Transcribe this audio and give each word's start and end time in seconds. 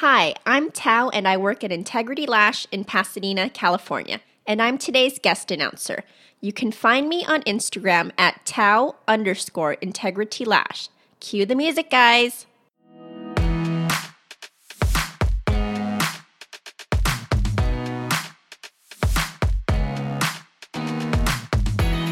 Hi, 0.00 0.34
I'm 0.44 0.70
Tao 0.72 1.08
and 1.08 1.26
I 1.26 1.38
work 1.38 1.64
at 1.64 1.72
Integrity 1.72 2.26
Lash 2.26 2.66
in 2.70 2.84
Pasadena, 2.84 3.48
California, 3.48 4.20
and 4.46 4.60
I'm 4.60 4.76
today's 4.76 5.18
guest 5.18 5.50
announcer. 5.50 6.04
You 6.38 6.52
can 6.52 6.70
find 6.70 7.08
me 7.08 7.24
on 7.24 7.40
Instagram 7.44 8.10
at 8.18 8.44
Tao 8.44 8.96
underscore 9.08 9.72
Integrity 9.72 10.44
Lash. 10.44 10.90
Cue 11.20 11.46
the 11.46 11.54
music, 11.54 11.88
guys. 11.88 12.44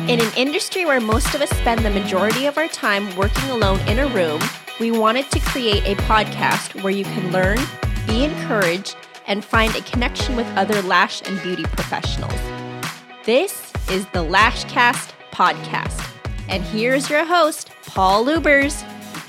In 0.08 0.20
an 0.22 0.32
industry 0.38 0.86
where 0.86 1.02
most 1.02 1.34
of 1.34 1.42
us 1.42 1.50
spend 1.50 1.84
the 1.84 1.90
majority 1.90 2.46
of 2.46 2.56
our 2.56 2.68
time 2.68 3.14
working 3.14 3.50
alone 3.50 3.80
in 3.80 3.98
a 3.98 4.06
room, 4.06 4.40
we 4.80 4.91
wanted 4.91 5.30
to 5.30 5.41
create 5.41 5.84
a 5.86 5.95
podcast 6.02 6.82
where 6.82 6.93
you 6.93 7.04
can 7.04 7.30
learn, 7.30 7.59
be 8.07 8.25
encouraged, 8.25 8.96
and 9.27 9.44
find 9.44 9.75
a 9.76 9.81
connection 9.82 10.36
with 10.36 10.46
other 10.57 10.81
lash 10.82 11.22
and 11.26 11.40
beauty 11.43 11.62
professionals. 11.62 12.35
This 13.25 13.72
is 13.90 14.04
the 14.07 14.18
Lashcast 14.25 15.12
podcast. 15.31 16.04
And 16.48 16.62
here's 16.64 17.08
your 17.08 17.25
host, 17.25 17.71
Paul 17.86 18.25
Lubers. 18.25 18.82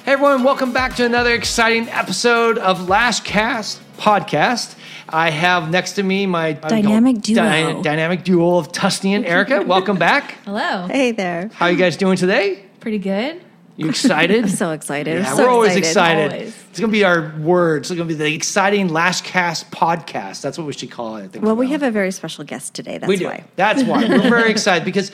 Hey 0.04 0.14
everyone, 0.14 0.44
welcome 0.44 0.74
back 0.74 0.96
to 0.98 1.06
another 1.06 1.34
exciting 1.34 1.88
episode 1.90 2.58
of 2.58 2.80
Lashcast 2.82 3.80
podcast. 3.98 4.76
I 5.08 5.30
have 5.30 5.70
next 5.70 5.94
to 5.94 6.04
me 6.04 6.26
my 6.26 6.54
Dynamic 6.54 7.22
duo. 7.22 7.76
dy- 7.78 7.82
dynamic 7.84 8.24
duo 8.24 8.58
of 8.58 8.72
Tusney 8.72 9.12
and 9.16 9.26
Erica. 9.26 9.62
welcome 9.62 9.98
back. 9.98 10.32
Hello. 10.46 10.88
Hey 10.88 11.12
there. 11.12 11.50
How 11.54 11.68
are 11.68 11.72
you 11.72 11.78
guys 11.78 11.96
doing 11.96 12.18
today? 12.18 12.64
Pretty 12.80 13.00
good. 13.00 13.42
You 13.78 13.90
excited? 13.90 14.44
I'm 14.46 14.50
So 14.50 14.72
excited. 14.72 15.20
yeah, 15.20 15.34
so 15.34 15.44
we're 15.44 15.50
always 15.50 15.76
excited. 15.76 16.32
Always. 16.34 16.56
It's 16.70 16.80
gonna 16.80 16.92
be 16.92 17.04
our 17.04 17.34
words. 17.40 17.92
It's 17.92 17.98
gonna 17.98 18.08
be 18.08 18.14
the 18.14 18.34
exciting 18.34 18.90
Lashcast 18.90 19.70
podcast. 19.72 20.42
That's 20.42 20.58
what 20.58 20.66
we 20.68 20.74
should 20.74 20.92
call 20.92 21.18
it. 21.18 21.24
I 21.26 21.28
think. 21.28 21.44
Well, 21.46 21.56
we 21.56 21.70
have 21.72 21.84
a 21.84 21.92
very 21.92 22.12
special 22.12 22.44
guest 22.44 22.74
today. 22.74 22.98
That's 22.98 23.08
We 23.10 23.18
do. 23.18 23.26
why. 23.26 23.44
That's 23.56 23.84
why. 23.84 24.06
We're 24.10 24.30
very 24.30 24.52
excited 24.52 24.86
because 24.86 25.12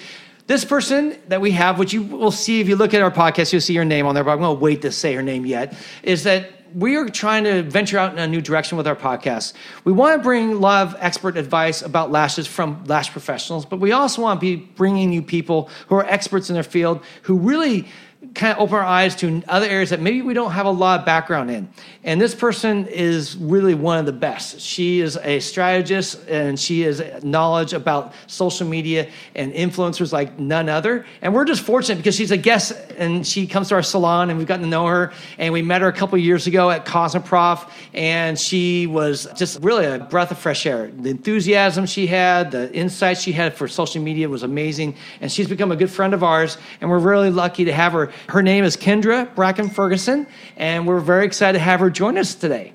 this 0.47 0.65
person 0.65 1.17
that 1.29 1.41
we 1.41 1.51
have, 1.51 1.79
which 1.79 1.93
you 1.93 2.03
will 2.03 2.31
see 2.31 2.59
if 2.61 2.67
you 2.67 2.75
look 2.75 2.93
at 2.93 3.01
our 3.01 3.11
podcast, 3.11 3.51
you'll 3.53 3.61
see 3.61 3.75
her 3.75 3.85
name 3.85 4.05
on 4.05 4.15
there, 4.15 4.23
but 4.23 4.31
I'm 4.31 4.39
going 4.39 4.57
to 4.57 4.61
wait 4.61 4.81
to 4.81 4.91
say 4.91 5.13
her 5.13 5.21
name 5.23 5.45
yet, 5.45 5.73
is 6.03 6.23
that 6.23 6.51
we 6.73 6.95
are 6.97 7.07
trying 7.07 7.43
to 7.45 7.63
venture 7.63 7.97
out 7.97 8.11
in 8.11 8.19
a 8.19 8.27
new 8.27 8.41
direction 8.41 8.77
with 8.77 8.87
our 8.87 8.95
podcast. 8.95 9.53
We 9.85 9.91
want 9.91 10.17
to 10.19 10.23
bring 10.23 10.53
a 10.53 10.55
lot 10.55 10.87
of 10.87 10.95
expert 10.99 11.37
advice 11.37 11.81
about 11.81 12.11
lashes 12.11 12.47
from 12.47 12.83
lash 12.85 13.11
professionals, 13.11 13.65
but 13.65 13.79
we 13.79 13.91
also 13.91 14.21
want 14.21 14.41
to 14.41 14.41
be 14.41 14.55
bringing 14.57 15.13
you 15.13 15.21
people 15.21 15.69
who 15.87 15.95
are 15.95 16.05
experts 16.05 16.49
in 16.49 16.53
their 16.55 16.63
field 16.63 17.01
who 17.23 17.37
really 17.37 17.87
kind 18.35 18.53
of 18.53 18.59
open 18.59 18.75
our 18.75 18.83
eyes 18.83 19.15
to 19.15 19.41
other 19.47 19.65
areas 19.65 19.89
that 19.89 19.99
maybe 19.99 20.21
we 20.21 20.35
don't 20.35 20.51
have 20.51 20.67
a 20.67 20.71
lot 20.71 20.99
of 20.99 21.05
background 21.07 21.49
in. 21.49 21.67
And 22.03 22.21
this 22.21 22.35
person 22.35 22.85
is 22.87 23.35
really 23.35 23.73
one 23.73 23.97
of 23.97 24.05
the 24.05 24.11
best. 24.11 24.61
She 24.61 24.99
is 24.99 25.17
a 25.17 25.39
strategist 25.39 26.27
and 26.27 26.59
she 26.59 26.81
has 26.81 27.23
knowledge 27.23 27.73
about 27.73 28.13
social 28.27 28.67
media 28.67 29.09
and 29.35 29.51
influencers 29.53 30.13
like 30.13 30.37
none 30.37 30.69
other. 30.69 31.05
And 31.23 31.33
we're 31.33 31.45
just 31.45 31.63
fortunate 31.63 31.97
because 31.97 32.15
she's 32.15 32.29
a 32.29 32.37
guest 32.37 32.73
and 32.97 33.25
she 33.25 33.47
comes 33.47 33.69
to 33.69 33.75
our 33.75 33.83
salon 33.83 34.29
and 34.29 34.37
we've 34.37 34.47
gotten 34.47 34.63
to 34.63 34.69
know 34.69 34.85
her. 34.85 35.13
And 35.39 35.51
we 35.51 35.63
met 35.63 35.81
her 35.81 35.87
a 35.87 35.93
couple 35.93 36.17
years 36.19 36.45
ago 36.45 36.69
at 36.69 36.85
Cosmoprof 36.85 37.69
and 37.95 38.37
she 38.39 38.85
was 38.85 39.27
just 39.35 39.63
really 39.63 39.85
a 39.85 39.97
breath 39.97 40.29
of 40.29 40.37
fresh 40.37 40.67
air. 40.67 40.91
The 40.95 41.09
enthusiasm 41.09 41.87
she 41.87 42.05
had, 42.05 42.51
the 42.51 42.71
insights 42.71 43.21
she 43.21 43.31
had 43.31 43.55
for 43.55 43.67
social 43.67 44.01
media 44.01 44.29
was 44.29 44.43
amazing. 44.43 44.95
And 45.21 45.31
she's 45.31 45.47
become 45.47 45.71
a 45.71 45.75
good 45.75 45.89
friend 45.89 46.13
of 46.13 46.23
ours. 46.23 46.59
And 46.81 46.89
we're 46.89 46.99
really 46.99 47.31
lucky 47.31 47.65
to 47.65 47.73
have 47.73 47.93
her. 47.93 48.10
Her 48.29 48.41
name 48.41 48.63
is 48.63 48.77
Kendra 48.77 49.33
Bracken 49.35 49.69
Ferguson. 49.69 50.27
And 50.57 50.87
we're 50.87 50.99
very 50.99 51.25
excited 51.25 51.57
to 51.57 51.63
have 51.63 51.79
her 51.79 51.89
join 51.89 52.17
us 52.17 52.35
today. 52.35 52.73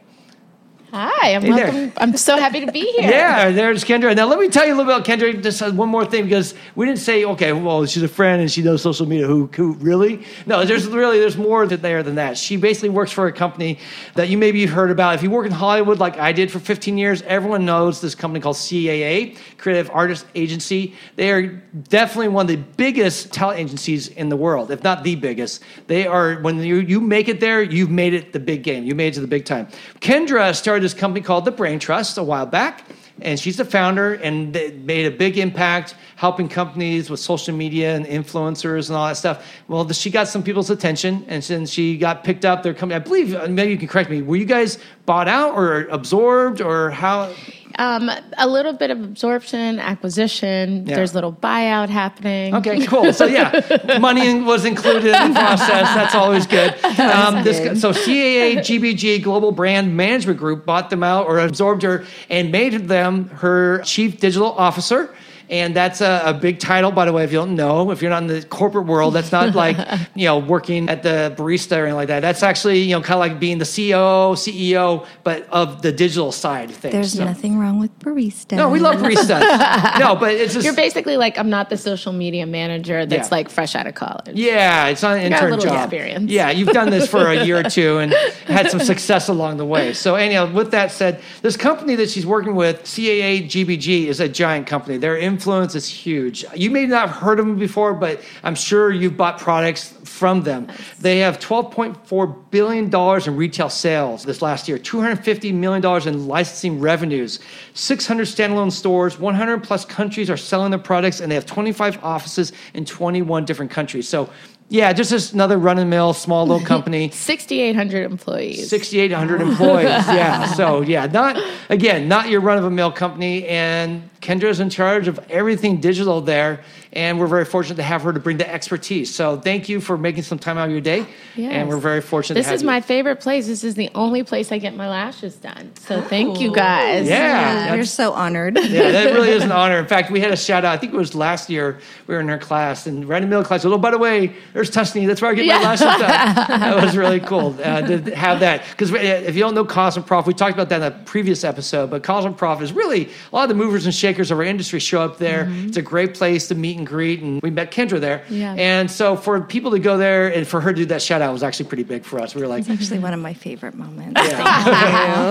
Hi, 0.93 1.35
I'm 1.35 1.43
Hey 1.43 1.51
welcome. 1.51 1.93
I'm 1.97 2.17
so 2.17 2.39
happy 2.39 2.65
to 2.65 2.71
be 2.71 2.81
here. 2.93 3.11
Yeah, 3.11 3.51
there's 3.51 3.85
Kendra. 3.85 4.15
Now, 4.15 4.27
let 4.27 4.39
me 4.39 4.49
tell 4.49 4.65
you 4.65 4.73
a 4.73 4.77
little 4.77 4.93
bit 4.93 4.97
about 4.97 5.07
Kendra. 5.07 5.43
Just 5.43 5.61
uh, 5.61 5.73
one 5.73 5.89
more 5.89 6.05
thing, 6.07 6.25
because 6.25 6.55
we 6.77 6.87
didn't 6.87 7.01
say, 7.01 7.25
okay, 7.25 7.53
well, 7.53 7.85
she's 7.87 8.05
a 8.05 8.09
friend 8.09 8.41
and 8.41 8.51
she 8.51 8.63
knows 8.63 8.83
social 8.83 9.05
media. 9.05 9.27
Who, 9.27 9.47
who 9.47 9.73
really? 9.75 10.25
No, 10.47 10.65
there's 10.65 10.87
really 10.87 11.19
there's 11.19 11.37
more 11.37 11.67
there 11.67 12.03
than 12.03 12.15
that. 12.15 12.39
She 12.39 12.57
basically 12.57 12.91
works 12.91 13.11
for 13.11 13.27
a 13.27 13.33
company 13.33 13.81
that 14.15 14.29
you 14.29 14.39
maybe 14.39 14.65
heard 14.65 14.93
about. 14.93 15.17
If 15.17 15.23
you 15.25 15.31
work 15.31 15.47
in 15.47 15.53
Hollywood, 15.53 15.99
like 15.99 16.19
I 16.19 16.31
did 16.33 16.53
for 16.53 16.61
15 16.61 16.97
years, 16.97 17.21
everyone 17.23 17.65
knows 17.65 18.01
this 18.01 18.15
company 18.15 18.41
called 18.41 18.57
CAA, 18.57 19.37
Creative 19.59 19.91
Artist 19.93 20.27
Agency. 20.37 20.95
They 21.17 21.33
are 21.33 21.47
definitely 21.89 22.29
one 22.29 22.45
of 22.45 22.49
the 22.49 22.63
biggest 22.77 23.33
talent 23.33 23.59
agencies 23.59 24.09
in 24.09 24.29
the 24.29 24.37
world, 24.37 24.71
if 24.71 24.85
not 24.85 25.03
the 25.03 25.17
biggest. 25.17 25.63
They 25.89 26.07
are 26.07 26.37
when 26.37 26.63
you 26.63 26.77
you 26.77 27.01
make 27.01 27.29
it 27.29 27.41
there, 27.41 27.61
you've 27.63 27.91
made 27.91 28.15
it 28.15 28.33
the 28.33 28.41
big 28.41 28.63
game. 28.63 28.85
You 28.85 28.95
made 28.95 29.09
it 29.09 29.15
to 29.15 29.21
the 29.21 29.27
big 29.27 29.45
time. 29.45 29.67
Kendra 30.01 30.55
started 30.55 30.76
this 30.81 30.95
company 30.95 31.25
called 31.25 31.45
the 31.45 31.51
Brain 31.51 31.79
Trust 31.79 32.19
a 32.19 32.23
while 32.23 32.47
back 32.47 32.85
and 33.23 33.41
she's 33.41 33.57
the 33.57 33.65
founder 33.65 34.15
and 34.15 34.53
made 34.85 35.07
a 35.07 35.11
big 35.11 35.39
impact 35.39 35.95
helping 36.17 36.49
companies 36.49 37.09
with 37.09 37.21
social 37.21 37.55
media 37.55 37.95
and 37.95 38.07
influencers 38.07 38.89
and 38.89 38.97
all 38.97 39.07
that 39.07 39.17
stuff. 39.17 39.47
Well 39.69 39.91
she 39.93 40.11
got 40.11 40.29
some 40.29 40.43
people's 40.43 40.71
attention 40.71 41.25
and 41.29 41.43
then 41.43 41.67
she 41.67 41.97
got 41.97 42.25
picked 42.25 42.45
up. 42.45 42.63
Their 42.63 42.75
company 42.75 42.97
i 42.97 42.99
believe 42.99 43.35
uh, 43.35 43.47
maybe 43.49 43.73
you 43.73 43.79
can 43.79 43.89
correct 43.89 44.11
me. 44.11 44.23
Were 44.23 44.37
you 44.37 44.45
guys 44.45 44.79
bought 45.07 45.29
out 45.29 45.55
or 45.55 45.83
absorbed 45.85 46.61
or 46.61 46.91
how 46.91 47.33
Um, 47.79 48.11
a 48.39 48.47
little 48.49 48.73
bit 48.73 48.91
of 48.91 49.03
absorption, 49.03 49.79
acquisition. 49.79 50.87
Yeah. 50.87 50.97
There's 50.97 51.13
a 51.13 51.15
little 51.15 51.33
buyout 51.33 51.89
happening. 51.89 52.55
Okay, 52.55 52.87
cool. 52.87 53.13
So 53.13 53.27
yeah, 53.27 53.99
money 54.01 54.41
was 54.41 54.65
included 54.65 55.15
in 55.15 55.35
the 55.35 55.39
process. 55.39 55.95
That's 55.95 56.15
always 56.15 56.47
good. 56.47 56.75
Um, 57.07 57.45
this, 57.45 57.61
good. 57.61 57.79
so 57.79 57.93
CAA 57.93 58.57
GBG 58.59 59.23
Global 59.23 59.53
Brand 59.53 59.97
Management 59.97 60.39
Group 60.39 60.65
bought 60.67 60.91
them 60.91 61.03
out 61.03 61.27
or 61.27 61.39
absorbed 61.39 61.83
her 61.83 62.05
and 62.31 62.51
made 62.51 62.89
them 62.89 63.29
her 63.29 63.81
chief 63.83 64.19
digital 64.19 64.53
officer. 64.53 65.15
And 65.49 65.77
that's 65.77 66.01
a, 66.01 66.23
a 66.27 66.35
big 66.35 66.59
title, 66.59 66.91
by 66.91 67.05
the 67.05 67.13
way. 67.13 67.23
If 67.25 67.33
you 67.33 67.39
don't 67.39 67.55
know, 67.55 67.91
if 67.93 68.03
you're 68.03 68.11
not 68.11 68.23
in 68.23 68.29
the 68.29 68.43
corporate 68.45 68.87
world, 68.87 69.15
that's 69.15 69.31
not 69.33 69.55
like 69.65 69.77
you 70.15 70.27
know 70.27 70.39
working 70.39 70.89
at 70.89 71.03
the 71.03 71.35
barista 71.37 71.77
or 71.77 71.81
anything 71.83 71.95
like 71.97 72.09
that. 72.09 72.21
That's 72.21 72.43
actually 72.43 72.81
you 72.81 72.97
know 72.97 73.01
kind 73.01 73.15
of 73.15 73.21
like 73.21 73.39
being 73.39 73.59
the 73.59 73.65
COO, 73.65 74.35
CEO, 74.35 75.07
but 75.25 75.49
of 75.51 75.83
the 75.83 75.93
digital 75.93 76.33
side 76.33 76.71
of 76.71 76.77
things. 76.77 76.93
There's 76.93 77.13
So- 77.13 77.25
nothing 77.25 77.59
wrong 77.59 77.79
with 77.79 77.97
barista. 78.01 78.57
No, 78.57 78.69
we 78.69 78.81
love 78.81 78.97
baristas. 78.97 79.99
no, 79.99 80.17
but 80.17 80.33
it's 80.35 80.55
just 80.55 80.65
You're 80.65 80.75
basically 80.75 81.17
like, 81.17 81.39
I'm 81.39 81.51
not 81.51 81.71
the 81.71 81.77
social 81.77 82.13
media 82.13 82.47
manager 82.47 83.07
that's 83.07 83.29
Yeah. 83.29 83.35
like 83.37 83.49
fresh 83.49 83.75
out 83.75 83.87
of 83.87 83.95
college. 83.95 84.35
Yeah, 84.37 84.87
it's 84.89 85.03
not 85.03 85.17
an 85.17 85.31
got 85.31 85.43
a 85.43 85.45
intern 85.47 85.51
little 85.59 85.65
job. 85.75 85.85
experience. 85.93 86.31
Yeah, 86.31 86.51
you've 86.51 86.69
done 86.71 86.91
this 86.91 87.09
for 87.09 87.27
a 87.29 87.45
year 87.45 87.59
or 87.59 87.63
two 87.71 87.99
and 87.99 88.13
had 88.47 88.71
some 88.71 88.81
success 88.81 89.29
along 89.29 89.59
the 89.59 89.65
way. 89.67 89.93
So 89.93 90.15
anyhow, 90.17 90.53
with 90.53 90.71
that 90.73 90.91
said, 90.91 91.21
this 91.43 91.57
company 91.57 91.95
that 91.97 92.11
she's 92.11 92.27
working 92.27 92.55
with, 92.57 92.83
CAA 92.85 93.47
GBG, 93.47 94.07
is 94.07 94.21
a 94.21 94.29
giant 94.29 94.67
company. 94.67 94.97
Their 94.97 95.17
influence 95.37 95.75
is 95.75 95.87
huge. 95.87 96.45
You 96.55 96.71
may 96.71 96.87
not 96.87 97.09
have 97.09 97.17
heard 97.17 97.39
of 97.39 97.47
them 97.47 97.59
before, 97.59 97.93
but 97.93 98.23
I'm 98.43 98.55
sure 98.55 98.91
you've 98.91 99.19
bought 99.19 99.39
products 99.39 99.93
from 100.05 100.43
them. 100.43 100.69
They 100.99 101.19
have 101.19 101.39
12.4 101.39 102.51
billion 102.51 102.89
dollars 102.89 103.29
in 103.29 103.37
retail 103.37 103.69
sales 103.69 104.25
this 104.25 104.41
last 104.41 104.67
year, 104.67 104.79
250 104.79 105.53
million 105.53 105.83
dollars 105.83 106.07
in 106.07 106.27
licensing 106.27 106.81
revenues, 106.81 107.41
600 107.75 108.27
standalone 108.27 108.73
stores, 108.73 109.19
100 109.19 109.63
plus 109.63 109.85
countries 109.85 110.31
are 110.31 110.39
selling 110.39 110.71
their 110.71 110.81
products, 110.81 111.21
and 111.21 111.31
they 111.31 111.35
have 111.35 111.47
25 111.47 112.03
offices 112.03 112.53
in 112.73 112.87
21 112.87 113.45
different 113.45 113.71
countries. 113.71 114.09
So 114.09 114.31
yeah, 114.69 114.93
just 114.93 115.11
this 115.11 115.33
another 115.33 115.59
run 115.59 115.77
the 115.77 115.85
mill 115.85 116.13
small 116.13 116.47
little 116.47 116.67
company. 116.75 117.11
6,800 117.11 118.05
employees. 118.05 118.69
6,800 118.69 119.41
employees. 119.51 119.87
Yeah. 119.87 120.47
So, 120.47 120.81
yeah, 120.81 121.07
not, 121.07 121.41
again, 121.69 122.09
not 122.09 122.29
your 122.29 122.41
run 122.41 122.59
of 122.59 122.65
a 122.65 122.71
mill 122.71 122.91
company. 122.91 123.47
And 123.47 124.09
Kendra's 124.27 124.59
in 124.59 124.71
charge 124.71 125.07
of 125.07 125.21
everything 125.31 125.81
digital 125.81 126.21
there. 126.21 126.61
And 126.93 127.21
we're 127.21 127.27
very 127.27 127.45
fortunate 127.45 127.77
to 127.77 127.83
have 127.83 128.03
her 128.03 128.13
to 128.13 128.19
bring 128.19 128.39
the 128.39 128.51
expertise. 128.51 129.15
So, 129.15 129.39
thank 129.39 129.69
you 129.69 129.83
for 129.83 129.99
making 129.99 130.23
some 130.23 130.39
time 130.39 130.57
out 130.57 130.67
of 130.67 130.71
your 130.73 130.81
day. 130.81 131.05
Yes. 131.35 131.53
And 131.53 131.69
we're 131.69 131.77
very 131.77 132.01
fortunate 132.01 132.37
This 132.37 132.47
to 132.47 132.51
have 132.51 132.55
is 132.57 132.63
you. 132.63 132.67
my 132.67 132.81
favorite 132.81 133.21
place. 133.21 133.47
This 133.47 133.65
is 133.65 133.75
the 133.75 133.91
only 133.95 134.23
place 134.23 134.51
I 134.51 134.57
get 134.57 134.75
my 134.75 134.89
lashes 134.89 135.37
done. 135.37 135.73
So 135.77 136.01
thank 136.01 136.41
you 136.41 136.55
guys. 136.55 137.07
Yeah. 137.07 137.75
We're 137.75 137.85
so 137.85 138.13
honored. 138.15 138.57
yeah, 138.57 138.93
that 138.93 139.13
really 139.13 139.29
is 139.29 139.45
an 139.45 139.53
honor. 139.53 139.79
In 139.79 139.87
fact, 139.87 140.11
we 140.11 140.21
had 140.21 140.33
a 140.33 140.37
shout 140.37 140.65
out. 140.65 140.73
I 140.75 140.79
think 140.79 140.95
it 140.95 140.97
was 140.97 141.15
last 141.15 141.51
year. 141.51 141.81
We 142.07 142.15
were 142.15 142.21
in 142.21 142.29
her 142.29 142.39
class, 142.39 142.87
and 142.87 143.07
right 143.07 143.19
in 143.19 143.25
the 143.25 143.29
middle 143.29 143.43
of 143.43 143.47
class, 143.47 143.65
oh, 143.67 143.77
by 143.77 143.91
the 143.91 143.99
way, 143.99 144.35
there's 144.55 144.71
Tusney. 144.71 145.07
That's 145.07 145.21
where 145.21 145.33
I 145.33 145.35
get 145.35 145.47
my 145.47 145.61
lashes 145.63 145.87
done. 145.87 146.57
That 146.67 146.83
was 146.83 146.97
really 146.97 147.21
cool 147.21 147.55
uh, 147.63 147.83
to 147.83 148.17
have 148.17 148.41
that. 148.41 148.63
Because 148.71 148.91
if 148.93 149.35
you 149.35 149.41
don't 149.41 149.55
know 149.55 149.65
Cosmoprof, 149.67 150.27
we 150.27 150.33
talked 150.33 150.55
about 150.55 150.71
that 150.71 150.81
in 150.81 150.93
a 150.93 151.05
previous 151.05 151.45
episode. 151.45 151.91
But 151.91 152.03
Cosmoprof 152.03 152.63
is 152.63 152.73
really 152.73 153.11
a 153.33 153.37
lot 153.37 153.43
of 153.43 153.49
the 153.51 153.55
movers 153.55 153.85
and 153.85 153.95
shakers 153.95 154.16
of 154.19 154.33
our 154.39 154.45
industry 154.45 154.81
show 154.81 155.01
up 155.01 155.19
there. 155.19 155.45
Mm-hmm. 155.45 155.69
It's 155.69 155.77
a 155.77 155.83
great 155.83 156.15
place 156.15 156.49
to 156.49 156.55
meet 156.55 156.79
and 156.79 156.87
greet, 156.87 157.23
and 157.23 157.41
we 157.43 157.51
met 157.51 157.71
Kendra 157.71 158.01
there. 158.01 158.25
Yeah. 158.29 158.55
And 158.55 158.91
so 158.91 159.17
for 159.17 159.41
people 159.41 159.71
to 159.73 159.79
go 159.79 159.97
there 159.97 160.33
and 160.33 160.47
for 160.47 160.61
her 160.61 160.73
to 160.73 160.77
do 160.77 160.87
that 160.87 161.03
shout 161.03 161.23
out 161.23 161.33
was 161.33 161.43
actually 161.43 161.67
pretty 161.69 161.85
big 161.85 162.05
for 162.05 162.19
us. 162.21 162.35
We 162.35 162.41
were 162.43 162.49
like, 162.49 162.61
It's 162.61 162.71
actually 162.71 162.99
one 163.01 163.15
of 163.15 163.21
my 163.21 163.35
favorite 163.35 163.75
moments. 163.75 164.21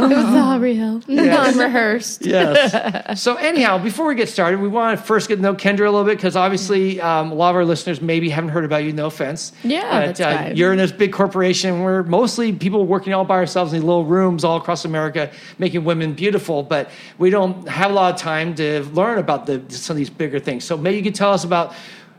It 0.05 0.15
was 0.15 0.25
all 0.65 0.99
real, 0.99 1.01
non-rehearsed. 1.07 2.25
yes. 2.25 3.21
so 3.21 3.35
anyhow, 3.35 3.77
before 3.77 4.07
we 4.07 4.15
get 4.15 4.29
started, 4.29 4.59
we 4.59 4.67
want 4.67 4.99
to 4.99 5.05
first 5.05 5.27
get 5.27 5.37
to 5.37 5.41
know 5.41 5.53
Kendra 5.53 5.81
a 5.87 5.91
little 5.91 6.03
bit 6.03 6.17
because 6.17 6.35
obviously 6.35 6.99
um, 7.01 7.31
a 7.31 7.35
lot 7.35 7.51
of 7.51 7.55
our 7.55 7.65
listeners 7.65 8.01
maybe 8.01 8.29
haven't 8.29 8.49
heard 8.49 8.65
about 8.65 8.83
you, 8.83 8.93
No 8.93 9.07
offense. 9.07 9.51
Yeah, 9.63 9.81
But, 10.07 10.17
that's 10.17 10.21
uh. 10.21 10.53
You're 10.55 10.71
in 10.71 10.77
this 10.77 10.91
big 10.91 11.13
corporation 11.13 11.83
where 11.83 12.03
mostly 12.03 12.51
people 12.53 12.85
working 12.85 13.13
all 13.13 13.25
by 13.25 13.35
ourselves 13.35 13.73
in 13.73 13.79
these 13.79 13.85
little 13.85 14.05
rooms 14.05 14.43
all 14.43 14.57
across 14.57 14.85
America, 14.85 15.31
making 15.59 15.83
women 15.83 16.13
beautiful. 16.13 16.63
But 16.63 16.89
we 17.17 17.29
don't 17.29 17.67
have 17.67 17.91
a 17.91 17.93
lot 17.93 18.13
of 18.13 18.19
time 18.19 18.55
to 18.55 18.83
learn 18.93 19.17
about 19.19 19.45
the 19.45 19.61
some 19.69 19.93
of 19.95 19.97
these 19.97 20.09
bigger 20.09 20.39
things. 20.39 20.63
So 20.63 20.77
maybe 20.77 20.97
you 20.97 21.03
could 21.03 21.15
tell 21.15 21.31
us 21.33 21.43
about. 21.43 21.73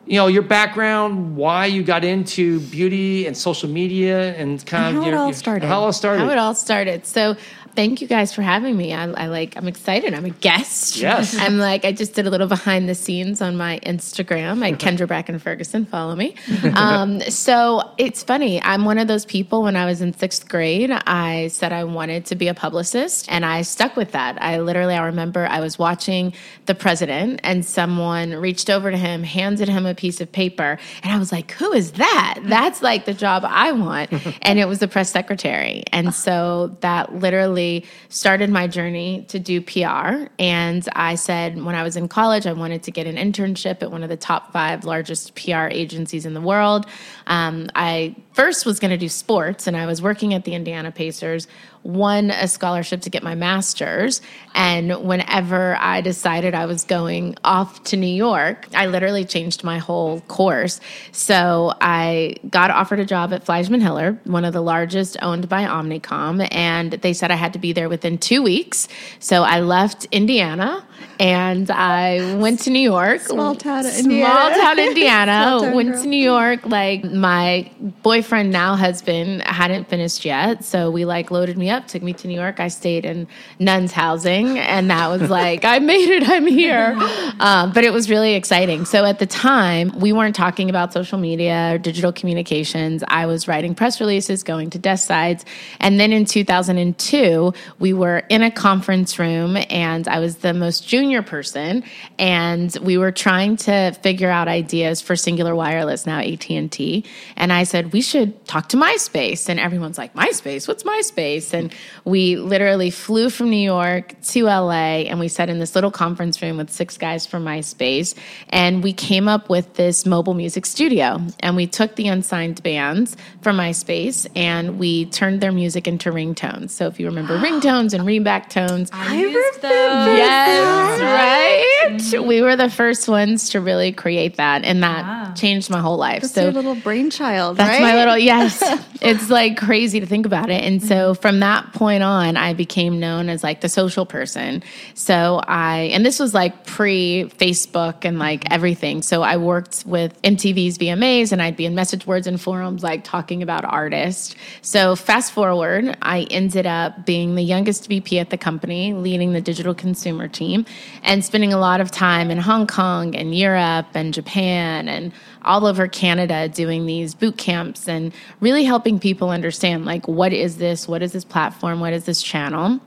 You 0.08 0.18
know 0.18 0.28
your 0.28 0.42
background, 0.42 1.34
why 1.34 1.66
you 1.66 1.82
got 1.82 2.04
into 2.04 2.60
beauty 2.60 3.26
and 3.26 3.36
social 3.36 3.68
media, 3.68 4.36
and 4.36 4.64
kind 4.64 4.96
And 4.96 4.98
of 4.98 5.02
how 5.02 5.08
it 5.08 5.10
your, 5.10 5.18
all 5.18 5.26
your- 5.26 5.34
started. 5.34 5.66
How 5.66 5.80
it 5.80 5.84
all 5.86 5.92
started. 5.92 6.20
How 6.22 6.30
it 6.30 6.38
all 6.38 6.54
started. 6.54 7.04
So 7.06 7.36
thank 7.76 8.00
you 8.00 8.08
guys 8.08 8.34
for 8.34 8.42
having 8.42 8.76
me. 8.76 8.92
I, 8.92 9.04
I 9.04 9.26
like. 9.26 9.56
I'm 9.56 9.68
excited. 9.68 10.14
I'm 10.14 10.24
a 10.24 10.30
guest. 10.30 10.96
Yes. 10.96 11.36
I'm 11.38 11.58
like. 11.58 11.84
I 11.84 11.92
just 11.92 12.14
did 12.14 12.26
a 12.26 12.30
little 12.30 12.48
behind 12.48 12.88
the 12.88 12.94
scenes 12.94 13.40
on 13.40 13.56
my 13.56 13.78
Instagram 13.84 14.66
at 14.66 14.80
Kendra 14.80 15.06
Bracken 15.06 15.38
Ferguson. 15.38 15.86
Follow 15.86 16.16
me. 16.16 16.34
Um, 16.76 17.20
so 17.20 17.92
it's 17.96 18.22
funny. 18.22 18.60
I'm 18.60 18.84
one 18.84 18.98
of 18.98 19.08
those 19.08 19.24
people. 19.24 19.62
When 19.62 19.76
I 19.76 19.86
was 19.86 20.02
in 20.02 20.12
sixth 20.12 20.48
grade, 20.48 20.90
I 20.90 21.48
said 21.48 21.72
I 21.72 21.84
wanted 21.84 22.26
to 22.26 22.34
be 22.34 22.48
a 22.48 22.54
publicist, 22.54 23.30
and 23.30 23.46
I 23.46 23.62
stuck 23.62 23.96
with 23.96 24.12
that. 24.12 24.40
I 24.42 24.60
literally. 24.60 24.94
I 24.94 25.06
remember 25.06 25.46
I 25.46 25.60
was 25.60 25.78
watching 25.78 26.32
the 26.66 26.74
president, 26.74 27.40
and 27.44 27.64
someone 27.64 28.32
reached 28.32 28.68
over 28.68 28.90
to 28.90 28.96
him, 28.96 29.22
handed 29.22 29.68
him 29.68 29.86
a 29.86 29.94
piece 29.94 30.20
of 30.20 30.30
paper, 30.30 30.78
and 31.02 31.12
I 31.12 31.18
was 31.18 31.32
like, 31.32 31.52
"Who 31.52 31.72
is 31.72 31.92
that? 31.92 32.40
That's 32.44 32.82
like 32.82 33.04
the 33.04 33.14
job 33.14 33.44
I 33.46 33.72
want." 33.72 34.10
and 34.42 34.58
it 34.58 34.66
was 34.66 34.80
the 34.80 34.88
press 34.88 35.10
secretary, 35.10 35.82
and 35.92 36.14
so 36.14 36.76
that 36.80 37.14
literally 37.14 37.65
started 38.08 38.50
my 38.50 38.66
journey 38.66 39.24
to 39.28 39.38
do 39.38 39.60
PR. 39.60 40.28
And 40.38 40.86
I 40.94 41.14
said 41.14 41.62
when 41.62 41.74
I 41.74 41.82
was 41.82 41.96
in 41.96 42.08
college, 42.08 42.46
I 42.46 42.52
wanted 42.52 42.82
to 42.84 42.90
get 42.90 43.06
an 43.06 43.16
internship 43.16 43.82
at 43.82 43.90
one 43.90 44.02
of 44.02 44.08
the 44.08 44.16
top 44.16 44.52
five 44.52 44.84
largest 44.84 45.34
PR 45.34 45.66
agencies 45.70 46.26
in 46.26 46.34
the 46.34 46.40
world. 46.40 46.86
Um, 47.26 47.68
I 47.74 48.16
first 48.32 48.66
was 48.66 48.78
going 48.78 48.90
to 48.90 48.96
do 48.96 49.08
sports, 49.08 49.66
and 49.66 49.76
I 49.76 49.86
was 49.86 50.00
working 50.02 50.34
at 50.34 50.44
the 50.44 50.54
Indiana 50.54 50.92
Pacers. 50.92 51.48
Won 51.86 52.30
a 52.30 52.48
scholarship 52.48 53.02
to 53.02 53.10
get 53.10 53.22
my 53.22 53.34
master's. 53.34 54.20
And 54.54 55.06
whenever 55.06 55.76
I 55.76 56.00
decided 56.00 56.54
I 56.54 56.66
was 56.66 56.82
going 56.84 57.36
off 57.44 57.82
to 57.84 57.96
New 57.96 58.06
York, 58.06 58.66
I 58.74 58.86
literally 58.86 59.24
changed 59.24 59.62
my 59.62 59.78
whole 59.78 60.20
course. 60.22 60.80
So 61.12 61.74
I 61.80 62.36
got 62.48 62.70
offered 62.70 63.00
a 63.00 63.04
job 63.04 63.32
at 63.32 63.44
Fleishman 63.44 63.80
Hillard, 63.80 64.18
one 64.24 64.44
of 64.44 64.52
the 64.52 64.62
largest 64.62 65.16
owned 65.20 65.48
by 65.48 65.64
Omnicom. 65.64 66.48
And 66.50 66.92
they 66.92 67.12
said 67.12 67.30
I 67.30 67.36
had 67.36 67.52
to 67.52 67.58
be 67.58 67.72
there 67.72 67.88
within 67.88 68.18
two 68.18 68.42
weeks. 68.42 68.88
So 69.20 69.42
I 69.42 69.60
left 69.60 70.06
Indiana 70.06 70.85
and 71.18 71.70
I 71.70 72.36
went 72.36 72.60
to 72.60 72.70
New 72.70 72.80
York. 72.80 73.20
Small 73.20 73.54
town 73.54 73.84
Small 73.84 74.04
Indiana. 74.04 74.54
town 74.54 74.78
Indiana. 74.88 75.32
Small 75.32 75.60
town 75.60 75.74
went 75.74 75.92
girl. 75.92 76.02
to 76.02 76.08
New 76.08 76.22
York. 76.22 76.66
Like 76.66 77.04
my 77.04 77.70
boyfriend, 78.02 78.50
now 78.50 78.76
husband, 78.76 79.42
hadn't 79.42 79.88
finished 79.88 80.24
yet. 80.24 80.64
So 80.64 80.90
we 80.90 81.04
like 81.04 81.30
loaded 81.30 81.56
me 81.56 81.70
up, 81.70 81.88
took 81.88 82.02
me 82.02 82.12
to 82.14 82.28
New 82.28 82.34
York. 82.34 82.60
I 82.60 82.68
stayed 82.68 83.04
in 83.04 83.26
nuns 83.58 83.92
housing 83.92 84.58
and 84.58 84.90
that 84.90 85.08
was 85.08 85.30
like, 85.30 85.64
I 85.64 85.78
made 85.78 86.08
it, 86.08 86.28
I'm 86.28 86.46
here. 86.46 86.96
Um, 87.38 87.72
but 87.72 87.84
it 87.84 87.92
was 87.92 88.08
really 88.08 88.34
exciting. 88.34 88.86
So 88.86 89.04
at 89.04 89.18
the 89.18 89.26
time, 89.26 89.92
we 89.98 90.12
weren't 90.12 90.34
talking 90.34 90.70
about 90.70 90.92
social 90.92 91.18
media 91.18 91.74
or 91.74 91.78
digital 91.78 92.12
communications. 92.12 93.04
I 93.08 93.26
was 93.26 93.46
writing 93.46 93.74
press 93.74 94.00
releases, 94.00 94.42
going 94.42 94.70
to 94.70 94.78
desk 94.78 95.06
sides. 95.06 95.44
And 95.78 96.00
then 96.00 96.12
in 96.12 96.24
2002, 96.24 97.52
we 97.78 97.92
were 97.92 98.18
in 98.30 98.42
a 98.42 98.50
conference 98.50 99.18
room 99.18 99.58
and 99.68 100.08
I 100.08 100.18
was 100.18 100.36
the 100.36 100.54
most 100.54 100.85
junior 100.86 101.22
person 101.22 101.82
and 102.18 102.76
we 102.80 102.96
were 102.96 103.12
trying 103.12 103.56
to 103.56 103.92
figure 104.02 104.30
out 104.30 104.48
ideas 104.48 105.00
for 105.00 105.14
Cingular 105.14 105.54
Wireless 105.54 106.06
now 106.06 106.20
AT&T. 106.20 107.04
And 107.36 107.52
I 107.52 107.64
said 107.64 107.92
we 107.92 108.00
should 108.00 108.46
talk 108.46 108.68
to 108.70 108.76
MySpace. 108.76 109.48
And 109.48 109.58
everyone's 109.58 109.98
like 109.98 110.14
MySpace? 110.14 110.68
What's 110.68 110.84
MySpace? 110.84 111.52
And 111.52 111.74
we 112.04 112.36
literally 112.36 112.90
flew 112.90 113.28
from 113.30 113.50
New 113.50 113.56
York 113.56 114.20
to 114.22 114.44
LA 114.44 115.04
and 115.10 115.18
we 115.18 115.28
sat 115.28 115.50
in 115.50 115.58
this 115.58 115.74
little 115.74 115.90
conference 115.90 116.40
room 116.40 116.56
with 116.56 116.70
six 116.70 116.96
guys 116.96 117.26
from 117.26 117.44
MySpace. 117.44 118.14
And 118.48 118.82
we 118.82 118.92
came 118.92 119.28
up 119.28 119.48
with 119.48 119.74
this 119.74 120.06
mobile 120.06 120.34
music 120.34 120.66
studio 120.66 121.20
and 121.40 121.56
we 121.56 121.66
took 121.66 121.96
the 121.96 122.08
unsigned 122.08 122.62
bands 122.62 123.16
from 123.42 123.56
MySpace 123.56 124.26
and 124.36 124.78
we 124.78 125.06
turned 125.06 125.40
their 125.40 125.52
music 125.52 125.88
into 125.88 126.10
ringtones. 126.10 126.70
So 126.70 126.86
if 126.86 127.00
you 127.00 127.06
remember 127.06 127.38
ringtones 127.46 127.92
and 127.92 128.04
ringback 128.04 128.48
tones 128.48 128.90
I 128.92 129.16
remember 129.22 129.58
those. 129.60 130.18
Yes, 130.18 130.75
right. 130.76 132.26
We 132.26 132.42
were 132.42 132.56
the 132.56 132.70
first 132.70 133.08
ones 133.08 133.50
to 133.50 133.60
really 133.60 133.92
create 133.92 134.36
that, 134.36 134.64
and 134.64 134.82
that 134.82 135.04
Wow. 135.04 135.32
changed 135.34 135.70
my 135.70 135.80
whole 135.80 135.96
life. 135.96 136.22
That's 136.22 136.34
so 136.34 136.42
your 136.44 136.52
little 136.52 136.74
brainchild, 136.74 137.56
that's 137.56 137.70
right? 137.70 137.80
my 137.80 137.94
little 137.96 138.18
yes. 138.18 138.62
it's 139.00 139.30
like 139.30 139.56
crazy 139.56 140.00
to 140.00 140.06
think 140.06 140.26
about 140.26 140.50
it. 140.50 140.62
And 140.62 140.82
so 140.82 141.12
mm-hmm. 141.12 141.20
from 141.20 141.40
that 141.40 141.72
point 141.72 142.02
on, 142.02 142.36
I 142.36 142.54
became 142.54 143.00
known 143.00 143.28
as 143.28 143.42
like 143.42 143.60
the 143.60 143.68
social 143.68 144.06
person. 144.06 144.62
So 144.94 145.40
I 145.46 145.90
and 145.92 146.04
this 146.04 146.18
was 146.18 146.34
like 146.34 146.66
pre 146.66 147.30
Facebook 147.38 148.04
and 148.04 148.18
like 148.18 148.44
mm-hmm. 148.44 148.52
everything. 148.52 149.02
So 149.02 149.22
I 149.22 149.36
worked 149.36 149.84
with 149.86 150.20
MTV's 150.22 150.78
VMAs 150.78 151.32
and 151.32 151.40
I'd 151.40 151.56
be 151.56 151.66
in 151.66 151.74
message 151.74 152.04
boards 152.04 152.26
and 152.26 152.40
forums 152.40 152.82
like 152.82 153.04
talking 153.04 153.42
about 153.42 153.64
artists. 153.64 154.34
So 154.62 154.96
fast 154.96 155.32
forward, 155.32 155.96
I 156.02 156.26
ended 156.30 156.66
up 156.66 157.06
being 157.06 157.34
the 157.34 157.42
youngest 157.42 157.88
VP 157.88 158.18
at 158.18 158.30
the 158.30 158.38
company, 158.38 158.92
leading 158.92 159.32
the 159.32 159.40
digital 159.40 159.74
consumer 159.74 160.28
team 160.28 160.65
and 161.02 161.24
spending 161.24 161.52
a 161.52 161.58
lot 161.58 161.80
of 161.80 161.90
time 161.90 162.30
in 162.30 162.38
Hong 162.38 162.66
Kong 162.66 163.14
and 163.14 163.34
Europe 163.34 163.86
and 163.94 164.12
Japan 164.12 164.88
and 164.88 165.12
all 165.42 165.66
over 165.66 165.88
Canada 165.88 166.48
doing 166.48 166.86
these 166.86 167.14
boot 167.14 167.36
camps 167.36 167.88
and 167.88 168.12
really 168.40 168.64
helping 168.64 168.98
people 168.98 169.30
understand 169.30 169.84
like 169.84 170.06
what 170.08 170.32
is 170.32 170.58
this, 170.58 170.88
what 170.88 171.02
is 171.02 171.12
this 171.12 171.24
platform, 171.24 171.80
what 171.80 171.92
is 171.92 172.04
this 172.04 172.22
channel. 172.22 172.80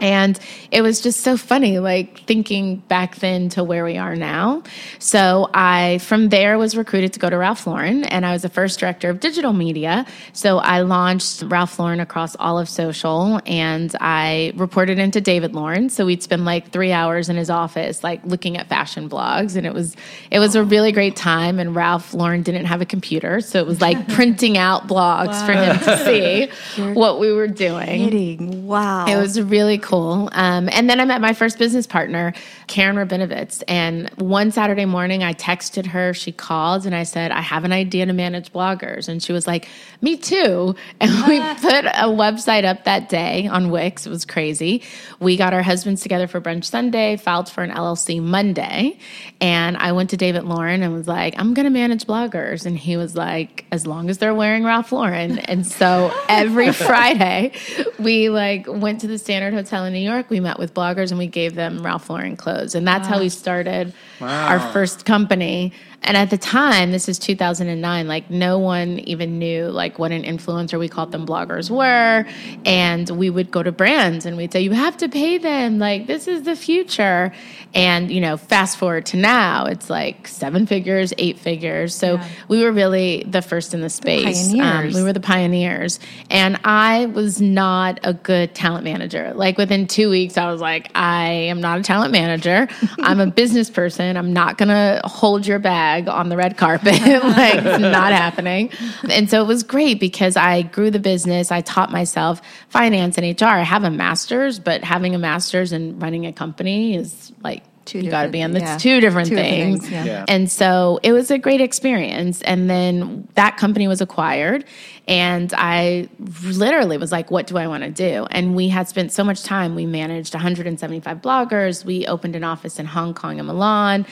And 0.00 0.38
it 0.70 0.82
was 0.82 1.00
just 1.00 1.20
so 1.20 1.36
funny, 1.36 1.78
like 1.78 2.20
thinking 2.20 2.76
back 2.76 3.16
then 3.16 3.50
to 3.50 3.62
where 3.62 3.84
we 3.84 3.98
are 3.98 4.16
now. 4.16 4.62
So 4.98 5.50
I, 5.52 5.98
from 5.98 6.30
there, 6.30 6.56
was 6.58 6.76
recruited 6.76 7.12
to 7.12 7.20
go 7.20 7.28
to 7.28 7.36
Ralph 7.36 7.66
Lauren, 7.66 8.04
and 8.04 8.24
I 8.24 8.32
was 8.32 8.42
the 8.42 8.48
first 8.48 8.80
director 8.80 9.10
of 9.10 9.20
digital 9.20 9.52
media. 9.52 10.06
So 10.32 10.58
I 10.58 10.80
launched 10.80 11.42
Ralph 11.42 11.78
Lauren 11.78 12.00
across 12.00 12.34
all 12.36 12.58
of 12.58 12.68
social, 12.68 13.40
and 13.44 13.94
I 14.00 14.52
reported 14.56 14.98
into 14.98 15.20
David 15.20 15.54
Lauren. 15.54 15.90
So 15.90 16.06
we'd 16.06 16.22
spend 16.22 16.44
like 16.46 16.70
three 16.70 16.92
hours 16.92 17.28
in 17.28 17.36
his 17.36 17.50
office, 17.50 18.02
like 18.02 18.24
looking 18.24 18.56
at 18.56 18.68
fashion 18.68 19.08
blogs, 19.08 19.54
and 19.56 19.66
it 19.66 19.74
was 19.74 19.96
it 20.30 20.38
was 20.38 20.54
a 20.54 20.64
really 20.64 20.92
great 20.92 21.16
time. 21.16 21.58
And 21.58 21.74
Ralph 21.74 22.14
Lauren 22.14 22.42
didn't 22.42 22.64
have 22.64 22.80
a 22.80 22.86
computer, 22.86 23.42
so 23.42 23.58
it 23.58 23.66
was 23.66 23.82
like 23.82 24.08
printing 24.14 24.56
out 24.56 24.88
blogs 24.88 25.44
for 25.44 25.52
him 25.52 25.78
to 25.78 26.04
see 26.04 26.92
what 26.94 27.20
we 27.20 27.32
were 27.32 27.48
doing. 27.48 28.04
Kidding. 28.04 28.66
Wow. 28.66 29.06
It 29.06 29.16
was 29.16 29.40
really 29.40 29.76
cool. 29.76 29.89
Um, 29.90 30.68
and 30.70 30.88
then 30.88 31.00
I 31.00 31.04
met 31.04 31.20
my 31.20 31.32
first 31.32 31.58
business 31.58 31.86
partner, 31.86 32.32
Karen 32.66 32.96
Robinovitz. 32.96 33.62
And 33.66 34.08
one 34.16 34.52
Saturday 34.52 34.84
morning, 34.84 35.22
I 35.22 35.34
texted 35.34 35.86
her. 35.86 36.14
She 36.14 36.32
called 36.32 36.86
and 36.86 36.94
I 36.94 37.02
said, 37.02 37.32
I 37.32 37.40
have 37.40 37.64
an 37.64 37.72
idea 37.72 38.06
to 38.06 38.12
manage 38.12 38.52
bloggers. 38.52 39.08
And 39.08 39.22
she 39.22 39.32
was 39.32 39.46
like, 39.46 39.68
Me 40.00 40.16
too. 40.16 40.76
And 41.00 41.26
we 41.26 41.40
put 41.60 41.86
a 41.86 42.08
website 42.08 42.64
up 42.64 42.84
that 42.84 43.08
day 43.08 43.46
on 43.46 43.70
Wix. 43.70 44.06
It 44.06 44.10
was 44.10 44.24
crazy. 44.24 44.82
We 45.18 45.36
got 45.36 45.54
our 45.54 45.62
husbands 45.62 46.02
together 46.02 46.26
for 46.26 46.40
brunch 46.40 46.66
Sunday, 46.66 47.16
filed 47.16 47.48
for 47.48 47.64
an 47.64 47.70
LLC 47.70 48.22
Monday. 48.22 48.98
And 49.40 49.76
I 49.78 49.92
went 49.92 50.10
to 50.10 50.16
David 50.16 50.44
Lauren 50.44 50.82
and 50.82 50.92
was 50.92 51.08
like, 51.08 51.34
I'm 51.38 51.54
going 51.54 51.64
to 51.64 51.70
manage 51.70 52.04
bloggers. 52.04 52.66
And 52.66 52.76
he 52.76 52.96
was 52.96 53.16
like, 53.16 53.64
As 53.72 53.86
long 53.86 54.10
as 54.10 54.18
they're 54.18 54.34
wearing 54.34 54.64
Ralph 54.64 54.92
Lauren. 54.92 55.38
And 55.38 55.66
so 55.66 56.12
every 56.28 56.72
Friday, 56.72 57.52
we 57.98 58.28
like 58.28 58.66
went 58.68 59.00
to 59.00 59.06
the 59.06 59.18
Standard 59.18 59.54
Hotel 59.54 59.79
in 59.84 59.92
New 59.92 59.98
York. 59.98 60.30
We 60.30 60.40
met 60.40 60.58
with 60.58 60.74
bloggers 60.74 61.10
and 61.10 61.18
we 61.18 61.26
gave 61.26 61.54
them 61.54 61.84
Ralph 61.84 62.08
Lauren 62.10 62.36
clothes. 62.36 62.74
And 62.74 62.86
that's 62.86 63.06
how 63.06 63.18
we 63.20 63.28
started 63.28 63.92
our 64.20 64.60
first 64.72 65.04
company. 65.04 65.72
And 66.02 66.16
at 66.16 66.30
the 66.30 66.38
time, 66.38 66.92
this 66.92 67.08
is 67.08 67.18
2009, 67.18 68.08
like 68.08 68.30
no 68.30 68.58
one 68.58 69.00
even 69.00 69.38
knew 69.38 69.68
like 69.68 69.98
what 69.98 70.12
an 70.12 70.22
influencer, 70.22 70.78
we 70.78 70.88
called 70.88 71.12
them 71.12 71.26
bloggers 71.26 71.68
were. 71.70 72.24
And 72.64 73.08
we 73.10 73.28
would 73.28 73.50
go 73.50 73.62
to 73.62 73.70
brands 73.70 74.24
and 74.24 74.36
we'd 74.36 74.52
say, 74.52 74.62
you 74.62 74.72
have 74.72 74.96
to 74.98 75.08
pay 75.08 75.36
them. 75.36 75.78
Like 75.78 76.06
this 76.06 76.26
is 76.26 76.44
the 76.44 76.56
future. 76.56 77.32
And, 77.74 78.10
you 78.10 78.20
know, 78.20 78.38
fast 78.38 78.78
forward 78.78 79.06
to 79.06 79.18
now, 79.18 79.66
it's 79.66 79.90
like 79.90 80.26
seven 80.26 80.66
figures, 80.66 81.12
eight 81.18 81.38
figures. 81.38 81.94
So 81.94 82.18
we 82.48 82.62
were 82.62 82.72
really 82.72 83.24
the 83.24 83.42
first 83.42 83.74
in 83.74 83.82
the 83.82 83.90
space. 83.90 84.52
Um, 84.52 84.58
pioneers. 84.58 84.94
we 84.94 85.02
were 85.02 85.12
the 85.12 85.20
pioneers. 85.20 86.00
And 86.30 86.58
I 86.64 87.06
was 87.06 87.40
not 87.40 88.00
a 88.04 88.14
good 88.14 88.54
talent 88.54 88.84
manager. 88.84 89.34
Like 89.34 89.58
within 89.58 89.86
two 89.86 90.08
weeks, 90.08 90.38
I 90.38 90.50
was 90.50 90.62
like, 90.62 90.90
I 90.94 91.28
am 91.28 91.60
not 91.60 91.78
a 91.78 91.82
talent 91.82 92.12
manager. 92.12 92.68
I'm 93.00 93.20
a 93.20 93.26
business 93.30 93.68
person. 93.68 94.16
I'm 94.16 94.32
not 94.32 94.56
going 94.56 94.70
to 94.70 95.02
hold 95.04 95.46
your 95.46 95.58
bag 95.58 95.89
on 95.98 96.28
the 96.28 96.36
red 96.36 96.56
carpet. 96.56 96.92
like, 97.00 97.54
it's 97.56 97.78
not 97.80 98.12
happening. 98.12 98.70
And 99.10 99.28
so 99.30 99.42
it 99.42 99.46
was 99.46 99.62
great 99.62 100.00
because 100.00 100.36
I 100.36 100.62
grew 100.62 100.90
the 100.90 100.98
business. 100.98 101.50
I 101.50 101.60
taught 101.60 101.90
myself 101.92 102.40
finance 102.68 103.18
and 103.18 103.40
HR. 103.40 103.44
I 103.46 103.62
have 103.62 103.84
a 103.84 103.90
master's, 103.90 104.58
but 104.58 104.82
having 104.84 105.14
a 105.14 105.18
master's 105.18 105.72
and 105.72 106.00
running 106.00 106.26
a 106.26 106.32
company 106.32 106.94
is 106.96 107.32
like 107.42 107.62
Two 107.86 107.98
you 108.00 108.10
got 108.10 108.24
to 108.24 108.28
be 108.28 108.42
on. 108.42 108.52
different- 108.52 108.70
yeah. 108.72 108.76
two 108.78 109.00
different 109.00 109.28
Two 109.30 109.34
things. 109.36 109.80
things, 109.80 109.90
yeah. 109.90 110.04
Yeah. 110.04 110.24
And 110.28 110.50
so 110.50 111.00
it 111.02 111.12
was 111.12 111.30
a 111.30 111.38
great 111.38 111.60
experience. 111.62 112.40
And 112.42 112.68
then 112.70 113.26
that 113.34 113.56
company 113.56 113.88
was 113.88 114.00
acquired, 114.00 114.64
and 115.08 115.52
I 115.56 116.08
literally 116.54 116.98
was 116.98 117.10
like, 117.10 117.30
"What 117.30 117.46
do 117.48 117.56
I 117.56 117.66
want 117.66 117.82
to 117.82 117.90
do?" 117.90 118.26
And 118.30 118.54
we 118.54 118.68
had 118.68 118.86
spent 118.88 119.12
so 119.12 119.24
much 119.24 119.42
time. 119.42 119.74
We 119.74 119.86
managed 119.86 120.34
175 120.34 121.20
bloggers. 121.22 121.84
We 121.84 122.06
opened 122.06 122.36
an 122.36 122.44
office 122.44 122.78
in 122.78 122.86
Hong 122.86 123.14
Kong 123.14 123.38
and 123.40 123.46
Milan. 123.48 124.06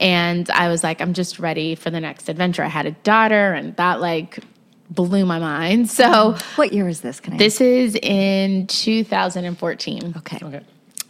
And 0.00 0.48
I 0.50 0.68
was 0.68 0.82
like, 0.84 1.00
I'm 1.00 1.12
just 1.12 1.38
ready 1.38 1.74
for 1.74 1.90
the 1.90 2.00
next 2.00 2.28
adventure. 2.28 2.62
I 2.62 2.68
had 2.68 2.86
a 2.86 2.92
daughter, 2.92 3.52
and 3.52 3.74
that 3.76 4.00
like 4.00 4.38
blew 4.90 5.26
my 5.26 5.38
mind. 5.38 5.90
So 5.90 6.36
What 6.56 6.72
year 6.72 6.88
is 6.88 7.00
this? 7.00 7.20
Can 7.20 7.34
I? 7.34 7.36
this 7.36 7.60
is 7.60 7.94
in 7.96 8.66
2014. 8.68 10.14
Okay. 10.18 10.38
Okay. 10.42 10.60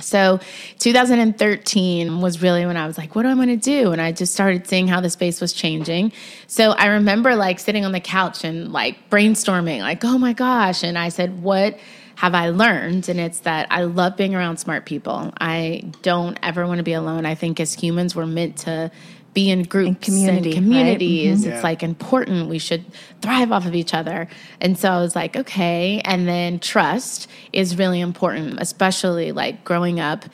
So 0.01 0.39
2013 0.79 2.21
was 2.21 2.41
really 2.41 2.65
when 2.67 2.77
I 2.77 2.87
was 2.87 2.97
like, 2.97 3.15
what 3.17 3.23
do 3.23 3.29
I 3.29 3.35
want 3.35 3.51
to 3.51 3.57
do? 3.57 3.93
And 3.93 4.01
I 4.01 4.13
just 4.13 4.33
started 4.33 4.67
seeing 4.67 4.87
how 4.87 5.01
the 5.01 5.11
space 5.11 5.41
was 5.41 5.53
changing. 5.53 6.13
So 6.47 6.71
I 6.71 6.87
remember 6.87 7.35
like 7.35 7.59
sitting 7.59 7.85
on 7.85 7.93
the 7.93 8.01
couch 8.01 8.45
and 8.45 8.73
like 8.73 9.11
brainstorming, 9.11 9.81
like, 9.81 10.05
oh 10.05 10.19
my 10.19 10.33
gosh. 10.33 10.85
And 10.85 10.97
I 10.97 11.09
said, 11.09 11.43
what 11.43 11.79
have 12.19 12.35
I 12.35 12.49
learned? 12.49 13.09
And 13.09 13.21
it's 13.21 13.39
that 13.41 13.69
I 13.71 13.85
love 13.85 14.17
being 14.17 14.35
around 14.35 14.57
smart 14.57 14.87
people. 14.87 15.33
I 15.41 15.85
don't 16.03 16.37
ever 16.43 16.67
want 16.67 16.79
to 16.79 16.83
be 16.83 16.95
alone. 16.95 17.25
I 17.25 17.37
think 17.37 17.61
as 17.61 17.73
humans, 17.73 18.17
we're 18.17 18.27
meant 18.27 18.57
to 18.59 18.91
be 19.35 19.51
in 19.51 19.63
groups 19.63 20.05
community, 20.05 20.37
and 20.37 20.47
right? 20.47 20.55
communities. 20.55 21.47
Yeah. 21.47 21.55
It's 21.55 21.63
like 21.63 21.85
important. 21.85 22.49
We 22.49 22.59
should 22.59 22.85
thrive 23.23 23.53
off 23.53 23.67
of 23.67 23.77
each 23.77 23.95
other. 23.95 24.27
And 24.61 24.77
so 24.77 24.91
I 24.91 24.99
was 24.99 25.15
like, 25.15 25.37
okay. 25.37 26.03
And 26.05 26.27
then 26.27 26.59
trust 26.59 27.29
is 27.53 27.79
really 27.79 28.01
important, 28.01 28.61
especially 28.61 29.31
like 29.31 29.63
growing 29.63 30.01
up 30.01 30.25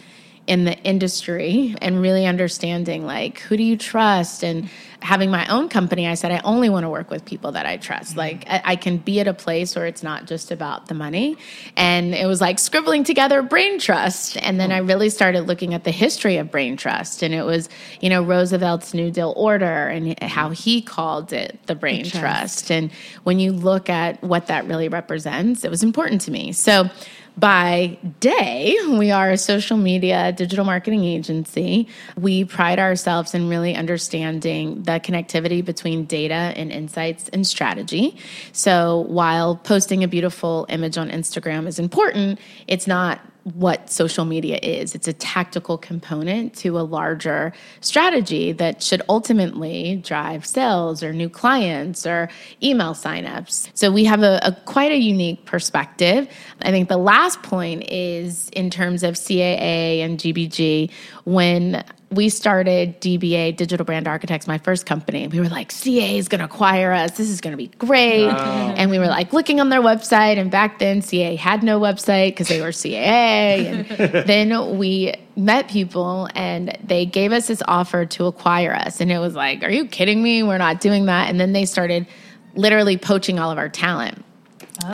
in 0.47 0.65
the 0.65 0.79
industry 0.85 1.75
and 1.83 2.01
really 2.01 2.25
understanding 2.25 3.05
like 3.05 3.41
who 3.41 3.59
do 3.59 3.63
you 3.63 3.77
trust 3.77 4.43
and 4.43 4.71
having 5.05 5.31
my 5.31 5.47
own 5.47 5.69
company 5.69 6.09
i 6.09 6.15
said 6.15 6.33
i 6.33 6.41
only 6.45 6.69
want 6.69 6.85
to 6.85 6.89
work 6.89 7.11
with 7.11 7.25
people 7.25 7.53
that 7.53 7.67
i 7.67 7.77
trust. 7.77 8.11
Mm-hmm. 8.11 8.19
Like 8.19 8.45
I, 8.49 8.63
I 8.65 8.77
can 8.77 8.97
be 8.99 9.21
at 9.21 9.29
a 9.29 9.35
place 9.35 9.77
where 9.77 9.87
it's 9.87 10.03
not 10.03 10.27
just 10.27 10.51
about 10.51 10.87
the 10.87 10.95
money. 10.95 11.37
And 11.77 12.15
it 12.15 12.27
was 12.27 12.41
like 12.41 12.59
scribbling 12.59 13.05
together 13.05 13.43
brain 13.43 13.79
trust. 13.79 14.37
And 14.39 14.59
then 14.59 14.73
oh. 14.73 14.77
i 14.77 14.79
really 14.79 15.11
started 15.11 15.43
looking 15.43 15.75
at 15.75 15.85
the 15.85 15.91
history 15.91 16.39
of 16.39 16.51
brain 16.51 16.77
trust. 16.77 17.23
And 17.23 17.35
it 17.35 17.45
was 17.45 17.69
you 18.01 18.09
know 18.09 18.23
roosevelt's 18.23 18.95
new 18.95 19.11
deal 19.11 19.35
order 19.37 19.89
and 19.89 20.07
mm-hmm. 20.07 20.27
how 20.27 20.51
he 20.51 20.83
called 20.83 21.33
it 21.33 21.59
the 21.67 21.75
brain 21.75 22.05
trust. 22.05 22.21
trust. 22.21 22.71
And 22.71 22.91
when 23.23 23.39
you 23.39 23.53
look 23.53 23.89
at 23.89 24.23
what 24.23 24.47
that 24.49 24.67
really 24.67 24.89
represents 24.89 25.65
it 25.65 25.71
was 25.71 25.83
important 25.83 26.23
to 26.23 26.31
me. 26.31 26.53
So 26.53 26.91
by 27.37 27.99
day, 28.21 28.77
we 28.89 29.11
are 29.11 29.31
a 29.31 29.37
social 29.37 29.77
media 29.77 30.33
digital 30.33 30.65
marketing 30.65 31.05
agency. 31.05 31.89
We 32.17 32.45
pride 32.45 32.79
ourselves 32.79 33.35
in 33.35 33.49
really 33.49 33.75
understanding 33.75 34.83
the 34.85 35.01
connectivity 35.01 35.65
between 35.65 36.05
data 36.05 36.35
and 36.35 36.71
insights 36.71 37.29
and 37.31 37.47
strategy. 37.47 38.17
So 38.53 39.01
while 39.09 39.57
posting 39.57 40.05
a 40.05 40.09
beautiful 40.09 40.67
image 40.69 40.97
on 40.97 41.11
Instagram 41.11 41.67
is 41.67 41.79
important, 41.79 42.39
it's 42.69 42.87
not 42.87 43.21
what 43.45 43.91
social 43.91 44.25
media 44.25 44.59
is. 44.63 44.95
It's 44.95 45.07
a 45.07 45.13
tactical 45.13 45.77
component 45.77 46.55
to 46.57 46.79
a 46.79 46.83
larger 46.83 47.53
strategy 47.81 48.53
that 48.53 48.83
should 48.83 49.03
ultimately 49.09 49.97
drive 49.97 50.47
sales 50.47 51.03
or 51.03 51.13
new 51.13 51.29
clients 51.29 52.07
or 52.07 52.31
email 52.63 52.95
signups. 52.95 53.69
So 53.75 53.93
we 53.93 54.05
have 54.05 54.23
a, 54.23 54.41
a 54.43 54.53
quite 54.65 54.93
a 54.93 54.97
unique 54.97 55.45
perspective. 55.45 56.27
I 56.63 56.71
think 56.71 56.89
the 56.89 56.97
last 56.97 57.43
point 57.43 57.85
is 57.91 58.49
in 58.51 58.71
terms 58.71 59.03
of 59.03 59.15
CAA 59.15 60.01
and 60.01 60.19
GBG 60.19 60.91
when 61.25 61.85
we 62.15 62.29
started 62.29 63.01
DBA 63.01 63.57
Digital 63.57 63.85
Brand 63.85 64.07
Architects, 64.07 64.47
my 64.47 64.59
first 64.59 64.87
company. 64.87 65.27
We 65.29 65.41
were 65.41 65.49
like, 65.49 65.71
CA 65.71 66.17
is 66.17 66.29
going 66.29 66.39
to 66.39 66.45
acquire 66.45 66.93
us. 66.93 67.17
This 67.17 67.29
is 67.29 67.41
going 67.41 67.53
to 67.53 67.57
be 67.57 67.69
great. 67.69 68.29
And 68.29 68.91
we 68.91 68.99
were 68.99 69.07
like 69.07 69.33
looking 69.33 69.61
on 69.61 69.69
their 69.69 69.81
website. 69.81 70.39
And 70.39 70.51
back 70.51 70.79
then, 70.79 71.03
CA 71.03 71.37
had 71.37 71.63
no 71.63 71.81
website 71.81 72.31
because 72.31 72.49
they 72.49 72.61
were 72.61 72.69
CAA. 72.69 73.89
And 73.97 74.27
then 74.27 74.79
we 74.79 75.15
met 75.37 75.69
people 75.69 76.29
and 76.35 76.77
they 76.85 77.07
gave 77.07 77.33
us 77.33 77.49
this 77.49 77.63
offer 77.67 78.07
to 78.07 78.27
acquire 78.27 78.73
us. 78.75 79.01
And 79.01 79.11
it 79.11 79.19
was 79.19 79.35
like, 79.35 79.63
are 79.63 79.71
you 79.71 79.87
kidding 79.87 80.23
me? 80.23 80.43
We're 80.43 80.59
not 80.59 80.81
doing 80.81 81.07
that. 81.07 81.29
And 81.29 81.41
then 81.41 81.53
they 81.53 81.65
started 81.65 82.07
literally 82.55 82.97
poaching 82.97 83.39
all 83.39 83.51
of 83.51 83.59
our 83.59 83.69
talent. 83.69 84.25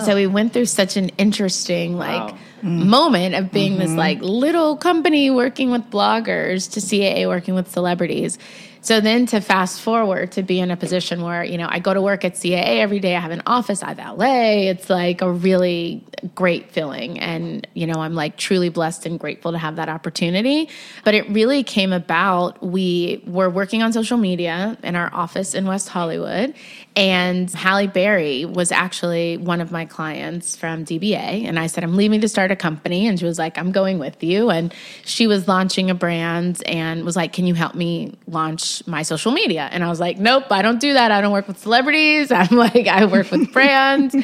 So 0.04 0.12
oh. 0.12 0.14
we 0.14 0.26
went 0.26 0.52
through 0.52 0.66
such 0.66 0.96
an 0.96 1.08
interesting, 1.10 1.96
like, 1.96 2.34
Wow. 2.62 2.68
moment 2.70 3.34
of 3.34 3.50
being 3.50 3.78
this 3.78 3.88
mm-hmm. 3.88 3.98
like 3.98 4.20
little 4.20 4.76
company 4.76 5.30
working 5.30 5.70
with 5.70 5.90
bloggers 5.90 6.70
to 6.72 6.80
CAA 6.80 7.26
working 7.26 7.54
with 7.54 7.70
celebrities. 7.70 8.38
So 8.82 9.00
then 9.00 9.26
to 9.26 9.40
fast 9.40 9.82
forward 9.82 10.32
to 10.32 10.42
be 10.42 10.58
in 10.58 10.70
a 10.70 10.76
position 10.76 11.20
where, 11.20 11.44
you 11.44 11.58
know, 11.58 11.68
I 11.70 11.80
go 11.80 11.92
to 11.92 12.00
work 12.00 12.24
at 12.24 12.34
CAA 12.34 12.78
every 12.78 12.98
day, 12.98 13.14
I 13.14 13.20
have 13.20 13.30
an 13.30 13.42
office, 13.44 13.82
I 13.82 13.92
have 13.92 14.18
LA. 14.18 14.70
It's 14.70 14.88
like 14.88 15.20
a 15.20 15.30
really 15.30 16.02
great 16.34 16.70
feeling. 16.70 17.18
And, 17.18 17.66
you 17.74 17.86
know, 17.86 18.00
I'm 18.00 18.14
like 18.14 18.38
truly 18.38 18.70
blessed 18.70 19.04
and 19.04 19.20
grateful 19.20 19.52
to 19.52 19.58
have 19.58 19.76
that 19.76 19.90
opportunity. 19.90 20.70
But 21.04 21.14
it 21.14 21.28
really 21.28 21.62
came 21.62 21.92
about. 21.92 22.62
We 22.62 23.22
were 23.26 23.50
working 23.50 23.82
on 23.82 23.92
social 23.92 24.16
media 24.16 24.78
in 24.82 24.96
our 24.96 25.12
office 25.14 25.54
in 25.54 25.66
West 25.66 25.88
Hollywood. 25.88 26.54
And 26.96 27.50
Halle 27.50 27.86
Berry 27.86 28.44
was 28.46 28.72
actually 28.72 29.36
one 29.36 29.60
of 29.60 29.70
my 29.70 29.84
clients 29.84 30.56
from 30.56 30.84
DBA. 30.84 31.44
And 31.44 31.58
I 31.58 31.66
said, 31.66 31.84
I'm 31.84 31.96
leaving 31.96 32.22
to 32.22 32.28
start 32.28 32.50
a 32.50 32.56
company. 32.56 33.06
And 33.06 33.18
she 33.18 33.26
was 33.26 33.38
like, 33.38 33.58
I'm 33.58 33.72
going 33.72 33.98
with 33.98 34.22
you. 34.22 34.50
And 34.50 34.74
she 35.04 35.26
was 35.26 35.46
launching 35.46 35.90
a 35.90 35.94
brand 35.94 36.62
and 36.66 37.04
was 37.04 37.14
like, 37.14 37.32
Can 37.32 37.46
you 37.46 37.54
help 37.54 37.74
me 37.74 38.16
launch 38.26 38.69
my 38.86 39.02
social 39.02 39.32
media? 39.32 39.68
And 39.72 39.84
I 39.84 39.88
was 39.88 40.00
like, 40.00 40.18
Nope, 40.18 40.44
I 40.50 40.62
don't 40.62 40.80
do 40.80 40.92
that. 40.92 41.10
I 41.12 41.20
don't 41.20 41.32
work 41.32 41.48
with 41.48 41.58
celebrities. 41.58 42.30
I'm 42.40 42.56
like, 42.56 42.86
I 42.86 43.04
work 43.04 43.30
with 43.30 43.52
brands. 43.56 44.14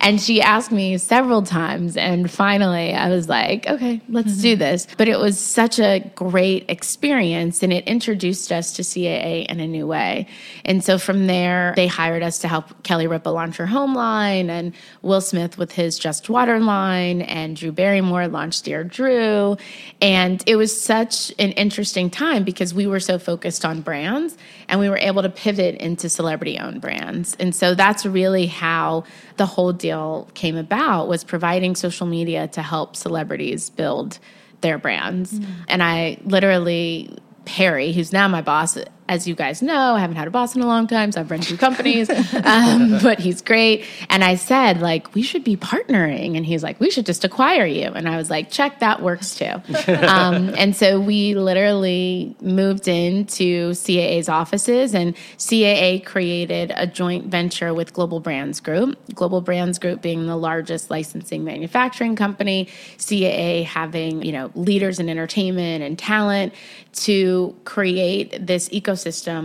and 0.00 0.20
she 0.20 0.40
asked 0.40 0.72
me 0.72 0.98
several 0.98 1.42
times. 1.42 1.96
And 1.96 2.30
finally, 2.30 2.92
I 2.92 3.08
was 3.08 3.28
like, 3.28 3.66
Okay, 3.66 4.00
let's 4.08 4.36
do 4.38 4.52
mm-hmm. 4.52 4.60
this. 4.60 4.86
But 4.98 5.08
it 5.08 5.18
was 5.18 5.38
such 5.38 5.78
a 5.78 6.00
great 6.14 6.64
experience. 6.68 7.62
And 7.62 7.72
it 7.72 7.86
introduced 7.86 8.52
us 8.52 8.72
to 8.74 8.82
CAA 8.82 9.46
in 9.46 9.60
a 9.60 9.66
new 9.66 9.86
way. 9.86 10.26
And 10.64 10.84
so 10.84 10.98
from 10.98 11.26
there, 11.26 11.72
they 11.76 11.86
hired 11.86 12.22
us 12.22 12.38
to 12.38 12.48
help 12.48 12.82
Kelly 12.82 13.06
Ripa 13.06 13.30
launch 13.30 13.56
her 13.56 13.66
home 13.66 13.94
line 13.94 14.50
and 14.50 14.74
Will 15.02 15.20
Smith 15.20 15.58
with 15.58 15.72
his 15.72 15.98
Just 15.98 16.28
Water 16.28 16.60
line 16.60 17.22
and 17.22 17.56
Drew 17.56 17.72
Barrymore 17.72 18.28
launched 18.28 18.64
Dear 18.64 18.84
Drew. 18.84 19.56
And 20.00 20.42
it 20.46 20.56
was 20.56 20.78
such 20.78 21.30
an 21.38 21.52
interesting 21.52 22.10
time 22.10 22.44
because 22.44 22.74
we 22.74 22.86
were 22.86 23.00
so 23.00 23.18
focused 23.18 23.64
on 23.64 23.80
brands 23.92 24.38
and 24.68 24.80
we 24.80 24.88
were 24.88 24.96
able 24.96 25.20
to 25.20 25.28
pivot 25.28 25.74
into 25.74 26.08
celebrity 26.08 26.58
owned 26.58 26.80
brands. 26.80 27.36
And 27.38 27.54
so 27.54 27.74
that's 27.74 28.06
really 28.06 28.46
how 28.46 29.04
the 29.36 29.44
whole 29.44 29.74
deal 29.74 30.30
came 30.32 30.56
about 30.56 31.08
was 31.08 31.24
providing 31.24 31.76
social 31.76 32.06
media 32.06 32.48
to 32.48 32.62
help 32.62 32.96
celebrities 32.96 33.68
build 33.68 34.18
their 34.62 34.78
brands. 34.78 35.38
Mm. 35.38 35.46
And 35.68 35.82
I 35.82 36.16
literally 36.24 37.18
Perry, 37.44 37.92
who's 37.92 38.14
now 38.14 38.28
my 38.28 38.40
boss, 38.40 38.78
as 39.12 39.28
you 39.28 39.34
guys 39.34 39.60
know, 39.60 39.94
I 39.94 40.00
haven't 40.00 40.16
had 40.16 40.26
a 40.26 40.30
boss 40.30 40.56
in 40.56 40.62
a 40.62 40.66
long 40.66 40.86
time, 40.86 41.12
so 41.12 41.20
I've 41.20 41.30
run 41.30 41.40
two 41.40 41.58
companies, 41.58 42.08
um, 42.44 42.98
but 43.02 43.18
he's 43.18 43.42
great. 43.42 43.84
And 44.08 44.24
I 44.24 44.36
said, 44.36 44.80
like, 44.80 45.14
we 45.14 45.20
should 45.20 45.44
be 45.44 45.54
partnering. 45.54 46.34
And 46.34 46.46
he's 46.46 46.62
like, 46.62 46.80
we 46.80 46.90
should 46.90 47.04
just 47.04 47.22
acquire 47.22 47.66
you. 47.66 47.88
And 47.88 48.08
I 48.08 48.16
was 48.16 48.30
like, 48.30 48.50
check, 48.50 48.80
that 48.80 49.02
works 49.02 49.34
too. 49.34 49.52
Um, 50.02 50.54
and 50.56 50.74
so 50.74 51.00
we 51.00 51.34
literally 51.34 52.34
moved 52.40 52.88
into 52.88 53.70
CAA's 53.70 54.28
offices, 54.28 54.94
and 54.94 55.14
CAA 55.38 56.04
created 56.04 56.72
a 56.76 56.86
joint 56.86 57.26
venture 57.26 57.72
with 57.74 57.92
Global 57.92 58.20
Brands 58.20 58.60
Group. 58.60 58.98
Global 59.14 59.40
Brands 59.40 59.78
Group 59.78 60.02
being 60.02 60.26
the 60.26 60.36
largest 60.36 60.90
licensing 60.90 61.44
manufacturing 61.44 62.16
company, 62.16 62.68
CAA 62.98 63.64
having, 63.64 64.22
you 64.22 64.32
know, 64.32 64.50
leaders 64.54 64.98
in 64.98 65.08
entertainment 65.08 65.82
and 65.82 65.98
talent 65.98 66.52
to 66.92 67.54
create 67.64 68.34
this 68.44 68.68
ecosystem 68.68 69.01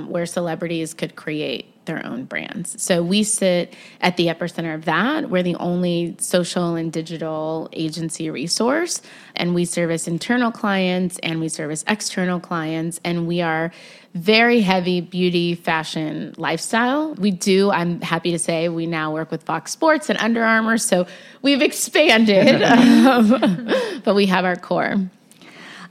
where 0.10 0.26
celebrities 0.26 0.94
could 0.94 1.16
create 1.16 1.74
their 1.88 2.06
own 2.06 2.26
brands. 2.26 2.82
So 2.82 3.02
we 3.02 3.24
sit 3.24 3.74
at 4.02 4.18
the 4.18 4.28
epicenter 4.28 4.76
of 4.76 4.86
that. 4.86 5.30
We're 5.30 5.42
the 5.42 5.56
only 5.56 6.16
social 6.20 6.76
and 6.76 6.94
digital 6.94 7.70
agency 7.74 8.30
resource, 8.30 9.02
and 9.36 9.56
we 9.56 9.66
service 9.66 10.08
internal 10.08 10.52
clients 10.52 11.18
and 11.24 11.40
we 11.40 11.50
service 11.50 11.84
external 11.88 12.40
clients, 12.40 13.00
and 13.04 13.26
we 13.26 13.42
are 13.42 13.72
very 14.14 14.62
heavy 14.62 15.02
beauty, 15.02 15.56
fashion, 15.56 16.34
lifestyle. 16.38 17.14
We 17.16 17.32
do, 17.32 17.72
I'm 17.72 18.02
happy 18.02 18.32
to 18.32 18.40
say, 18.40 18.70
we 18.70 18.86
now 18.86 19.12
work 19.12 19.32
with 19.32 19.44
Fox 19.44 19.72
Sports 19.72 20.10
and 20.10 20.20
Under 20.20 20.44
Armour, 20.44 20.78
so 20.78 21.08
we've 21.42 21.62
expanded, 21.62 22.62
um, 22.64 23.72
but 24.04 24.16
we 24.16 24.26
have 24.28 24.46
our 24.46 24.56
core. 24.56 25.10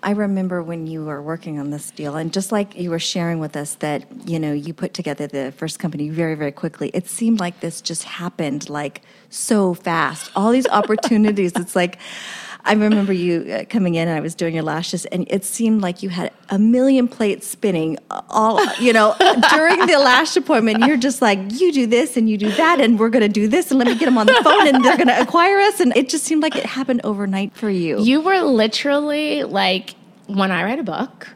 I 0.02 0.10
remember 0.12 0.62
when 0.62 0.86
you 0.86 1.04
were 1.04 1.22
working 1.22 1.58
on 1.58 1.70
this 1.70 1.90
deal, 1.90 2.16
and 2.16 2.32
just 2.32 2.52
like 2.52 2.76
you 2.76 2.90
were 2.90 2.98
sharing 2.98 3.38
with 3.38 3.56
us 3.56 3.74
that 3.76 4.06
you 4.28 4.38
know 4.38 4.52
you 4.52 4.74
put 4.74 4.94
together 4.94 5.26
the 5.26 5.52
first 5.52 5.78
company 5.78 6.08
very 6.08 6.34
very 6.34 6.52
quickly. 6.52 6.90
It 6.94 7.06
seemed 7.08 7.40
like 7.40 7.60
this 7.60 7.80
just 7.80 8.04
happened 8.04 8.68
like 8.68 9.02
so 9.30 9.74
fast. 9.74 10.30
All 10.36 10.50
these 10.50 10.66
opportunities. 10.80 11.52
it's 11.56 11.76
like 11.76 11.98
I 12.66 12.72
remember 12.72 13.12
you 13.12 13.52
uh, 13.52 13.64
coming 13.64 13.94
in 13.94 14.08
and 14.08 14.16
I 14.16 14.20
was 14.20 14.34
doing 14.34 14.54
your 14.54 14.64
lashes, 14.64 15.06
and 15.06 15.24
it 15.30 15.44
seemed 15.44 15.82
like 15.82 16.02
you 16.02 16.08
had 16.08 16.32
a 16.50 16.58
million 16.58 17.06
plates 17.06 17.46
spinning 17.46 17.96
all, 18.10 18.60
you 18.76 18.92
know, 18.92 19.14
during 19.50 19.86
the 19.86 19.98
lash 19.98 20.36
appointment. 20.36 20.80
You're 20.80 20.96
just 20.96 21.22
like, 21.22 21.38
you 21.52 21.72
do 21.72 21.86
this 21.86 22.16
and 22.16 22.28
you 22.28 22.36
do 22.36 22.50
that, 22.50 22.80
and 22.80 22.98
we're 22.98 23.08
going 23.08 23.22
to 23.22 23.28
do 23.28 23.46
this, 23.46 23.70
and 23.70 23.78
let 23.78 23.86
me 23.86 23.94
get 23.96 24.06
them 24.06 24.18
on 24.18 24.26
the 24.26 24.40
phone, 24.42 24.66
and 24.66 24.84
they're 24.84 24.96
going 24.96 25.06
to 25.06 25.20
acquire 25.20 25.58
us. 25.60 25.78
And 25.78 25.96
it 25.96 26.08
just 26.08 26.24
seemed 26.24 26.42
like 26.42 26.56
it 26.56 26.66
happened 26.66 27.02
overnight 27.04 27.54
for 27.54 27.70
you. 27.70 28.00
You 28.00 28.20
were 28.20 28.40
literally 28.40 29.44
like, 29.44 29.94
when 30.26 30.50
I 30.50 30.64
write 30.64 30.80
a 30.80 30.84
book, 30.84 31.28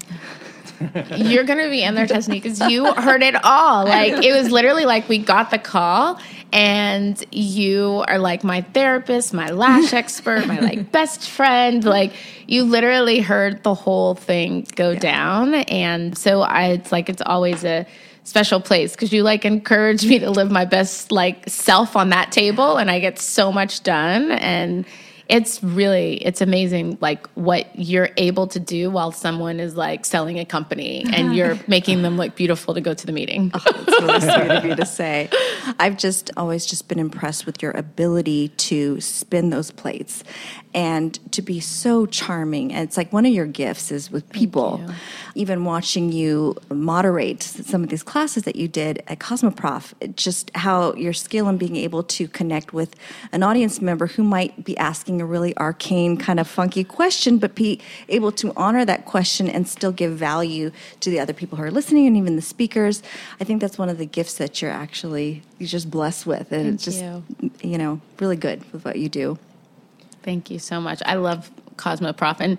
you're 1.17 1.45
going 1.45 1.59
to 1.59 1.71
be 1.71 1.83
in 1.83 1.95
there 1.95 2.07
testing 2.07 2.35
because 2.35 2.61
you 2.61 2.93
heard 2.95 3.23
it 3.23 3.37
all. 3.45 3.85
Like, 3.85 4.25
it 4.25 4.33
was 4.33 4.51
literally 4.51 4.85
like 4.85 5.09
we 5.09 5.19
got 5.19 5.51
the 5.51 5.59
call 5.59 6.19
and 6.53 7.23
you 7.31 8.05
are 8.09 8.19
like 8.19 8.43
my 8.43 8.63
therapist, 8.63 9.33
my 9.33 9.51
lash 9.51 9.93
expert, 9.93 10.47
my 10.47 10.59
like 10.61 10.91
best 10.93 11.29
friend. 11.29 11.85
Like, 11.85 12.13
you 12.47 12.65
literally 12.65 13.21
heard 13.21 13.63
the 13.63 13.75
whole 13.75 14.15
thing 14.15 14.67
go 14.75 14.95
down. 14.95 15.55
And 15.55 16.17
so 16.17 16.41
I, 16.43 16.69
it's 16.69 16.93
like, 16.93 17.09
it's 17.09 17.23
always 17.25 17.65
a, 17.65 17.87
special 18.23 18.61
place 18.61 18.93
because 18.93 19.13
you 19.13 19.23
like 19.23 19.45
encourage 19.45 20.07
me 20.07 20.19
to 20.19 20.31
live 20.31 20.51
my 20.51 20.65
best 20.65 21.11
like 21.11 21.43
self 21.49 21.97
on 21.97 22.11
that 22.11 22.31
table 22.31 22.77
and 22.77 22.91
I 22.91 23.01
get 23.01 23.19
so 23.19 23.51
much 23.51 23.83
done 23.83 24.31
and 24.31 24.85
it's 25.31 25.63
really 25.63 26.15
it's 26.17 26.41
amazing 26.41 26.99
like 27.01 27.29
what 27.35 27.67
you're 27.79 28.11
able 28.17 28.49
to 28.49 28.59
do 28.59 28.91
while 28.91 29.13
someone 29.13 29.61
is 29.61 29.77
like 29.77 30.05
selling 30.05 30.41
a 30.41 30.45
company 30.45 31.03
and 31.05 31.27
uh-huh. 31.27 31.33
you're 31.33 31.59
making 31.69 32.03
them 32.03 32.17
look 32.17 32.35
beautiful 32.35 32.75
to 32.75 32.81
go 32.81 32.93
to 32.93 33.07
the 33.07 33.13
meeting. 33.13 33.53
Oh, 33.55 33.63
it's 33.65 34.03
really 34.03 34.21
sweet 34.21 34.51
of 34.51 34.65
you 34.65 34.75
to 34.75 34.87
say. 35.01 35.31
I've 35.79 35.97
just 35.97 36.33
always 36.37 36.67
just 36.67 36.89
been 36.89 36.99
impressed 36.99 37.47
with 37.47 37.63
your 37.63 37.71
ability 37.71 38.49
to 38.49 39.01
spin 39.01 39.51
those 39.51 39.71
plates 39.71 40.25
and 40.73 41.33
to 41.33 41.43
be 41.43 41.59
so 41.61 42.07
charming. 42.07 42.73
And 42.73 42.87
it's 42.87 42.97
like 42.97 43.13
one 43.13 43.27
of 43.27 43.33
your 43.33 43.47
gifts 43.47 43.91
is 43.91 44.11
with 44.11 44.29
people. 44.31 44.81
Even 45.35 45.65
watching 45.65 46.13
you 46.13 46.57
moderate 46.71 47.43
some 47.43 47.83
of 47.83 47.89
these 47.89 48.03
classes 48.03 48.45
that 48.45 48.57
you 48.57 48.69
did 48.69 49.03
at 49.09 49.19
Cosmoprof, 49.19 49.95
just 50.17 50.51
how 50.55 50.95
your 50.95 51.13
skill 51.13 51.49
in 51.49 51.57
being 51.57 51.77
able 51.77 52.03
to 52.05 52.29
connect 52.29 52.73
with 52.73 52.95
an 53.33 53.43
audience 53.43 53.81
member 53.81 54.07
who 54.07 54.23
might 54.23 54.65
be 54.65 54.77
asking 54.79 55.21
a 55.21 55.27
really 55.27 55.57
arcane, 55.57 56.17
kind 56.17 56.39
of 56.39 56.47
funky 56.47 56.85
question, 56.85 57.39
but 57.39 57.55
be 57.55 57.81
able 58.09 58.33
to 58.33 58.53
honor 58.57 58.85
that 58.85 59.05
question 59.05 59.49
and 59.49 59.67
still 59.69 59.93
give 59.93 60.13
value 60.13 60.71
to 61.01 61.11
the 61.11 61.19
other 61.19 61.33
people 61.33 61.59
who 61.59 61.65
are 61.65 61.71
listening 61.71 62.07
and 62.07 62.17
even 62.17 62.37
the 62.37 62.43
speakers. 62.43 63.03
I 63.41 63.45
think 63.45 63.61
that's 63.61 63.79
one 63.79 63.89
of 63.89 63.99
the 63.99 64.07
gifts 64.07 64.35
that 64.35 64.63
you're 64.63 64.71
actually 64.71 65.43
you're 65.59 65.69
just 65.69 65.91
blessed 65.91 66.27
with, 66.27 66.53
and 66.53 66.63
Thank 66.63 66.75
it's 66.75 66.85
just 66.85 67.03
you. 67.03 67.51
you 67.63 67.79
know 67.79 68.01
really 68.19 68.37
good 68.37 68.65
with 68.73 68.85
what 68.85 68.99
you 68.99 69.09
do. 69.09 69.39
Thank 70.23 70.51
you 70.51 70.59
so 70.59 70.81
much. 70.81 71.03
I 71.07 71.15
love 71.15 71.51
Cosmoprof 71.77 72.37
and 72.41 72.59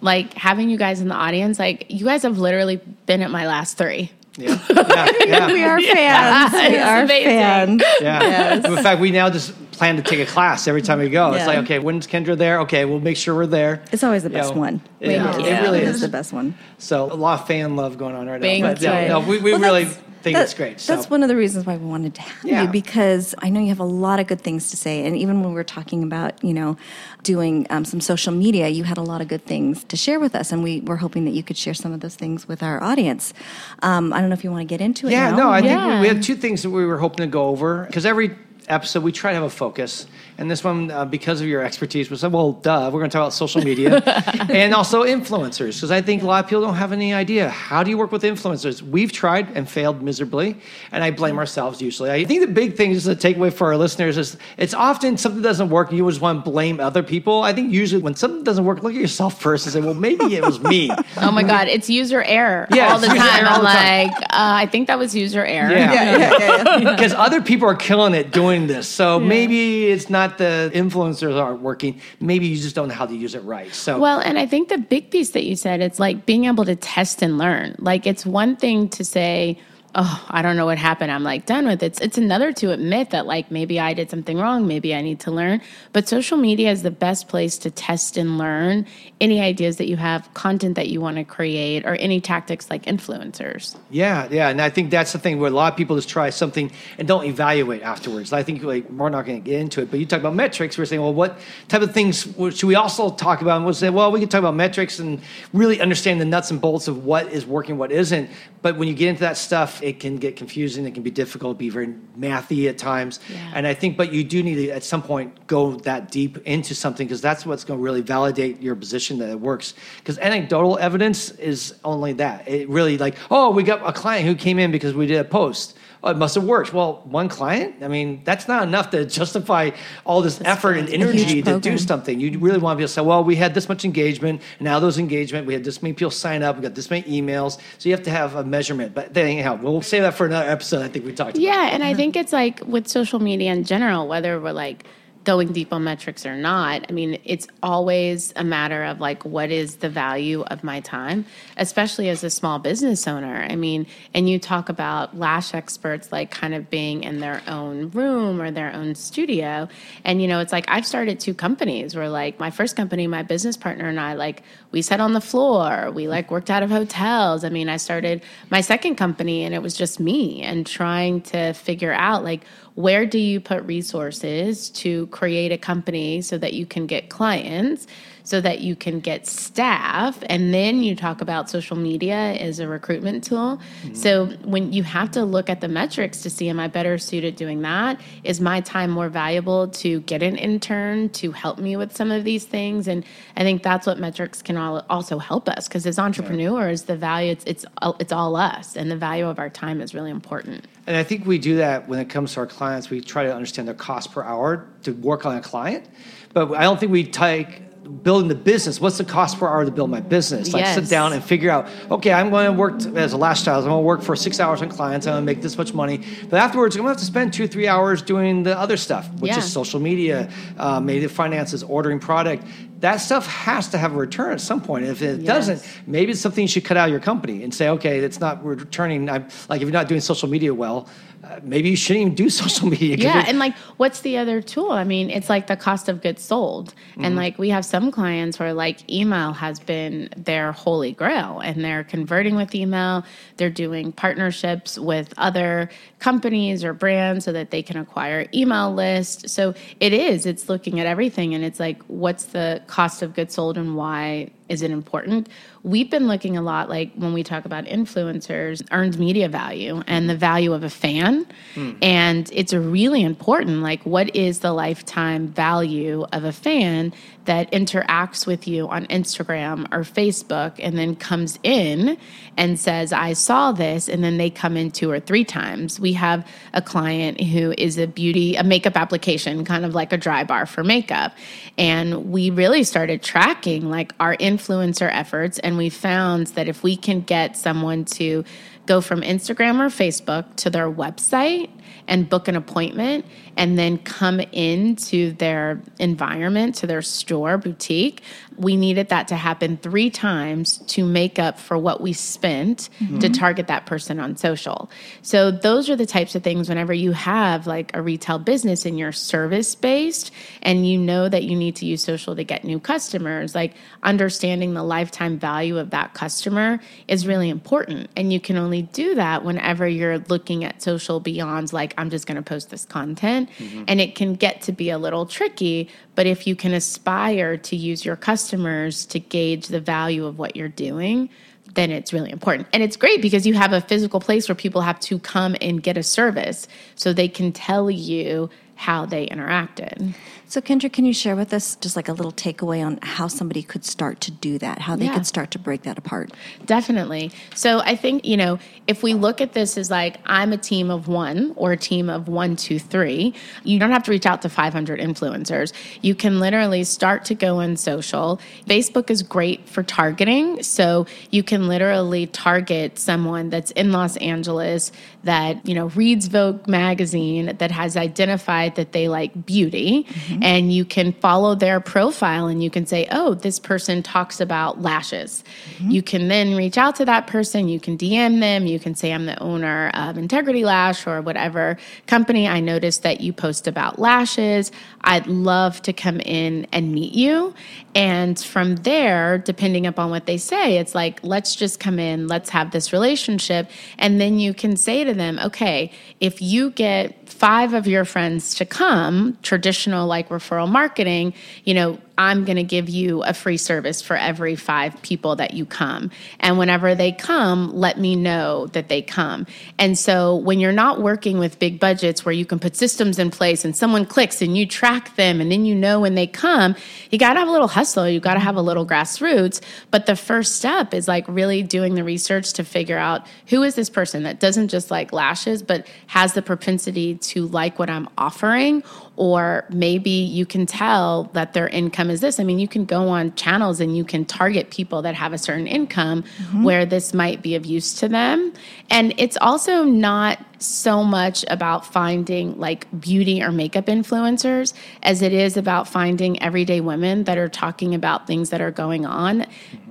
like 0.00 0.34
having 0.34 0.70
you 0.70 0.76
guys 0.78 1.00
in 1.00 1.08
the 1.08 1.14
audience. 1.14 1.58
Like 1.58 1.86
you 1.88 2.04
guys 2.04 2.22
have 2.22 2.38
literally 2.38 2.80
been 3.06 3.22
at 3.22 3.30
my 3.30 3.46
last 3.46 3.76
three. 3.78 4.10
Yeah, 4.38 4.58
yeah, 4.70 5.08
yeah. 5.26 5.46
We 5.52 5.62
are 5.62 5.78
fans. 5.78 6.52
we 6.54 6.78
are 6.78 7.02
amazing. 7.02 7.28
fans. 7.28 7.82
Yeah. 8.00 8.54
In 8.66 8.76
fact, 8.82 8.98
we 9.00 9.10
now 9.10 9.28
just 9.28 9.52
plan 9.72 9.96
to 9.96 10.02
take 10.02 10.20
a 10.20 10.24
class 10.30 10.66
every 10.66 10.80
time 10.80 11.00
we 11.00 11.10
go. 11.10 11.34
It's 11.34 11.46
like, 11.46 11.58
okay, 11.64 11.78
when's 11.78 12.06
Kendra 12.06 12.36
there? 12.38 12.60
Okay, 12.60 12.86
we'll 12.86 13.00
make 13.00 13.18
sure 13.18 13.34
we're 13.34 13.44
there. 13.46 13.82
It's 13.92 14.02
always 14.02 14.22
the 14.22 14.30
You 14.30 14.36
best 14.36 14.54
know, 14.54 14.60
one. 14.60 14.80
Yeah, 15.00 15.32
Thank 15.32 15.46
it 15.46 15.60
really 15.60 15.80
It 15.80 15.84
is. 15.88 15.96
is 15.96 16.00
the 16.00 16.08
best 16.08 16.32
one. 16.32 16.54
So 16.78 17.12
a 17.12 17.14
lot 17.14 17.40
of 17.42 17.46
fan 17.46 17.76
love 17.76 17.98
going 17.98 18.14
on 18.14 18.26
right 18.26 18.40
Thank 18.40 18.62
now. 18.64 18.72
But 18.72 18.80
you. 18.80 18.88
yeah, 18.88 19.08
no, 19.08 19.20
we, 19.20 19.38
we 19.38 19.52
Well, 19.52 19.60
really 19.60 19.84
that's- 19.84 20.02
think 20.22 20.36
that- 20.36 20.44
it's 20.44 20.54
great. 20.54 20.80
So. 20.80 20.94
That's 20.94 21.10
one 21.10 21.22
of 21.22 21.28
the 21.28 21.36
reasons 21.36 21.66
why 21.66 21.76
we 21.76 21.84
wanted 21.86 22.14
to 22.14 22.22
have 22.22 22.44
Yeah. 22.44 22.62
you 22.62 22.68
because 22.68 23.34
I 23.38 23.48
know 23.50 23.60
you 23.60 23.68
have 23.68 23.80
a 23.80 23.84
lot 23.84 24.20
of 24.20 24.26
good 24.26 24.40
things 24.40 24.70
to 24.70 24.76
say. 24.76 25.04
And 25.04 25.16
even 25.16 25.40
when 25.40 25.50
we 25.50 25.54
were 25.54 25.64
talking 25.64 26.02
about, 26.02 26.42
you 26.42 26.54
know, 26.54 26.76
doing 27.22 27.66
um, 27.70 27.84
some 27.84 28.00
social 28.00 28.32
media, 28.32 28.68
you 28.68 28.84
had 28.84 28.98
a 28.98 29.02
lot 29.02 29.20
of 29.20 29.28
good 29.28 29.44
things 29.44 29.84
to 29.84 29.96
share 29.96 30.18
with 30.20 30.34
us. 30.34 30.52
And 30.52 30.62
we 30.62 30.80
were 30.80 30.96
hoping 30.96 31.24
that 31.26 31.32
you 31.32 31.42
could 31.42 31.56
share 31.56 31.74
some 31.74 31.92
of 31.92 32.00
those 32.00 32.14
things 32.14 32.48
with 32.48 32.62
our 32.62 32.82
audience. 32.82 33.34
Um, 33.82 34.12
I 34.12 34.20
don't 34.20 34.28
know 34.30 34.34
if 34.34 34.44
you 34.44 34.50
want 34.50 34.62
to 34.62 34.72
get 34.72 34.80
into 34.80 35.06
it 35.08 35.12
Yeah, 35.12 35.30
now. 35.30 35.36
no, 35.36 35.50
I 35.50 35.60
think 35.62 35.80
we, 35.94 36.00
we 36.00 36.08
have 36.08 36.20
two 36.20 36.34
things 36.36 36.62
that 36.62 36.70
we 36.70 36.84
were 36.86 36.98
hoping 36.98 37.18
to 37.24 37.26
go 37.26 37.46
over 37.48 37.84
because 37.86 38.06
every 38.06 38.30
episode 38.68 39.02
we 39.02 39.10
try 39.12 39.30
to 39.32 39.34
have 39.34 39.44
a 39.44 39.50
focus, 39.50 40.06
and 40.38 40.50
this 40.50 40.64
one 40.64 40.90
uh, 40.90 41.04
because 41.04 41.40
of 41.40 41.46
your 41.46 41.62
expertise 41.62 42.10
was 42.10 42.22
like, 42.22 42.32
well, 42.32 42.52
duh, 42.52 42.90
we're 42.92 43.00
going 43.00 43.10
to 43.10 43.14
talk 43.14 43.22
about 43.22 43.32
social 43.32 43.62
media 43.62 43.96
and 44.50 44.74
also 44.74 45.04
influencers 45.04 45.74
because 45.74 45.90
I 45.90 46.00
think 46.02 46.22
a 46.22 46.26
lot 46.26 46.44
of 46.44 46.48
people 46.50 46.62
don't 46.62 46.74
have 46.74 46.92
any 46.92 47.12
idea 47.14 47.48
how 47.50 47.82
do 47.82 47.90
you 47.90 47.98
work 47.98 48.12
with 48.12 48.22
influencers. 48.22 48.82
We've 48.82 49.12
tried 49.12 49.50
and 49.56 49.68
failed 49.68 50.02
miserably, 50.02 50.56
and 50.90 51.04
I 51.04 51.10
blame 51.10 51.38
ourselves 51.38 51.80
usually. 51.82 52.10
I 52.10 52.24
think 52.24 52.40
the 52.40 52.52
big 52.52 52.76
thing 52.76 52.90
is 52.92 53.04
the 53.04 53.14
takeaway 53.16 53.52
for 53.52 53.68
our 53.68 53.76
listeners 53.76 54.16
is 54.18 54.36
it's 54.56 54.74
often 54.74 55.16
something 55.16 55.42
doesn't 55.42 55.68
work 55.70 55.90
and 55.90 55.98
you 55.98 56.08
just 56.08 56.20
want 56.20 56.44
to 56.44 56.50
blame 56.50 56.80
other 56.80 57.02
people. 57.02 57.42
I 57.42 57.52
think 57.52 57.72
usually 57.72 58.02
when 58.02 58.14
something 58.14 58.44
doesn't 58.44 58.64
work, 58.64 58.82
look 58.82 58.94
at 58.94 59.00
yourself 59.00 59.40
first 59.40 59.66
and 59.66 59.72
say, 59.72 59.80
well, 59.80 59.94
maybe 59.94 60.34
it 60.36 60.42
was 60.44 60.60
me. 60.60 60.90
Oh 61.18 61.30
my 61.30 61.42
God, 61.42 61.68
it's 61.68 61.88
user 61.90 62.22
error 62.22 62.66
Yeah, 62.70 62.92
all 62.92 62.98
the 62.98 63.06
time. 63.06 63.18
all 63.46 63.54
I'm 63.56 63.60
the 63.62 63.66
time. 63.68 64.06
like, 64.08 64.22
uh, 64.22 64.26
I 64.32 64.66
think 64.66 64.86
that 64.88 64.98
was 64.98 65.14
user 65.14 65.44
error. 65.44 65.70
Yeah. 65.70 66.78
Because 66.78 67.12
other 67.26 67.40
people 67.42 67.68
are 67.68 67.74
killing 67.74 68.14
it 68.14 68.32
doing 68.32 68.66
this. 68.66 68.88
So 68.88 69.20
maybe 69.20 69.86
it's 69.86 70.08
not 70.10 70.21
the 70.28 70.70
influencers 70.74 71.40
aren't 71.40 71.60
working. 71.60 72.00
Maybe 72.20 72.46
you 72.46 72.56
just 72.56 72.74
don't 72.74 72.88
know 72.88 72.94
how 72.94 73.06
to 73.06 73.14
use 73.14 73.34
it 73.34 73.44
right. 73.44 73.72
So 73.74 73.98
Well, 73.98 74.20
and 74.20 74.38
I 74.38 74.46
think 74.46 74.68
the 74.68 74.78
big 74.78 75.10
piece 75.10 75.30
that 75.30 75.44
you 75.44 75.56
said, 75.56 75.80
it's 75.80 75.98
like 75.98 76.26
being 76.26 76.44
able 76.46 76.64
to 76.64 76.76
test 76.76 77.22
and 77.22 77.38
learn. 77.38 77.76
Like 77.78 78.06
it's 78.06 78.24
one 78.26 78.56
thing 78.56 78.88
to 78.90 79.04
say, 79.04 79.58
oh, 79.94 80.26
I 80.30 80.42
don't 80.42 80.56
know 80.56 80.66
what 80.66 80.78
happened. 80.78 81.12
I'm 81.12 81.22
like 81.22 81.46
done 81.46 81.66
with 81.66 81.82
it. 81.82 81.86
It's, 81.86 82.00
it's 82.00 82.18
another 82.18 82.52
to 82.54 82.72
admit 82.72 83.10
that 83.10 83.26
like 83.26 83.50
maybe 83.50 83.78
I 83.78 83.92
did 83.94 84.10
something 84.10 84.38
wrong. 84.38 84.66
Maybe 84.66 84.94
I 84.94 85.02
need 85.02 85.20
to 85.20 85.30
learn. 85.30 85.60
But 85.92 86.08
social 86.08 86.38
media 86.38 86.70
is 86.70 86.82
the 86.82 86.90
best 86.90 87.28
place 87.28 87.58
to 87.58 87.70
test 87.70 88.16
and 88.16 88.38
learn 88.38 88.86
any 89.20 89.40
ideas 89.40 89.76
that 89.76 89.88
you 89.88 89.96
have, 89.96 90.32
content 90.34 90.76
that 90.76 90.88
you 90.88 91.00
want 91.00 91.16
to 91.16 91.24
create, 91.24 91.84
or 91.84 91.94
any 91.96 92.20
tactics 92.20 92.70
like 92.70 92.84
influencers. 92.84 93.76
yeah, 93.90 94.28
yeah. 94.30 94.48
And 94.48 94.60
I 94.60 94.70
think 94.70 94.90
that's 94.90 95.12
the 95.12 95.18
thing 95.18 95.38
where 95.38 95.50
a 95.50 95.54
lot 95.54 95.72
of 95.72 95.76
people 95.76 95.96
just 95.96 96.08
try 96.08 96.30
something 96.30 96.70
and 96.98 97.06
don't 97.06 97.24
evaluate 97.24 97.82
afterwards. 97.82 98.32
I 98.32 98.42
think 98.42 98.62
like 98.62 98.88
we're 98.90 99.10
not 99.10 99.26
going 99.26 99.42
to 99.42 99.50
get 99.50 99.60
into 99.60 99.82
it, 99.82 99.90
but 99.90 100.00
you 100.00 100.06
talk 100.06 100.20
about 100.20 100.34
metrics. 100.34 100.78
We're 100.78 100.86
saying, 100.86 101.02
well, 101.02 101.14
what 101.14 101.38
type 101.68 101.82
of 101.82 101.92
things 101.92 102.22
should 102.22 102.64
we 102.64 102.74
also 102.74 103.10
talk 103.10 103.42
about? 103.42 103.56
And 103.56 103.64
we'll 103.64 103.74
say, 103.74 103.90
well, 103.90 104.10
we 104.10 104.20
can 104.20 104.28
talk 104.28 104.38
about 104.38 104.54
metrics 104.54 104.98
and 104.98 105.20
really 105.52 105.80
understand 105.80 106.20
the 106.20 106.24
nuts 106.24 106.50
and 106.50 106.60
bolts 106.60 106.88
of 106.88 107.04
what 107.04 107.32
is 107.32 107.44
working, 107.46 107.76
what 107.78 107.92
isn't. 107.92 108.30
But 108.62 108.76
when 108.76 108.88
you 108.88 108.94
get 108.94 109.08
into 109.08 109.20
that 109.20 109.36
stuff, 109.36 109.81
it 109.82 110.00
can 110.00 110.16
get 110.16 110.36
confusing. 110.36 110.86
It 110.86 110.92
can 110.94 111.02
be 111.02 111.10
difficult, 111.10 111.58
be 111.58 111.68
very 111.68 111.94
mathy 112.18 112.68
at 112.68 112.78
times. 112.78 113.20
Yeah. 113.28 113.52
And 113.54 113.66
I 113.66 113.74
think, 113.74 113.96
but 113.96 114.12
you 114.12 114.24
do 114.24 114.42
need 114.42 114.54
to 114.56 114.70
at 114.70 114.84
some 114.84 115.02
point 115.02 115.46
go 115.46 115.76
that 115.80 116.10
deep 116.10 116.38
into 116.46 116.74
something 116.74 117.06
because 117.06 117.20
that's 117.20 117.44
what's 117.44 117.64
going 117.64 117.78
to 117.78 117.82
really 117.82 118.00
validate 118.00 118.62
your 118.62 118.74
position 118.74 119.18
that 119.18 119.28
it 119.28 119.40
works. 119.40 119.74
Because 119.98 120.18
anecdotal 120.18 120.78
evidence 120.78 121.30
is 121.32 121.74
only 121.84 122.12
that. 122.14 122.48
It 122.48 122.68
really 122.68 122.98
like, 122.98 123.16
oh, 123.30 123.50
we 123.50 123.62
got 123.62 123.86
a 123.86 123.92
client 123.92 124.26
who 124.26 124.34
came 124.34 124.58
in 124.58 124.70
because 124.70 124.94
we 124.94 125.06
did 125.06 125.18
a 125.18 125.24
post. 125.24 125.76
Oh, 126.04 126.10
it 126.10 126.16
must 126.16 126.34
have 126.34 126.42
worked. 126.42 126.72
Well, 126.72 127.00
one 127.04 127.28
client, 127.28 127.76
I 127.80 127.86
mean, 127.86 128.22
that's 128.24 128.48
not 128.48 128.64
enough 128.64 128.90
to 128.90 129.04
justify 129.06 129.70
all 130.04 130.20
this 130.20 130.40
effort 130.44 130.76
and 130.76 130.88
energy 130.88 131.42
to 131.42 131.60
do 131.60 131.78
something. 131.78 132.18
You 132.18 132.40
really 132.40 132.58
want 132.58 132.74
to 132.74 132.78
be 132.78 132.82
able 132.82 132.88
to 132.88 132.92
say, 132.92 133.02
well, 133.02 133.22
we 133.22 133.36
had 133.36 133.54
this 133.54 133.68
much 133.68 133.84
engagement, 133.84 134.42
and 134.58 134.64
now 134.64 134.80
those 134.80 134.98
engagement, 134.98 135.46
we 135.46 135.54
had 135.54 135.62
this 135.62 135.80
many 135.80 135.92
people 135.94 136.10
sign 136.10 136.42
up, 136.42 136.56
we 136.56 136.62
got 136.62 136.74
this 136.74 136.90
many 136.90 137.04
emails. 137.04 137.58
So 137.78 137.88
you 137.88 137.94
have 137.94 138.04
to 138.04 138.10
have 138.10 138.34
a 138.34 138.42
measurement. 138.42 138.94
But 138.94 139.14
then, 139.14 139.26
anyhow, 139.26 139.58
we'll 139.62 139.80
save 139.80 140.02
that 140.02 140.14
for 140.14 140.26
another 140.26 140.50
episode. 140.50 140.82
I 140.82 140.88
think 140.88 141.04
we 141.04 141.12
talked 141.12 141.36
about. 141.36 141.42
Yeah, 141.42 141.68
and 141.72 141.84
I 141.84 141.94
think 141.94 142.16
it's 142.16 142.32
like 142.32 142.60
with 142.66 142.88
social 142.88 143.20
media 143.20 143.52
in 143.52 143.62
general, 143.62 144.08
whether 144.08 144.40
we're 144.40 144.50
like 144.50 144.84
going 145.24 145.52
deep 145.52 145.72
on 145.72 145.84
metrics 145.84 146.26
or 146.26 146.34
not, 146.34 146.86
I 146.88 146.92
mean, 146.92 147.18
it's 147.24 147.46
always 147.62 148.32
a 148.36 148.44
matter 148.44 148.84
of 148.84 149.00
like, 149.00 149.24
what 149.24 149.50
is 149.50 149.76
the 149.76 149.88
value 149.88 150.42
of 150.42 150.64
my 150.64 150.80
time, 150.80 151.24
especially 151.56 152.08
as 152.08 152.24
a 152.24 152.30
small 152.30 152.58
business 152.58 153.06
owner? 153.06 153.46
I 153.48 153.54
mean, 153.54 153.86
and 154.14 154.28
you 154.28 154.38
talk 154.38 154.68
about 154.68 155.16
lash 155.16 155.54
experts 155.54 156.10
like 156.10 156.30
kind 156.30 156.54
of 156.54 156.70
being 156.70 157.04
in 157.04 157.20
their 157.20 157.42
own 157.46 157.90
room 157.90 158.40
or 158.40 158.50
their 158.50 158.72
own 158.72 158.94
studio. 158.94 159.68
And, 160.04 160.20
you 160.20 160.28
know, 160.28 160.40
it's 160.40 160.52
like 160.52 160.64
I've 160.68 160.86
started 160.86 161.20
two 161.20 161.34
companies 161.34 161.94
where 161.94 162.08
like 162.08 162.40
my 162.40 162.50
first 162.50 162.74
company, 162.74 163.06
my 163.06 163.22
business 163.22 163.56
partner 163.56 163.88
and 163.88 164.00
I, 164.00 164.14
like, 164.14 164.42
we 164.72 164.82
sat 164.82 165.00
on 165.00 165.12
the 165.12 165.20
floor, 165.20 165.90
we 165.92 166.08
like 166.08 166.30
worked 166.30 166.50
out 166.50 166.62
of 166.62 166.70
hotels. 166.70 167.44
I 167.44 167.50
mean, 167.50 167.68
I 167.68 167.76
started 167.76 168.22
my 168.50 168.60
second 168.60 168.96
company 168.96 169.44
and 169.44 169.54
it 169.54 169.62
was 169.62 169.74
just 169.74 170.00
me 170.00 170.42
and 170.42 170.66
trying 170.66 171.20
to 171.22 171.52
figure 171.52 171.92
out 171.92 172.24
like, 172.24 172.44
where 172.74 173.04
do 173.04 173.18
you 173.18 173.40
put 173.40 173.62
resources 173.64 174.70
to 174.70 175.06
create 175.08 175.52
a 175.52 175.58
company 175.58 176.22
so 176.22 176.38
that 176.38 176.54
you 176.54 176.66
can 176.66 176.86
get 176.86 177.08
clients 177.08 177.86
so 178.24 178.40
that 178.40 178.60
you 178.60 178.76
can 178.76 179.00
get 179.00 179.26
staff 179.26 180.18
and 180.26 180.52
then 180.54 180.82
you 180.82 180.94
talk 180.94 181.20
about 181.20 181.50
social 181.50 181.76
media 181.76 182.14
as 182.14 182.58
a 182.58 182.68
recruitment 182.68 183.24
tool. 183.24 183.60
Mm-hmm. 183.82 183.94
So 183.94 184.26
when 184.44 184.72
you 184.72 184.82
have 184.82 185.10
to 185.12 185.24
look 185.24 185.50
at 185.50 185.60
the 185.60 185.68
metrics 185.68 186.22
to 186.22 186.30
see 186.30 186.48
am 186.48 186.60
i 186.60 186.68
better 186.68 186.98
suited 186.98 187.36
doing 187.36 187.62
that? 187.62 188.00
Is 188.24 188.40
my 188.40 188.60
time 188.60 188.90
more 188.90 189.08
valuable 189.08 189.68
to 189.68 190.00
get 190.02 190.22
an 190.22 190.36
intern 190.36 191.08
to 191.10 191.32
help 191.32 191.58
me 191.58 191.76
with 191.76 191.96
some 191.96 192.10
of 192.10 192.24
these 192.24 192.44
things? 192.44 192.88
And 192.88 193.04
i 193.36 193.42
think 193.42 193.62
that's 193.62 193.86
what 193.86 193.98
metrics 193.98 194.42
can 194.42 194.56
al- 194.56 194.84
also 194.88 195.18
help 195.18 195.48
us 195.48 195.68
because 195.68 195.86
as 195.86 195.98
entrepreneurs 195.98 196.82
the 196.82 196.96
value 196.96 197.32
it's 197.32 197.44
it's 197.44 197.64
it's 197.98 198.12
all 198.12 198.36
us 198.36 198.76
and 198.76 198.90
the 198.90 198.96
value 198.96 199.26
of 199.26 199.38
our 199.38 199.50
time 199.50 199.80
is 199.80 199.94
really 199.94 200.10
important. 200.10 200.66
And 200.86 200.96
I 200.96 201.04
think 201.04 201.26
we 201.26 201.38
do 201.38 201.56
that 201.56 201.88
when 201.88 201.98
it 201.98 202.08
comes 202.08 202.34
to 202.34 202.40
our 202.40 202.46
clients. 202.46 202.90
We 202.90 203.00
try 203.00 203.24
to 203.24 203.34
understand 203.34 203.68
their 203.68 203.74
cost 203.74 204.12
per 204.12 204.22
hour 204.22 204.66
to 204.82 204.92
work 204.92 205.24
on 205.24 205.36
a 205.36 205.40
client, 205.40 205.88
but 206.32 206.52
I 206.52 206.62
don't 206.62 206.78
think 206.78 206.92
we 206.92 207.04
take 207.04 207.62
building 207.82 208.28
the 208.28 208.34
business. 208.34 208.80
What's 208.80 208.98
the 208.98 209.04
cost 209.04 209.38
per 209.38 209.46
hour 209.46 209.64
to 209.64 209.70
build 209.70 209.90
my 209.90 210.00
business? 210.00 210.52
Like 210.52 210.66
sit 210.66 210.88
down 210.88 211.12
and 211.12 211.22
figure 211.22 211.50
out, 211.50 211.68
okay, 211.90 212.12
I'm 212.12 212.30
going 212.30 212.46
to 212.46 212.52
work 212.52 212.78
t- 212.80 212.96
as 212.96 213.12
a 213.12 213.16
lash 213.16 213.40
stylist. 213.40 213.64
I'm 213.66 213.70
going 213.72 213.82
to 213.82 213.86
work 213.86 214.02
for 214.02 214.14
six 214.16 214.38
hours 214.40 214.62
on 214.62 214.68
clients. 214.68 215.06
I'm 215.06 215.14
going 215.14 215.22
to 215.22 215.26
make 215.26 215.42
this 215.42 215.58
much 215.58 215.74
money. 215.74 216.00
But 216.30 216.38
afterwards, 216.38 216.76
I'm 216.76 216.82
going 216.82 216.94
to 216.94 216.98
have 216.98 217.00
to 217.00 217.04
spend 217.04 217.32
two, 217.32 217.46
three 217.48 217.66
hours 217.68 218.00
doing 218.02 218.42
the 218.44 218.58
other 218.58 218.76
stuff, 218.76 219.10
which 219.18 219.32
Yeah. 219.32 219.38
is 219.38 219.52
social 219.52 219.80
media, 219.80 220.30
uh, 220.58 220.80
maybe 220.80 221.00
the 221.06 221.08
finances, 221.08 221.62
ordering 221.62 221.98
product. 221.98 222.44
That 222.80 222.96
stuff 222.96 223.26
has 223.26 223.68
to 223.68 223.78
have 223.78 223.92
a 223.94 223.96
return 223.96 224.32
at 224.32 224.40
some 224.40 224.60
point. 224.60 224.84
If 224.84 225.02
it 225.02 225.20
Yes. 225.20 225.26
doesn't, 225.46 225.82
maybe 225.86 226.12
it's 226.12 226.20
something 226.20 226.42
you 226.42 226.48
should 226.48 226.64
cut 226.64 226.76
out 226.76 226.86
of 226.88 226.90
your 226.90 227.00
company 227.00 227.42
and 227.44 227.54
say, 227.54 227.68
okay, 227.68 227.98
it's 228.00 228.18
not 228.20 228.44
returning. 228.44 229.08
I'm, 229.08 229.26
like 229.48 229.60
if 229.60 229.62
you're 229.62 229.72
not 229.72 229.88
doing 229.88 230.00
social 230.00 230.28
media 230.28 230.52
well, 230.52 230.88
uh, 231.24 231.38
maybe 231.42 231.70
you 231.70 231.76
shouldn't 231.76 232.02
even 232.02 232.14
do 232.14 232.28
social 232.42 232.68
media. 232.68 232.96
Yeah, 232.96 233.24
and 233.26 233.38
like, 233.38 233.56
what's 233.76 234.00
the 234.00 234.18
other 234.18 234.42
tool? 234.42 234.72
I 234.72 234.84
mean, 234.84 235.08
it's 235.08 235.28
like 235.28 235.46
the 235.46 235.56
cost 235.56 235.88
of 235.88 236.02
goods 236.02 236.22
sold. 236.22 236.74
Mm-hmm. 236.92 237.04
And 237.04 237.16
like, 237.16 237.38
we 237.38 237.50
have 237.50 237.64
some 237.64 237.92
clients 237.92 238.38
where 238.38 238.52
like 238.52 238.90
email 238.90 239.32
has 239.32 239.60
been 239.60 240.08
their 240.16 240.52
holy 240.52 240.92
grail 240.92 241.40
and 241.40 241.64
they're 241.64 241.84
converting 241.84 242.34
with 242.34 242.54
email. 242.54 243.04
They're 243.36 243.50
doing 243.50 243.92
partnerships 243.92 244.78
with 244.78 245.14
other 245.16 245.70
companies 246.00 246.64
or 246.64 246.72
brands 246.72 247.24
so 247.24 247.32
that 247.32 247.50
they 247.50 247.62
can 247.62 247.76
acquire 247.76 248.26
email 248.34 248.74
lists. 248.74 249.32
So 249.32 249.54
it 249.78 249.92
is, 249.92 250.26
it's 250.26 250.48
looking 250.48 250.80
at 250.80 250.86
everything 250.86 251.34
and 251.34 251.44
it's 251.44 251.60
like, 251.60 251.80
what's 251.84 252.24
the 252.24 252.62
cost 252.66 253.02
of 253.02 253.14
goods 253.14 253.34
sold 253.34 253.56
and 253.56 253.76
why 253.76 254.30
is 254.52 254.60
it 254.60 254.70
important? 254.70 255.28
We've 255.62 255.90
been 255.90 256.06
looking 256.06 256.36
a 256.36 256.42
lot 256.42 256.68
like 256.68 256.92
when 256.94 257.14
we 257.14 257.22
talk 257.22 257.46
about 257.46 257.64
influencers, 257.64 258.62
earned 258.70 258.98
media 258.98 259.28
value 259.28 259.82
and 259.86 260.10
the 260.10 260.16
value 260.16 260.52
of 260.52 260.62
a 260.62 260.68
fan. 260.68 261.26
Hmm. 261.54 261.72
And 261.80 262.30
it's 262.32 262.52
really 262.52 263.02
important. 263.02 263.62
Like, 263.62 263.82
what 263.84 264.14
is 264.14 264.40
the 264.40 264.52
lifetime 264.52 265.28
value 265.28 266.04
of 266.12 266.24
a 266.24 266.32
fan 266.32 266.92
that 267.24 267.50
interacts 267.52 268.26
with 268.26 268.48
you 268.48 268.68
on 268.68 268.86
Instagram 268.86 269.64
or 269.72 269.80
Facebook 269.80 270.54
and 270.58 270.76
then 270.76 270.96
comes 270.96 271.38
in 271.42 271.96
and 272.36 272.58
says, 272.58 272.92
I 272.92 273.12
saw 273.12 273.52
this, 273.52 273.88
and 273.88 274.02
then 274.02 274.16
they 274.16 274.30
come 274.30 274.56
in 274.56 274.70
two 274.70 274.90
or 274.90 274.98
three 274.98 275.24
times? 275.24 275.78
We 275.78 275.92
have 275.92 276.26
a 276.52 276.62
client 276.62 277.20
who 277.20 277.54
is 277.56 277.78
a 277.78 277.86
beauty, 277.86 278.34
a 278.34 278.42
makeup 278.42 278.76
application, 278.76 279.44
kind 279.44 279.64
of 279.64 279.74
like 279.74 279.92
a 279.92 279.96
dry 279.96 280.24
bar 280.24 280.46
for 280.46 280.64
makeup. 280.64 281.12
And 281.56 282.10
we 282.10 282.30
really 282.30 282.64
started 282.64 283.02
tracking 283.02 283.70
like 283.70 283.92
our 284.00 284.16
influencer 284.16 284.90
efforts, 284.92 285.38
and 285.38 285.56
we 285.56 285.68
found 285.68 286.28
that 286.28 286.48
if 286.48 286.62
we 286.62 286.76
can 286.76 287.02
get 287.02 287.36
someone 287.36 287.84
to 287.84 288.24
go 288.66 288.80
from 288.80 289.02
Instagram 289.02 289.60
or 289.60 289.68
Facebook 289.68 290.36
to 290.36 290.50
their 290.50 290.70
website 290.70 291.50
and 291.88 292.08
book 292.08 292.28
an 292.28 292.36
appointment 292.36 293.04
and 293.36 293.58
then 293.58 293.78
come 293.78 294.20
into 294.20 295.12
their 295.12 295.60
environment, 295.78 296.54
to 296.56 296.66
their 296.66 296.82
store, 296.82 297.38
boutique. 297.38 298.02
We 298.36 298.56
needed 298.56 298.88
that 298.88 299.08
to 299.08 299.16
happen 299.16 299.56
three 299.56 299.90
times 299.90 300.58
to 300.68 300.84
make 300.84 301.18
up 301.18 301.38
for 301.38 301.58
what 301.58 301.80
we 301.80 301.92
spent 301.92 302.70
to 302.78 302.84
mm-hmm. 302.84 303.12
target 303.12 303.46
that 303.48 303.66
person 303.66 304.00
on 304.00 304.16
social. 304.16 304.70
So, 305.02 305.30
those 305.30 305.68
are 305.68 305.76
the 305.76 305.86
types 305.86 306.14
of 306.14 306.22
things 306.22 306.48
whenever 306.48 306.72
you 306.72 306.92
have 306.92 307.46
like 307.46 307.74
a 307.74 307.82
retail 307.82 308.18
business 308.18 308.64
and 308.64 308.78
you're 308.78 308.92
service 308.92 309.54
based 309.54 310.10
and 310.42 310.66
you 310.66 310.78
know 310.78 311.08
that 311.08 311.24
you 311.24 311.36
need 311.36 311.56
to 311.56 311.66
use 311.66 311.82
social 311.82 312.16
to 312.16 312.24
get 312.24 312.44
new 312.44 312.58
customers, 312.58 313.34
like 313.34 313.54
understanding 313.82 314.54
the 314.54 314.62
lifetime 314.62 315.18
value 315.18 315.58
of 315.58 315.70
that 315.70 315.94
customer 315.94 316.60
is 316.88 317.06
really 317.06 317.28
important. 317.28 317.88
And 317.96 318.12
you 318.12 318.20
can 318.20 318.36
only 318.36 318.62
do 318.62 318.94
that 318.94 319.24
whenever 319.24 319.66
you're 319.68 319.98
looking 319.98 320.44
at 320.44 320.62
social 320.62 321.00
beyond 321.00 321.52
like, 321.52 321.74
I'm 321.76 321.90
just 321.90 322.06
going 322.06 322.16
to 322.16 322.22
post 322.22 322.50
this 322.50 322.64
content. 322.64 323.21
Mm-hmm. 323.26 323.64
And 323.68 323.80
it 323.80 323.94
can 323.94 324.14
get 324.14 324.42
to 324.42 324.52
be 324.52 324.70
a 324.70 324.78
little 324.78 325.06
tricky. 325.06 325.68
But 325.94 326.06
if 326.06 326.26
you 326.26 326.36
can 326.36 326.52
aspire 326.52 327.36
to 327.36 327.56
use 327.56 327.84
your 327.84 327.96
customers 327.96 328.86
to 328.86 328.98
gauge 329.00 329.48
the 329.48 329.60
value 329.60 330.06
of 330.06 330.18
what 330.18 330.36
you're 330.36 330.48
doing, 330.48 331.08
then 331.54 331.70
it's 331.70 331.92
really 331.92 332.10
important. 332.10 332.48
And 332.52 332.62
it's 332.62 332.76
great 332.76 333.02
because 333.02 333.26
you 333.26 333.34
have 333.34 333.52
a 333.52 333.60
physical 333.60 334.00
place 334.00 334.28
where 334.28 334.36
people 334.36 334.62
have 334.62 334.80
to 334.80 334.98
come 334.98 335.36
and 335.40 335.62
get 335.62 335.76
a 335.76 335.82
service 335.82 336.48
so 336.76 336.92
they 336.92 337.08
can 337.08 337.32
tell 337.32 337.70
you 337.70 338.30
how 338.54 338.86
they 338.86 339.06
interacted. 339.08 339.94
So, 340.32 340.40
Kendra, 340.40 340.72
can 340.72 340.86
you 340.86 340.94
share 340.94 341.14
with 341.14 341.34
us 341.34 341.56
just 341.56 341.76
like 341.76 341.90
a 341.90 341.92
little 341.92 342.10
takeaway 342.10 342.64
on 342.64 342.78
how 342.80 343.06
somebody 343.06 343.42
could 343.42 343.66
start 343.66 344.00
to 344.00 344.10
do 344.10 344.38
that, 344.38 344.60
how 344.60 344.76
they 344.76 344.86
Yeah. 344.86 344.94
could 344.94 345.06
start 345.06 345.30
to 345.32 345.38
break 345.38 345.64
that 345.64 345.76
apart? 345.76 346.10
Definitely. 346.46 347.10
So 347.34 347.60
I 347.60 347.76
think, 347.76 348.06
you 348.06 348.16
know, 348.16 348.38
if 348.66 348.82
we 348.82 348.94
look 348.94 349.20
at 349.20 349.34
this 349.34 349.58
as 349.58 349.70
like, 349.70 349.98
I'm 350.06 350.32
a 350.32 350.38
team 350.38 350.70
of 350.70 350.88
one 350.88 351.34
or 351.36 351.52
a 351.52 351.58
team 351.58 351.90
of 351.90 352.08
one, 352.08 352.36
two, 352.36 352.58
three, 352.58 353.12
you 353.44 353.58
don't 353.58 353.72
have 353.72 353.82
to 353.82 353.90
reach 353.90 354.06
out 354.06 354.22
to 354.22 354.30
500 354.30 354.80
influencers. 354.80 355.52
You 355.82 355.94
can 355.94 356.18
literally 356.18 356.64
start 356.64 357.04
to 357.06 357.14
go 357.14 357.40
in 357.40 357.58
social. 357.58 358.18
Facebook 358.46 358.88
is 358.88 359.02
great 359.02 359.46
for 359.46 359.62
targeting. 359.62 360.42
So 360.42 360.86
you 361.10 361.22
can 361.22 361.46
literally 361.46 362.06
target 362.06 362.78
someone 362.78 363.28
that's 363.28 363.50
in 363.50 363.70
Los 363.70 363.98
Angeles 363.98 364.72
that, 365.04 365.46
you 365.46 365.54
know, 365.54 365.66
reads 365.66 366.06
Vogue 366.06 366.48
magazine 366.48 367.36
that 367.36 367.50
has 367.50 367.76
identified 367.76 368.54
that 368.54 368.72
they 368.72 368.88
like 368.88 369.26
beauty. 369.26 369.84
Mm-hmm. 369.90 370.21
Mm-hmm. 370.22 370.36
And 370.36 370.52
you 370.52 370.64
can 370.64 370.92
follow 370.92 371.34
their 371.34 371.60
profile 371.60 372.26
and 372.26 372.42
you 372.42 372.50
can 372.50 372.66
say, 372.66 372.86
oh, 372.90 373.14
this 373.14 373.38
person 373.38 373.82
talks 373.82 374.20
about 374.20 374.62
lashes. 374.62 375.24
Mm-hmm. 375.56 375.70
You 375.70 375.82
can 375.82 376.08
then 376.08 376.36
reach 376.36 376.56
out 376.56 376.76
to 376.76 376.84
that 376.84 377.06
person. 377.06 377.48
You 377.48 377.58
can 377.58 377.76
DM 377.76 378.20
them. 378.20 378.46
You 378.46 378.60
can 378.60 378.74
say, 378.74 378.92
I'm 378.92 379.06
the 379.06 379.20
owner 379.20 379.70
of 379.74 379.98
Integrity 379.98 380.44
Lash 380.44 380.86
or 380.86 381.02
whatever 381.02 381.58
company. 381.86 382.28
I 382.28 382.40
noticed 382.40 382.82
that 382.84 383.00
you 383.00 383.12
post 383.12 383.48
about 383.48 383.78
lashes. 383.78 384.52
I'd 384.82 385.06
love 385.06 385.60
to 385.62 385.72
come 385.72 386.00
in 386.00 386.46
and 386.52 386.72
meet 386.72 386.92
you. 386.92 387.34
And 387.74 388.18
from 388.18 388.56
there, 388.56 389.18
depending 389.18 389.66
upon 389.66 389.90
what 389.90 390.06
they 390.06 390.18
say, 390.18 390.58
it's 390.58 390.74
like, 390.74 391.00
let's 391.02 391.34
just 391.34 391.58
come 391.58 391.78
in, 391.78 392.06
let's 392.06 392.30
have 392.30 392.50
this 392.50 392.72
relationship. 392.72 393.50
And 393.78 394.00
then 394.00 394.18
you 394.18 394.34
can 394.34 394.56
say 394.56 394.84
to 394.84 394.92
them, 394.92 395.18
okay, 395.18 395.72
if 396.00 396.20
you 396.20 396.50
get 396.50 397.08
five 397.08 397.54
of 397.54 397.66
your 397.66 397.84
friends 397.84 398.34
to 398.34 398.44
come, 398.44 399.16
traditional 399.22 399.86
like 399.86 400.10
referral 400.12 400.48
marketing, 400.48 401.14
you 401.44 401.54
know, 401.54 401.78
I'm 401.98 402.24
going 402.24 402.36
to 402.36 402.42
give 402.42 402.68
you 402.68 403.02
a 403.02 403.12
free 403.12 403.36
service 403.36 403.82
for 403.82 403.96
every 403.96 404.34
five 404.34 404.80
people 404.82 405.16
that 405.16 405.34
you 405.34 405.44
come. 405.44 405.90
And 406.20 406.38
whenever 406.38 406.74
they 406.74 406.90
come, 406.90 407.52
let 407.54 407.78
me 407.78 407.96
know 407.96 408.46
that 408.48 408.68
they 408.68 408.82
come. 408.82 409.26
And 409.58 409.78
so 409.78 410.16
when 410.16 410.40
you're 410.40 410.52
not 410.52 410.80
working 410.80 411.18
with 411.18 411.38
big 411.38 411.60
budgets 411.60 412.04
where 412.04 412.12
you 412.12 412.24
can 412.24 412.38
put 412.38 412.56
systems 412.56 412.98
in 412.98 413.10
place 413.10 413.44
and 413.44 413.54
someone 413.54 413.84
clicks 413.84 414.22
and 414.22 414.36
you 414.36 414.46
track 414.46 414.96
them 414.96 415.20
and 415.20 415.30
then 415.30 415.44
you 415.44 415.54
know 415.54 415.80
when 415.80 415.94
they 415.94 416.06
come, 416.06 416.56
you 416.90 416.98
got 416.98 417.12
to 417.12 417.20
have 417.20 417.28
a 417.28 417.32
little 417.32 417.48
hustle. 417.48 417.88
You 417.88 418.00
got 418.00 418.14
to 418.14 418.20
have 418.20 418.36
a 418.36 418.42
little 418.42 418.66
grassroots. 418.66 419.40
But 419.70 419.86
the 419.86 419.96
first 419.96 420.36
step 420.36 420.72
is 420.72 420.88
like 420.88 421.06
really 421.08 421.42
doing 421.42 421.74
the 421.74 421.84
research 421.84 422.32
to 422.34 422.44
figure 422.44 422.78
out 422.78 423.06
who 423.26 423.42
is 423.42 423.54
this 423.54 423.70
person 423.70 424.04
that 424.04 424.18
doesn't 424.18 424.48
just 424.48 424.70
like 424.70 424.92
lashes, 424.92 425.42
but 425.42 425.66
has 425.88 426.14
the 426.14 426.22
propensity 426.22 426.96
to 426.96 427.26
like 427.28 427.58
what 427.58 427.68
I'm 427.68 427.88
offering 427.98 428.62
or 429.02 429.44
maybe 429.50 429.90
you 429.90 430.24
can 430.24 430.46
tell 430.46 431.10
that 431.12 431.32
their 431.32 431.48
income 431.48 431.90
is 431.90 432.00
this. 432.00 432.20
I 432.20 432.22
mean, 432.22 432.38
you 432.38 432.46
can 432.46 432.64
go 432.64 432.88
on 432.88 433.12
channels 433.16 433.58
and 433.58 433.76
you 433.76 433.84
can 433.84 434.04
target 434.04 434.50
people 434.50 434.80
that 434.82 434.94
have 434.94 435.12
a 435.12 435.18
certain 435.18 435.48
income 435.48 436.04
mm-hmm. 436.04 436.44
where 436.44 436.64
this 436.64 436.94
might 436.94 437.20
be 437.20 437.34
of 437.34 437.44
use 437.44 437.74
to 437.80 437.88
them. 437.88 438.32
And 438.70 438.94
it's 438.98 439.16
also 439.20 439.64
not 439.64 440.20
so 440.44 440.82
much 440.82 441.24
about 441.28 441.66
finding 441.66 442.38
like 442.38 442.66
beauty 442.78 443.22
or 443.22 443.32
makeup 443.32 443.66
influencers 443.66 444.52
as 444.82 445.02
it 445.02 445.12
is 445.12 445.36
about 445.36 445.68
finding 445.68 446.22
everyday 446.22 446.60
women 446.60 447.04
that 447.04 447.18
are 447.18 447.28
talking 447.28 447.74
about 447.74 448.06
things 448.06 448.30
that 448.30 448.40
are 448.40 448.50
going 448.50 448.84
on 448.86 449.26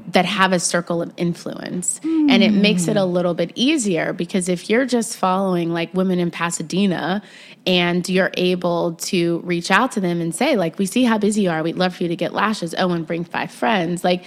that 0.07 0.25
have 0.25 0.51
a 0.51 0.59
circle 0.59 1.01
of 1.01 1.13
influence. 1.17 1.99
And 2.03 2.43
it 2.43 2.51
makes 2.51 2.87
it 2.87 2.97
a 2.97 3.05
hmm. 3.05 3.13
little 3.13 3.33
bit 3.33 3.51
easier 3.55 4.13
because 4.13 4.49
if 4.49 4.69
you're 4.69 4.85
just 4.85 5.15
following 5.15 5.71
like 5.71 5.93
women 5.93 6.19
in 6.19 6.31
Pasadena 6.31 7.21
and 7.65 8.07
you're 8.09 8.31
able 8.35 8.93
to 8.93 9.39
reach 9.39 9.71
out 9.71 9.91
to 9.93 9.99
them 9.99 10.19
and 10.19 10.33
say, 10.33 10.55
like, 10.55 10.77
we 10.79 10.85
see 10.85 11.03
how 11.03 11.17
busy 11.17 11.43
you 11.43 11.49
are. 11.49 11.61
We'd 11.63 11.75
love 11.75 11.95
for 11.95 12.03
you 12.03 12.09
to 12.09 12.15
get 12.15 12.33
lashes. 12.33 12.73
Oh, 12.77 12.91
and 12.91 13.05
bring 13.05 13.23
five 13.23 13.51
friends. 13.51 14.03
Like, 14.03 14.23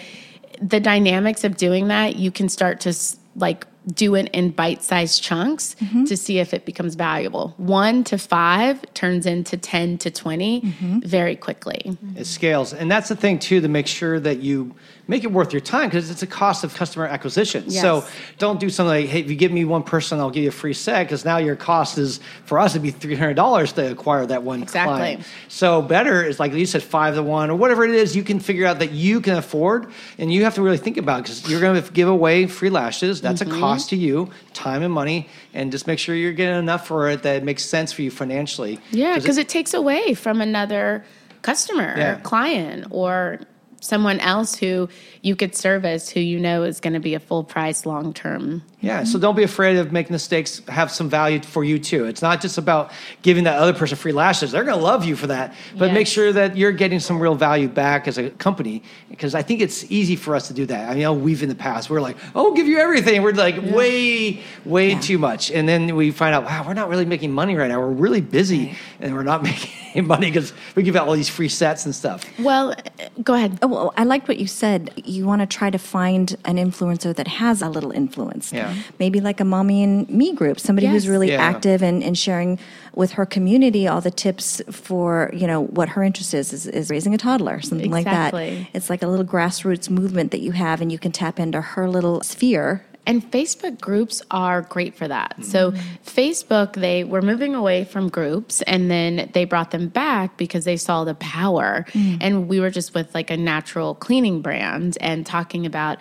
the 0.61 0.81
dynamics 0.81 1.45
of 1.45 1.57
doing 1.57 1.89
that, 1.89 2.17
you 2.17 2.31
can 2.31 2.49
start 2.49 2.81
to 2.81 2.95
like 3.37 3.67
do 3.87 4.15
it 4.15 4.29
in 4.33 4.51
bite 4.51 4.83
sized 4.83 5.23
chunks 5.23 5.77
mm-hmm. 5.81 6.05
to 6.05 6.17
see 6.17 6.39
if 6.39 6.55
it 6.55 6.65
becomes 6.65 6.95
valuable. 6.95 7.55
One 7.57 8.05
to 8.05 8.19
five 8.19 8.83
turns 8.95 9.27
into 9.27 9.57
10 9.57 9.99
to 9.99 10.11
20 10.11 10.61
mm-hmm. 10.61 10.99
very 11.01 11.37
quickly. 11.37 11.97
It 12.17 12.27
scales. 12.27 12.73
And 12.73 12.91
that's 12.91 13.09
the 13.09 13.17
thing, 13.17 13.39
too, 13.39 13.61
to 13.61 13.69
make 13.69 13.87
sure 13.87 14.19
that 14.21 14.39
you 14.39 14.75
make 15.07 15.23
it 15.23 15.31
worth 15.31 15.53
your 15.53 15.61
time 15.61 15.89
because 15.89 16.11
it's 16.11 16.23
a 16.23 16.27
cost 16.27 16.65
of 16.65 16.75
customer 16.75 17.07
acquisition. 17.07 17.71
So 17.71 18.05
don't 18.39 18.59
do 18.59 18.71
something 18.71 19.03
like, 19.03 19.07
hey, 19.11 19.21
if 19.21 19.29
you 19.31 19.37
give 19.37 19.53
me 19.53 19.65
one 19.65 19.83
person, 19.83 20.19
I'll 20.19 20.31
give 20.31 20.45
you 20.45 20.49
a 20.49 20.53
free 20.53 20.73
set 20.73 21.05
because 21.07 21.25
now 21.25 21.37
your 21.37 21.57
cost 21.57 21.99
is, 21.99 22.21
for 22.47 22.59
us, 22.59 22.73
it'd 22.75 22.83
be 22.83 22.91
$300 22.93 23.75
to 23.75 23.91
acquire 23.93 24.25
that 24.27 24.43
one 24.43 24.63
Exactly. 24.63 24.97
client. 24.97 25.27
So 25.49 25.83
better 25.83 26.23
is 26.25 26.41
like 26.41 26.53
you 26.55 26.65
said, 26.67 26.83
five 26.83 27.17
to 27.17 27.23
one 27.23 27.51
or 27.51 27.57
whatever 27.57 27.85
it 27.85 27.91
is, 27.95 28.17
you 28.17 28.23
can 28.23 28.41
figure 28.41 28.67
out 28.67 28.79
that 28.79 28.93
you 28.93 29.21
can 29.21 29.35
afford 29.37 29.89
and 30.19 30.33
you 30.33 30.45
have 30.45 30.55
to 30.55 30.63
really 30.63 30.79
think 30.79 30.97
about 30.97 31.23
because 31.23 31.49
you're 31.51 31.61
going 31.61 31.83
to 31.83 31.93
give 31.93 32.09
away 32.09 32.47
free 32.47 32.71
lashes. 32.71 33.21
That's 33.21 33.43
Mm-hmm. 33.43 33.57
a 33.57 33.61
cost 33.61 33.91
to 33.91 33.97
you, 33.97 34.31
time 34.55 34.83
and 34.83 34.93
money. 34.93 35.29
And 35.53 35.71
just 35.71 35.87
make 35.87 35.99
sure 35.99 36.15
you're 36.15 36.33
getting 36.33 36.59
enough 36.59 36.87
for 36.87 37.11
it 37.11 37.23
that 37.25 37.37
it 37.37 37.45
makes 37.45 37.65
sense 37.65 37.93
for 37.93 38.03
you 38.03 38.11
financially. 38.11 38.79
Yeah, 38.91 39.17
because 39.19 39.37
it 39.39 39.49
takes 39.49 39.75
away 39.75 40.15
from 40.15 40.41
another 40.41 41.05
customer 41.43 41.95
Yeah. 41.97 42.17
or 42.17 42.21
client 42.21 42.87
or 42.91 43.41
someone 43.85 44.19
else 44.21 44.55
who 44.57 44.89
you 45.23 45.37
could 45.37 45.55
service 45.55 46.09
who 46.11 46.21
you 46.21 46.39
know 46.41 46.63
is 46.63 46.81
going 46.81 46.95
to 46.95 47.01
be 47.01 47.15
a 47.15 47.21
full 47.21 47.45
price 47.45 47.87
long 47.87 48.13
term. 48.13 48.63
Yeah, 48.81 49.05
so 49.05 49.19
don't 49.19 49.35
be 49.37 49.43
afraid 49.43 49.77
of 49.79 49.93
making 49.93 50.13
mistakes 50.13 50.61
have 50.69 50.91
some 50.91 51.09
value 51.09 51.41
for 51.41 51.65
you 51.65 51.79
too. 51.79 52.05
It's 52.05 52.21
not 52.21 52.43
just 52.43 52.59
about 52.59 52.93
giving 53.23 53.45
that 53.45 53.57
other 53.59 53.73
person 53.73 53.97
free 53.97 54.13
lashes. 54.13 54.53
They're 54.53 54.65
going 54.65 54.77
to 54.77 54.85
love 54.85 55.05
you 55.05 55.17
for 55.17 55.29
that. 55.29 55.55
But 55.79 55.87
Yes. 55.87 55.95
make 55.95 56.07
sure 56.07 56.33
that 56.33 56.57
you're 56.57 56.73
getting 56.73 57.01
some 57.01 57.19
real 57.19 57.35
value 57.35 57.69
back 57.69 58.07
as 58.07 58.19
a 58.19 58.29
company 58.31 58.83
because 59.09 59.35
I 59.35 59.41
think 59.43 59.63
it's 59.63 59.91
easy 59.91 60.17
for 60.17 60.35
us 60.37 60.49
to 60.49 60.55
do 60.55 60.67
that. 60.67 60.91
I 60.91 60.95
mean, 60.95 61.23
we've 61.23 61.43
in 61.43 61.49
the 61.49 61.55
past, 61.55 61.89
we're 61.89 62.03
like, 62.03 62.17
"Oh, 62.35 62.53
give 62.55 62.67
you 62.67 62.79
everything." 62.79 63.23
We're 63.23 63.33
like 63.33 63.57
way 63.63 64.43
way 64.67 64.95
too 64.97 65.17
much. 65.19 65.51
And 65.51 65.67
then 65.69 65.97
we 65.97 66.11
find 66.11 66.35
out, 66.35 66.45
"Wow, 66.45 66.65
we're 66.67 66.75
not 66.75 66.89
really 66.91 67.07
making 67.07 67.33
money 67.33 67.55
right 67.57 67.69
now. 67.69 67.81
We're 67.81 67.89
really 67.89 68.21
busy 68.21 68.77
and 69.01 69.15
we're 69.15 69.23
not 69.23 69.43
making 69.51 70.07
money 70.07 70.27
because 70.27 70.53
we 70.75 70.83
give 70.83 70.97
out 70.97 71.09
all 71.09 71.15
these 71.15 71.29
free 71.31 71.49
sets 71.49 71.87
and 71.87 71.95
stuff." 71.95 72.25
Well, 72.39 72.73
uh, 72.73 73.09
go 73.23 73.33
ahead. 73.35 73.59
Oh, 73.63 73.74
well, 73.75 73.93
I 73.97 74.05
liked 74.05 74.29
what 74.29 74.39
you 74.39 74.47
said. 74.47 74.91
You 75.05 75.27
want 75.27 75.41
to 75.43 75.47
try 75.47 75.69
to 75.71 75.79
find 75.79 76.37
an 76.45 76.57
influencer 76.57 77.15
that 77.15 77.29
has 77.29 77.61
a 77.63 77.69
little 77.69 77.91
influence. 77.91 78.53
Yeah. 78.53 78.75
Maybe 78.99 79.21
like 79.21 79.41
a 79.41 79.45
mommy 79.45 79.83
and 79.83 80.09
me 80.09 80.33
group, 80.33 80.59
somebody 80.61 80.87
who's 80.87 81.09
really 81.09 81.31
Yeah. 81.31 81.43
active 81.43 81.83
and, 81.83 82.03
and 82.03 82.17
sharing 82.17 82.59
with 82.95 83.13
her 83.13 83.27
community 83.27 83.87
all 83.89 84.01
the 84.01 84.11
tips 84.11 84.63
for, 84.71 85.31
you 85.35 85.47
know, 85.47 85.61
what 85.65 85.89
her 85.91 86.03
interest 86.03 86.33
is, 86.35 86.53
is, 86.53 86.67
is 86.67 86.91
raising 86.91 87.13
a 87.15 87.19
toddler, 87.19 87.61
something 87.61 87.91
like 87.91 88.07
Exactly. 88.07 88.51
that. 88.61 88.67
It's 88.75 88.89
like 88.91 89.03
a 89.03 89.07
little 89.09 89.25
grassroots 89.27 89.91
movement 89.91 90.31
that 90.31 90.41
you 90.41 90.53
have 90.53 90.81
and 90.81 90.91
you 90.93 90.99
can 90.99 91.13
tap 91.13 91.39
into 91.41 91.61
her 91.61 91.89
little 91.89 92.23
sphere 92.23 92.85
And 93.07 93.23
Facebook 93.31 93.81
groups 93.81 94.23
are 94.31 94.63
great 94.63 94.95
for 94.95 95.07
that. 95.09 95.37
So, 95.45 95.73
mm-hmm. 95.73 95.81
Facebook, 96.05 96.75
they 96.75 97.05
were 97.05 97.23
moving 97.23 97.55
away 97.55 97.85
from 97.85 98.09
groups 98.09 98.63
and 98.63 98.91
then 98.91 99.31
they 99.35 99.45
brought 99.45 99.71
them 99.71 99.89
back 99.89 100.37
because 100.37 100.65
they 100.65 100.77
saw 100.77 101.05
the 101.05 101.15
power. 101.15 101.85
Mm. 101.93 102.19
And 102.21 102.49
we 102.49 102.61
were 102.61 102.71
just 102.71 102.95
with 102.95 103.15
like 103.15 103.31
a 103.31 103.37
natural 103.37 103.95
cleaning 103.95 104.41
brand 104.41 104.97
and 105.01 105.27
talking 105.27 105.67
about 105.67 105.99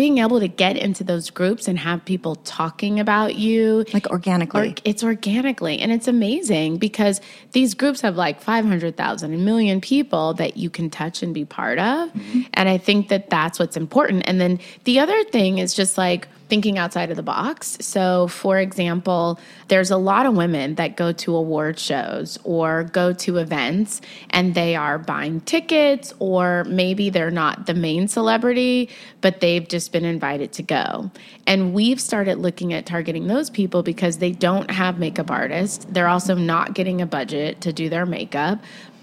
being 0.00 0.16
able 0.16 0.40
to 0.40 0.48
get 0.48 0.78
into 0.78 1.04
those 1.04 1.28
groups 1.28 1.68
and 1.68 1.78
have 1.78 2.02
people 2.06 2.36
talking 2.36 2.98
about 2.98 3.34
you. 3.34 3.84
Like 3.92 4.08
organically. 4.08 4.70
or 4.70 4.74
it's 4.82 5.04
organically. 5.04 5.78
And 5.78 5.92
it's 5.92 6.08
amazing 6.08 6.78
because 6.78 7.20
these 7.52 7.74
groups 7.74 8.00
have 8.00 8.16
like 8.16 8.40
500,000 8.40 9.34
a 9.34 9.36
million 9.36 9.80
people 9.82 10.32
that 10.34 10.56
you 10.56 10.70
can 10.70 10.88
touch 10.88 11.22
and 11.22 11.34
be 11.34 11.44
part 11.44 11.78
of. 11.78 12.08
Mm-hmm. 12.08 12.40
And 12.54 12.68
i 12.70 12.78
think 12.78 13.08
that 13.08 13.28
that's 13.28 13.58
what's 13.58 13.76
important. 13.76 14.22
And 14.26 14.40
then 14.40 14.58
the 14.84 15.00
other 15.00 15.22
thing 15.24 15.58
is 15.58 15.74
just 15.74 15.98
like 15.98 16.28
thinking 16.50 16.76
outside 16.76 17.10
of 17.10 17.16
the 17.16 17.22
box. 17.22 17.78
So 17.80 18.26
for 18.28 18.58
example 18.58 19.38
there's 19.68 19.90
a 19.90 19.96
lot 19.96 20.26
of 20.26 20.34
women 20.34 20.74
that 20.74 20.96
go 20.96 21.12
to 21.12 21.36
award 21.36 21.78
shows 21.78 22.38
or 22.44 22.84
go 22.84 23.12
to 23.12 23.38
events 23.38 24.00
and 24.30 24.54
they 24.54 24.76
are 24.76 24.98
buying 24.98 25.40
tickets 25.42 26.12
or 26.18 26.64
maybe 26.64 27.08
they're 27.08 27.30
not 27.30 27.66
the 27.66 27.74
main 27.74 28.08
celebrity 28.08 28.90
but 29.20 29.40
they've 29.40 29.68
just 29.68 29.92
been 29.92 30.04
invited 30.04 30.52
to 30.52 30.62
go. 30.62 31.10
And 31.46 31.72
we've 31.72 32.00
started 32.00 32.38
looking 32.38 32.72
at 32.72 32.86
targeting 32.86 33.26
those 33.26 33.50
people 33.50 33.82
because 33.82 34.18
they 34.18 34.32
don't 34.32 34.70
have 34.70 34.98
makeup 34.98 35.30
artists. 35.30 35.86
They're 35.88 36.08
also 36.08 36.34
not 36.34 36.74
getting 36.74 37.00
a 37.00 37.06
budget 37.06 37.60
to 37.62 37.72
do 37.72 37.88
their 37.88 38.06
makeup, 38.06 38.60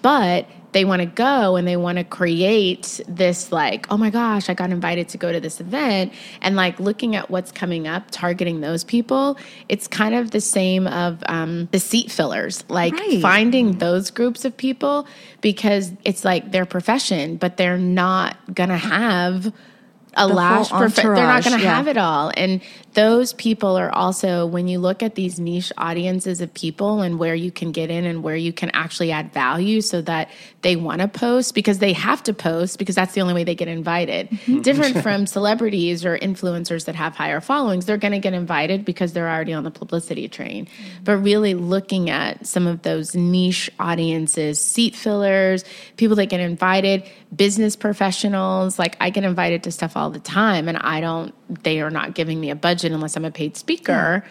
but 0.07 0.47
they 0.71 0.85
want 0.85 1.01
to 1.01 1.05
go 1.05 1.57
and 1.57 1.67
they 1.67 1.75
want 1.75 1.97
to 1.97 2.03
create 2.05 3.01
this 3.09 3.51
like, 3.51 3.91
oh 3.91 3.97
my 3.97 4.09
gosh, 4.09 4.47
I 4.47 4.53
got 4.53 4.69
invited 4.69 5.09
to 5.09 5.17
go 5.17 5.33
to 5.33 5.41
this 5.41 5.59
event. 5.59 6.13
And 6.41 6.55
like 6.55 6.79
looking 6.79 7.17
at 7.17 7.29
what's 7.29 7.51
coming 7.51 7.89
up, 7.89 8.05
targeting 8.09 8.61
those 8.61 8.85
people, 8.85 9.37
it's 9.67 9.85
kind 9.85 10.15
of 10.15 10.31
the 10.31 10.39
same 10.39 10.87
of 10.87 11.21
um, 11.25 11.67
the 11.73 11.79
seat 11.79 12.09
fillers, 12.09 12.63
like 12.69 12.93
Right. 12.93 13.21
finding 13.21 13.79
those 13.79 14.09
groups 14.09 14.45
of 14.45 14.55
people 14.55 15.07
because 15.41 15.91
it's 16.05 16.23
like 16.23 16.53
their 16.53 16.65
profession, 16.65 17.35
but 17.35 17.57
they're 17.57 17.77
not 17.77 18.37
going 18.55 18.69
to 18.69 18.77
have 18.77 19.51
a 20.17 20.27
The 20.27 20.33
lash 20.33 20.69
prof- 20.69 20.95
they're 20.95 21.13
not 21.13 21.43
going 21.43 21.57
to 21.57 21.63
yeah. 21.63 21.75
have 21.75 21.87
it 21.87 21.97
all 21.97 22.31
and 22.35 22.61
those 22.93 23.33
people 23.33 23.77
are 23.77 23.93
also 23.93 24.47
when 24.47 24.67
you 24.67 24.79
look 24.79 25.03
at 25.03 25.13
these 25.13 25.39
niche 25.39 25.71
audiences 25.77 26.41
of 26.41 26.51
people 26.55 27.01
and 27.01 27.19
where 27.19 27.35
you 27.35 27.51
can 27.51 27.71
get 27.71 27.91
in 27.91 28.05
and 28.05 28.23
where 28.23 28.35
you 28.35 28.51
can 28.51 28.71
actually 28.71 29.11
add 29.11 29.31
value 29.31 29.81
so 29.81 30.01
that 30.01 30.29
they 30.63 30.75
want 30.75 31.01
to 31.01 31.07
post 31.07 31.53
because 31.53 31.77
they 31.77 31.93
have 31.93 32.23
to 32.23 32.33
post 32.33 32.79
because 32.79 32.95
that's 32.95 33.13
the 33.13 33.21
only 33.21 33.35
way 33.35 33.43
they 33.43 33.55
get 33.55 33.67
invited 33.67 34.29
Mm-hmm. 34.31 34.61
different 34.61 34.97
from 35.03 35.27
celebrities 35.27 36.03
or 36.05 36.17
influencers 36.17 36.85
that 36.85 36.95
have 36.95 37.15
higher 37.15 37.39
followings 37.39 37.85
they're 37.85 37.97
going 37.97 38.13
to 38.13 38.19
get 38.19 38.33
invited 38.33 38.83
because 38.83 39.13
they're 39.13 39.29
already 39.29 39.53
on 39.53 39.63
the 39.63 39.71
publicity 39.71 40.27
train 40.27 40.65
Mm-hmm. 40.65 41.03
but 41.03 41.17
really 41.17 41.53
looking 41.53 42.09
at 42.09 42.47
some 42.47 42.65
of 42.65 42.81
those 42.81 43.13
niche 43.15 43.69
audiences 43.79 44.59
seat 44.59 44.95
fillers 44.95 45.63
people 45.97 46.15
that 46.15 46.27
get 46.27 46.39
invited 46.39 47.03
business 47.35 47.75
professionals 47.75 48.79
like 48.79 48.95
i 48.99 49.09
get 49.09 49.23
invited 49.23 49.63
to 49.63 49.71
stuff 49.71 49.95
all 49.97 50.06
the 50.09 50.19
time 50.19 50.67
and 50.67 50.77
i 50.79 50.99
don't 51.01 51.33
they 51.63 51.79
are 51.81 51.89
not 51.91 52.13
giving 52.13 52.39
me 52.39 52.49
a 52.49 52.55
budget 52.55 52.91
unless 52.91 53.15
i'm 53.15 53.25
a 53.25 53.31
paid 53.31 53.55
speaker 53.57 54.23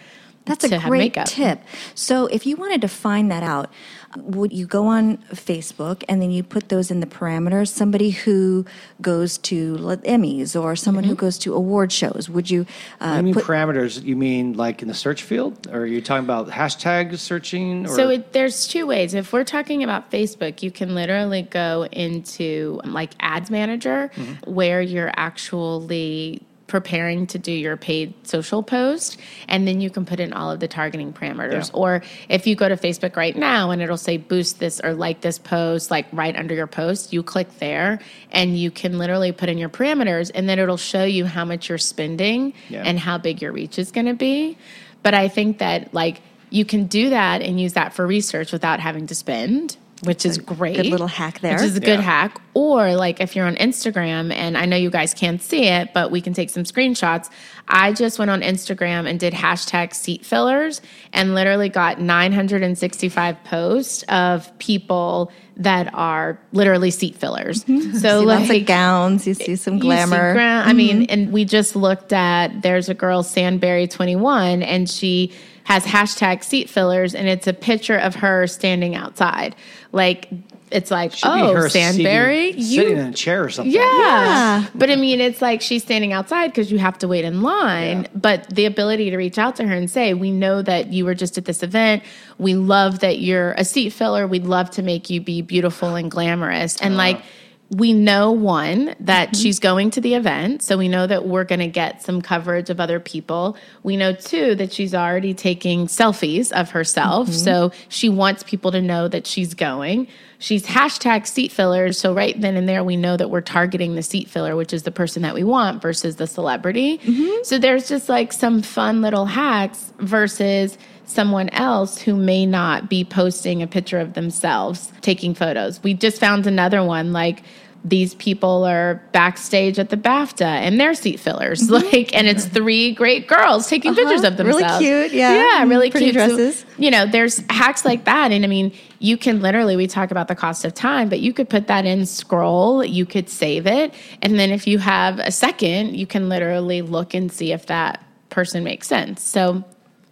That's 0.45 0.69
to 0.69 0.75
a 0.77 0.79
have 0.79 0.91
great 0.91 0.99
makeup. 1.17 1.27
tip. 1.27 1.59
So, 1.97 2.27
if 2.29 2.47
you 2.47 2.55
wanted 2.57 2.81
to 2.83 2.89
find 2.89 3.31
that 3.33 3.43
out, 3.43 3.69
would 4.17 4.53
you 4.53 4.67
go 4.67 4.87
on 4.87 5.19
Facebook 5.33 6.05
and 6.09 6.21
then 6.21 6.31
you 6.31 6.43
put 6.43 6.69
those 6.69 6.91
in 6.91 7.01
the 7.01 7.07
parameters? 7.07 7.69
Somebody 7.69 8.11
who 8.11 8.65
goes 9.01 9.39
to 9.39 9.77
like, 9.77 10.03
Emmys 10.03 10.61
or 10.61 10.77
someone 10.77 11.05
who 11.05 11.15
mm-hmm. 11.15 11.21
goes 11.21 11.39
to 11.39 11.55
award 11.55 11.93
shows, 11.93 12.29
would 12.29 12.51
you? 12.51 12.67
Uh, 13.01 13.05
I 13.05 13.23
mean 13.23 13.35
put, 13.35 13.45
parameters. 13.45 14.03
You 14.03 14.17
mean 14.17 14.55
like 14.55 14.83
in 14.83 14.89
the 14.89 14.95
search 14.95 15.23
field, 15.23 15.69
or 15.71 15.81
are 15.81 15.87
you 15.87 16.01
talking 16.01 16.25
about 16.25 16.49
hashtag 16.49 17.17
searching? 17.19 17.87
Or? 17.87 17.95
So 17.95 18.11
it, 18.11 18.33
there's 18.33 18.67
two 18.67 18.87
ways. 18.87 19.15
If 19.15 19.33
we're 19.33 19.45
talking 19.45 19.83
about 19.83 20.11
Facebook, 20.11 20.63
you 20.63 20.71
can 20.71 20.95
literally 20.95 21.43
go 21.43 21.87
into 21.93 22.81
um, 22.85 22.93
like 22.93 23.13
Ads 23.21 23.51
Manager, 23.51 24.11
mm-hmm. 24.15 24.51
where 24.51 24.81
you're 24.81 25.13
actually 25.17 26.43
preparing 26.81 27.27
to 27.27 27.39
do 27.39 27.51
your 27.53 27.75
paid 27.79 28.13
social 28.27 28.63
post 28.63 29.17
and 29.49 29.67
then 29.67 29.81
you 29.81 29.89
can 29.89 30.05
put 30.05 30.21
in 30.21 30.35
all 30.35 30.51
of 30.51 30.61
the 30.61 30.69
targeting 30.69 31.11
parameters 31.11 31.69
Yeah. 31.71 31.81
or 31.81 32.03
if 32.29 32.47
you 32.47 32.55
go 32.55 32.69
to 32.69 32.77
facebook 32.77 33.17
right 33.17 33.35
now 33.35 33.71
and 33.71 33.81
it'll 33.81 33.97
say 33.97 34.19
boost 34.19 34.59
this 34.59 34.79
or 34.85 34.93
like 34.93 35.23
this 35.23 35.39
post 35.39 35.91
like 35.91 36.05
right 36.13 36.37
under 36.37 36.55
your 36.55 36.67
post 36.67 37.15
you 37.15 37.23
click 37.23 37.49
there 37.61 37.99
and 38.31 38.59
you 38.59 38.71
can 38.71 38.99
literally 38.99 39.33
put 39.33 39.49
in 39.49 39.57
your 39.57 39.71
parameters 39.71 40.31
and 40.35 40.47
then 40.51 40.59
it'll 40.59 40.77
show 40.77 41.05
you 41.05 41.25
how 41.25 41.47
much 41.47 41.71
you're 41.71 41.79
spending 41.79 42.53
Yeah. 42.69 42.83
and 42.85 42.99
how 42.99 43.17
big 43.17 43.41
your 43.41 43.53
reach 43.53 43.79
is 43.79 43.91
going 43.91 44.07
to 44.07 44.15
be 44.15 44.59
but 45.03 45.15
i 45.15 45.29
think 45.29 45.59
that 45.59 45.95
like 45.95 46.21
you 46.51 46.67
can 46.67 46.87
do 46.87 47.09
that 47.11 47.41
and 47.41 47.59
use 47.59 47.73
that 47.73 47.95
for 47.95 48.07
research 48.07 48.53
without 48.53 48.81
having 48.81 49.07
to 49.07 49.15
spend 49.15 49.79
which 50.05 50.27
is 50.27 50.37
great 50.39 50.77
good 50.77 50.87
little 50.87 51.07
hack 51.07 51.41
there. 51.41 51.55
which 51.55 51.63
is 51.63 51.77
a 51.77 51.81
good 51.81 51.99
Yeah. 51.99 52.03
hack 52.03 52.41
or 52.55 52.95
like 52.97 53.21
if 53.21 53.35
you're 53.35 53.47
on 53.47 53.57
instagram 53.57 54.31
and 54.33 54.59
i 54.59 54.67
know 54.67 54.77
you 54.77 54.91
guys 54.91 55.15
can't 55.15 55.41
see 55.41 55.65
it 55.65 55.95
but 55.95 56.11
we 56.11 56.21
can 56.21 56.35
take 56.35 56.51
some 56.51 56.65
screenshots 56.65 57.31
i 57.69 57.93
just 57.93 58.19
went 58.19 58.31
on 58.31 58.43
instagram 58.43 59.09
and 59.09 59.19
did 59.19 59.33
hashtag 59.33 59.95
seat 59.95 60.25
fillers 60.27 60.83
and 61.15 61.35
literally 61.35 61.71
got 61.71 61.99
965 62.01 63.43
posts 63.45 64.03
of 64.09 64.57
people 64.59 65.33
that 65.57 65.93
are 65.95 66.39
literally 66.53 66.91
seat 66.91 67.15
fillers 67.17 67.65
so 67.65 67.73
Mm-hmm. 67.73 67.97
see 67.97 68.11
lots 68.11 68.51
of 68.51 68.67
gowns, 68.67 69.27
you 69.27 69.35
see 69.35 69.57
some 69.57 69.75
you 69.75 69.81
see 69.81 69.87
glamour. 69.87 70.35
Mm-hmm. 70.35 70.69
I 70.69 70.73
mean, 70.73 71.05
and 71.05 71.33
we 71.33 71.45
just 71.45 71.77
looked 71.77 72.13
at 72.13 72.63
there's 72.63 72.89
a 72.89 72.95
girl, 72.95 73.23
Sandberry21, 73.23 74.63
and 74.65 74.89
she 74.89 75.33
has 75.65 75.85
hashtag 75.85 76.45
seat 76.45 76.71
fillers, 76.71 77.15
and 77.15 77.29
it's 77.29 77.47
a 77.47 77.53
picture 77.53 77.97
of 77.97 78.17
her 78.17 78.47
standing 78.47 78.95
outside. 78.95 79.57
Like, 79.93 80.29
it's 80.71 80.91
like, 80.91 81.13
Should 81.13 81.29
oh, 81.29 81.55
her 81.55 81.69
Sandberry, 81.69 82.53
sitting, 82.53 82.61
you. 82.61 82.83
sitting 82.83 82.99
in 82.99 83.07
a 83.07 83.13
chair 83.13 83.45
or 83.45 83.51
something. 83.51 83.73
yeah. 83.73 83.83
Yeah. 83.83 84.67
But 84.75 84.91
I 84.91 84.97
mean, 84.97 85.21
it's 85.21 85.41
like 85.41 85.63
she's 85.63 85.83
standing 85.83 86.13
outside 86.13 86.49
because 86.49 86.73
you 86.73 86.79
have 86.79 86.99
to 86.99 87.09
wait 87.09 87.25
in 87.25 87.43
line. 87.43 88.03
Yeah. 88.03 88.09
But 88.15 88.51
the 88.51 88.67
ability 88.67 89.11
to 89.11 89.17
reach 89.17 89.39
out 89.39 89.57
to 89.57 89.67
her 89.67 89.75
and 89.75 89.91
say, 89.91 90.15
We 90.15 90.31
know 90.31 90.63
that 90.63 90.93
you 90.93 91.05
were 91.05 91.15
just 91.15 91.39
at 91.39 91.45
this 91.45 91.63
event. 91.63 92.03
We 92.39 92.55
love 92.55 92.99
that 93.01 93.19
you're 93.21 93.53
a 93.53 93.65
seat 93.65 93.91
filler. 93.91 94.27
We'd 94.27 94.45
love 94.45 94.71
to 94.73 94.83
make 94.83 95.09
you 95.09 95.21
be 95.21 95.41
beautiful 95.43 95.95
and 95.95 96.11
glamorous. 96.11 96.77
And 96.81 96.95
uh-huh. 96.95 96.99
like, 96.99 97.23
we 97.71 97.93
know 97.93 98.31
one 98.31 98.95
that 99.01 99.31
mm-hmm. 99.31 99.43
she's 99.43 99.59
going 99.59 99.91
to 99.91 100.01
the 100.01 100.15
event 100.15 100.63
so 100.63 100.79
we 100.79 100.89
know 100.89 101.07
that 101.07 101.27
we're 101.27 101.45
going 101.45 101.61
to 101.61 101.67
get 101.67 102.03
some 102.03 102.23
coverage 102.23 102.71
of 102.71 102.79
other 102.79 103.01
people. 103.01 103.57
We 103.83 103.97
know 103.97 104.13
two 104.13 104.55
that 104.55 104.73
she's 104.73 104.95
already 104.95 105.35
taking 105.35 105.87
selfies 105.87 106.53
of 106.53 106.71
herself 106.71 107.29
mm-hmm. 107.29 107.37
so 107.37 107.73
she 107.89 108.09
wants 108.09 108.45
people 108.45 108.71
to 108.71 108.81
know 108.81 109.09
that 109.09 109.27
she's 109.27 109.55
going. 109.55 110.07
She's 110.39 110.65
hashtag 110.65 111.27
seat 111.27 111.51
fillers 111.51 111.99
so 111.99 112.15
right 112.15 112.41
then 112.41 112.57
and 112.57 112.69
there 112.69 112.85
we 112.85 112.97
know 112.97 113.17
that 113.17 113.31
we're 113.31 113.41
targeting 113.41 113.97
the 113.97 114.03
seat 114.03 114.29
filler 114.29 114.55
which 114.55 114.73
is 114.73 114.85
the 114.85 114.91
person 114.93 115.23
that 115.23 115.35
we 115.35 115.43
want 115.43 115.83
versus 115.83 116.17
the 116.17 116.27
celebrity. 116.27 116.99
Mm-hmm. 116.99 117.43
So 117.43 117.59
there's 117.59 117.89
just 117.89 118.09
like 118.09 118.33
some 118.33 118.63
fun 118.63 119.03
little 119.03 119.27
hacks 119.27 119.93
versus 119.99 120.79
someone 121.07 121.49
else 121.51 121.99
who 121.99 122.15
may 122.15 122.45
not 122.45 122.91
be 122.91 123.05
posting 123.05 123.63
a 123.63 123.67
picture 123.67 123.99
of 123.99 124.15
themselves 124.15 124.93
taking 125.01 125.35
photos. 125.35 125.83
We 125.83 125.95
just 125.95 126.19
found 126.21 126.47
another 126.47 126.83
one 126.85 127.13
like 127.13 127.43
these 127.85 128.15
people 128.15 128.65
are 128.65 129.01
backstage 129.13 129.79
at 129.79 129.91
the 129.91 129.97
BAFTA 129.97 130.41
and 130.45 130.81
they're 130.81 130.95
seat 130.95 131.21
fillers, 131.21 131.63
mm-hmm. 131.63 131.75
like, 131.75 132.15
and 132.15 132.27
it's 132.27 132.45
three 132.45 132.93
great 132.93 133.29
girls 133.29 133.69
taking 133.69 133.93
uh-huh. 133.93 134.01
pictures 134.01 134.25
of 134.25 134.37
themselves. 134.37 134.83
Really 134.83 135.09
cute, 135.09 135.13
yeah. 135.13 135.35
yeah, 135.35 135.65
really 135.65 135.91
Pretty 135.91 136.11
cute. 136.11 136.17
So, 136.17 136.37
dresses. 136.37 136.67
you 136.79 136.91
know, 136.91 137.07
there's 137.07 137.45
hacks 137.49 137.85
like 137.85 138.05
that, 138.05 138.33
and 138.33 138.45
I 138.45 138.49
mean, 138.49 138.73
you 138.99 139.17
can 139.17 139.41
literally 139.41 139.77
we 139.77 139.87
talk 139.87 140.11
about 140.11 140.27
the 140.27 140.35
cost 140.35 140.65
of 140.65 140.75
time, 140.75 141.09
but 141.09 141.21
you 141.21 141.33
could 141.33 141.49
put 141.49 141.69
that 141.69 141.87
in 141.87 142.07
scroll, 142.07 142.85
you 142.85 143.07
could 143.07 143.31
save 143.31 143.69
it, 143.69 143.95
and 144.21 144.37
then 144.37 144.51
if 144.51 144.67
you 144.67 144.79
have 144.79 145.21
a 145.21 145.31
second, 145.31 145.95
you 145.95 146.07
can 146.09 146.29
literally 146.29 146.83
look 146.83 147.15
and 147.15 147.31
see 147.31 147.53
if 147.53 147.67
that 147.67 148.03
person 148.31 148.65
makes 148.65 148.89
sense. 148.89 149.23
So 149.23 149.65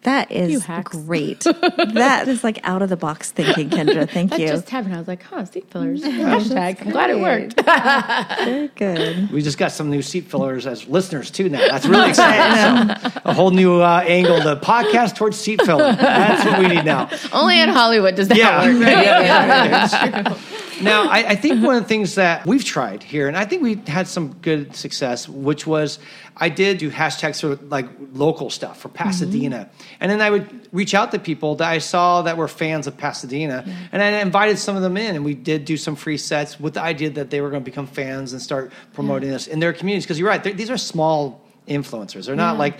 That 0.05 0.29
Few 0.29 0.37
is 0.39 0.65
hacks. 0.65 0.97
great. 0.97 1.41
that 1.95 2.29
is 2.29 2.45
like 2.45 2.61
out 2.63 2.83
of 2.83 2.89
the 2.91 2.97
box 2.97 3.31
thinking, 3.33 3.71
Kendra. 3.71 4.09
Thank 4.11 4.31
that 4.31 4.41
you. 4.41 4.49
just 4.49 4.69
happened. 4.71 4.95
I 4.95 4.99
was 4.99 5.09
like, 5.09 5.23
huh, 5.23 5.45
seat 5.47 5.69
fillers. 5.71 6.03
Hashtag. 6.03 6.81
I'm 6.83 6.91
glad 6.91 7.11
it 7.11 7.19
worked. 7.21 7.61
Very 8.45 8.69
good. 8.69 9.31
We 9.33 9.43
just 9.43 9.59
got 9.59 9.73
some 9.73 9.91
new 9.91 10.03
seat 10.03 10.27
fillers 10.31 10.67
as 10.67 10.87
listeners 10.89 11.31
too 11.31 11.49
now. 11.49 11.59
That's 11.69 11.87
really 11.87 12.11
exciting. 12.11 12.97
So, 13.13 13.21
a 13.25 13.33
whole 13.35 13.51
new 13.51 13.81
uh, 13.81 14.05
angle, 14.07 14.41
the 14.43 14.57
podcast 14.59 15.17
towards 15.17 15.37
seat 15.39 15.61
filling. 15.63 15.97
That's 15.97 16.45
what 16.45 16.59
we 16.61 16.69
need 16.69 16.85
now. 16.85 17.09
Only 17.33 17.61
in 17.61 17.69
Hollywood 17.71 18.15
does 18.15 18.29
that 18.29 18.37
Yeah. 18.39 18.67
work. 18.67 18.81
yeah, 18.83 19.21
yeah, 19.21 20.05
yeah. 20.29 20.39
Now, 20.83 21.09
I, 21.09 21.31
I 21.31 21.35
think 21.37 21.65
one 21.65 21.77
of 21.77 21.83
the 21.83 21.89
things 21.89 22.17
that 22.17 22.47
we've 22.47 22.65
tried 22.65 23.03
here, 23.03 23.29
and 23.29 23.37
I 23.37 23.45
think 23.45 23.63
we 23.63 23.77
had 23.87 24.09
some 24.09 24.35
good 24.43 24.75
success, 24.75 25.29
which 25.29 25.67
was 25.67 25.99
I 26.37 26.49
did 26.49 26.79
do 26.79 26.91
hashtags 26.91 27.41
for 27.41 27.63
like 27.67 27.87
local 28.13 28.51
stuff 28.51 28.81
for 28.81 28.89
Pasadena, 28.89 29.57
mm-hmm. 29.71 29.95
and 30.01 30.11
then 30.11 30.21
I 30.21 30.31
would 30.31 30.69
reach 30.73 30.95
out 30.95 31.13
to 31.13 31.19
people 31.19 31.55
that 31.57 31.69
I 31.69 31.79
saw 31.79 32.23
that 32.23 32.37
were 32.37 32.49
fans 32.49 32.87
of 32.87 32.97
Pasadena, 32.97 33.65
and 33.93 34.03
I 34.03 34.21
invited 34.21 34.59
some 34.59 34.77
of 34.77 34.83
them 34.83 34.97
in, 34.97 35.15
and 35.17 35.25
we 35.25 35.35
did 35.35 35.65
do 35.65 35.77
some 35.77 35.97
free 35.97 36.19
sets 36.19 36.59
with 36.59 36.75
the 36.75 36.83
idea 36.83 37.11
that 37.11 37.31
they 37.31 37.41
were 37.41 37.51
going 37.51 37.63
to 37.63 37.71
become 37.71 37.87
fans 37.87 38.33
and 38.33 38.43
start 38.43 38.73
promoting 38.93 39.31
this 39.31 39.47
in 39.47 39.61
their 39.61 39.73
communities. 39.73 40.05
Because 40.05 40.19
you're 40.19 40.29
right, 40.29 40.43
these 40.43 40.71
are 40.71 40.79
small 40.79 41.41
influencers; 41.69 42.27
they're 42.27 42.37
not 42.37 42.55
Yeah. 42.55 42.59
like. 42.59 42.79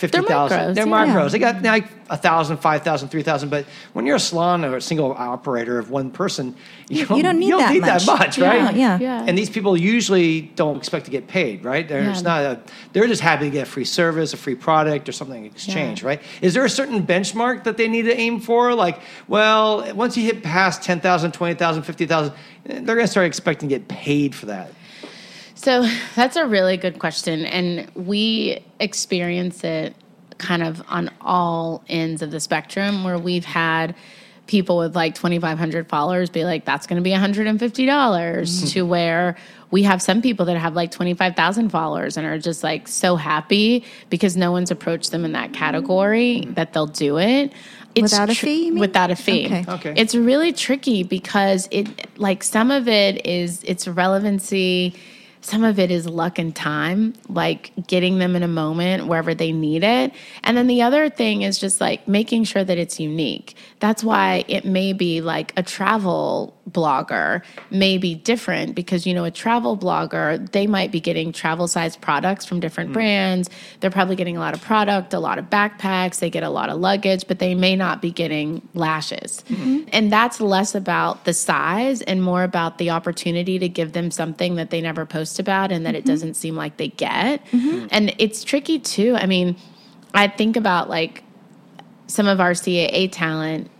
Fifty 0.00 0.22
thousand. 0.22 0.58
micros, 0.58 0.74
They're 0.74 0.86
yeah. 0.86 1.06
macros. 1.06 1.30
They 1.32 1.38
got 1.38 1.62
like 1.62 1.86
a 2.08 2.16
thousand, 2.16 2.56
five 2.56 2.82
thousand, 2.82 3.08
three 3.10 3.22
thousand. 3.22 3.50
But 3.50 3.66
when 3.92 4.06
you're 4.06 4.16
a 4.16 4.20
salon 4.20 4.64
or 4.64 4.76
a 4.76 4.80
single 4.80 5.12
operator 5.12 5.78
of 5.78 5.90
one 5.90 6.10
person, 6.10 6.56
you, 6.88 7.00
You 7.14 7.22
don't 7.22 7.38
need 7.38 7.52
that 7.84 8.04
much. 8.06 8.06
much, 8.06 8.38
Yeah, 8.38 8.64
right? 8.66 8.74
yeah. 8.74 8.98
Yeah. 8.98 9.24
And 9.26 9.36
these 9.36 9.50
people 9.50 9.76
usually 9.76 10.40
don't 10.40 10.76
expect 10.78 11.04
to 11.04 11.10
get 11.10 11.28
paid, 11.28 11.64
right? 11.64 11.86
There's 11.86 12.22
Yeah. 12.22 12.28
not 12.28 12.42
a. 12.42 12.60
They're 12.92 13.06
just 13.06 13.20
happy 13.22 13.44
to 13.44 13.50
get 13.50 13.68
a 13.68 13.70
free 13.70 13.84
service, 13.84 14.32
a 14.32 14.36
free 14.36 14.54
product, 14.54 15.08
or 15.08 15.12
something 15.12 15.44
in 15.44 15.50
exchange, 15.50 16.02
Yeah. 16.02 16.08
right? 16.08 16.22
Is 16.40 16.54
there 16.54 16.64
a 16.64 16.70
certain 16.70 17.06
benchmark 17.06 17.64
that 17.64 17.76
they 17.76 17.86
need 17.86 18.02
to 18.06 18.18
aim 18.18 18.40
for? 18.40 18.74
Like, 18.74 19.00
well, 19.28 19.92
once 19.94 20.16
you 20.16 20.24
hit 20.24 20.42
past 20.42 20.82
10,000, 20.82 21.32
20,000, 21.32 21.82
50,000, 21.82 22.32
eh, 22.68 22.80
they're 22.82 22.96
going 22.96 23.00
to 23.00 23.06
start 23.06 23.26
expecting 23.26 23.68
to 23.68 23.74
get 23.78 23.86
paid 23.88 24.34
for 24.34 24.46
that. 24.46 24.72
So 25.60 25.86
that's 26.16 26.36
a 26.36 26.46
really 26.46 26.76
good 26.76 26.98
question. 26.98 27.44
And 27.44 27.90
we 27.94 28.64
experience 28.78 29.62
it 29.62 29.94
kind 30.38 30.62
of 30.62 30.82
on 30.88 31.10
all 31.20 31.84
ends 31.88 32.22
of 32.22 32.30
the 32.30 32.40
spectrum 32.40 33.04
where 33.04 33.18
we've 33.18 33.44
had 33.44 33.94
people 34.46 34.78
with 34.78 34.96
like 34.96 35.14
2,500 35.14 35.88
followers 35.88 36.28
be 36.30 36.44
like, 36.44 36.64
that's 36.64 36.86
going 36.86 36.96
to 36.96 37.02
be 37.02 37.10
$150 37.10 37.60
mm-hmm. 37.60 38.66
to 38.66 38.82
where 38.82 39.36
we 39.70 39.84
have 39.84 40.02
some 40.02 40.20
people 40.20 40.46
that 40.46 40.56
have 40.56 40.74
like 40.74 40.90
25,000 40.90 41.68
followers 41.68 42.16
and 42.16 42.26
are 42.26 42.38
just 42.38 42.64
like 42.64 42.88
so 42.88 43.14
happy 43.14 43.84
because 44.08 44.36
no 44.36 44.50
one's 44.50 44.70
approached 44.70 45.12
them 45.12 45.24
in 45.24 45.32
that 45.32 45.52
category 45.52 46.40
mm-hmm. 46.40 46.54
that 46.54 46.72
they'll 46.72 46.86
do 46.86 47.18
it. 47.18 47.52
It's 47.94 48.12
Without 48.12 48.30
a 48.30 48.34
fee, 48.34 48.66
you 48.66 48.72
mean? 48.72 48.80
Without 48.80 49.10
a 49.10 49.16
fee. 49.16 49.46
Okay. 49.46 49.64
Okay. 49.68 49.94
It's 49.96 50.14
really 50.14 50.52
tricky 50.52 51.02
because 51.02 51.68
it 51.70 52.18
like 52.18 52.42
some 52.42 52.70
of 52.70 52.88
it 52.88 53.24
is 53.26 53.62
it's 53.64 53.86
relevancy, 53.86 54.94
some 55.42 55.64
of 55.64 55.78
it 55.78 55.90
is 55.90 56.06
luck 56.06 56.38
and 56.38 56.54
time, 56.54 57.14
like 57.28 57.72
getting 57.86 58.18
them 58.18 58.36
in 58.36 58.42
a 58.42 58.48
moment 58.48 59.06
wherever 59.06 59.34
they 59.34 59.52
need 59.52 59.82
it. 59.82 60.12
And 60.44 60.56
then 60.56 60.66
the 60.66 60.82
other 60.82 61.08
thing 61.08 61.42
is 61.42 61.58
just 61.58 61.80
like 61.80 62.06
making 62.06 62.44
sure 62.44 62.64
that 62.64 62.78
it's 62.78 63.00
unique. 63.00 63.56
That's 63.80 64.04
why 64.04 64.44
it 64.46 64.64
may 64.64 64.92
be 64.92 65.22
like 65.22 65.52
a 65.56 65.62
travel 65.62 66.56
blogger 66.70 67.42
may 67.70 67.98
be 67.98 68.14
different 68.14 68.74
because 68.74 69.06
you 69.06 69.14
know 69.14 69.24
a 69.24 69.30
travel 69.30 69.76
blogger 69.76 70.50
they 70.52 70.66
might 70.66 70.92
be 70.92 71.00
getting 71.00 71.32
travel 71.32 71.66
size 71.66 71.96
products 71.96 72.44
from 72.44 72.60
different 72.60 72.90
hmm. 72.90 72.94
brands. 72.94 73.50
They're 73.80 73.90
probably 73.90 74.16
getting 74.16 74.36
a 74.36 74.40
lot 74.40 74.54
of 74.54 74.60
product 74.60 75.14
a 75.14 75.18
lot 75.18 75.38
of 75.38 75.46
backpacks 75.46 76.20
they 76.20 76.30
get 76.30 76.42
a 76.42 76.50
lot 76.50 76.68
of 76.68 76.78
luggage 76.78 77.26
but 77.26 77.38
they 77.38 77.54
may 77.54 77.74
not 77.74 78.00
be 78.00 78.12
getting 78.12 78.66
lashes. 78.74 79.42
Mm-hmm. 79.48 79.88
And 79.92 80.12
that's 80.12 80.40
less 80.40 80.74
about 80.74 81.24
the 81.24 81.32
size 81.32 82.02
and 82.02 82.22
more 82.22 82.44
about 82.44 82.78
the 82.78 82.90
opportunity 82.90 83.58
to 83.58 83.68
give 83.68 83.92
them 83.92 84.10
something 84.10 84.56
that 84.56 84.70
they 84.70 84.80
never 84.80 85.06
post 85.06 85.38
about 85.38 85.72
and 85.72 85.86
that 85.86 85.94
it 85.94 86.00
mm-hmm. 86.00 86.10
doesn't 86.10 86.34
seem 86.34 86.54
like 86.54 86.76
they 86.76 86.88
get. 86.88 87.44
Mm-hmm. 87.46 87.86
And 87.90 88.14
it's 88.18 88.44
tricky 88.44 88.78
too. 88.78 89.16
I 89.16 89.26
mean 89.26 89.56
i 90.12 90.26
think 90.26 90.56
about 90.56 90.88
like 90.88 91.22
some 92.10 92.26
of 92.26 92.40
our 92.40 92.52
CAA 92.52 93.10
talent 93.10 93.70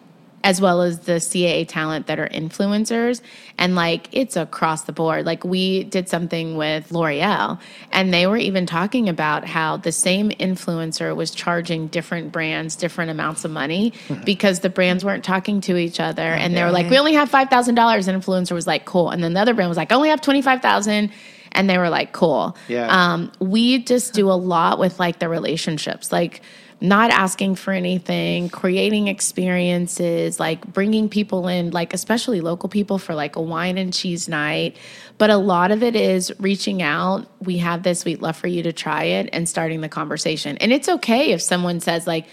as 0.43 0.61
well 0.61 0.81
as 0.83 1.01
the 1.01 1.15
CAA 1.15 1.69
talent 1.69 2.07
that 2.07 2.19
are 2.19 2.29
influencers. 2.29 3.21
And 3.59 3.75
like 3.75 4.09
it's 4.13 4.37
across 4.37 4.83
the 4.83 4.93
board. 4.93 5.27
Like 5.27 5.45
we 5.45 5.85
did 5.85 6.09
something 6.09 6.57
with 6.57 6.91
L'Oreal 6.93 7.61
and 7.93 8.13
they 8.13 8.27
were 8.27 8.39
even 8.39 8.65
talking 8.65 9.09
about 9.09 9.45
how 9.45 9.77
the 9.77 9.93
same 9.93 10.31
influencer 10.31 11.15
was 11.15 11.31
charging 11.33 11.89
different 11.89 12.33
brands 12.33 12.77
different 12.77 13.11
amounts 13.11 13.45
of 13.45 13.51
money 13.51 13.93
because 14.25 14.61
the 14.61 14.71
brands 14.71 15.05
weren't 15.05 15.25
talking 15.25 15.61
to 15.63 15.77
each 15.77 16.01
other. 16.01 16.23
And 16.23 16.57
they 16.57 16.63
were 16.63 16.71
like 16.71 16.89
we 16.89 16.99
only 16.99 17.15
have 17.15 17.31
$5,000 17.31 17.69
and 17.69 18.23
influencer 18.23 18.53
was 18.53 18.67
like 18.67 18.85
cool. 18.87 19.11
And 19.11 19.23
then 19.23 19.35
the 19.35 19.41
other 19.41 19.55
brand 19.55 19.69
was 19.69 19.77
like 19.77 19.93
I 19.93 19.95
only 19.95 20.09
have 20.09 20.23
25,000 20.23 21.13
and 21.53 21.69
they 21.69 21.79
were 21.79 21.91
like 21.91 22.13
cool. 22.13 22.57
Yeah. 22.69 22.87
um, 22.89 23.33
we 23.41 23.83
just 23.83 24.15
do 24.15 24.31
a 24.31 24.35
lot 24.35 24.79
with 24.79 24.99
like 24.99 25.19
the 25.19 25.29
relationships. 25.29 26.13
Like 26.13 26.41
not 26.81 27.11
asking 27.11 27.55
for 27.55 27.73
anything 27.73 28.49
creating 28.49 29.09
experiences 29.09 30.41
like 30.41 30.67
bringing 30.73 31.09
people 31.09 31.47
in 31.49 31.71
like 31.71 31.93
especially 31.93 32.41
local 32.41 32.69
people 32.69 32.99
for 32.99 33.15
like 33.15 33.37
a 33.37 33.41
wine 33.41 33.77
and 33.77 33.93
cheese 33.93 34.29
night 34.29 34.77
but 35.19 35.29
a 35.31 35.37
lot 35.37 35.71
of 35.71 35.83
it 35.83 35.95
is 35.95 36.33
reaching 36.39 36.83
out 36.83 37.31
we 37.41 37.59
have 37.59 37.83
this 37.83 38.05
we'd 38.05 38.23
love 38.23 38.37
for 38.37 38.47
you 38.47 38.63
to 38.63 38.73
try 38.73 39.05
it 39.05 39.29
and 39.33 39.49
starting 39.49 39.81
the 39.81 39.89
conversation 39.89 40.57
and 40.59 40.73
it's 40.73 40.89
okay 40.89 41.33
if 41.33 41.43
someone 41.43 41.81
says 41.81 42.07
like 42.07 42.27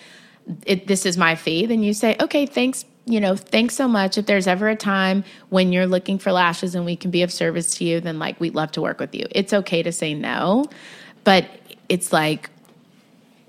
this 0.65 1.05
is 1.05 1.17
my 1.17 1.35
fee, 1.35 1.65
then 1.65 1.83
you 1.83 1.93
say, 1.93 2.15
okay, 2.19 2.45
thanks, 2.45 2.85
you 3.05 3.19
know, 3.19 3.35
thanks 3.35 3.75
so 3.75 3.87
much. 3.87 4.17
If 4.17 4.25
there's 4.25 4.47
ever 4.47 4.69
a 4.69 4.75
time 4.75 5.23
when 5.49 5.73
you're 5.73 5.87
looking 5.87 6.17
for 6.19 6.31
lashes 6.31 6.73
and 6.73 6.85
we 6.85 6.95
can 6.95 7.11
be 7.11 7.21
of 7.21 7.31
service 7.31 7.75
to 7.75 7.83
you, 7.83 7.99
then 7.99 8.19
like 8.19 8.39
we'd 8.39 8.55
love 8.55 8.71
to 8.73 8.81
work 8.81 8.99
with 8.99 9.13
you. 9.13 9.25
It's 9.31 9.53
okay 9.53 9.83
to 9.83 9.91
say 9.91 10.13
no, 10.13 10.65
but 11.23 11.49
it's 11.89 12.13
like 12.13 12.49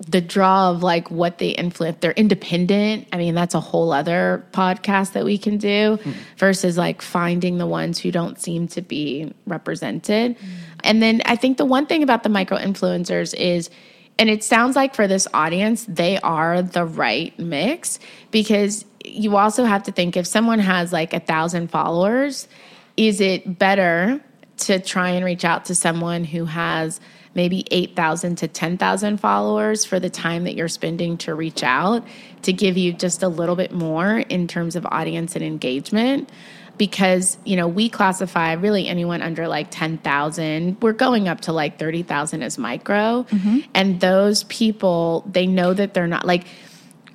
the 0.07 0.21
draw 0.21 0.71
of 0.71 0.81
like 0.81 1.11
what 1.11 1.39
they 1.39 1.49
influence. 1.49 1.97
They're 1.99 2.11
independent. 2.11 3.07
I 3.11 3.17
mean, 3.17 3.35
that's 3.35 3.53
a 3.53 3.59
whole 3.59 3.91
other 3.91 4.45
podcast 4.51 5.13
that 5.13 5.25
we 5.25 5.37
can 5.37 5.57
do 5.57 5.99
hmm. 6.01 6.11
versus 6.37 6.77
like 6.77 7.01
finding 7.01 7.57
the 7.57 7.67
ones 7.67 7.99
who 7.99 8.11
don't 8.11 8.39
seem 8.39 8.67
to 8.69 8.81
be 8.81 9.33
represented. 9.45 10.37
And 10.83 11.01
then 11.01 11.21
I 11.25 11.35
think 11.35 11.57
the 11.57 11.65
one 11.65 11.85
thing 11.85 12.01
about 12.01 12.23
the 12.23 12.29
micro 12.29 12.57
influencers 12.57 13.33
is 13.33 13.69
and 14.17 14.29
it 14.29 14.43
sounds 14.43 14.75
like 14.75 14.95
for 14.95 15.07
this 15.07 15.29
audience, 15.33 15.85
they 15.85 16.19
are 16.19 16.61
the 16.61 16.83
right 16.83 17.37
mix 17.39 17.99
because 18.31 18.83
you 19.05 19.37
also 19.37 19.63
have 19.63 19.83
to 19.83 19.93
think 19.93 20.17
if 20.17 20.27
someone 20.27 20.59
has 20.59 20.91
like 20.91 21.13
a 21.13 21.21
thousand 21.21 21.71
followers, 21.71 22.49
is 22.97 23.21
it 23.21 23.57
better 23.57 24.19
to 24.57 24.79
try 24.79 25.11
and 25.11 25.23
reach 25.23 25.45
out 25.45 25.65
to 25.65 25.75
someone 25.75 26.25
who 26.25 26.43
has 26.43 26.99
maybe 27.35 27.65
8,000 27.71 28.37
to 28.37 28.47
10,000 28.47 29.17
followers 29.17 29.85
for 29.85 29.99
the 29.99 30.09
time 30.09 30.43
that 30.45 30.55
you're 30.55 30.67
spending 30.67 31.17
to 31.19 31.35
reach 31.35 31.63
out 31.63 32.05
to 32.43 32.53
give 32.53 32.77
you 32.77 32.93
just 32.93 33.23
a 33.23 33.27
little 33.27 33.55
bit 33.55 33.71
more 33.71 34.17
in 34.17 34.47
terms 34.47 34.75
of 34.75 34.85
audience 34.85 35.35
and 35.35 35.43
engagement? 35.43 36.29
because 36.79 37.37
you 37.43 37.55
know 37.55 37.67
we 37.67 37.89
classify 37.89 38.53
really 38.53 38.87
anyone 38.87 39.21
under 39.21 39.47
like 39.47 39.67
10,000 39.69 40.81
we're 40.81 40.93
going 40.93 41.27
up 41.27 41.41
to 41.41 41.51
like 41.51 41.77
30,000 41.77 42.41
as 42.41 42.57
micro 42.57 43.23
mm-hmm. 43.29 43.59
and 43.75 43.99
those 43.99 44.45
people 44.45 45.23
they 45.29 45.45
know 45.45 45.73
that 45.73 45.93
they're 45.93 46.07
not 46.07 46.25
like 46.25 46.47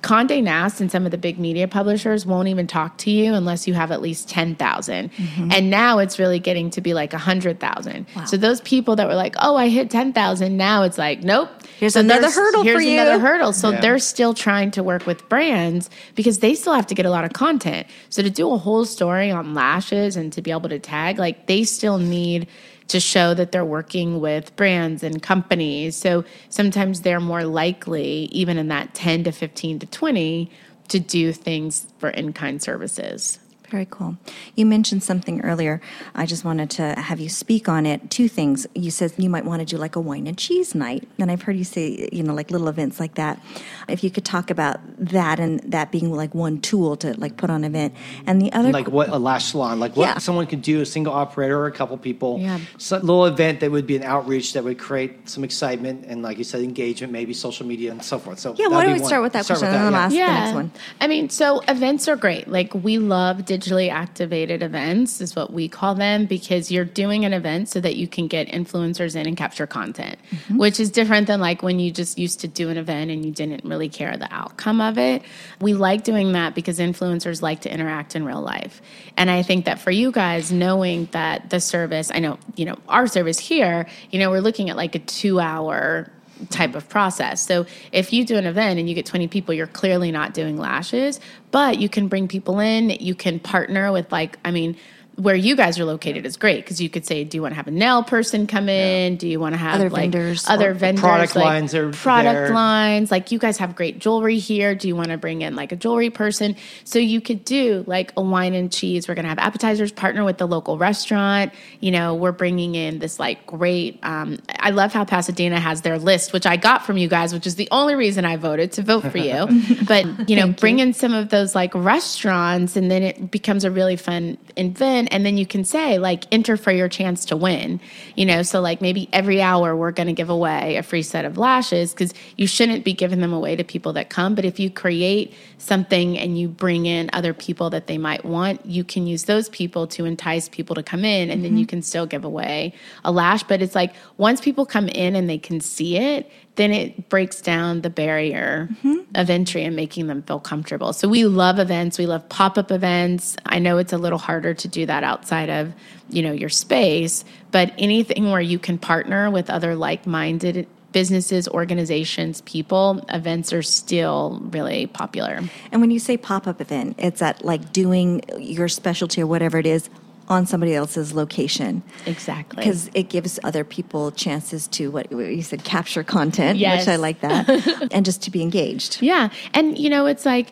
Condé 0.05 0.43
Nast 0.43 0.79
and 0.81 0.91
some 0.91 1.03
of 1.05 1.11
the 1.11 1.17
big 1.17 1.39
media 1.39 1.67
publishers 1.67 2.27
won't 2.27 2.47
even 2.47 2.67
talk 2.67 2.95
to 2.99 3.09
you 3.09 3.33
unless 3.33 3.67
you 3.67 3.73
have 3.73 3.91
at 3.91 4.03
least 4.03 4.29
10,000. 4.29 5.11
Mm-hmm. 5.11 5.51
And 5.51 5.71
now 5.71 5.97
it's 5.97 6.19
really 6.19 6.37
getting 6.37 6.69
to 6.69 6.79
be 6.79 6.93
like 6.93 7.11
100,000. 7.11 8.05
So 8.27 8.37
those 8.37 8.61
people 8.61 8.95
that 8.97 9.07
were 9.07 9.15
like, 9.15 9.35
"Oh, 9.39 9.55
I 9.55 9.67
hit 9.67 9.89
10,000." 9.89 10.55
Now 10.57 10.83
it's 10.83 10.99
like, 10.99 11.23
"Nope. 11.23 11.49
Here's 11.79 11.93
So 11.93 12.01
another 12.01 12.29
hurdle 12.29 12.61
here's 12.61 12.75
for 12.75 12.81
you. 12.81 12.99
another 12.99 13.17
hurdle." 13.19 13.51
So 13.51 13.71
Yeah. 13.71 13.81
they're 13.81 13.97
still 13.97 14.35
trying 14.35 14.69
to 14.71 14.83
work 14.83 15.07
with 15.07 15.27
brands 15.27 15.89
because 16.13 16.37
they 16.37 16.53
still 16.53 16.73
have 16.73 16.85
to 16.85 16.93
get 16.93 17.07
a 17.07 17.09
lot 17.09 17.25
of 17.25 17.33
content. 17.33 17.87
So 18.09 18.21
to 18.21 18.29
do 18.29 18.51
a 18.53 18.57
whole 18.59 18.85
story 18.85 19.31
on 19.31 19.55
lashes 19.55 20.15
and 20.15 20.31
to 20.33 20.41
be 20.43 20.51
able 20.51 20.69
to 20.69 20.77
tag, 20.77 21.17
like 21.17 21.47
they 21.47 21.63
still 21.63 21.97
need 21.97 22.45
to 22.87 22.99
show 22.99 23.33
that 23.33 23.51
they're 23.51 23.65
working 23.65 24.19
with 24.19 24.55
brands 24.55 25.03
and 25.03 25.21
companies. 25.21 25.95
So 25.95 26.23
sometimes 26.49 27.01
they're 27.01 27.19
more 27.19 27.43
likely, 27.43 28.25
even 28.31 28.57
in 28.57 28.67
that 28.67 28.93
10 28.93 29.23
to 29.25 29.31
15 29.31 29.79
to 29.79 29.85
20, 29.87 30.51
to 30.89 30.99
do 30.99 31.33
things 31.33 31.87
for 31.97 32.09
in 32.09 32.33
kind 32.33 32.61
services. 32.61 33.39
Very 33.69 33.87
cool. 33.89 34.17
You 34.55 34.65
mentioned 34.65 35.01
something 35.03 35.41
earlier. 35.41 35.81
I 36.13 36.25
just 36.25 36.45
wanted 36.45 36.69
to 36.71 36.93
have 36.99 37.19
you 37.19 37.29
speak 37.29 37.67
on 37.67 37.85
it. 37.85 38.09
Two 38.11 38.27
things. 38.27 38.67
You 38.75 38.91
said 38.91 39.13
you 39.17 39.29
might 39.29 39.43
want 39.45 39.59
to 39.61 39.65
do 39.65 39.77
like 39.77 39.95
a 39.95 39.99
wine 39.99 40.27
and 40.27 40.37
cheese 40.37 40.75
night. 40.75 41.07
And 41.17 41.31
I've 41.31 41.41
heard 41.41 41.55
you 41.57 41.63
say, 41.63 42.07
you 42.13 42.21
know, 42.23 42.33
like 42.33 42.51
little 42.51 42.67
events 42.67 42.99
like 42.99 43.15
that. 43.15 43.41
If 43.87 44.03
you 44.03 44.11
could 44.11 44.23
talk 44.25 44.49
about 44.51 44.79
that 44.97 45.39
and 45.39 45.59
that 45.71 45.91
being 45.91 46.11
like 46.11 46.35
one 46.35 46.61
tool 46.61 46.95
to 46.97 47.19
like 47.19 47.37
put 47.37 47.49
on 47.49 47.63
an 47.63 47.65
event. 47.65 47.95
And 48.27 48.41
the 48.41 48.51
other 48.53 48.71
like 48.71 48.87
what 48.87 49.09
a 49.09 49.17
lash 49.17 49.45
salon, 49.45 49.79
like 49.79 49.95
what 49.95 50.05
Yeah. 50.05 50.17
someone 50.19 50.45
could 50.47 50.61
do, 50.61 50.81
a 50.81 50.85
single 50.85 51.13
operator 51.13 51.57
or 51.59 51.65
a 51.65 51.71
couple 51.71 51.97
people. 51.97 52.37
Yeah. 52.39 52.59
So, 52.77 52.97
little 52.97 53.25
event 53.25 53.59
that 53.61 53.71
would 53.71 53.87
be 53.87 53.95
an 53.95 54.03
outreach 54.03 54.53
that 54.53 54.63
would 54.63 54.77
create 54.77 55.27
some 55.27 55.43
excitement 55.43 56.05
and, 56.07 56.21
like 56.21 56.37
you 56.37 56.43
said, 56.43 56.61
engagement, 56.61 57.11
maybe 57.11 57.33
social 57.33 57.65
media 57.65 57.91
and 57.91 58.03
so 58.03 58.19
forth. 58.19 58.39
So 58.39 58.53
Yeah, 58.57 58.67
why 58.67 58.83
don't 58.83 58.93
we 58.93 58.99
one. 58.99 59.07
start 59.07 59.23
with 59.23 59.33
that 59.33 59.45
Start 59.45 59.59
question 59.59 59.73
with 59.73 59.85
and 59.85 59.93
then 59.95 59.99
that, 59.99 60.11
I'll 60.11 60.13
yeah. 60.13 60.25
ask 60.25 60.37
the 60.37 60.43
next 60.43 60.55
one. 60.55 60.71
I 61.01 61.07
mean, 61.07 61.29
so 61.29 61.61
events 61.67 62.07
are 62.07 62.15
great. 62.15 62.47
Like 62.47 62.73
we 62.73 62.97
love 62.99 63.45
digitally 63.55 63.89
activated 63.89 64.61
events 64.61 65.21
is 65.21 65.35
what 65.35 65.53
we 65.53 65.67
call 65.67 65.95
them 65.95 66.25
because 66.25 66.71
you're 66.71 66.85
doing 66.85 67.23
an 67.25 67.33
event 67.33 67.69
so 67.69 67.79
that 67.79 67.95
you 67.95 68.07
can 68.07 68.27
get 68.27 68.47
influencers 68.47 69.15
in 69.15 69.27
and 69.27 69.37
capture 69.37 69.65
content, 69.67 70.17
Mm-hmm. 70.31 70.57
which 70.57 70.79
is 70.79 70.89
different 70.91 71.27
than 71.27 71.39
like 71.39 71.63
when 71.63 71.79
you 71.79 71.91
just 71.91 72.17
used 72.19 72.41
to 72.41 72.47
do 72.47 72.69
an 72.69 72.77
event 72.77 73.11
and 73.11 73.23
you 73.25 73.31
didn't 73.31 73.63
really 73.63 73.89
care 73.89 74.15
the 74.17 74.27
outcome 74.33 74.81
of 74.81 74.97
it. 74.97 75.21
We 75.61 75.73
like 75.73 76.03
doing 76.03 76.33
that 76.33 76.55
because 76.55 76.79
influencers 76.79 77.41
like 77.41 77.61
to 77.61 77.73
interact 77.73 78.15
in 78.15 78.25
real 78.25 78.41
life. 78.41 78.81
And 79.17 79.29
I 79.31 79.43
think 79.43 79.65
that 79.65 79.79
for 79.79 79.91
you 79.91 80.11
guys 80.11 80.51
knowing 80.51 81.07
that 81.11 81.49
the 81.49 81.59
service, 81.59 82.11
I 82.13 82.19
know, 82.19 82.37
you 82.55 82.65
know, 82.65 82.77
our 82.89 83.07
service 83.07 83.39
here, 83.39 83.87
you 84.11 84.19
know, 84.19 84.29
we're 84.29 84.41
looking 84.41 84.69
at 84.69 84.75
like 84.75 84.95
a 84.95 84.99
2 84.99 85.39
hour 85.39 86.11
type 86.49 86.75
of 86.75 86.87
process. 86.89 87.45
So 87.45 87.65
if 87.91 88.11
you 88.13 88.25
do 88.25 88.37
an 88.37 88.45
event 88.45 88.79
and 88.79 88.89
you 88.89 88.95
get 88.95 89.05
20 89.05 89.27
people, 89.27 89.53
you're 89.53 89.67
clearly 89.67 90.11
not 90.11 90.33
doing 90.33 90.57
lashes, 90.57 91.19
but 91.51 91.79
you 91.79 91.89
can 91.89 92.07
bring 92.07 92.27
people 92.27 92.59
in, 92.59 92.89
you 92.89 93.15
can 93.15 93.39
partner 93.39 93.91
with 93.91 94.11
like, 94.11 94.37
I 94.43 94.51
mean, 94.51 94.77
where 95.17 95.35
you 95.35 95.55
guys 95.55 95.79
are 95.79 95.85
located 95.85 96.25
is 96.25 96.35
great 96.35 96.63
because 96.63 96.81
you 96.81 96.89
could 96.89 97.05
say, 97.05 97.23
do 97.23 97.37
you 97.37 97.41
want 97.41 97.53
to 97.53 97.55
have 97.55 97.67
a 97.67 97.71
nail 97.71 98.03
person 98.03 98.47
come 98.47 98.67
in? 98.67 99.15
Do 99.15 99.27
you 99.27 99.39
want 99.39 99.53
to 99.53 99.57
have 99.57 99.75
Other 99.75 99.89
like 99.89 100.11
vendors. 100.11 100.45
other 100.47 100.73
vendors, 100.73 101.01
product 101.01 101.35
like, 101.35 101.45
lines 101.45 101.75
are 101.75 101.91
product 101.91 102.33
there. 102.33 102.49
lines? 102.49 103.11
Like 103.11 103.31
you 103.31 103.39
guys 103.39 103.57
have 103.57 103.75
great 103.75 103.99
jewelry 103.99 104.39
here. 104.39 104.75
Do 104.75 104.87
you 104.87 104.95
want 104.95 105.09
to 105.09 105.17
bring 105.17 105.41
in 105.41 105.55
like 105.55 105.71
a 105.71 105.75
jewelry 105.77 106.09
person? 106.09 106.55
So 106.83 106.99
you 106.99 107.21
could 107.21 107.45
do 107.45 107.85
like 107.87 108.11
a 108.17 108.21
wine 108.21 108.53
and 108.53 108.71
cheese. 108.71 109.07
We're 109.07 109.15
gonna 109.15 109.29
have 109.29 109.39
appetizers. 109.39 109.91
Partner 109.91 110.25
with 110.25 110.37
the 110.37 110.47
local 110.47 110.77
restaurant. 110.77 111.53
You 111.79 111.91
know, 111.91 112.15
we're 112.15 112.33
bringing 112.33 112.75
in 112.75 112.99
this 112.99 113.19
like 113.19 113.45
great. 113.45 113.99
Um, 114.03 114.39
I 114.59 114.71
love 114.71 114.91
how 114.91 115.05
Pasadena 115.05 115.59
has 115.59 115.81
their 115.81 115.97
list, 115.97 116.33
which 116.33 116.45
I 116.45 116.57
got 116.57 116.85
from 116.85 116.97
you 116.97 117.07
guys, 117.07 117.33
which 117.33 117.47
is 117.47 117.55
the 117.55 117.69
only 117.71 117.95
reason 117.95 118.25
I 118.25 118.35
voted 118.35 118.73
to 118.73 118.81
vote 118.81 119.09
for 119.11 119.17
you. 119.17 119.47
but 119.87 120.29
you 120.29 120.35
know, 120.35 120.51
bring 120.51 120.79
in 120.79 120.93
some 120.93 121.13
of 121.13 121.29
those 121.29 121.55
like 121.55 121.73
restaurants, 121.73 122.75
and 122.75 122.91
then 122.91 123.01
it 123.01 123.31
becomes 123.31 123.63
a 123.63 123.71
really 123.71 123.95
fun 123.95 124.37
event. 124.57 125.04
And 125.09 125.25
then 125.25 125.37
you 125.37 125.45
can 125.45 125.63
say 125.63 125.97
like, 125.97 126.25
enter 126.31 126.57
for 126.57 126.71
your 126.71 126.89
chance 126.89 127.25
to 127.25 127.37
win. 127.37 127.79
You 128.15 128.25
know, 128.25 128.43
so 128.43 128.61
like 128.61 128.81
maybe 128.81 129.09
every 129.13 129.41
hour 129.41 129.75
we're 129.75 129.91
going 129.91 130.07
to 130.07 130.13
give 130.13 130.29
away 130.29 130.77
a 130.77 130.83
free 130.83 131.03
set 131.03 131.25
of 131.25 131.37
lashes 131.37 131.93
because 131.93 132.13
you 132.37 132.47
shouldn't 132.47 132.83
be 132.83 132.93
giving 132.93 133.21
them 133.21 133.33
away 133.33 133.55
to 133.55 133.63
people 133.63 133.93
that 133.93 134.09
come. 134.09 134.35
But 134.35 134.45
if 134.45 134.59
you 134.59 134.69
create 134.69 135.33
something 135.57 136.17
and 136.17 136.37
you 136.37 136.47
bring 136.47 136.85
in 136.85 137.09
other 137.13 137.33
people 137.33 137.69
that 137.71 137.87
they 137.87 137.97
might 137.97 138.25
want, 138.25 138.65
you 138.65 138.83
can 138.83 139.07
use 139.07 139.23
those 139.23 139.49
people 139.49 139.87
to 139.87 140.05
entice 140.05 140.49
people 140.49 140.75
to 140.75 140.83
come 140.83 141.05
in, 141.05 141.29
and 141.29 141.43
then 141.43 141.57
you 141.57 141.65
mm-hmm. 141.65 141.69
can 141.69 141.81
still 141.81 142.05
give 142.05 142.23
away 142.23 142.73
a 143.03 143.11
lash. 143.11 143.43
But 143.43 143.61
it's 143.61 143.75
like 143.75 143.93
once 144.17 144.41
people 144.41 144.65
come 144.65 144.87
in 144.87 145.15
and 145.15 145.29
they 145.29 145.37
can 145.37 145.59
see 145.61 145.97
it, 145.97 146.29
then 146.55 146.71
it 146.71 147.09
breaks 147.09 147.41
down 147.41 147.81
the 147.81 147.89
barrier 147.89 148.69
mm-hmm. 148.71 149.01
of 149.15 149.29
entry 149.29 149.63
and 149.63 149.75
making 149.75 150.07
them 150.07 150.23
feel 150.23 150.39
comfortable. 150.39 150.93
So 150.93 151.07
we 151.07 151.25
love 151.25 151.59
events. 151.59 151.97
We 151.97 152.05
love 152.05 152.27
pop-up 152.29 152.71
events. 152.71 153.35
I 153.45 153.59
know 153.59 153.77
it's 153.77 153.93
a 153.93 153.97
little 153.97 154.19
harder 154.19 154.53
to 154.53 154.67
do 154.67 154.85
that 154.85 155.03
outside 155.03 155.49
of, 155.49 155.73
you 156.09 156.21
know, 156.21 156.31
your 156.31 156.49
space, 156.49 157.25
but 157.51 157.73
anything 157.77 158.31
where 158.31 158.41
you 158.41 158.59
can 158.59 158.77
partner 158.77 159.29
with 159.29 159.49
other 159.49 159.75
like-minded 159.75 160.67
businesses, 160.91 161.49
organizations, 161.49 162.39
people, 162.41 163.03
events 163.09 163.51
are 163.51 163.61
still 163.61 164.39
really 164.51 164.87
popular. 164.87 165.41
And 165.73 165.81
when 165.81 165.91
you 165.91 165.99
say 165.99 166.15
pop 166.15 166.47
up 166.47 166.61
event, 166.61 166.95
it's 166.99 167.21
at 167.21 167.43
like 167.43 167.73
doing 167.73 168.21
your 168.37 168.69
specialty 168.69 169.21
or 169.21 169.27
whatever 169.27 169.57
it 169.57 169.65
is 169.65 169.89
on 170.27 170.45
somebody 170.45 170.73
else's 170.73 171.13
location. 171.13 171.83
Exactly. 172.05 172.57
Because 172.63 172.89
it 172.93 173.09
gives 173.09 173.39
other 173.43 173.63
people 173.63 174.11
chances 174.11 174.67
to 174.69 174.89
what 174.91 175.11
you 175.11 175.41
said, 175.41 175.63
capture 175.63 176.03
content, 176.03 176.57
Yes. 176.57 176.81
which 176.81 176.93
I 176.93 176.95
like 176.95 177.21
that, 177.21 177.89
and 177.91 178.03
just 178.05 178.21
to 178.23 178.31
be 178.31 178.41
engaged. 178.41 179.01
Yeah. 179.01 179.29
And, 179.53 179.77
you 179.77 179.89
know, 179.89 180.05
it's 180.07 180.25
like, 180.25 180.51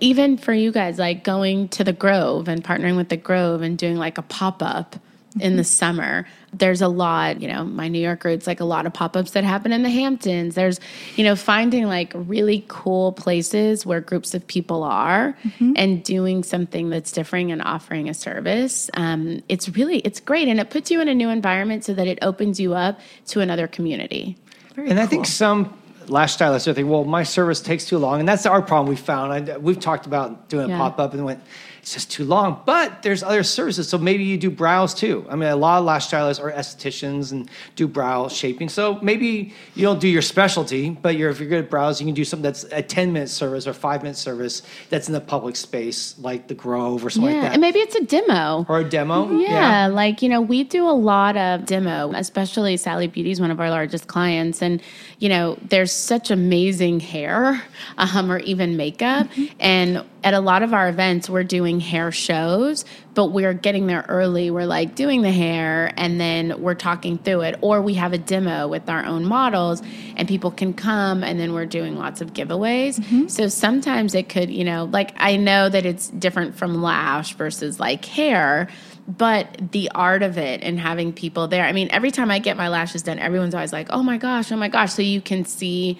even 0.00 0.36
for 0.36 0.52
you 0.52 0.70
guys, 0.70 0.98
like 0.98 1.24
going 1.24 1.68
to 1.70 1.82
the 1.82 1.92
Grove 1.94 2.48
and 2.48 2.62
partnering 2.62 2.96
with 2.96 3.08
the 3.08 3.16
Grove 3.16 3.62
and 3.62 3.78
doing 3.78 3.96
like 3.96 4.18
a 4.18 4.22
pop 4.22 4.62
up 4.62 4.96
in 5.40 5.56
the 5.56 5.64
summer, 5.64 6.26
there's 6.52 6.80
a 6.80 6.88
lot, 6.88 7.40
you 7.40 7.48
know, 7.48 7.64
my 7.64 7.88
New 7.88 7.98
York 7.98 8.24
roots, 8.24 8.46
like 8.46 8.60
a 8.60 8.64
lot 8.64 8.86
of 8.86 8.92
pop 8.92 9.16
ups 9.16 9.32
that 9.32 9.44
happen 9.44 9.72
in 9.72 9.82
the 9.82 9.90
Hamptons. 9.90 10.54
There's, 10.54 10.80
you 11.16 11.24
know, 11.24 11.36
finding 11.36 11.86
like 11.86 12.12
really 12.14 12.64
cool 12.68 13.12
places 13.12 13.84
where 13.84 14.00
groups 14.00 14.34
of 14.34 14.46
people 14.46 14.82
are 14.82 15.36
and 15.76 16.02
doing 16.02 16.42
something 16.42 16.90
that's 16.90 17.12
different 17.12 17.50
and 17.50 17.62
offering 17.62 18.08
a 18.08 18.14
service. 18.14 18.90
Um, 18.94 19.42
it's 19.48 19.68
really, 19.68 19.98
it's 19.98 20.20
great. 20.20 20.48
And 20.48 20.58
it 20.58 20.70
puts 20.70 20.90
you 20.90 21.00
in 21.00 21.08
a 21.08 21.14
new 21.14 21.28
environment 21.28 21.84
so 21.84 21.94
that 21.94 22.06
it 22.06 22.18
opens 22.22 22.58
you 22.58 22.74
up 22.74 22.98
to 23.28 23.40
another 23.40 23.66
community. 23.66 24.36
and 24.76 24.98
I 24.98 25.06
think 25.06 25.26
some 25.26 25.76
lash 26.08 26.34
stylists 26.34 26.68
are 26.68 26.74
thinking, 26.74 26.90
well, 26.90 27.04
my 27.04 27.22
service 27.22 27.60
takes 27.60 27.84
too 27.84 27.98
long, 27.98 28.20
and 28.20 28.28
that's 28.28 28.46
our 28.46 28.62
problem. 28.62 28.88
We 28.88 28.96
found 28.96 29.50
I, 29.50 29.58
we've 29.58 29.80
talked 29.80 30.06
about 30.06 30.48
doing 30.48 30.70
a 30.70 30.76
pop 30.76 30.98
up 30.98 31.14
and 31.14 31.24
went, 31.24 31.42
it's 31.86 31.94
just 31.94 32.10
too 32.10 32.24
long. 32.24 32.62
But 32.66 33.02
there's 33.04 33.22
other 33.22 33.44
services, 33.44 33.88
so 33.88 33.96
maybe 33.96 34.24
you 34.24 34.36
do 34.36 34.50
brows 34.50 34.92
too. 34.92 35.24
I 35.30 35.36
mean, 35.36 35.48
a 35.48 35.54
lot 35.54 35.78
of 35.78 35.84
lash 35.84 36.08
stylists 36.08 36.42
are 36.42 36.50
estheticians 36.50 37.30
and 37.30 37.48
do 37.76 37.86
brow 37.86 38.26
shaping. 38.26 38.68
So 38.68 38.98
maybe 39.02 39.54
you 39.76 39.82
don't 39.84 40.00
do 40.00 40.08
your 40.08 40.20
specialty, 40.20 40.90
but 40.90 41.16
you're 41.16 41.30
if 41.30 41.38
you're 41.38 41.48
good 41.48 41.62
at 41.62 41.70
brows, 41.70 42.00
you 42.00 42.06
can 42.08 42.14
do 42.16 42.24
something 42.24 42.42
that's 42.42 42.64
a 42.72 42.82
10 42.82 43.12
minute 43.12 43.28
service 43.28 43.68
or 43.68 43.72
five 43.72 44.02
minute 44.02 44.16
service 44.16 44.62
that's 44.90 45.06
in 45.06 45.12
the 45.14 45.20
public 45.20 45.54
space, 45.54 46.18
like 46.18 46.48
the 46.48 46.54
Grove 46.54 47.06
or 47.06 47.10
something 47.10 47.30
Yeah. 47.30 47.36
like 47.36 47.50
that, 47.50 47.52
And 47.52 47.60
maybe 47.60 47.78
it's 47.78 47.94
a 47.94 48.02
demo. 48.04 48.66
or 48.68 48.80
a 48.80 48.84
demo. 48.84 49.38
Yeah, 49.38 49.86
like 49.86 50.22
you 50.22 50.28
know, 50.28 50.40
we 50.40 50.64
do 50.64 50.88
a 50.88 50.90
lot 50.90 51.36
of 51.36 51.66
demo, 51.66 52.10
especially 52.16 52.76
Sally 52.78 53.06
Beauty 53.06 53.30
is 53.30 53.40
one 53.40 53.52
of 53.52 53.60
our 53.60 53.70
largest 53.70 54.08
clients, 54.08 54.60
and 54.60 54.82
you 55.20 55.28
know, 55.28 55.56
there's 55.68 55.92
such 55.92 56.32
amazing 56.32 56.98
hair, 56.98 57.62
um, 57.98 58.32
or 58.32 58.40
even 58.40 58.76
makeup, 58.76 59.28
and 59.60 60.02
at 60.24 60.34
a 60.34 60.40
lot 60.40 60.64
of 60.64 60.74
our 60.74 60.88
events, 60.88 61.30
we're 61.30 61.44
doing 61.44 61.75
hair 61.80 62.10
shows, 62.12 62.84
but 63.14 63.26
we're 63.26 63.54
getting 63.54 63.86
there 63.86 64.04
early. 64.08 64.50
We're 64.50 64.66
like 64.66 64.94
doing 64.94 65.22
the 65.22 65.32
hair, 65.32 65.92
and 65.96 66.20
then 66.20 66.60
we're 66.60 66.74
talking 66.74 67.18
through 67.18 67.42
it, 67.42 67.58
or 67.60 67.82
we 67.82 67.94
have 67.94 68.12
a 68.12 68.18
demo 68.18 68.68
with 68.68 68.88
our 68.88 69.04
own 69.04 69.24
models, 69.24 69.82
and 70.16 70.28
people 70.28 70.50
can 70.50 70.74
come, 70.74 71.22
and 71.22 71.38
then 71.38 71.52
we're 71.52 71.66
doing 71.66 71.96
lots 71.96 72.20
of 72.20 72.32
giveaways. 72.32 72.98
Mm-hmm. 72.98 73.28
So 73.28 73.48
sometimes 73.48 74.14
it 74.14 74.28
could, 74.28 74.50
you 74.50 74.64
know, 74.64 74.84
like 74.84 75.12
I 75.16 75.36
know 75.36 75.68
that 75.68 75.86
it's 75.86 76.08
different 76.08 76.56
from 76.56 76.82
lash 76.82 77.34
versus 77.34 77.80
like 77.80 78.04
hair 78.04 78.68
but 79.08 79.70
the 79.70 79.88
art 79.94 80.24
of 80.24 80.36
it 80.36 80.62
and 80.62 80.80
having 80.80 81.12
people 81.12 81.46
there. 81.46 81.64
I 81.64 81.72
mean, 81.72 81.88
every 81.92 82.10
time 82.10 82.28
I 82.28 82.40
get 82.40 82.56
my 82.56 82.68
lashes 82.68 83.02
done, 83.02 83.20
everyone's 83.20 83.54
always 83.54 83.72
like, 83.72 83.86
"Oh 83.90 84.02
my 84.02 84.18
gosh, 84.18 84.50
oh 84.50 84.56
my 84.56 84.68
gosh!" 84.68 84.92
So 84.92 85.02
you 85.02 85.20
can 85.20 85.44
see 85.44 85.98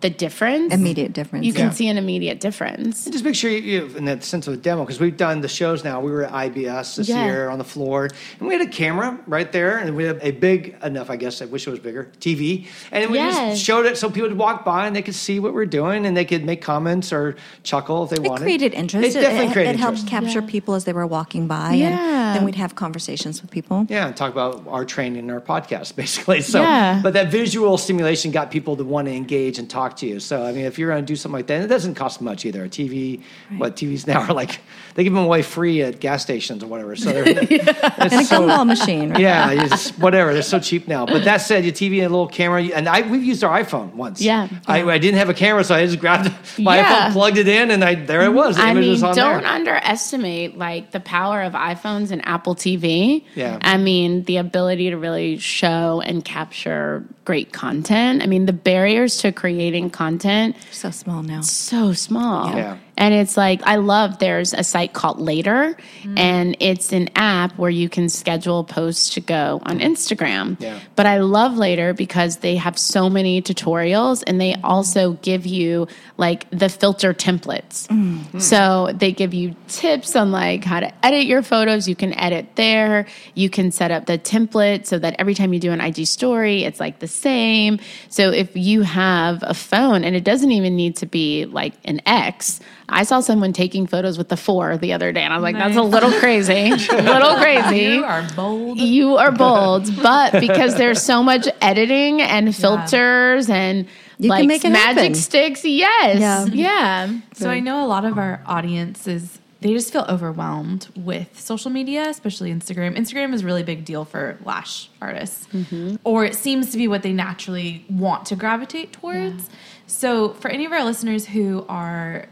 the 0.00 0.08
difference. 0.10 0.72
Immediate 0.72 1.12
difference. 1.12 1.44
You 1.44 1.52
can 1.52 1.66
Yeah. 1.66 1.70
see 1.70 1.88
an 1.88 1.98
immediate 1.98 2.40
difference. 2.40 3.04
And 3.04 3.12
just 3.12 3.24
make 3.24 3.34
sure 3.34 3.50
you, 3.50 3.58
you 3.58 3.96
in 3.96 4.06
that 4.06 4.24
sense 4.24 4.46
of 4.46 4.54
a 4.54 4.56
demo, 4.56 4.82
because 4.84 4.98
we've 4.98 5.16
done 5.16 5.40
the 5.42 5.48
shows 5.48 5.84
now. 5.84 6.00
We 6.00 6.10
were 6.10 6.24
at 6.24 6.32
IBS 6.32 6.96
this 6.96 7.08
Yeah. 7.08 7.24
year 7.26 7.50
on 7.50 7.58
the 7.58 7.64
floor, 7.64 8.08
and 8.38 8.48
we 8.48 8.54
had 8.54 8.62
a 8.62 8.70
camera 8.70 9.18
right 9.26 9.50
there, 9.52 9.78
and 9.78 9.94
we 9.94 10.04
had 10.04 10.18
a 10.22 10.30
big 10.30 10.76
enough, 10.82 11.10
I 11.10 11.16
guess, 11.16 11.42
I 11.42 11.44
wish 11.44 11.66
it 11.66 11.70
was 11.70 11.80
bigger, 11.80 12.08
TV. 12.20 12.66
And 12.92 13.10
we 13.10 13.18
Yes. 13.18 13.56
just 13.56 13.64
showed 13.64 13.84
it 13.86 13.98
so 13.98 14.08
people 14.08 14.28
would 14.30 14.38
walk 14.38 14.64
by 14.64 14.86
and 14.86 14.96
they 14.96 15.02
could 15.02 15.14
see 15.14 15.38
what 15.38 15.52
we're 15.52 15.66
doing, 15.66 16.06
and 16.06 16.16
they 16.16 16.24
could 16.24 16.44
make 16.44 16.62
comments 16.62 17.12
or 17.12 17.36
chuckle 17.62 18.04
if 18.04 18.10
they 18.10 18.16
wanted. 18.16 18.24
It 18.24 18.30
wanted. 18.30 18.42
created 18.44 18.74
interest. 18.74 19.16
It 19.16 19.20
definitely 19.20 19.46
it, 19.48 19.52
created 19.52 19.74
it 19.74 19.80
helped 19.80 20.06
capture 20.06 20.40
Yeah. 20.40 20.46
people 20.46 20.74
as 20.74 20.84
they 20.84 20.92
were 20.92 21.06
walking 21.06 21.46
by, 21.46 21.74
Yeah. 21.74 22.28
and 22.28 22.36
then 22.36 22.44
we'd 22.44 22.54
have 22.54 22.74
conversations 22.74 23.42
with 23.42 23.50
people. 23.50 23.86
Yeah, 23.90 24.06
and 24.06 24.16
talk 24.16 24.32
about 24.32 24.64
our 24.68 24.84
training 24.84 25.18
and 25.18 25.30
our 25.30 25.40
podcast, 25.40 25.94
basically. 26.02 26.40
So, 26.40 26.62
Yeah. 26.62 27.00
but 27.02 27.12
that 27.12 27.30
visual 27.30 27.76
stimulation 27.76 28.30
got 28.30 28.50
people 28.50 28.76
to 28.76 28.84
want 28.84 29.08
to 29.08 29.14
engage 29.14 29.58
and 29.58 29.68
talk 29.74 29.96
to 29.98 30.06
you. 30.06 30.20
So, 30.20 30.44
I 30.44 30.52
mean, 30.52 30.64
if 30.66 30.78
you're 30.78 30.90
going 30.90 31.02
to 31.04 31.06
do 31.06 31.16
something 31.16 31.36
like 31.38 31.48
that, 31.48 31.62
it 31.62 31.66
doesn't 31.66 31.94
cost 31.96 32.20
much 32.20 32.44
either. 32.44 32.64
A 32.64 32.68
TV, 32.68 33.22
what 33.58 33.74
TVs 33.76 34.06
now 34.06 34.20
are 34.20 34.32
like, 34.32 34.60
they 34.94 35.02
give 35.04 35.12
them 35.12 35.24
away 35.24 35.42
free 35.42 35.82
at 35.82 35.98
gas 36.00 36.22
stations 36.22 36.62
or 36.62 36.68
whatever. 36.68 36.94
So, 36.96 37.12
they're, 37.12 37.24
it's 37.40 37.52
And 37.98 38.12
a 38.12 38.24
so- 38.24 38.42
gumball 38.42 38.66
machine. 38.66 39.10
Right? 39.10 39.20
yeah, 39.20 39.54
just, 39.66 39.98
whatever. 39.98 40.32
They're 40.32 40.42
so 40.42 40.60
cheap 40.60 40.86
now. 40.88 41.06
But 41.06 41.24
that 41.24 41.38
said, 41.38 41.64
your 41.64 41.72
TV 41.74 41.96
and 41.98 42.06
a 42.06 42.08
little 42.08 42.28
camera, 42.28 42.62
and 42.62 42.88
I 42.88 43.02
we've 43.02 43.24
used 43.24 43.42
our 43.44 43.60
iPhone 43.62 43.94
once. 43.94 44.22
Yeah. 44.22 44.48
I, 44.66 44.82
I 44.84 44.98
didn't 44.98 45.18
have 45.18 45.28
a 45.28 45.34
camera, 45.34 45.64
so 45.64 45.74
I 45.74 45.84
just 45.86 45.98
grabbed 45.98 46.32
my 46.58 46.76
Yeah. 46.76 47.08
iPhone, 47.08 47.12
plugged 47.12 47.38
it 47.38 47.48
in, 47.48 47.70
and 47.72 47.82
I 47.84 47.96
there 47.96 48.22
it 48.22 48.32
was. 48.32 48.56
The 48.56 48.62
I 48.62 48.70
image 48.70 48.82
mean, 48.82 48.90
was 48.92 49.02
on 49.02 49.14
don't 49.16 49.42
there. 49.42 49.50
underestimate 49.52 50.56
like 50.56 50.92
the 50.92 51.00
power 51.00 51.42
of 51.42 51.52
iPhones 51.52 52.10
and 52.12 52.24
Apple 52.26 52.54
TV. 52.54 53.24
Yeah. 53.34 53.58
I 53.62 53.76
mean, 53.76 54.22
the 54.24 54.36
ability 54.38 54.90
to 54.90 54.96
really 54.96 55.38
show 55.38 56.00
and 56.00 56.24
capture 56.24 57.04
great 57.24 57.52
content. 57.52 58.22
I 58.22 58.26
mean, 58.26 58.46
the 58.46 58.52
barriers 58.52 59.16
to 59.18 59.32
creating 59.64 59.88
content 59.88 60.54
So 60.70 60.90
small 60.90 61.22
now. 61.22 61.40
so 61.40 61.92
small. 61.94 62.54
Yeah. 62.54 62.76
And 62.96 63.12
it's 63.12 63.36
like, 63.36 63.62
I 63.64 63.76
love 63.76 64.18
there's 64.18 64.52
a 64.52 64.62
site 64.62 64.92
called 64.92 65.20
Later, 65.20 65.76
mm. 66.02 66.18
and 66.18 66.56
it's 66.60 66.92
an 66.92 67.10
app 67.16 67.56
where 67.58 67.70
you 67.70 67.88
can 67.88 68.08
schedule 68.08 68.64
posts 68.64 69.10
to 69.14 69.20
go 69.20 69.60
on 69.66 69.80
Instagram. 69.80 70.60
Yeah. 70.60 70.78
But 70.94 71.06
I 71.06 71.18
love 71.18 71.56
Later 71.56 71.92
because 71.92 72.38
they 72.38 72.56
have 72.56 72.78
so 72.78 73.10
many 73.10 73.42
tutorials 73.42 74.22
and 74.26 74.40
they 74.40 74.52
mm. 74.52 74.60
also 74.62 75.14
give 75.14 75.46
you 75.46 75.88
like 76.16 76.48
the 76.50 76.68
filter 76.68 77.12
templates. 77.12 77.88
Mm-hmm. 77.88 78.38
So 78.38 78.90
they 78.94 79.12
give 79.12 79.34
you 79.34 79.56
tips 79.66 80.14
on 80.14 80.30
like 80.30 80.64
how 80.64 80.80
to 80.80 81.04
edit 81.04 81.26
your 81.26 81.42
photos. 81.42 81.88
You 81.88 81.96
can 81.96 82.14
edit 82.14 82.54
there. 82.54 83.06
You 83.34 83.50
can 83.50 83.72
set 83.72 83.90
up 83.90 84.06
the 84.06 84.18
template 84.18 84.86
so 84.86 84.98
that 84.98 85.16
every 85.18 85.34
time 85.34 85.52
you 85.52 85.60
do 85.60 85.72
an 85.72 85.80
IG 85.80 86.06
story, 86.06 86.62
it's 86.62 86.78
like 86.78 87.00
the 87.00 87.08
same. 87.08 87.80
So 88.08 88.30
if 88.30 88.56
you 88.56 88.82
have 88.82 89.42
a 89.42 89.54
phone 89.54 90.04
and 90.04 90.14
it 90.14 90.22
doesn't 90.22 90.52
even 90.52 90.76
need 90.76 90.96
to 90.96 91.06
be 91.06 91.46
like 91.46 91.74
an 91.84 92.00
X, 92.06 92.60
I 92.88 93.04
saw 93.04 93.20
someone 93.20 93.52
taking 93.52 93.86
photos 93.86 94.18
with 94.18 94.28
the 94.28 94.36
four 94.36 94.76
the 94.76 94.92
other 94.92 95.10
day 95.12 95.22
and 95.22 95.32
I 95.32 95.36
was 95.36 95.42
like, 95.42 95.56
that's 95.56 95.76
a 95.76 95.82
little 95.82 96.12
crazy. 96.12 96.70
a 96.70 96.76
little 97.02 97.36
crazy. 97.36 97.94
You 97.94 98.04
are 98.04 98.26
bold. 98.36 98.78
You 98.78 99.16
are 99.16 99.32
bold, 99.32 99.90
but 100.02 100.38
because 100.40 100.76
there's 100.76 101.02
so 101.02 101.22
much 101.22 101.48
editing 101.60 102.20
and 102.20 102.54
filters 102.54 103.48
and 103.48 103.86
You 104.18 104.22
can 104.22 104.28
like 104.28 104.46
make 104.46 104.64
it 104.64 104.70
magic 104.70 104.98
happen. 104.98 105.14
sticks, 105.14 105.64
yes, 105.64 106.20
Yeah. 106.20 106.44
yeah. 106.46 107.18
So 107.34 107.50
I 107.50 107.60
know 107.60 107.84
a 107.84 107.88
lot 107.88 108.04
of 108.04 108.18
our 108.18 108.42
audiences 108.46 109.38
they 109.64 109.72
just 109.72 109.90
feel 109.94 110.04
overwhelmed 110.10 110.88
with 110.94 111.40
social 111.40 111.70
media, 111.70 112.06
especially 112.10 112.52
Instagram. 112.52 112.98
Instagram 112.98 113.32
is 113.32 113.40
a 113.40 113.46
really 113.46 113.62
big 113.62 113.86
deal 113.86 114.04
for 114.04 114.36
lash 114.44 114.90
artists, 115.00 115.46
mm-hmm. 115.54 115.96
or 116.04 116.26
it 116.26 116.34
seems 116.34 116.70
to 116.72 116.76
be 116.76 116.86
what 116.86 117.02
they 117.02 117.14
naturally 117.14 117.86
want 117.88 118.26
to 118.26 118.36
gravitate 118.36 118.92
towards. 118.92 119.48
So 119.86 120.34
for 120.34 120.50
any 120.50 120.66
of 120.66 120.72
our 120.72 120.84
listeners 120.84 121.24
who 121.24 121.64
are 121.66 122.26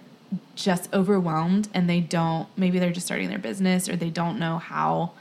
just 0.55 0.93
overwhelmed 0.93 1.69
and 1.75 1.89
they 1.89 2.01
don't, 2.01 2.49
maybe 2.57 2.79
they're 2.79 2.93
just 2.93 3.07
starting 3.07 3.29
their 3.29 3.39
business 3.39 3.89
or 3.89 3.97
they 3.97 4.11
don't 4.11 4.39
know 4.39 4.59
how, 4.59 5.13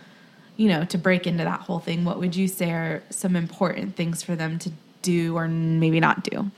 you 0.58 0.68
know, 0.70 0.86
to 0.86 0.98
break 0.98 1.28
into 1.28 1.44
that 1.44 1.62
whole 1.62 1.80
thing, 1.80 2.06
what 2.06 2.20
would 2.20 2.36
you 2.36 2.48
say 2.48 2.72
are 2.72 3.04
some 3.10 3.36
important 3.36 3.96
things 3.96 4.24
for 4.24 4.36
them 4.36 4.60
to 4.60 4.72
do 5.02 5.36
or 5.36 5.48
maybe 5.48 6.00
not 6.00 6.24
do? 6.24 6.52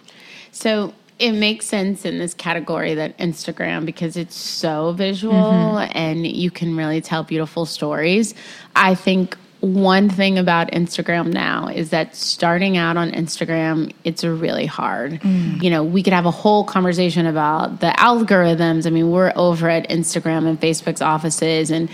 So 0.51 0.93
it 1.19 1.31
makes 1.31 1.65
sense 1.65 2.05
in 2.05 2.17
this 2.19 2.33
category 2.33 2.95
that 2.95 3.17
Instagram 3.17 3.85
because 3.85 4.17
it's 4.17 4.35
so 4.35 4.91
visual 4.93 5.33
Mm-hmm. 5.33 5.97
and 5.97 6.27
you 6.27 6.51
can 6.51 6.75
really 6.75 7.01
tell 7.01 7.23
beautiful 7.23 7.65
stories. 7.65 8.33
I 8.75 8.95
think 8.95 9.37
one 9.63 10.09
thing 10.09 10.37
about 10.37 10.71
Instagram 10.71 11.31
now 11.31 11.69
is 11.69 11.91
that 11.91 12.17
starting 12.17 12.75
out 12.75 12.97
on 12.97 13.11
Instagram, 13.11 13.93
it's 14.03 14.25
really 14.25 14.65
hard. 14.65 15.21
Mm. 15.21 15.63
You 15.63 15.69
know, 15.69 15.85
we 15.85 16.03
could 16.03 16.11
have 16.11 16.25
a 16.25 16.31
whole 16.31 16.65
conversation 16.65 17.25
about 17.25 17.79
the 17.79 17.87
algorithms. 17.87 18.85
I 18.85 18.89
mean, 18.89 19.09
we're 19.09 19.31
over 19.37 19.69
at 19.69 19.89
Instagram 19.89 20.49
and 20.49 20.59
Facebook's 20.59 21.01
offices 21.01 21.71
and 21.71 21.89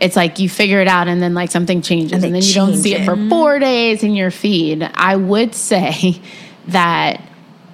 it's 0.00 0.16
like 0.16 0.38
you 0.38 0.48
figure 0.48 0.80
it 0.80 0.88
out 0.88 1.06
and 1.06 1.20
then 1.20 1.34
like 1.34 1.50
something 1.50 1.82
changes 1.82 2.12
And 2.12 2.24
and, 2.24 2.34
then 2.34 2.42
you 2.42 2.54
don't 2.54 2.76
see 2.76 2.94
it 2.94 3.02
it. 3.02 3.04
for 3.04 3.16
four 3.28 3.58
days 3.58 4.02
in 4.02 4.14
your 4.14 4.30
feed. 4.30 4.82
I 4.94 5.16
would 5.16 5.54
say 5.54 6.18
that 6.68 7.20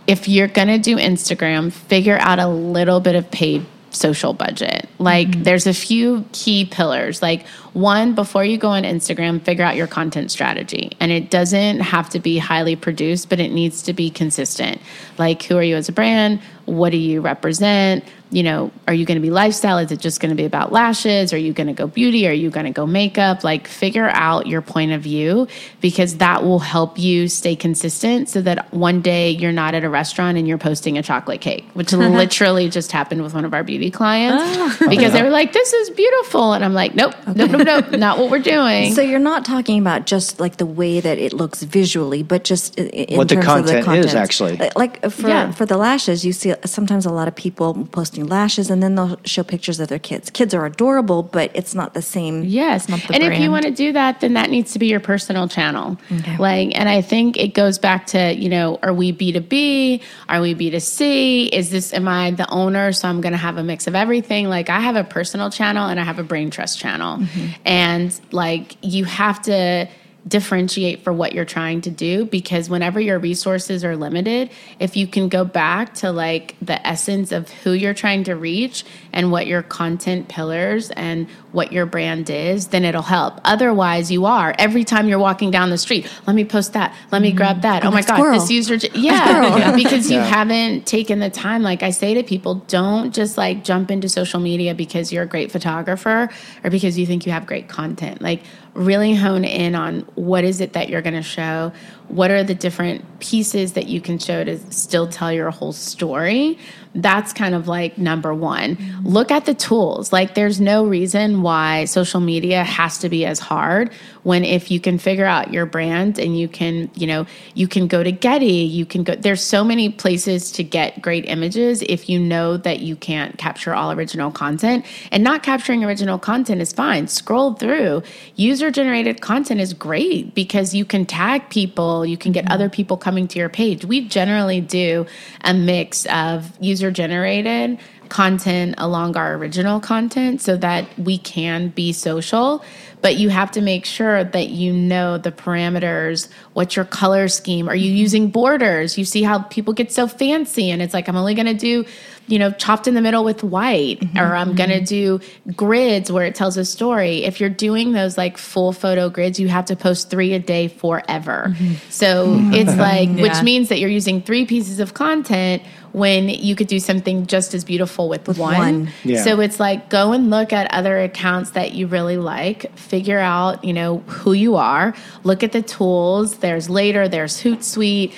if 0.09 0.27
you're 0.27 0.49
going 0.49 0.69
to 0.69 0.79
do 0.79 0.97
Instagram, 0.97 1.73
figure 1.73 2.19
out 2.19 2.41
a 2.41 2.49
little 2.49 2.99
bit 2.99 3.15
of 3.15 3.31
paid 3.31 3.65
social 3.91 4.33
budget. 4.33 4.89
Like 4.99 5.45
there's 5.45 5.67
a 5.67 5.75
few 5.75 6.25
key 6.33 6.65
pillars. 6.65 7.23
Like 7.23 7.47
one, 7.73 8.15
before 8.15 8.45
you 8.45 8.59
go 8.59 8.69
on 8.69 8.83
Instagram, 8.83 9.43
figure 9.43 9.65
out 9.65 9.77
your 9.77 9.87
content 9.87 10.31
strategy. 10.31 10.93
And 11.01 11.13
it 11.13 11.31
doesn't 11.31 11.81
have 11.81 12.09
to 12.11 12.21
be 12.21 12.39
highly 12.39 12.77
produced, 12.77 13.29
but 13.29 13.41
it 13.41 13.53
needs 13.53 13.83
to 13.83 13.93
be 13.93 14.11
consistent. 14.11 14.81
Like 15.19 15.43
who 15.43 15.57
are 15.57 15.63
you 15.63 15.77
as 15.77 15.89
a 15.89 15.93
brand? 15.93 16.41
What 16.65 16.91
do 16.91 16.99
you 16.99 17.21
represent? 17.23 18.05
You 18.31 18.43
know, 18.43 18.71
are 18.87 18.93
you 18.93 19.07
going 19.07 19.17
to 19.17 19.23
be 19.23 19.31
lifestyle? 19.31 19.79
Is 19.79 19.91
it 19.91 20.01
just 20.01 20.21
going 20.21 20.29
to 20.29 20.37
be 20.37 20.45
about 20.45 20.71
lashes? 20.71 21.33
Are 21.33 21.39
you 21.39 21.55
going 21.55 21.69
to 21.69 21.73
go 21.73 21.87
beauty? 21.87 22.29
Are 22.29 22.33
you 22.33 22.51
going 22.51 22.67
to 22.67 22.73
go 22.73 22.87
makeup? 22.87 23.43
Like 23.43 23.67
figure 23.67 24.11
out 24.11 24.47
your 24.47 24.61
point 24.61 24.93
of 24.93 25.01
view 25.01 25.49
because 25.81 26.19
that 26.19 26.45
will 26.45 26.59
help 26.59 26.99
you 26.99 27.29
stay 27.29 27.57
consistent 27.57 28.29
so 28.29 28.43
that 28.43 28.71
one 28.75 29.01
day 29.01 29.31
you're 29.31 29.51
not 29.51 29.75
at 29.75 29.83
a 29.83 29.89
restaurant 29.89 30.37
and 30.37 30.47
you're 30.47 30.59
posting 30.59 30.99
a 30.99 31.03
chocolate 31.03 31.41
cake, 31.41 31.65
which 31.73 31.93
literally 31.95 32.69
just 32.69 32.93
happened 32.93 33.23
with 33.23 33.33
one 33.33 33.47
of 33.47 33.55
our 33.55 33.65
beauty 33.65 33.91
clients 33.91 34.43
ah. 34.59 34.77
because 34.91 35.15
they 35.15 35.23
were 35.23 35.31
like, 35.31 35.55
this 35.55 35.73
is 35.73 35.89
beautiful. 35.89 36.53
And 36.53 36.63
I'm 36.63 36.75
like, 36.75 36.95
nope, 36.95 37.15
nope, 37.35 37.51
nope, 37.51 37.58
nope, 37.59 37.91
not 37.93 38.19
what 38.19 38.31
we're 38.31 38.39
doing. 38.39 38.95
So 38.95 39.01
you're 39.03 39.19
not 39.19 39.45
talking 39.45 39.79
about 39.81 40.07
just 40.07 40.41
like 40.41 40.57
the 40.57 40.67
way 40.67 41.01
that 41.01 41.19
it 41.19 41.33
looks 41.33 41.63
visually, 41.63 42.23
but 42.23 42.45
just 42.45 42.79
i- 42.79 42.83
i- 42.85 42.87
in 42.87 43.17
What 43.19 43.29
the 43.29 43.35
terms 43.37 43.47
content 43.47 43.87
of 43.87 43.93
the 43.93 43.99
is, 44.01 44.15
actually. 44.15 44.57
Like- 44.57 44.77
Like 44.79 44.99
uh, 45.05 45.09
for 45.11 45.29
Yeah. 45.29 45.51
for 45.53 45.67
the 45.67 45.77
lashes, 45.77 46.25
you 46.25 46.33
see 46.33 46.53
uh, 46.53 46.57
sometimes 46.65 47.05
a 47.07 47.11
lot 47.11 47.29
of 47.29 47.35
people 47.35 47.87
posting 47.93 48.27
lashes, 48.27 48.71
and 48.71 48.83
then 48.83 48.95
they'll 48.95 49.19
show 49.25 49.43
pictures 49.43 49.81
of 49.81 49.89
their 49.89 49.99
kids. 49.99 50.31
Kids 50.31 50.55
are 50.55 50.65
adorable, 50.67 51.23
but 51.23 51.51
it's 51.55 51.75
not 51.75 51.95
the 51.95 52.03
same. 52.03 52.45
Yes. 52.45 52.89
not 52.89 53.01
the 53.07 53.15
And 53.15 53.23
if 53.25 53.39
you 53.41 53.51
want 53.51 53.65
to 53.65 53.71
do 53.71 53.93
that, 53.93 54.21
then 54.21 54.35
that 54.35 54.51
needs 54.51 54.73
to 54.73 54.79
be 54.79 54.87
your 54.87 55.01
personal 55.01 55.49
channel. 55.49 55.97
Okay. 56.13 56.37
Like, 56.39 56.79
and 56.79 56.89
I 56.89 57.01
think 57.03 57.37
it 57.37 57.55
goes 57.55 57.79
back 57.79 58.07
to, 58.09 58.35
you 58.35 58.49
know, 58.49 58.79
are 58.83 58.93
we 58.93 59.13
B2B? 59.13 60.01
Are 60.29 60.41
we 60.41 60.55
B2C? 60.55 61.49
Is 61.53 61.71
this, 61.71 61.93
am 61.93 62.09
I 62.09 62.31
the 62.33 62.49
owner? 62.51 62.93
So 62.93 63.09
I'm 63.09 63.21
going 63.21 63.33
to 63.33 63.39
have 63.39 63.57
a 63.59 63.63
mix 63.65 63.87
of 63.87 63.95
everything. 63.95 64.49
Like, 64.49 64.71
I 64.71 64.81
have 64.81 64.97
a 64.97 65.05
personal 65.05 65.51
channel 65.51 65.89
and 65.89 65.99
I 66.01 66.05
have 66.05 66.19
a 66.19 66.23
brain 66.23 66.51
trust 66.51 66.79
channel. 66.79 67.19
Mm-hmm. 67.19 67.48
And 67.65 68.19
like, 68.33 68.77
you 68.83 69.05
have 69.05 69.43
to, 69.43 69.89
differentiate 70.27 71.05
for 71.05 71.13
what 71.13 71.33
you're 71.33 71.45
trying 71.45 71.81
to 71.81 71.91
do 71.91 72.25
because 72.25 72.69
whenever 72.69 73.01
your 73.01 73.19
resources 73.19 73.85
are 73.85 73.97
limited 73.97 74.51
if 74.81 74.97
you 74.97 75.07
can 75.07 75.29
go 75.29 75.45
back 75.45 75.95
to 75.95 76.11
like 76.11 76.57
the 76.61 76.85
essence 76.87 77.31
of 77.31 77.49
who 77.51 77.73
you're 77.73 77.95
trying 77.95 78.25
to 78.25 78.35
reach 78.35 78.85
and 79.13 79.31
what 79.31 79.47
your 79.47 79.63
content 79.63 80.29
pillars 80.29 80.91
and 80.91 81.29
what 81.53 81.73
your 81.73 81.87
brand 81.87 82.29
is 82.29 82.69
then 82.69 82.85
it'll 82.85 83.01
help. 83.01 83.41
Otherwise 83.45 84.11
you 84.11 84.27
are. 84.27 84.55
Every 84.59 84.85
time 84.85 85.09
you're 85.09 85.19
walking 85.19 85.51
down 85.51 85.71
the 85.71 85.79
street 85.79 86.11
let 86.27 86.35
me 86.35 86.45
post 86.45 86.73
that. 86.73 86.95
Let 87.13 87.23
me 87.23 87.33
grab 87.33 87.63
that. 87.63 87.85
Oh, 87.85 87.91
my 87.91 88.03
that 88.03 88.19
god 88.19 88.35
this 88.35 88.51
user 88.51 88.77
j- 88.77 88.91
yeah 88.95 89.75
because 89.77 90.11
you 90.11 90.19
haven't 90.19 90.87
taken 90.87 91.21
the 91.21 91.31
time. 91.31 91.63
Like 91.63 91.83
i 91.83 91.91
say 91.91 92.15
to 92.15 92.23
people 92.23 92.57
don't 92.67 93.15
just 93.15 93.39
like 93.39 93.65
jump 93.65 93.91
into 93.91 94.09
social 94.09 94.41
media 94.41 94.75
because 94.75 95.13
you're 95.13 95.23
a 95.23 95.29
great 95.29 95.53
photographer 95.53 96.29
or 96.65 96.71
because 96.71 96.99
you 96.99 97.07
think 97.07 97.25
you 97.25 97.33
have 97.33 97.47
great 97.47 97.69
content. 97.69 98.21
Like 98.21 98.43
really 98.79 99.15
hone 99.15 99.45
in 99.45 99.75
on 99.75 100.01
what 100.15 100.45
is 100.45 100.61
it 100.61 100.73
that 100.75 100.89
you're 100.89 101.03
going 101.03 101.15
to 101.15 101.23
show. 101.23 101.73
What 102.09 102.31
are 102.31 102.45
the 102.45 102.55
different 102.55 103.21
pieces 103.21 103.73
that 103.73 103.89
you 103.89 104.01
can 104.01 104.19
show 104.19 104.45
to 104.45 104.59
still 104.73 105.09
tell 105.09 105.33
your 105.33 105.51
whole 105.51 105.73
story 105.73 106.59
that's 106.95 107.33
kind 107.33 107.55
of 107.55 107.69
like 107.69 107.99
number 107.99 108.35
one. 108.35 108.79
Look 109.03 109.31
at 109.31 109.45
the 109.45 109.55
tools. 109.55 110.13
Like 110.13 110.35
there's 110.35 110.61
no 110.61 110.87
reason 110.87 111.43
why 111.43 111.85
social 111.85 112.21
media 112.21 112.65
has 112.65 112.99
to 112.99 113.09
be 113.09 113.25
as 113.25 113.39
hard 113.39 113.93
when 114.23 114.45
if 114.45 114.71
you 114.71 114.81
can 114.81 114.99
figure 114.99 115.25
out 115.25 115.53
your 115.53 115.67
brand 115.67 116.19
and 116.19 116.39
you 116.39 116.49
can 116.49 116.91
you 116.95 117.07
know 117.07 117.27
you 117.55 117.67
can 117.67 117.87
go 117.87 118.03
to 118.03 118.13
getty 118.13 118.47
you 118.47 118.85
can 118.85 119.03
go 119.03 119.15
there's 119.15 119.43
so 119.43 119.65
many 119.65 119.89
places 119.89 120.53
to 120.53 120.63
get 120.63 121.01
great 121.01 121.25
images 121.27 121.83
if 121.83 122.09
you 122.09 122.19
know 122.19 122.57
that 122.57 122.81
you 122.81 122.95
can't 122.97 123.39
capture 123.39 123.75
all 123.75 123.93
original 123.93 124.31
content. 124.31 124.85
And 125.11 125.25
not 125.25 125.43
capturing 125.43 125.85
original 125.85 126.19
content 126.19 126.61
is 126.61 126.73
fine. 126.73 127.09
Scroll 127.09 127.55
through. 127.55 128.03
User 128.37 128.71
generated 128.71 129.21
content 129.21 129.61
is 129.61 129.73
great 129.73 130.35
because 130.35 130.75
you 130.75 130.85
can 130.85 131.07
tag 131.07 131.49
people 131.51 132.07
you 132.07 132.17
can 132.17 132.33
get 132.33 132.45
mm-hmm. 132.45 132.53
other 132.53 132.69
people 132.69 132.97
coming 132.97 133.27
to 133.29 133.39
your 133.39 133.49
page. 133.49 133.85
We 133.85 134.07
generally 134.07 134.61
do 134.61 135.07
a 135.43 135.55
mix 135.55 136.07
of 136.07 136.53
user 136.61 136.78
generated 136.91 137.79
content 138.09 138.75
along 138.79 139.17
our 139.17 139.35
original 139.35 139.81
content 139.81 140.41
so 140.41 140.57
that 140.57 140.87
we 140.99 141.19
can 141.19 141.69
be 141.69 141.93
social. 141.93 142.65
But 143.01 143.17
you 143.17 143.29
have 143.29 143.51
to 143.53 143.61
make 143.61 143.85
sure 143.85 144.25
that 144.25 144.49
you 144.49 144.73
know 144.73 145.19
the 145.19 145.31
parameters 145.31 146.29
what's 146.55 146.75
your 146.75 146.85
color 146.85 147.29
scheme 147.29 147.69
are 147.69 147.77
you 147.77 147.91
using 147.91 148.31
borders? 148.31 148.99
You 148.99 149.05
see 149.05 149.23
how 149.23 149.41
people 149.41 149.73
get 149.75 149.93
so 149.93 150.09
fancy 150.09 150.71
and 150.71 150.83
it's 150.83 150.95
like 150.95 151.09
i'm 151.09 151.17
only 151.17 151.35
going 151.35 151.47
to 151.47 151.55
do 151.55 151.85
you 152.29 152.39
know 152.39 152.53
chopped 152.53 152.87
in 152.87 152.95
the 152.95 153.01
middle 153.01 153.25
with 153.25 153.43
white 153.43 154.01
mm-hmm. 154.01 154.19
or 154.19 154.37
i'm 154.37 154.55
going 154.55 154.71
to 154.71 154.77
mm-hmm. 154.77 154.85
do 154.85 155.21
grids 155.57 156.13
where 156.13 156.27
it 156.27 156.35
tells 156.35 156.57
a 156.57 156.65
story. 156.65 157.25
If 157.25 157.41
you're 157.41 157.51
doing 157.51 157.93
those 157.93 158.17
like 158.19 158.39
full 158.39 158.73
photo 158.73 159.09
grids 159.09 159.41
you 159.41 159.49
have 159.49 159.65
to 159.67 159.77
post 159.77 160.11
three 160.11 160.35
a 160.35 160.39
day 160.39 160.69
forever. 160.69 161.47
Mm-hmm. 161.49 161.75
So 161.91 162.37
it's 162.53 162.77
like 162.77 163.09
which 163.19 163.43
means 163.43 163.69
that 163.71 163.79
you're 163.79 163.91
using 163.91 164.23
three 164.23 164.47
pieces 164.47 164.81
of 164.81 164.95
content 164.95 165.63
when 165.93 166.29
you 166.29 166.55
could 166.55 166.67
do 166.67 166.79
something 166.79 167.27
just 167.27 167.55
as 167.55 167.65
beautiful 167.65 168.09
with, 168.11 168.29
one. 168.29 168.57
one. 168.57 168.91
Yeah. 169.05 169.25
So 169.25 169.41
it's 169.41 169.59
like 169.59 169.89
go 169.89 170.13
and 170.13 170.29
look 170.29 170.53
at 170.53 170.71
other 170.73 171.01
accounts 171.01 171.53
that 171.53 171.73
you 171.73 171.87
really 171.87 172.19
like, 172.19 172.77
figure 172.77 173.19
out, 173.19 173.65
you 173.65 173.73
know, 173.73 173.99
who 174.07 174.35
you 174.35 174.57
are, 174.57 174.95
look 175.25 175.43
at 175.43 175.53
the 175.53 175.63
tools. 175.63 176.39
There's 176.39 176.69
later, 176.69 177.09
there's 177.09 177.43
Hootsuite, 177.43 178.13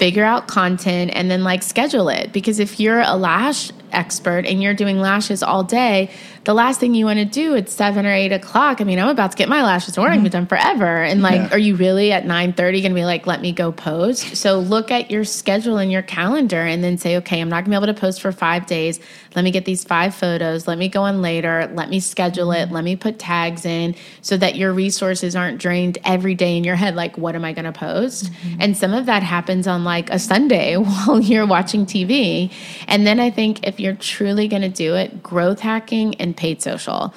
figure 0.00 0.24
out 0.24 0.48
content 0.48 1.10
and 1.14 1.30
then 1.30 1.44
like 1.44 1.62
schedule 1.62 2.08
it. 2.08 2.32
Because 2.32 2.58
if 2.58 2.80
you're 2.80 3.02
a 3.02 3.16
lash 3.16 3.70
expert 3.92 4.46
and 4.46 4.62
you're 4.62 4.74
doing 4.74 5.00
lashes 5.00 5.42
all 5.42 5.62
day 5.62 6.10
the 6.44 6.54
last 6.54 6.80
thing 6.80 6.94
you 6.94 7.04
want 7.04 7.18
to 7.18 7.26
do 7.26 7.54
at 7.54 7.68
seven 7.68 8.06
or 8.06 8.12
eight 8.12 8.32
o'clock. 8.32 8.80
I 8.80 8.84
mean, 8.84 8.98
I'm 8.98 9.08
about 9.08 9.32
to 9.32 9.36
get 9.36 9.48
my 9.48 9.62
lashes. 9.62 9.98
We're 9.98 10.04
not 10.04 10.16
gonna 10.16 10.28
mm-hmm. 10.28 10.30
done 10.30 10.46
forever. 10.46 11.02
And 11.02 11.20
like, 11.20 11.34
Yeah. 11.34 11.48
are 11.52 11.58
you 11.58 11.76
really 11.76 12.12
at 12.12 12.24
nine 12.24 12.54
thirty 12.54 12.80
gonna 12.80 12.94
be 12.94 13.04
like, 13.04 13.26
let 13.26 13.42
me 13.42 13.52
go 13.52 13.72
post? 13.72 14.36
So 14.36 14.58
look 14.58 14.90
at 14.90 15.10
your 15.10 15.24
schedule 15.24 15.76
and 15.76 15.92
your 15.92 16.02
calendar, 16.02 16.62
and 16.62 16.82
then 16.82 16.96
say, 16.96 17.16
okay, 17.18 17.40
I'm 17.40 17.50
not 17.50 17.64
gonna 17.64 17.78
be 17.78 17.84
able 17.84 17.94
to 17.94 18.00
post 18.00 18.22
for 18.22 18.32
five 18.32 18.66
days. 18.66 19.00
Let 19.36 19.44
me 19.44 19.50
get 19.50 19.64
these 19.64 19.84
five 19.84 20.14
photos. 20.14 20.66
Let 20.66 20.78
me 20.78 20.88
go 20.88 21.02
on 21.02 21.20
later. 21.20 21.70
Let 21.74 21.90
me 21.90 22.00
schedule 22.00 22.52
it. 22.52 22.72
Let 22.72 22.84
me 22.84 22.96
put 22.96 23.18
tags 23.18 23.64
in 23.64 23.94
so 24.22 24.36
that 24.38 24.56
your 24.56 24.72
resources 24.72 25.36
aren't 25.36 25.58
drained 25.58 25.98
every 26.04 26.34
day 26.34 26.56
in 26.56 26.64
your 26.64 26.74
head. 26.76 26.96
Like, 26.96 27.18
what 27.18 27.34
am 27.34 27.44
I 27.44 27.52
gonna 27.52 27.72
post? 27.72 28.32
Mm-hmm. 28.32 28.62
And 28.62 28.76
some 28.76 28.94
of 28.94 29.06
that 29.06 29.22
happens 29.22 29.66
on 29.66 29.84
like 29.84 30.08
a 30.10 30.18
Sunday 30.18 30.76
while 30.76 31.20
you're 31.20 31.46
watching 31.46 31.84
TV. 31.84 32.50
And 32.88 33.06
then 33.06 33.20
I 33.20 33.30
think 33.30 33.66
if 33.66 33.78
you're 33.80 33.94
truly 33.94 34.46
gonna 34.48 34.68
do 34.68 34.94
it, 34.94 35.22
growth 35.22 35.60
hacking 35.60 36.14
and 36.16 36.36
paid 36.36 36.62
social. 36.62 37.14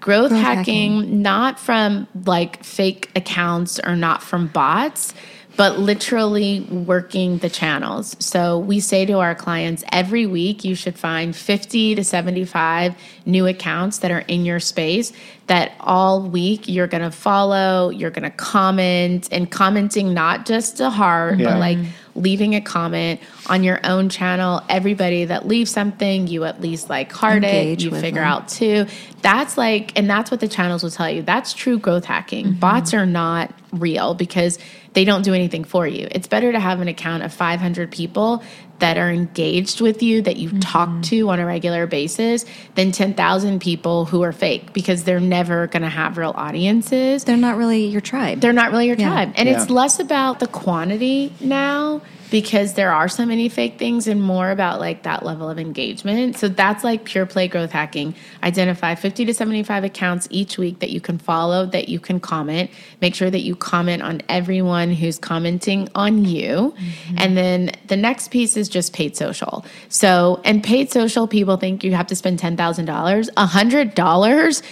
Growth, 0.00 0.30
Growth 0.30 0.40
hacking, 0.40 1.22
not 1.22 1.58
from 1.58 2.06
like 2.26 2.62
fake 2.62 3.10
accounts 3.16 3.80
or 3.80 3.96
not 3.96 4.22
from 4.22 4.46
bots, 4.46 5.14
but 5.56 5.78
literally 5.78 6.60
working 6.60 7.38
the 7.38 7.48
channels. 7.48 8.14
So 8.20 8.58
we 8.58 8.78
say 8.78 9.06
to 9.06 9.14
our 9.14 9.34
clients 9.34 9.82
every 9.90 10.26
week 10.26 10.64
you 10.64 10.74
should 10.74 10.98
find 10.98 11.34
50 11.34 11.94
to 11.96 12.04
75 12.04 12.94
new 13.24 13.46
accounts 13.46 13.98
that 13.98 14.10
are 14.10 14.20
in 14.20 14.44
your 14.44 14.60
space 14.60 15.12
that 15.46 15.72
all 15.80 16.22
week 16.22 16.68
you're 16.68 16.86
going 16.86 17.02
to 17.02 17.10
follow, 17.10 17.88
you're 17.88 18.10
going 18.10 18.30
to 18.30 18.30
comment 18.30 19.28
and 19.32 19.50
commenting 19.50 20.12
not 20.12 20.44
just 20.46 20.78
a 20.78 20.90
heart, 20.90 21.38
Yeah. 21.38 21.52
but 21.54 21.58
like 21.58 21.78
leaving 22.16 22.54
a 22.54 22.60
comment 22.60 23.20
on 23.48 23.62
your 23.62 23.80
own 23.84 24.08
channel. 24.08 24.62
Everybody 24.68 25.26
that 25.26 25.46
leaves 25.46 25.70
something, 25.70 26.26
you 26.26 26.44
at 26.44 26.60
least 26.60 26.88
like 26.88 27.12
heart 27.12 27.44
Engage 27.44 27.82
it, 27.82 27.84
you 27.84 27.90
figure 27.90 28.22
them. 28.22 28.30
out 28.30 28.48
too. 28.48 28.86
That's 29.22 29.58
like, 29.58 29.96
and 29.98 30.08
that's 30.08 30.30
what 30.30 30.40
the 30.40 30.48
channels 30.48 30.82
will 30.82 30.90
tell 30.90 31.10
you. 31.10 31.22
That's 31.22 31.52
true 31.52 31.78
growth 31.78 32.04
hacking. 32.04 32.46
Mm-hmm. 32.46 32.60
Bots 32.60 32.94
are 32.94 33.06
not 33.06 33.52
real 33.72 34.14
because 34.14 34.58
they 34.94 35.04
don't 35.04 35.22
do 35.22 35.34
anything 35.34 35.62
for 35.64 35.86
you. 35.86 36.08
It's 36.10 36.26
better 36.26 36.52
to 36.52 36.58
have 36.58 36.80
an 36.80 36.88
account 36.88 37.22
of 37.22 37.32
500 37.32 37.90
people 37.92 38.42
that 38.78 38.98
are 38.98 39.10
engaged 39.10 39.80
with 39.80 40.02
you, 40.02 40.22
that 40.22 40.36
you 40.36 40.58
talk 40.60 40.88
mm-hmm. 40.88 41.00
to 41.02 41.30
on 41.30 41.40
a 41.40 41.46
regular 41.46 41.86
basis, 41.86 42.44
than 42.74 42.92
10,000 42.92 43.60
people 43.60 44.04
who 44.04 44.22
are 44.22 44.32
fake 44.32 44.72
because 44.72 45.04
they're 45.04 45.20
never 45.20 45.66
going 45.68 45.82
to 45.82 45.88
have 45.88 46.18
real 46.18 46.32
audiences 46.36 47.24
They're 47.24 47.36
not 47.36 47.56
really 47.56 47.86
your 47.86 48.00
tribe. 48.00 48.40
they're 48.40 48.52
not 48.52 48.70
really 48.70 48.86
your 48.86 48.96
Yeah. 48.96 49.08
tribe. 49.08 49.32
And 49.36 49.48
it's 49.48 49.70
less 49.70 49.98
about 50.00 50.40
the 50.40 50.46
quantity 50.46 51.32
now 51.40 52.00
because 52.30 52.74
there 52.74 52.92
are 52.92 53.08
so 53.08 53.24
many 53.24 53.48
fake 53.48 53.78
things 53.78 54.06
and 54.06 54.22
more 54.22 54.50
about 54.50 54.80
like 54.80 55.02
that 55.04 55.24
level 55.24 55.48
of 55.48 55.58
engagement. 55.58 56.36
So 56.36 56.48
that's 56.48 56.84
like 56.84 57.04
pure 57.04 57.26
play 57.26 57.48
growth 57.48 57.72
hacking. 57.72 58.14
Identify 58.42 58.94
50 58.94 59.24
to 59.26 59.34
75 59.34 59.84
accounts 59.84 60.26
each 60.30 60.58
week 60.58 60.80
that 60.80 60.90
you 60.90 61.00
can 61.00 61.18
follow, 61.18 61.66
that 61.66 61.88
you 61.88 62.00
can 62.00 62.20
comment. 62.20 62.70
Make 63.00 63.14
sure 63.14 63.30
that 63.30 63.40
you 63.40 63.54
comment 63.54 64.02
on 64.02 64.22
everyone 64.28 64.92
who's 64.92 65.18
commenting 65.18 65.88
on 65.94 66.24
you. 66.24 66.74
Mm-hmm. 66.76 67.14
And 67.18 67.36
then 67.36 67.70
the 67.86 67.96
next 67.96 68.30
piece 68.30 68.56
is 68.56 68.68
just 68.68 68.92
paid 68.92 69.16
social. 69.16 69.64
So, 69.88 70.40
and 70.44 70.62
paid 70.62 70.90
social 70.90 71.26
people 71.28 71.56
think 71.56 71.84
you 71.84 71.94
have 71.94 72.06
to 72.08 72.16
spend 72.16 72.40
$10,000. 72.40 73.30
$100 73.30 74.62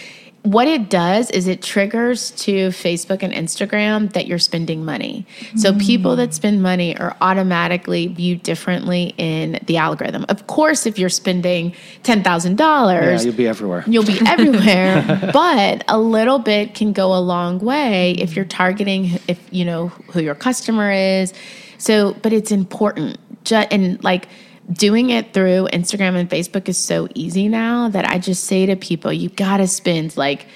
what 0.44 0.68
it 0.68 0.90
does 0.90 1.30
is 1.30 1.48
it 1.48 1.62
triggers 1.62 2.30
to 2.32 2.68
Facebook 2.68 3.22
and 3.22 3.32
Instagram 3.32 4.12
that 4.12 4.26
you're 4.26 4.38
spending 4.38 4.84
money. 4.84 5.26
So 5.56 5.72
mm. 5.72 5.80
people 5.80 6.16
that 6.16 6.34
spend 6.34 6.62
money 6.62 6.94
are 6.98 7.16
automatically 7.22 8.08
viewed 8.08 8.42
differently 8.42 9.14
in 9.16 9.58
the 9.64 9.78
algorithm. 9.78 10.26
Of 10.28 10.46
course, 10.46 10.84
if 10.84 10.98
you're 10.98 11.08
spending 11.08 11.74
ten 12.02 12.22
thousand 12.22 12.52
Yeah, 12.60 12.66
dollars, 12.66 13.24
you'll 13.24 13.34
be 13.34 13.48
everywhere. 13.48 13.84
You'll 13.86 14.04
be 14.04 14.20
everywhere, 14.26 15.30
but 15.32 15.82
a 15.88 15.98
little 15.98 16.38
bit 16.38 16.74
can 16.74 16.92
go 16.92 17.16
a 17.16 17.20
long 17.20 17.58
way 17.58 18.12
if 18.12 18.36
you're 18.36 18.44
targeting 18.44 19.18
if 19.26 19.40
you 19.50 19.64
know 19.64 19.88
who 20.12 20.20
your 20.20 20.34
customer 20.34 20.92
is. 20.92 21.32
So, 21.78 22.12
but 22.22 22.34
it's 22.34 22.52
important. 22.52 23.18
Just, 23.44 23.72
and 23.72 24.02
like 24.04 24.28
doing 24.72 25.10
it 25.10 25.32
through 25.32 25.68
Instagram 25.72 26.14
and 26.16 26.28
Facebook 26.28 26.68
is 26.68 26.78
so 26.78 27.08
easy 27.14 27.48
now 27.48 27.88
that 27.88 28.08
I 28.08 28.18
just 28.18 28.44
say 28.44 28.66
to 28.66 28.76
people, 28.76 29.12
you 29.12 29.28
got 29.28 29.58
to 29.58 29.68
spend 29.68 30.16
like 30.16 30.46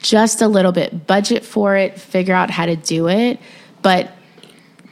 just 0.00 0.40
a 0.40 0.48
little 0.48 0.72
bit, 0.72 1.06
budget 1.06 1.44
for 1.44 1.76
it, 1.76 2.00
figure 2.00 2.34
out 2.34 2.50
how 2.50 2.66
to 2.66 2.76
do 2.76 3.08
it, 3.08 3.38
but 3.82 4.10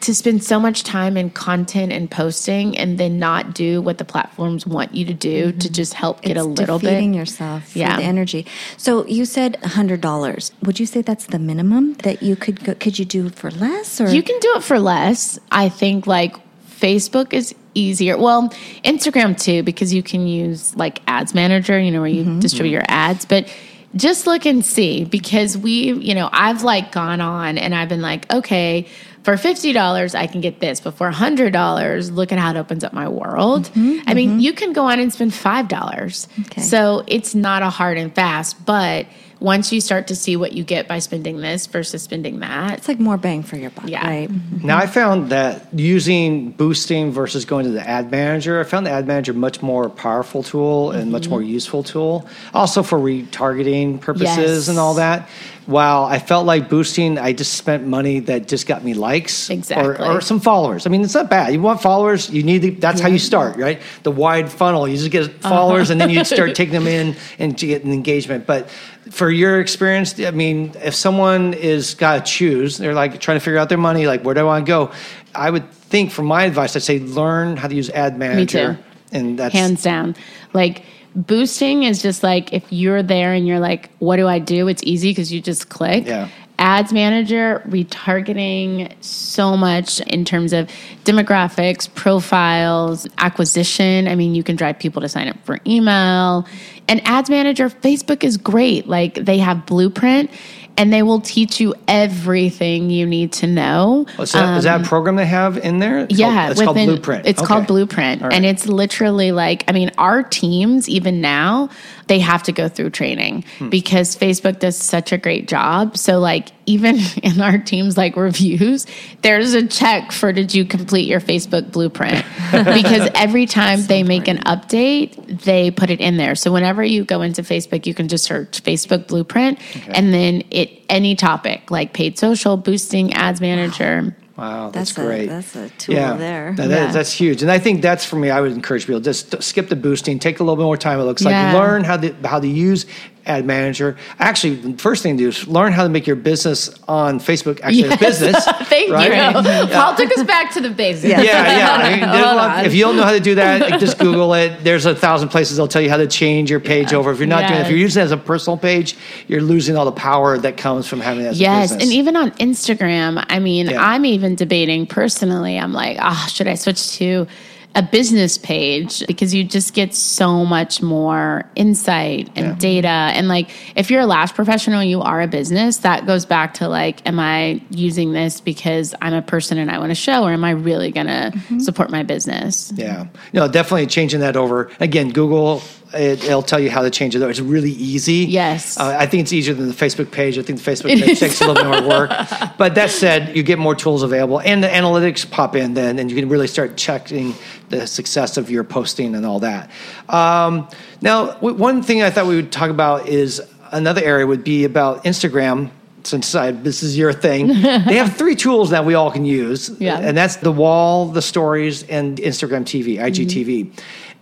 to 0.01 0.15
spend 0.15 0.45
so 0.45 0.61
much 0.61 0.85
time 0.85 1.17
in 1.17 1.31
content 1.31 1.93
and 1.93 2.11
posting 2.11 2.79
and 2.79 2.99
then 2.99 3.19
not 3.19 3.55
do 3.55 3.83
what 3.83 3.99
the 3.99 4.05
platforms 4.05 4.67
want 4.67 4.95
you 4.95 5.05
to 5.05 5.15
do 5.15 5.51
to 5.51 5.59
mm-hmm. 5.59 5.73
just 5.73 5.95
help 5.95 6.23
get 6.23 6.37
it's 6.37 6.41
a 6.41 6.49
little 6.49 6.79
defeating 6.79 7.13
bit 7.13 7.19
yourself 7.19 7.75
Yeah. 7.75 7.97
the 7.97 8.05
energy. 8.05 8.47
So 8.77 9.07
you 9.07 9.25
said 9.25 9.57
hundred 9.57 10.01
dollars. 10.01 10.53
Would 10.63 10.79
you 10.79 10.87
say 10.87 11.03
that's 11.03 11.27
the 11.27 11.39
minimum 11.39 11.95
that 12.05 12.23
you 12.23 12.37
could 12.37 12.63
go, 12.63 12.75
could 12.75 12.99
you 12.99 13.05
do 13.05 13.29
for 13.31 13.51
less 13.51 14.01
or 14.01 14.09
You 14.09 14.23
can 14.23 14.39
do 14.41 14.55
it 14.57 14.63
for 14.63 14.79
less. 14.79 15.39
I 15.51 15.69
think 15.69 16.07
like 16.07 16.37
Facebook 16.69 17.33
is 17.33 17.55
easier. 17.79 18.17
Well, 18.17 18.49
Instagram 18.85 19.41
too, 19.41 19.63
because 19.63 19.93
you 19.95 20.03
can 20.03 20.27
use 20.27 20.75
like 20.77 21.01
ads 21.07 21.35
manager, 21.35 21.79
you 21.79 21.91
know, 21.91 22.01
where 22.01 22.09
you 22.09 22.25
mm-hmm. 22.25 22.41
distribute 22.41 22.73
your 22.73 22.85
ads. 22.89 23.25
But 23.25 23.53
just 23.97 24.27
look 24.27 24.45
and 24.45 24.65
see 24.65 25.05
because 25.05 25.57
we, 25.57 25.93
you 25.93 26.15
know, 26.15 26.29
I've 26.33 26.63
like 26.63 26.93
gone 26.93 27.21
on 27.21 27.59
and 27.59 27.75
I've 27.75 27.89
been 27.89 28.03
like, 28.03 28.31
okay, 28.33 28.87
for 29.23 29.35
$50, 29.35 30.15
I 30.15 30.27
can 30.27 30.41
get 30.41 30.61
this, 30.61 30.81
but 30.81 30.95
for 30.95 31.11
$100, 31.11 32.13
look 32.13 32.33
at 32.33 32.39
how 32.39 32.51
it 32.51 32.57
opens 32.57 32.85
up 32.85 32.93
my 32.93 33.09
world. 33.09 33.65
Mm-hmm, 33.65 34.09
I 34.09 34.15
mean, 34.15 34.31
mm-hmm. 34.31 34.39
you 34.41 34.53
can 34.53 34.73
go 34.73 34.87
on 34.87 35.01
and 35.01 35.13
spend 35.13 35.33
$5. 35.33 36.47
Okay. 36.47 36.63
So 36.63 37.05
it's 37.07 37.35
not 37.35 37.63
a 37.63 37.71
hard 37.71 37.99
and 37.99 38.15
fast, 38.15 38.65
but 38.65 39.07
once 39.41 39.73
you 39.73 39.81
start 39.81 40.09
to 40.09 40.17
see 40.17 40.37
what 40.37 40.53
you 40.53 40.65
get 40.65 40.89
by 40.89 40.99
spending 40.99 41.41
this 41.41 41.67
versus 41.67 42.03
spending 42.03 42.41
that, 42.41 42.79
it's 42.79 42.89
like 42.89 42.99
more 42.99 43.17
bang 43.17 43.43
for 43.43 43.57
your 43.57 43.71
buck, 43.71 43.89
Yeah. 43.89 44.07
right? 44.07 44.29
Mm-hmm. 44.29 44.67
Now 44.67 44.79
I 44.79 44.87
found 44.87 45.31
that 45.31 45.69
using 45.73 46.51
boosting 46.51 47.13
versus 47.13 47.45
going 47.45 47.65
to 47.67 47.71
the 47.71 47.87
ad 47.89 48.11
manager, 48.11 48.61
I 48.61 48.65
found 48.65 48.87
the 48.87 48.91
ad 48.91 49.07
manager 49.07 49.33
much 49.33 49.63
more 49.63 49.89
powerful 49.89 50.43
tool 50.43 50.91
and 50.91 51.13
much 51.13 51.23
mm-hmm. 51.23 51.31
more 51.31 51.43
useful 51.43 51.83
tool. 51.83 52.27
Also 52.53 52.83
for 52.83 52.99
retargeting 52.99 54.01
purposes 54.01 54.37
Yes. 54.37 54.69
and 54.69 54.79
all 54.79 54.95
that. 54.95 55.29
While 55.69 56.05
I 56.05 56.19
felt 56.19 56.47
like 56.47 56.71
boosting, 56.71 57.19
I 57.19 57.35
just 57.35 57.53
spent 57.53 57.87
money 57.87 58.21
that 58.21 58.49
just 58.49 58.67
got 58.67 58.83
me 58.83 58.95
likes 58.95 59.51
Exactly. 59.51 60.03
or, 60.03 60.17
or 60.17 60.21
some 60.23 60.41
followers. 60.41 60.87
I 60.87 60.89
mean, 60.89 61.03
it's 61.03 61.13
not 61.13 61.29
bad. 61.29 61.53
You 61.53 61.61
want 61.61 61.83
followers, 61.83 62.31
you 62.31 62.43
need 62.43 62.59
the, 62.63 62.71
that's 62.71 63.03
how 63.03 63.09
you 63.09 63.19
start, 63.19 63.59
right? 63.59 63.79
The 64.03 64.11
wide 64.11 64.51
funnel. 64.51 64.89
You 64.89 64.97
just 64.97 65.11
get 65.11 65.25
uh-huh. 65.25 65.47
followers 65.47 65.91
and 65.91 66.01
then 66.01 66.09
you 66.09 66.25
start 66.25 66.55
taking 66.55 66.73
them 66.73 66.87
in 66.87 67.17
and 67.39 67.59
to 67.59 67.67
get 67.67 67.85
an 67.85 67.93
engagement. 67.93 68.47
But 68.47 68.71
for 69.11 69.29
your 69.29 69.61
experience, 69.61 70.19
I 70.19 70.31
mean, 70.31 70.73
if 70.83 70.95
someone 70.95 71.53
is 71.53 71.93
got 71.93 72.25
to 72.25 72.33
choose, 72.33 72.79
they're 72.79 72.95
like 72.95 73.21
trying 73.21 73.37
to 73.37 73.45
figure 73.45 73.59
out 73.59 73.69
their 73.69 73.77
money, 73.77 74.07
like 74.07 74.23
where 74.23 74.33
do 74.33 74.41
I 74.41 74.45
want 74.45 74.65
to 74.65 74.71
go? 74.71 74.91
I 75.35 75.51
would 75.51 75.71
think, 75.71 76.13
from 76.13 76.25
my 76.25 76.45
advice, 76.45 76.77
I'd 76.77 76.83
say 76.83 76.99
learn 76.99 77.59
how 77.59 77.69
to 77.69 77.75
use 77.75 77.91
Ad 77.91 78.17
Manager. 78.17 78.77
too. 78.77 78.83
And 79.13 79.39
that's 79.39 79.53
hands 79.53 79.83
down. 79.83 80.17
Like 80.55 80.85
boosting 81.19 81.83
is 81.83 82.01
just 82.01 82.23
like 82.23 82.53
if 82.53 82.65
you're 82.71 83.03
there 83.03 83.33
and 83.33 83.47
you're 83.47 83.59
like, 83.59 83.91
what 83.99 84.17
do 84.17 84.27
I 84.27 84.39
do? 84.39 84.69
It's 84.69 84.83
easy 84.85 85.11
because 85.11 85.33
you 85.33 85.41
just 85.41 85.69
click. 85.69 86.07
Yeah. 86.07 86.29
Ads 86.61 86.93
manager, 86.93 87.63
retargeting 87.69 88.93
so 89.03 89.57
much 89.57 90.01
in 90.01 90.25
terms 90.25 90.53
of 90.53 90.69
demographics, 91.05 91.93
profiles, 91.95 93.07
acquisition. 93.19 94.09
I 94.09 94.17
mean, 94.17 94.35
you 94.35 94.43
can 94.43 94.57
drive 94.57 94.79
people 94.79 95.01
to 95.03 95.09
sign 95.09 95.29
up 95.29 95.37
for 95.45 95.59
email. 95.67 96.49
And 96.89 97.07
ads 97.07 97.31
manager, 97.31 97.69
Facebook 97.69 98.25
is 98.25 98.37
great. 98.37 98.89
Like 98.89 99.15
they 99.15 99.39
have 99.39 99.67
blueprint 99.67 100.31
and 100.79 100.93
they 100.93 101.03
will 101.03 101.21
teach 101.21 101.61
you 101.61 101.75
everything 101.89 102.91
you 102.91 103.07
need 103.07 103.33
to 103.35 103.47
know. 103.49 104.07
Oh, 104.19 104.23
is 104.23 104.33
that, 104.33 104.57
is 104.59 104.65
that 104.65 104.73
a 104.73 104.77
um, 104.77 104.85
program 104.85 105.17
they 105.17 105.27
have 105.27 105.59
in 105.59 105.81
there? 105.81 106.01
It's 106.01 106.19
Yeah, 106.19 106.29
called, 106.35 106.51
it's 106.53 106.61
called 106.63 106.77
Blueprint. 106.77 107.27
It's 107.27 107.41
Okay. 107.43 107.47
called 107.49 107.67
Blueprint, 107.67 108.23
All 108.23 108.33
and 108.33 108.47
it's 108.47 108.67
literally 108.69 109.33
like 109.33 109.65
I 109.69 109.73
mean, 109.73 109.91
our 109.99 110.23
teams 110.23 110.89
even 110.89 111.21
now 111.21 111.69
they 112.09 112.19
have 112.19 112.43
to 112.43 112.53
go 112.53 112.69
through 112.69 112.91
training 112.91 113.45
Hmm. 113.59 113.69
because 113.69 114.17
Facebook 114.17 114.59
does 114.59 114.77
such 114.77 115.13
a 115.13 115.19
great 115.19 115.47
job. 115.47 115.97
So 115.97 116.19
like 116.19 116.49
even 116.67 116.99
in 117.23 117.41
our 117.41 117.59
teams 117.59 117.97
like 117.97 118.17
reviews, 118.17 118.87
there's 119.23 119.55
a 119.55 119.67
check 119.67 120.11
for 120.13 120.33
did 120.33 120.55
you 120.55 120.65
complete 120.65 121.07
your 121.07 121.21
Facebook 121.21 121.71
Blueprint 121.71 122.25
because 122.53 123.09
every 123.15 123.47
time 123.47 123.83
they 123.87 124.03
make 124.03 124.27
an 124.29 124.39
update, 124.39 125.43
they 125.45 125.71
put 125.71 125.91
it 125.91 126.01
in 126.01 126.17
there. 126.17 126.35
So 126.35 126.53
whenever 126.53 126.83
you 126.83 127.05
go 127.05 127.23
into 127.23 127.43
Facebook, 127.43 127.87
you 127.87 127.95
can 127.95 128.09
just 128.09 128.25
search 128.25 128.63
Facebook 128.65 129.07
Blueprint, 129.07 129.59
and 129.89 130.13
then 130.13 130.43
it 130.51 130.83
any 130.89 131.15
topic 131.15 131.71
like 131.71 131.93
paid 131.93 132.19
social, 132.19 132.57
boosting, 132.57 133.13
ads 133.13 133.41
manager. 133.41 133.97
Wow, 133.99 134.28
that's, 134.39 134.73
That's 134.73 134.91
a- 134.93 135.01
great. 135.01 135.27
that's 135.29 135.57
a 135.57 135.69
tool 135.71 135.95
there. 136.17 136.55
That- 136.57 136.69
that- 136.69 136.87
Yeah. 136.87 136.93
that's 136.93 137.13
huge, 137.13 137.43
and 137.43 137.51
I 137.51 137.59
think 137.59 137.83
that's 137.83 138.05
for 138.05 138.17
me. 138.17 138.31
I 138.31 138.41
would 138.41 138.53
encourage 138.53 138.87
people 138.87 139.01
just 139.01 139.43
skip 139.43 139.69
the 139.69 139.77
boosting, 139.77 140.19
take 140.19 140.39
a 140.41 140.45
little 140.45 140.57
bit 140.57 140.63
more 140.65 140.77
time. 140.77 141.01
It 141.01 141.05
looks 141.05 141.23
Yeah. 141.23 141.53
like 141.53 141.55
learn 141.55 141.85
how 141.85 141.97
to 141.97 142.15
how 142.25 142.39
to 142.41 142.47
use 142.49 142.87
ad 143.29 143.45
manager. 143.45 143.97
Actually, 144.19 144.55
the 144.57 144.79
first 144.79 145.03
thing 145.03 145.17
to 145.19 145.25
do 145.25 145.29
is 145.29 145.47
learn 145.47 145.73
how 145.73 145.83
to 145.83 145.89
make 145.89 146.07
your 146.07 146.17
business 146.17 146.71
on 146.89 147.21
Facebook 147.21 147.61
actually 147.63 147.83
a 147.85 147.89
Yes. 147.91 147.99
business. 148.01 148.45
Thank 148.69 148.91
right? 148.91 149.35
you. 149.37 149.73
Paul 149.75 149.95
took 149.95 150.11
us 150.17 150.25
back 150.25 150.53
to 150.55 150.61
the 150.61 150.71
basics. 150.71 151.11
Yeah. 151.11 151.23
Yeah, 151.23 151.59
yeah. 151.59 151.71
I 151.73 151.91
mean, 151.91 152.01
there's 152.01 152.13
a 152.25 152.27
Hold 152.29 152.37
lot- 152.37 152.67
if 152.67 152.75
you 152.75 152.85
don't 152.85 152.97
know 152.97 153.03
how 153.05 153.13
to 153.13 153.21
do 153.21 153.35
that, 153.37 153.79
just 153.79 153.99
Google 153.99 154.33
it. 154.35 154.65
There's 154.65 154.87
a 154.87 154.95
thousand 154.95 155.29
places 155.29 155.57
they'll 155.57 155.69
tell 155.69 155.83
you 155.83 155.91
how 155.91 155.99
to 155.99 156.07
change 156.07 156.51
your 156.51 156.61
page 156.61 156.93
over. 156.93 157.11
If 157.13 157.19
you're 157.19 157.27
not 157.29 157.47
doing 157.49 157.61
it, 157.61 157.65
if 157.65 157.69
you're 157.71 157.79
using 157.79 158.01
it 158.01 158.05
as 158.05 158.13
a 158.13 158.17
personal 158.17 158.57
page, 158.57 158.97
you're 159.29 159.43
losing 159.43 159.77
all 159.77 159.85
the 159.85 159.93
power 159.93 160.39
that 160.39 160.57
comes 160.57 160.87
from 160.87 161.01
having 161.01 161.25
it 161.25 161.29
as 161.29 161.39
a 161.39 161.43
Yes, 161.43 161.73
and 161.73 161.83
even 161.83 162.17
on 162.17 162.31
Instagram, 162.33 163.25
I 163.29 163.39
mean, 163.39 163.69
Yeah. 163.71 163.83
I'm 163.85 164.05
even 164.05 164.35
debating 164.35 164.87
personally. 164.87 165.59
I'm 165.59 165.73
like, 165.73 165.99
ah, 166.01 166.27
should 166.33 166.49
I 166.49 166.55
switch 166.55 166.93
to 166.99 167.27
a 167.75 167.83
business 167.83 168.39
page 168.39 169.07
because 169.07 169.35
you 169.35 169.45
just 169.45 169.75
get 169.75 169.95
so 169.95 170.45
much 170.45 170.83
more 170.83 171.45
insight 171.55 172.29
and 172.35 172.47
Yeah. 172.47 172.55
data 172.55 172.89
and 172.89 173.29
like 173.29 173.51
if 173.77 173.91
you're 173.91 174.01
a 174.01 174.07
lash 174.07 174.33
professional 174.35 174.83
you 174.83 175.01
are 175.03 175.21
a 175.21 175.29
business 175.29 175.79
that 175.79 176.07
goes 176.07 176.25
back 176.25 176.55
to 176.55 176.69
like 176.69 177.07
am 177.07 177.21
i 177.21 177.61
using 177.71 178.13
this 178.13 178.41
because 178.41 178.95
i'm 179.03 179.13
a 179.15 179.23
person 179.23 179.59
and 179.59 179.71
i 179.71 179.79
want 179.79 179.91
to 179.91 179.95
show 179.95 180.25
or 180.25 180.33
am 180.33 180.45
i 180.45 180.51
really 180.51 180.91
going 180.91 181.07
to 181.07 181.31
mm-hmm. 181.35 181.59
support 181.61 181.91
my 181.91 182.03
business 182.03 182.73
Yeah, 182.75 183.07
no, 183.33 183.47
definitely 183.49 183.87
changing 183.87 184.21
that 184.21 184.37
over. 184.37 184.71
Again, 184.81 185.11
Google, 185.11 185.63
it, 185.95 186.23
it'll 186.25 186.43
tell 186.43 186.61
you 186.61 186.71
how 186.71 186.83
to 186.83 186.91
change 186.91 187.17
it. 187.17 187.23
It's 187.23 187.41
really 187.41 187.71
easy. 187.73 188.25
Yes. 188.27 188.79
uh, 188.79 188.97
I 188.99 189.07
think 189.07 189.23
it's 189.23 189.33
easier 189.33 189.55
than 189.55 189.69
the 189.69 189.75
Facebook 189.75 190.11
page. 190.11 190.39
I 190.39 190.43
think 190.43 190.61
the 190.63 190.71
Facebook 190.71 191.01
page 191.05 191.19
takes 191.19 191.41
a 191.41 191.47
little 191.47 191.63
bit 191.63 191.83
more 191.83 191.89
work. 191.89 192.11
But 192.59 192.75
that 192.75 192.91
said, 192.91 193.37
you 193.37 193.43
get 193.43 193.59
more 193.59 193.75
tools 193.75 194.03
available, 194.03 194.41
and 194.41 194.63
the 194.63 194.69
analytics 194.69 195.29
pop 195.31 195.57
in 195.57 195.75
then, 195.75 195.99
and 195.99 196.11
you 196.11 196.17
can 196.17 196.29
really 196.29 196.47
start 196.47 196.77
checking 196.77 197.35
the 197.71 197.87
success 197.87 198.37
of 198.37 198.51
your 198.51 198.65
posting 198.65 199.15
and 199.15 199.25
all 199.27 199.41
that. 199.41 199.71
Um, 200.09 200.69
now, 201.01 201.33
w- 201.33 201.55
one 201.57 201.83
thing 201.83 202.03
I 202.03 202.11
thought 202.11 202.27
we 202.27 202.37
would 202.37 202.53
talk 202.53 202.71
about 202.71 203.09
is 203.09 203.41
another 203.73 204.03
area 204.03 204.27
would 204.27 204.45
be 204.45 204.65
about 204.65 205.05
Instagram. 205.05 205.71
Since 206.05 206.35
I, 206.35 206.53
this 206.53 206.83
is 206.83 206.97
your 206.97 207.13
thing, 207.13 207.49
they 207.63 207.97
have 207.97 208.17
three 208.17 208.35
tools 208.37 208.71
that 208.71 208.87
we 208.87 208.95
all 208.95 209.11
can 209.11 209.25
use, 209.27 209.69
Yeah. 209.79 209.99
and 209.99 210.17
that's 210.17 210.37
the 210.37 210.53
wall, 210.53 211.07
the 211.09 211.21
stories, 211.21 211.83
and 211.83 212.17
Instagram 212.19 212.63
TV, 212.63 212.97
IGTV. 212.99 213.73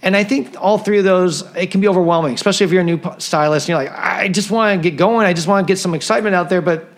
And 0.03 0.17
I 0.17 0.25
think 0.25 0.55
all 0.61 0.79
three 0.79 0.99
of 0.99 1.05
those, 1.05 1.43
it 1.57 1.71
can 1.71 1.81
be 1.81 1.89
overwhelming, 1.89 2.35
especially 2.35 2.65
if 2.65 2.73
you're 2.73 2.83
a 2.83 2.85
new 2.85 3.01
stylist 3.19 3.69
and 3.69 3.71
you're 3.71 3.79
like, 3.79 3.99
I 3.99 4.29
just 4.29 4.51
want 4.51 4.81
to 4.81 4.91
get 4.91 4.97
going. 4.97 5.27
I 5.27 5.33
just 5.33 5.49
want 5.49 5.67
to 5.67 5.71
get 5.71 5.79
some 5.79 5.95
excitement 5.95 6.35
out 6.35 6.49
there, 6.51 6.61
but 6.61 6.89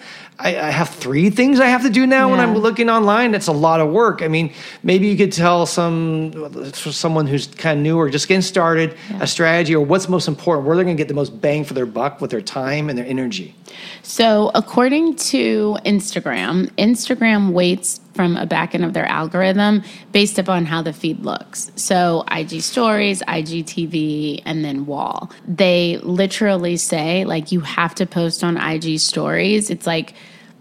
I, 0.41 0.57
I 0.57 0.71
have 0.71 0.91
three 0.91 1.31
things 1.31 1.59
I 1.59 1.67
have 1.67 1.83
to 1.83 1.91
do 1.91 2.07
now 2.07 2.31
when 2.31 2.39
I'm 2.39 2.55
looking 2.55 2.89
online. 2.89 3.33
That's 3.33 3.49
a 3.49 3.53
lot 3.53 3.81
of 3.81 3.91
work. 3.91 4.23
I 4.23 4.29
mean, 4.29 4.53
maybe 4.85 5.09
you 5.09 5.17
could 5.17 5.33
tell 5.33 5.67
some 5.67 6.33
for 6.73 6.93
someone 6.93 7.27
who's 7.27 7.49
kind 7.49 7.79
of 7.79 7.83
new 7.83 7.97
or 7.97 8.09
just 8.09 8.29
getting 8.29 8.43
started 8.43 8.97
a 9.21 9.27
strategy 9.27 9.75
or 9.75 9.85
what's 9.85 10.09
most 10.09 10.29
important, 10.29 10.67
where 10.67 10.77
they're 10.77 10.85
going 10.85 10.97
to 10.97 11.01
get 11.01 11.09
the 11.09 11.15
most 11.15 11.41
bang 11.41 11.65
for 11.65 11.75
their 11.75 11.87
buck 11.87 12.21
with 12.21 12.31
their 12.31 12.41
time 12.41 12.89
and 12.89 12.97
their 12.97 13.07
energy. 13.07 13.55
So, 14.03 14.53
according 14.55 15.17
to 15.17 15.77
Instagram, 15.85 16.71
Instagram 16.77 17.51
weights 17.51 18.01
from 18.19 18.37
a 18.37 18.47
back 18.47 18.75
end 18.75 18.85
of 18.85 18.95
their 18.95 19.07
algorithm 19.07 19.81
based 20.11 20.41
upon 20.41 20.67
how 20.67 20.83
the 20.83 20.93
feed 20.93 21.25
looks. 21.25 21.71
So, 21.77 22.25
IG 22.33 22.63
stories, 22.63 23.23
IGTV, 23.29 24.43
and 24.45 24.65
then 24.65 24.87
wall. 24.87 25.31
They 25.47 25.99
literally 26.03 26.79
say, 26.79 27.25
like, 27.25 27.53
you 27.53 27.61
have 27.61 27.95
to 27.95 28.07
post 28.07 28.43
on 28.43 28.57
IG 28.57 28.99
stories. 28.99 29.71
It's 29.71 29.87
like, 29.87 30.15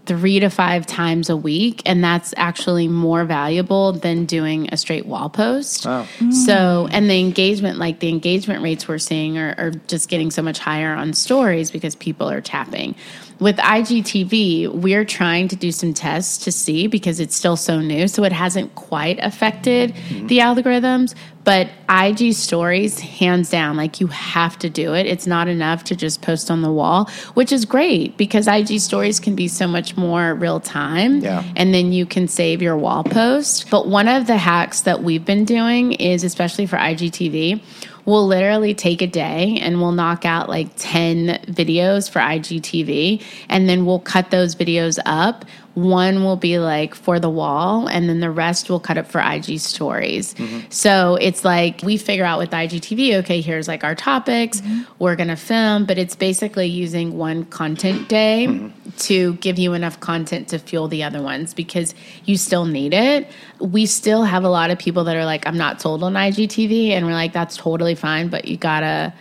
Three 0.06 0.40
to 0.40 0.50
five 0.50 0.86
times 0.86 1.30
a 1.30 1.36
week, 1.36 1.82
and 1.86 2.02
that's 2.02 2.34
actually 2.38 2.88
more 2.88 3.26
valuable 3.26 3.92
than 3.92 4.24
doing 4.24 4.70
a 4.72 4.78
straight 4.78 5.06
wall 5.06 5.30
post. 5.30 5.86
Wow. 5.86 6.08
So, 6.32 6.88
and 6.92 7.10
the 7.10 7.20
engagement, 7.20 7.78
like 7.78 8.00
the 8.00 8.08
engagement 8.08 8.64
rates 8.64 8.88
we're 8.88 9.00
seeing, 9.00 9.38
are, 9.38 9.54
are 9.58 9.72
just 9.88 10.08
getting 10.08 10.32
so 10.32 10.42
much 10.42 10.60
higher 10.60 10.94
on 10.94 11.12
stories 11.12 11.72
because 11.72 11.94
people 11.94 12.30
are 12.30 12.40
tapping. 12.40 12.96
With 13.40 13.58
IGTV, 13.58 14.70
we're 14.70 15.06
trying 15.06 15.48
to 15.50 15.56
do 15.56 15.72
some 15.72 15.94
tests 15.94 16.44
to 16.46 16.52
see 16.52 16.88
because 16.88 17.20
it's 17.20 17.36
still 17.36 17.56
so 17.56 17.80
new. 17.80 18.08
So 18.08 18.24
it 18.24 18.32
hasn't 18.32 18.74
quite 18.76 19.20
affected 19.22 19.94
mm-hmm. 19.94 20.28
the 20.28 20.40
algorithms. 20.40 21.14
But 21.44 21.70
IG 21.90 22.34
stories, 22.34 23.00
hands 23.00 23.50
down, 23.50 23.78
like 23.78 24.02
you 24.02 24.08
have 24.08 24.60
to 24.60 24.70
do 24.70 24.94
it. 24.94 25.06
It's 25.06 25.26
not 25.26 25.48
enough 25.48 25.86
to 25.86 25.96
just 25.96 26.22
post 26.22 26.52
on 26.52 26.62
the 26.62 26.72
wall, 26.72 27.10
which 27.36 27.54
is 27.54 27.64
great 27.64 28.18
because 28.18 28.48
IG 28.48 28.82
stories 28.82 29.22
can 29.22 29.34
be 29.34 29.48
so 29.48 29.66
much 29.66 29.96
more 29.96 30.36
real 30.36 30.60
time. 30.60 31.20
Yeah. 31.20 31.46
And 31.56 31.74
then 31.74 31.94
you 31.94 32.06
can 32.06 32.28
save 32.28 32.62
your 32.62 32.76
wall 32.76 33.06
post. 33.06 33.70
But 33.70 33.88
one 33.88 34.10
of 34.10 34.28
the 34.28 34.36
hacks 34.36 34.82
that 34.82 35.04
we've 35.04 35.24
been 35.24 35.46
doing 35.46 35.94
is, 35.94 36.26
especially 36.26 36.66
for 36.66 36.76
IGTV, 36.76 37.62
we'll 38.08 38.26
literally 38.26 38.74
take 38.74 39.02
a 39.04 39.08
day 39.08 39.60
and 39.62 39.80
we'll 39.80 39.92
knock 39.92 40.26
out 40.26 40.50
like 40.50 40.70
10 40.78 41.44
videos 41.48 42.10
for 42.10 42.20
IGTV 42.20 43.22
and 43.50 43.70
then 43.70 43.86
we'll 43.86 44.00
cut 44.00 44.32
those 44.32 44.56
videos 44.56 44.98
up. 45.06 45.46
One 45.78 46.24
will 46.24 46.38
be 46.38 46.58
like 46.58 46.96
for 46.96 47.20
the 47.20 47.30
wall, 47.30 47.88
and 47.88 48.10
then 48.10 48.20
the 48.20 48.32
rest 48.32 48.68
will 48.68 48.80
cut 48.80 48.98
up 48.98 49.06
for 49.06 49.22
IG 49.22 49.60
stories. 49.60 50.34
So 50.70 51.18
it's 51.22 51.46
like 51.46 51.82
we 51.84 51.98
figure 51.98 52.26
out 52.26 52.40
with 52.40 52.50
IGTV, 52.50 53.18
okay, 53.20 53.42
here's 53.42 53.68
like 53.68 53.84
our 53.84 53.94
topics, 53.94 54.64
we're 54.98 55.16
gonna 55.16 55.36
film, 55.36 55.86
but 55.86 56.00
it's 56.00 56.16
basically 56.16 56.66
using 56.66 57.16
one 57.16 57.46
content 57.46 58.10
day 58.10 58.72
to 58.98 59.34
give 59.36 59.60
you 59.60 59.74
enough 59.74 60.00
content 60.00 60.48
to 60.48 60.58
fuel 60.58 60.88
the 60.88 61.04
other 61.04 61.22
ones 61.22 61.54
because 61.54 61.94
you 62.26 62.38
still 62.38 62.66
need 62.66 62.96
it. 62.96 63.30
We 63.60 63.86
still 63.86 64.24
have 64.24 64.44
a 64.44 64.50
lot 64.50 64.72
of 64.72 64.80
people 64.80 65.04
that 65.04 65.16
are 65.16 65.26
like, 65.26 65.46
I'm 65.46 65.58
not 65.58 65.80
sold 65.80 66.02
on 66.02 66.14
IGTV, 66.14 66.90
and 66.90 67.06
we're 67.06 67.12
like, 67.12 67.34
that's 67.34 67.56
totally 67.56 67.94
fine, 67.94 68.30
but 68.30 68.48
you 68.48 68.58
gotta 68.58 69.14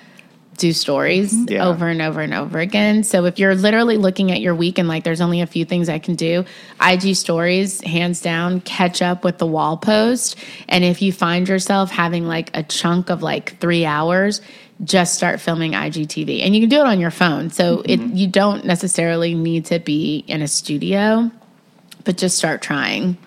do 0.57 0.73
stories 0.73 1.33
mm-hmm. 1.33 1.53
Yeah. 1.53 1.67
over 1.67 1.89
and 1.89 2.03
over 2.03 2.21
and 2.21 2.35
over 2.35 2.59
again. 2.59 3.05
So 3.05 3.25
if 3.25 3.39
you're 3.39 3.55
literally 3.55 3.97
looking 3.97 4.31
at 4.31 4.41
your 4.41 4.55
week 4.55 4.79
and 4.79 4.89
like 4.89 5.05
there's 5.05 5.21
only 5.21 5.41
a 5.41 5.47
few 5.47 5.65
things 5.65 5.89
I 5.89 5.99
can 5.99 6.15
do, 6.15 6.45
IG 6.81 7.17
stories, 7.17 7.81
hands 7.81 8.21
down, 8.21 8.61
catch 8.61 9.03
up 9.03 9.25
with 9.25 9.39
the 9.39 9.47
wall 9.47 9.77
post. 9.77 10.37
And 10.69 10.85
if 10.85 11.03
you 11.03 11.13
find 11.13 11.49
yourself 11.49 11.91
having 11.91 12.27
like 12.27 12.51
a 12.57 12.63
chunk 12.63 13.11
of 13.11 13.23
like 13.23 13.59
three 13.61 13.85
hours, 13.85 14.41
just 14.85 15.15
start 15.15 15.41
filming 15.41 15.73
IGTV. 15.73 16.43
And 16.43 16.55
you 16.55 16.61
can 16.61 16.69
do 16.69 16.81
it 16.81 16.87
on 16.87 17.01
your 17.01 17.11
phone. 17.11 17.51
So 17.51 17.83
it 17.85 18.01
mm-hmm. 18.01 18.17
you 18.17 18.27
don't 18.27 18.65
necessarily 18.65 19.35
need 19.35 19.67
to 19.67 19.79
be 19.79 20.25
in 20.27 20.43
a 20.43 20.49
studio, 20.49 21.31
but 22.07 22.17
just 22.17 22.39
start 22.39 22.63
trying. 22.63 23.19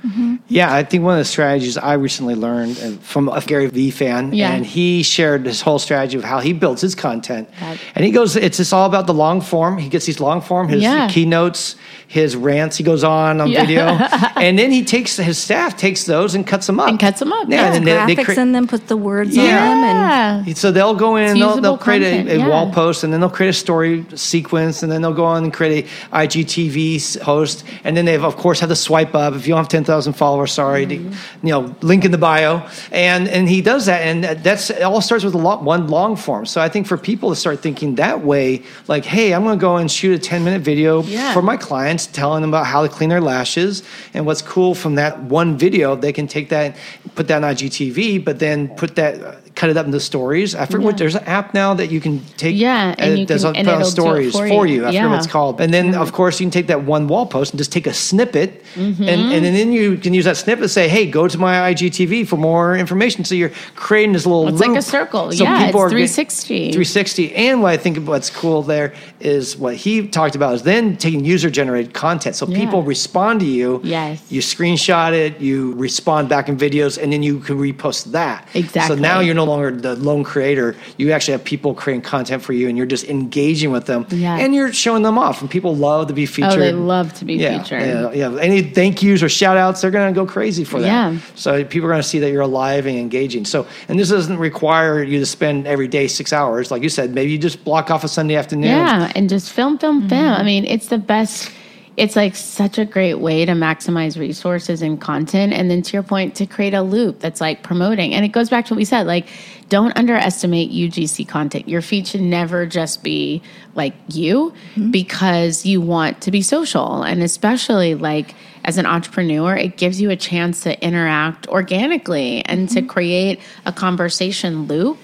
Yeah, 0.48 0.74
I 0.74 0.84
think 0.84 1.04
one 1.04 1.14
of 1.14 1.20
the 1.20 1.26
strategies 1.26 1.78
I 1.78 1.94
recently 1.96 2.34
learned 2.34 2.80
uh, 2.82 2.92
from 3.02 3.28
a 3.28 3.42
Gary 3.42 3.68
Vee 3.68 3.92
fan, 3.92 4.32
Yeah. 4.34 4.52
and 4.54 4.66
he 4.66 5.04
shared 5.04 5.46
his 5.46 5.62
whole 5.62 5.78
strategy 5.80 6.18
of 6.18 6.24
how 6.24 6.40
he 6.40 6.54
builds 6.54 6.82
his 6.82 6.96
content. 6.96 7.50
Right. 7.62 7.69
And 7.96 8.06
he 8.06 8.12
goes, 8.12 8.36
it's 8.36 8.58
just 8.58 8.74
all 8.74 8.86
about 8.86 9.08
the 9.08 9.14
long 9.14 9.42
form. 9.42 9.78
He 9.78 9.90
gets 9.90 10.06
these 10.06 10.20
long 10.20 10.42
form, 10.42 10.68
his 10.70 10.82
Yeah. 10.84 11.08
keynotes, 11.10 11.76
his 12.08 12.36
rants. 12.36 12.78
He 12.78 12.84
goes 12.84 13.04
on 13.04 13.40
on 13.42 13.50
Yeah. 13.50 13.62
video, 13.62 13.82
and 14.42 14.58
then 14.58 14.72
he 14.72 14.84
takes 14.84 15.18
his 15.18 15.38
staff 15.38 15.78
takes 15.78 16.06
those 16.06 16.34
and 16.36 16.46
cuts 16.46 16.66
them 16.68 16.80
up 16.80 16.90
And 16.90 17.00
cuts 17.00 17.20
them 17.20 17.32
up, 17.32 17.48
Yeah, 17.50 17.70
yeah. 17.70 17.76
and 17.76 17.86
they, 17.88 17.92
they 18.16 18.16
graphics 18.24 18.26
crea- 18.26 18.38
in 18.42 18.52
them, 18.52 18.68
put 18.68 18.88
the 18.88 18.98
words 18.98 19.36
Yeah. 19.36 19.44
on 19.44 19.82
them, 19.82 19.84
and 19.84 20.48
Yeah. 20.48 20.54
so 20.56 20.72
they'll 20.72 20.96
go 20.96 21.18
in, 21.18 21.30
and 21.32 21.42
they'll, 21.42 21.62
they'll 21.62 21.78
create 21.78 22.02
content, 22.02 22.30
a, 22.30 22.36
a 22.36 22.38
yeah. 22.40 22.48
wall 22.48 22.72
post, 22.72 23.04
and 23.04 23.14
then 23.14 23.20
they'll 23.22 23.30
create 23.30 23.50
a 23.50 23.54
story 23.54 24.06
sequence, 24.16 24.82
and 24.82 24.92
then 24.92 25.02
they'll 25.04 25.14
go 25.14 25.26
on 25.26 25.44
and 25.44 25.54
create 25.54 25.86
a 26.12 26.16
IGTV 26.16 26.96
s- 26.96 27.16
host, 27.22 27.64
and 27.84 27.96
then 27.96 28.06
they've 28.06 28.24
of 28.24 28.38
course 28.38 28.60
have 28.62 28.70
the 28.70 28.76
swipe 28.76 29.14
up. 29.14 29.34
If 29.36 29.46
you 29.48 29.52
don't 29.54 29.60
have 29.60 29.70
ten 29.70 29.84
thousand 29.84 30.14
followers, 30.14 30.52
sorry, 30.52 30.86
to, 30.88 30.96
mm-hmm. 30.98 31.48
you 31.48 31.54
know, 31.54 31.76
link 31.82 32.06
in 32.06 32.12
the 32.12 32.18
bio, 32.18 32.64
and 32.92 33.28
and 33.28 33.48
he 33.48 33.62
does 33.62 33.86
that, 33.86 34.02
and 34.02 34.24
that's 34.44 34.70
it 34.72 34.82
all 34.82 35.02
starts 35.02 35.24
with 35.24 35.36
a 35.36 35.38
lot, 35.38 35.64
one 35.64 35.88
long 35.88 36.16
form. 36.16 36.46
So 36.48 36.60
I 36.60 36.70
think 36.70 36.88
for 36.88 36.98
people 36.98 37.30
to 37.30 37.36
start 37.36 37.60
thinking 37.60 37.69
that 37.96 38.22
way, 38.24 38.64
like, 38.88 39.06
hey, 39.06 39.34
I'm 39.34 39.44
going 39.44 39.58
to 39.58 39.62
go 39.62 39.78
and 39.78 39.90
shoot 39.92 40.14
a 40.14 40.20
ten 40.20 40.44
minute 40.44 40.62
video 40.62 41.04
Yeah. 41.04 41.34
for 41.34 41.42
my 41.42 41.58
clients, 41.58 42.08
telling 42.08 42.42
them 42.42 42.50
about 42.50 42.66
how 42.66 42.82
to 42.84 42.90
clean 42.90 43.10
their 43.10 43.22
lashes, 43.22 43.84
and 44.14 44.26
what's 44.26 44.42
cool 44.42 44.76
from 44.76 44.96
that 44.96 45.20
one 45.24 45.58
video, 45.58 45.96
they 45.96 46.14
can 46.14 46.28
take 46.28 46.50
that, 46.50 46.76
put 47.16 47.28
that 47.28 47.44
on 47.44 47.56
IGTV, 47.56 48.24
but 48.24 48.40
then 48.40 48.70
put 48.76 48.96
that. 48.96 49.49
Uh, 49.60 49.62
Cut 49.62 49.70
it 49.70 49.78
up 49.78 49.86
into 49.86 50.00
stories. 50.00 50.56
I 50.56 50.66
forget 50.66 50.86
what 50.86 50.98
there's 50.98 51.16
an 51.16 51.24
app 51.26 51.54
now 51.54 51.74
that 51.74 51.92
you 51.92 52.00
can 52.00 52.22
take. 52.38 52.56
Yeah, 52.56 52.96
and 52.98 53.14
it 53.14 53.20
you 53.20 53.26
does 53.26 53.44
can- 53.44 53.56
and 53.58 53.68
it 53.68 53.86
stories 53.86 54.32
for 54.34 54.48
for 54.48 54.66
you. 54.66 54.76
you. 54.76 54.84
I 54.86 54.88
forget 54.88 55.10
what 55.10 55.18
it's 55.18 55.28
called. 55.28 55.60
And 55.62 55.74
then 55.74 55.96
of 55.96 56.12
course 56.14 56.40
you 56.40 56.46
can 56.46 56.52
take 56.52 56.68
that 56.68 56.84
one 56.84 57.08
wall 57.08 57.26
post 57.26 57.52
and 57.52 57.58
just 57.58 57.72
take 57.72 57.88
a 57.88 57.94
snippet, 57.94 58.64
Mm-hmm. 58.76 59.04
and, 59.10 59.22
and 59.34 59.44
then 59.58 59.72
you 59.72 59.98
can 59.98 60.14
use 60.14 60.26
that 60.26 60.38
snippet 60.38 60.64
to 60.64 60.70
say, 60.70 60.88
"Hey, 60.88 61.06
go 61.10 61.28
to 61.28 61.38
my 61.38 61.56
IGTV 61.74 62.28
for 62.28 62.38
more 62.38 62.78
information." 62.78 63.26
So 63.26 63.36
you're 63.36 63.52
creating 63.76 64.14
this 64.14 64.26
little. 64.26 64.48
It's 64.48 64.60
like 64.62 64.78
a 64.78 64.82
circle. 64.82 65.32
So 65.32 65.44
Yeah, 65.44 65.66
people 65.66 65.82
it's 65.84 65.94
are 65.94 65.98
getting- 65.98 66.08
360. 66.08 66.72
360. 66.72 67.36
And 67.36 67.62
what 67.62 67.72
I 67.74 67.78
think 67.78 68.08
what's 68.08 68.30
cool 68.30 68.62
there 68.62 68.94
is 69.20 69.58
what 69.58 69.76
he 69.76 70.08
talked 70.08 70.36
about 70.36 70.54
is 70.54 70.62
then 70.64 70.96
taking 70.98 71.26
user 71.26 71.50
generated 71.50 71.94
content. 71.94 72.36
So 72.36 72.48
Yeah. 72.48 72.60
people 72.60 72.84
respond 72.84 73.40
to 73.42 73.46
you. 73.46 73.82
Yes. 73.84 74.22
You 74.30 74.42
screenshot 74.42 75.12
it, 75.14 75.42
you 75.42 75.74
respond 75.74 76.30
back 76.30 76.48
in 76.48 76.56
videos, 76.58 77.02
and 77.02 77.12
then 77.12 77.24
you 77.24 77.40
can 77.40 77.58
repost 77.58 78.12
that. 78.12 78.48
Exactly. 78.54 78.96
So 78.96 79.02
now 79.02 79.20
you're 79.20 79.36
no 79.36 79.49
longer 79.50 79.72
the 79.72 79.96
lone 79.96 80.24
creator. 80.24 80.76
You 80.98 81.12
actually 81.12 81.34
have 81.34 81.44
people 81.44 81.74
creating 81.74 82.02
content 82.02 82.44
for 82.44 82.54
you, 82.54 82.70
and 82.70 82.78
you're 82.78 82.86
just 82.86 83.06
engaging 83.06 83.72
with 83.72 83.86
them, 83.86 84.06
Yeah. 84.10 84.38
and 84.38 84.54
you're 84.56 84.72
showing 84.72 85.04
them 85.04 85.18
off. 85.18 85.42
And 85.42 85.50
people 85.50 85.76
love 85.76 86.08
to 86.08 86.14
be 86.14 86.26
featured. 86.26 86.54
Oh, 86.54 86.58
they 86.60 86.72
love 86.72 87.14
to 87.16 87.26
be 87.26 87.36
yeah, 87.36 87.62
featured. 87.62 87.82
Yeah, 87.82 88.12
yeah. 88.12 88.40
Any 88.40 88.62
thank 88.62 89.02
yous 89.04 89.24
or 89.24 89.30
shout 89.30 89.58
outs, 89.58 89.82
they're 89.82 89.92
going 89.92 90.14
to 90.14 90.18
go 90.18 90.26
crazy 90.26 90.64
for 90.64 90.80
that. 90.82 90.88
Yeah. 90.88 91.18
So 91.36 91.64
people 91.66 91.88
are 91.88 91.92
going 91.92 92.02
to 92.02 92.08
see 92.08 92.20
that 92.20 92.32
you're 92.32 92.42
alive 92.42 92.86
and 92.86 92.98
engaging. 92.98 93.46
So, 93.46 93.68
and 93.88 94.00
this 94.00 94.10
doesn't 94.10 94.38
require 94.38 95.04
you 95.04 95.20
to 95.20 95.26
spend 95.26 95.68
every 95.68 95.88
day 95.88 96.08
six 96.08 96.32
hours, 96.34 96.72
like 96.72 96.84
you 96.84 96.90
said. 96.90 97.14
Maybe 97.14 97.32
you 97.32 97.38
just 97.38 97.64
block 97.64 97.90
off 97.92 98.04
a 98.04 98.08
Sunday 98.08 98.36
afternoon. 98.36 98.70
Yeah, 98.70 99.12
and 99.16 99.30
just 99.30 99.52
film, 99.52 99.78
film, 99.78 100.08
film. 100.08 100.22
Mm-hmm. 100.22 100.42
I 100.42 100.44
mean, 100.44 100.66
it's 100.66 100.88
the 100.88 100.98
best. 100.98 101.52
It's 102.00 102.16
like 102.16 102.36
such 102.36 102.78
a 102.78 102.86
great 102.86 103.16
way 103.16 103.46
to 103.46 103.52
maximize 103.52 104.18
resources 104.18 104.82
and 104.82 105.00
content. 105.00 105.54
And 105.54 105.70
then 105.70 105.82
to 105.82 105.94
your 105.94 106.04
point, 106.04 106.34
to 106.36 106.46
create 106.46 106.74
a 106.74 106.82
loop 106.82 107.20
that's 107.20 107.42
like 107.42 107.62
promoting. 107.62 108.14
And 108.14 108.24
it 108.24 108.30
goes 108.30 108.50
back 108.50 108.66
to 108.68 108.74
what 108.74 108.78
we 108.78 108.86
said 108.86 109.06
like, 109.06 109.28
don't 109.68 109.96
underestimate 109.98 110.72
UGC 110.72 111.28
content. 111.28 111.68
Your 111.68 111.82
feed 111.82 112.08
should 112.08 112.22
never 112.22 112.66
just 112.66 113.04
be 113.04 113.42
like 113.76 113.94
you 114.08 114.54
mm-hmm. 114.76 114.92
because 114.92 115.66
you 115.66 115.82
want 115.82 116.22
to 116.22 116.32
be 116.32 116.42
social. 116.42 117.04
And 117.04 117.22
especially 117.22 117.96
like 117.96 118.34
as 118.64 118.78
an 118.78 118.86
entrepreneur, 118.86 119.56
it 119.56 119.78
gives 119.78 120.02
you 120.02 120.10
a 120.10 120.16
chance 120.16 120.62
to 120.62 120.82
interact 120.84 121.48
organically 121.48 122.44
and 122.46 122.70
to 122.70 122.80
mm-hmm. 122.80 122.88
create 122.88 123.40
a 123.66 123.74
conversation 123.74 124.68
loop 124.68 124.98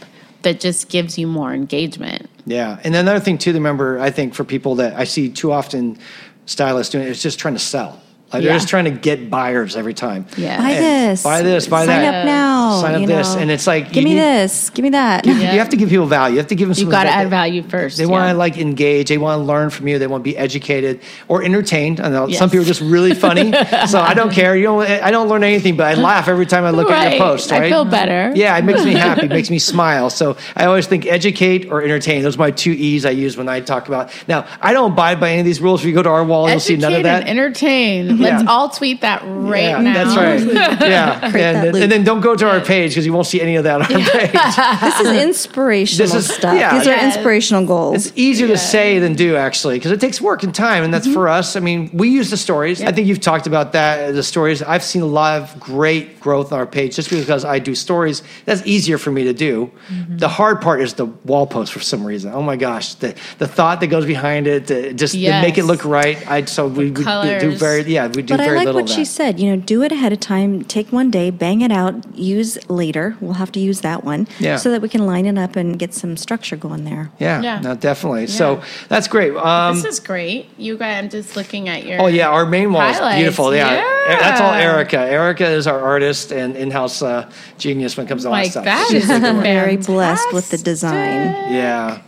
that 0.46 0.60
just 0.60 0.90
gives 0.90 1.18
you 1.18 1.28
more 1.28 1.54
engagement. 1.54 2.30
Yeah, 2.46 2.80
and 2.84 2.96
another 2.96 3.20
thing 3.20 3.40
too, 3.40 3.52
to 3.52 3.58
remember, 3.58 4.00
I 4.00 4.12
think 4.12 4.36
for 4.36 4.44
people 4.44 4.76
that 4.76 4.94
I 4.94 5.04
see 5.04 5.30
too 5.30 5.52
often, 5.52 5.98
stylists 6.46 6.92
doing 6.92 7.04
it. 7.06 7.08
it 7.08 7.12
is 7.12 7.22
just 7.22 7.40
trying 7.40 7.56
to 7.56 7.60
sell. 7.60 8.02
Like 8.36 8.44
they're 8.44 8.52
Yeah. 8.52 8.58
just 8.58 8.68
trying 8.70 8.86
to 8.86 8.92
get 8.92 9.30
buyers 9.30 9.76
every 9.76 9.94
time. 9.94 10.26
Yeah. 10.38 10.58
Buy 10.58 10.70
And 10.72 11.12
this. 11.12 11.24
buy 11.24 11.42
this, 11.42 11.68
buy 11.68 11.86
Sign 11.86 11.88
that. 11.88 12.12
Sign 12.12 12.16
up 12.16 12.26
now. 12.26 12.82
Sign 12.82 12.96
up 12.96 13.02
you 13.02 13.08
this, 13.08 13.34
know. 13.36 13.42
and 13.42 13.52
it's 13.52 13.66
like 13.68 13.92
give 13.94 14.04
you 14.04 14.10
me 14.10 14.16
need- 14.16 14.20
this. 14.22 14.70
Give 14.70 14.84
me 14.84 14.90
that. 14.90 15.26
You 15.26 15.34
have 15.34 15.70
to 15.70 15.78
give 15.78 15.90
people 15.90 16.06
value. 16.06 16.34
You 16.36 16.40
have 16.40 16.48
to 16.48 16.56
give 16.56 16.68
them. 16.68 16.78
You 16.78 16.84
some 16.84 16.92
got 16.92 17.04
to 17.06 17.10
add 17.10 17.30
value 17.30 17.64
first. 17.64 17.98
They 17.98 18.04
yeah. 18.04 18.10
want 18.10 18.32
to 18.32 18.38
like 18.38 18.58
engage. 18.58 19.10
They 19.10 19.18
want 19.18 19.40
to 19.40 19.44
learn 19.44 19.70
from 19.70 19.88
you. 19.88 19.98
They 20.00 20.08
want 20.08 20.24
to 20.24 20.30
be 20.30 20.38
educated 20.38 21.00
or 21.28 21.44
entertained. 21.44 22.00
I 22.02 22.10
know 22.10 22.28
Yes. 22.28 22.40
some 22.40 22.50
people 22.50 22.64
are 22.64 22.68
just 22.68 22.82
really 22.82 23.14
funny, 23.14 23.52
so 23.88 24.00
I 24.00 24.14
don't 24.14 24.32
care. 24.32 24.56
You 24.56 24.64
don't. 24.64 24.82
I 24.90 25.12
don't 25.12 25.30
learn 25.30 25.44
anything, 25.44 25.78
but 25.78 25.88
I 25.88 25.94
laugh 26.02 26.28
every 26.28 26.46
time 26.46 26.64
I 26.66 26.72
look 26.72 26.92
at 26.92 27.12
your 27.14 27.20
post. 27.20 27.52
Right? 27.52 27.64
I 27.64 27.70
feel 27.70 27.86
better. 27.86 28.32
Yeah, 28.36 28.58
it 28.58 28.66
makes 28.66 28.84
me 28.84 28.94
happy. 29.08 29.26
It 29.26 29.30
makes 29.30 29.50
me 29.50 29.60
smile. 29.60 30.10
So 30.10 30.36
I 30.56 30.66
always 30.66 30.88
think 30.88 31.06
educate 31.06 31.70
or 31.72 31.82
entertain. 31.82 32.24
Those 32.24 32.36
are 32.36 32.40
my 32.40 32.52
two 32.52 32.72
E's 32.72 33.06
I 33.06 33.12
use 33.12 33.38
when 33.38 33.48
I 33.48 33.60
talk 33.62 33.88
about. 33.88 34.12
Now 34.28 34.46
I 34.62 34.74
don't 34.74 34.92
abide 34.92 35.20
by 35.20 35.30
any 35.32 35.40
of 35.40 35.46
these 35.46 35.62
rules. 35.62 35.82
If 35.82 35.88
you 35.88 35.94
go 35.94 36.04
to 36.04 36.10
our 36.10 36.24
wall, 36.26 36.50
you'll 36.50 36.60
see 36.60 36.76
none 36.76 36.92
of 36.94 37.00
Educate 37.00 37.04
that. 37.04 37.20
and 37.28 37.40
entertain. 37.40 38.18
Let's 38.26 38.44
Yeah. 38.44 38.50
all 38.50 38.70
tweet 38.70 39.02
that 39.02 39.22
right 39.26 39.64
yeah, 39.64 39.82
now. 39.82 39.94
that's 39.94 40.16
right. 40.18 40.36
Yeah, 40.96 41.20
and, 41.26 41.34
that 41.34 41.76
and 41.76 41.92
then 41.92 42.04
don't 42.04 42.22
go 42.22 42.36
to 42.36 42.48
our 42.48 42.60
page 42.60 42.92
because 42.92 43.06
you 43.06 43.14
won't 43.14 43.28
see 43.28 43.42
any 43.42 43.56
of 43.56 43.64
that 43.64 43.82
on 43.82 43.94
our 43.94 44.10
page. 44.10 44.32
This 44.82 45.00
is 45.00 45.22
inspirational 45.24 46.08
This 46.08 46.16
is- 46.16 46.36
stuff. 46.36 46.56
yeah. 46.58 46.78
These 46.78 46.88
are 46.88 46.92
Yes. 46.92 47.16
inspirational 47.16 47.66
goals. 47.66 48.08
It's 48.08 48.18
easier 48.18 48.48
to 48.48 48.58
say 48.58 49.00
than 49.00 49.14
do, 49.14 49.36
actually, 49.36 49.76
because 49.78 49.92
it 49.92 50.00
takes 50.00 50.22
work 50.22 50.44
and 50.44 50.54
time, 50.54 50.84
and 50.84 50.94
that's 50.94 51.06
mm-hmm. 51.06 51.14
for 51.14 51.28
us. 51.30 51.56
I 51.56 51.60
mean, 51.60 51.90
we 51.94 52.10
use 52.10 52.30
the 52.30 52.38
stories. 52.38 52.82
I 52.82 52.92
think 52.92 53.08
you've 53.08 53.22
talked 53.22 53.48
about 53.48 53.74
that. 53.74 54.14
The 54.14 54.24
stories. 54.24 54.62
I've 54.62 54.84
seen 54.84 55.02
a 55.02 55.08
lot 55.08 55.42
of 55.42 55.60
great 55.60 56.20
growth 56.20 56.52
on 56.52 56.60
our 56.60 56.66
page 56.66 56.96
just 56.96 57.10
because 57.10 57.46
I 57.46 57.60
do 57.60 57.76
stories. 57.76 58.24
That's 58.46 58.66
easier 58.66 58.98
for 58.98 59.12
me 59.12 59.24
to 59.26 59.34
do. 59.34 59.72
Mm-hmm. 59.90 60.18
The 60.18 60.30
hard 60.30 60.62
part 60.62 60.82
is 60.82 60.94
the 60.94 61.06
wall 61.06 61.48
post 61.48 61.74
for 61.74 61.80
some 61.80 62.06
reason. 62.06 62.32
Oh 62.34 62.42
my 62.42 62.56
gosh, 62.56 62.96
the 62.96 63.16
the 63.38 63.48
thought 63.48 63.80
that 63.82 63.88
goes 63.88 64.06
behind 64.06 64.48
it, 64.48 64.68
to 64.68 64.94
just 64.94 65.14
to 65.14 65.42
make 65.42 65.58
it 65.58 65.66
look 65.66 65.86
right. 65.86 66.18
I 66.30 66.46
so 66.46 66.68
we, 66.68 66.92
we 66.92 67.04
do 67.40 67.56
very 67.56 67.84
yeah 67.84 68.08
we 68.16 68.22
do 68.22 68.34
But 68.36 68.42
I 68.42 68.48
like 68.56 68.66
little 68.66 68.82
what 68.82 68.90
of 68.90 68.96
she 68.96 69.06
said. 69.06 69.40
You 69.40 69.52
know, 69.56 69.62
do 69.62 69.84
it 69.84 69.92
ahead 69.92 70.14
of 70.14 70.20
time. 70.20 70.64
Take 70.64 70.92
one 70.92 71.12
day, 71.12 71.30
bang 71.30 71.62
it 71.62 71.72
out, 71.72 72.16
use 72.18 72.58
later. 72.70 73.16
We'll 73.20 73.34
have 73.34 73.52
to 73.54 73.60
use 73.60 73.82
that 73.82 74.04
one, 74.04 74.28
Yeah. 74.40 74.56
so 74.58 74.72
that 74.72 74.82
we 74.82 74.90
can 74.90 75.06
line 75.06 75.26
it 75.26 75.38
up 75.38 75.56
and 75.56 75.78
get 75.78 75.94
some 75.94 76.18
structure 76.18 76.56
going 76.56 76.86
there. 76.86 77.12
Yeah, 77.20 77.42
Yeah. 77.42 77.60
no, 77.60 77.76
definitely. 77.76 78.28
So 78.28 78.62
that's 78.90 79.08
great. 79.08 79.36
Um, 79.36 79.76
This 79.76 79.86
is 79.86 80.00
great. 80.00 80.48
You 80.58 80.78
guys, 80.78 81.04
I'm 81.04 81.10
just 81.10 81.36
looking 81.36 81.70
at 81.70 81.86
your. 81.86 82.02
Oh 82.02 82.08
yeah, 82.08 82.30
our 82.30 82.46
main 82.46 82.72
wall 82.74 82.90
is 82.90 83.16
beautiful. 83.16 83.54
Yeah. 83.54 83.74
yeah. 83.76 84.20
that's 84.20 84.42
all 84.42 84.54
Erica. 84.54 85.00
Erica 85.00 85.48
is 85.48 85.68
our 85.68 85.82
artist 85.82 86.32
and 86.32 86.56
in-house 86.56 87.02
uh, 87.02 87.30
genius 87.58 87.98
when 87.98 88.06
it 88.06 88.10
comes 88.10 88.24
to 88.24 88.30
all 88.30 88.36
that 88.36 88.48
stuff. 88.48 88.66
that 88.66 88.88
She's 88.90 89.04
is 89.04 89.10
a 89.10 89.20
good 89.20 89.34
one. 89.36 89.44
Very 89.44 89.78
blessed 89.78 90.32
with 90.34 90.50
the 90.50 90.58
design. 90.58 91.28
Yeah. 91.54 92.02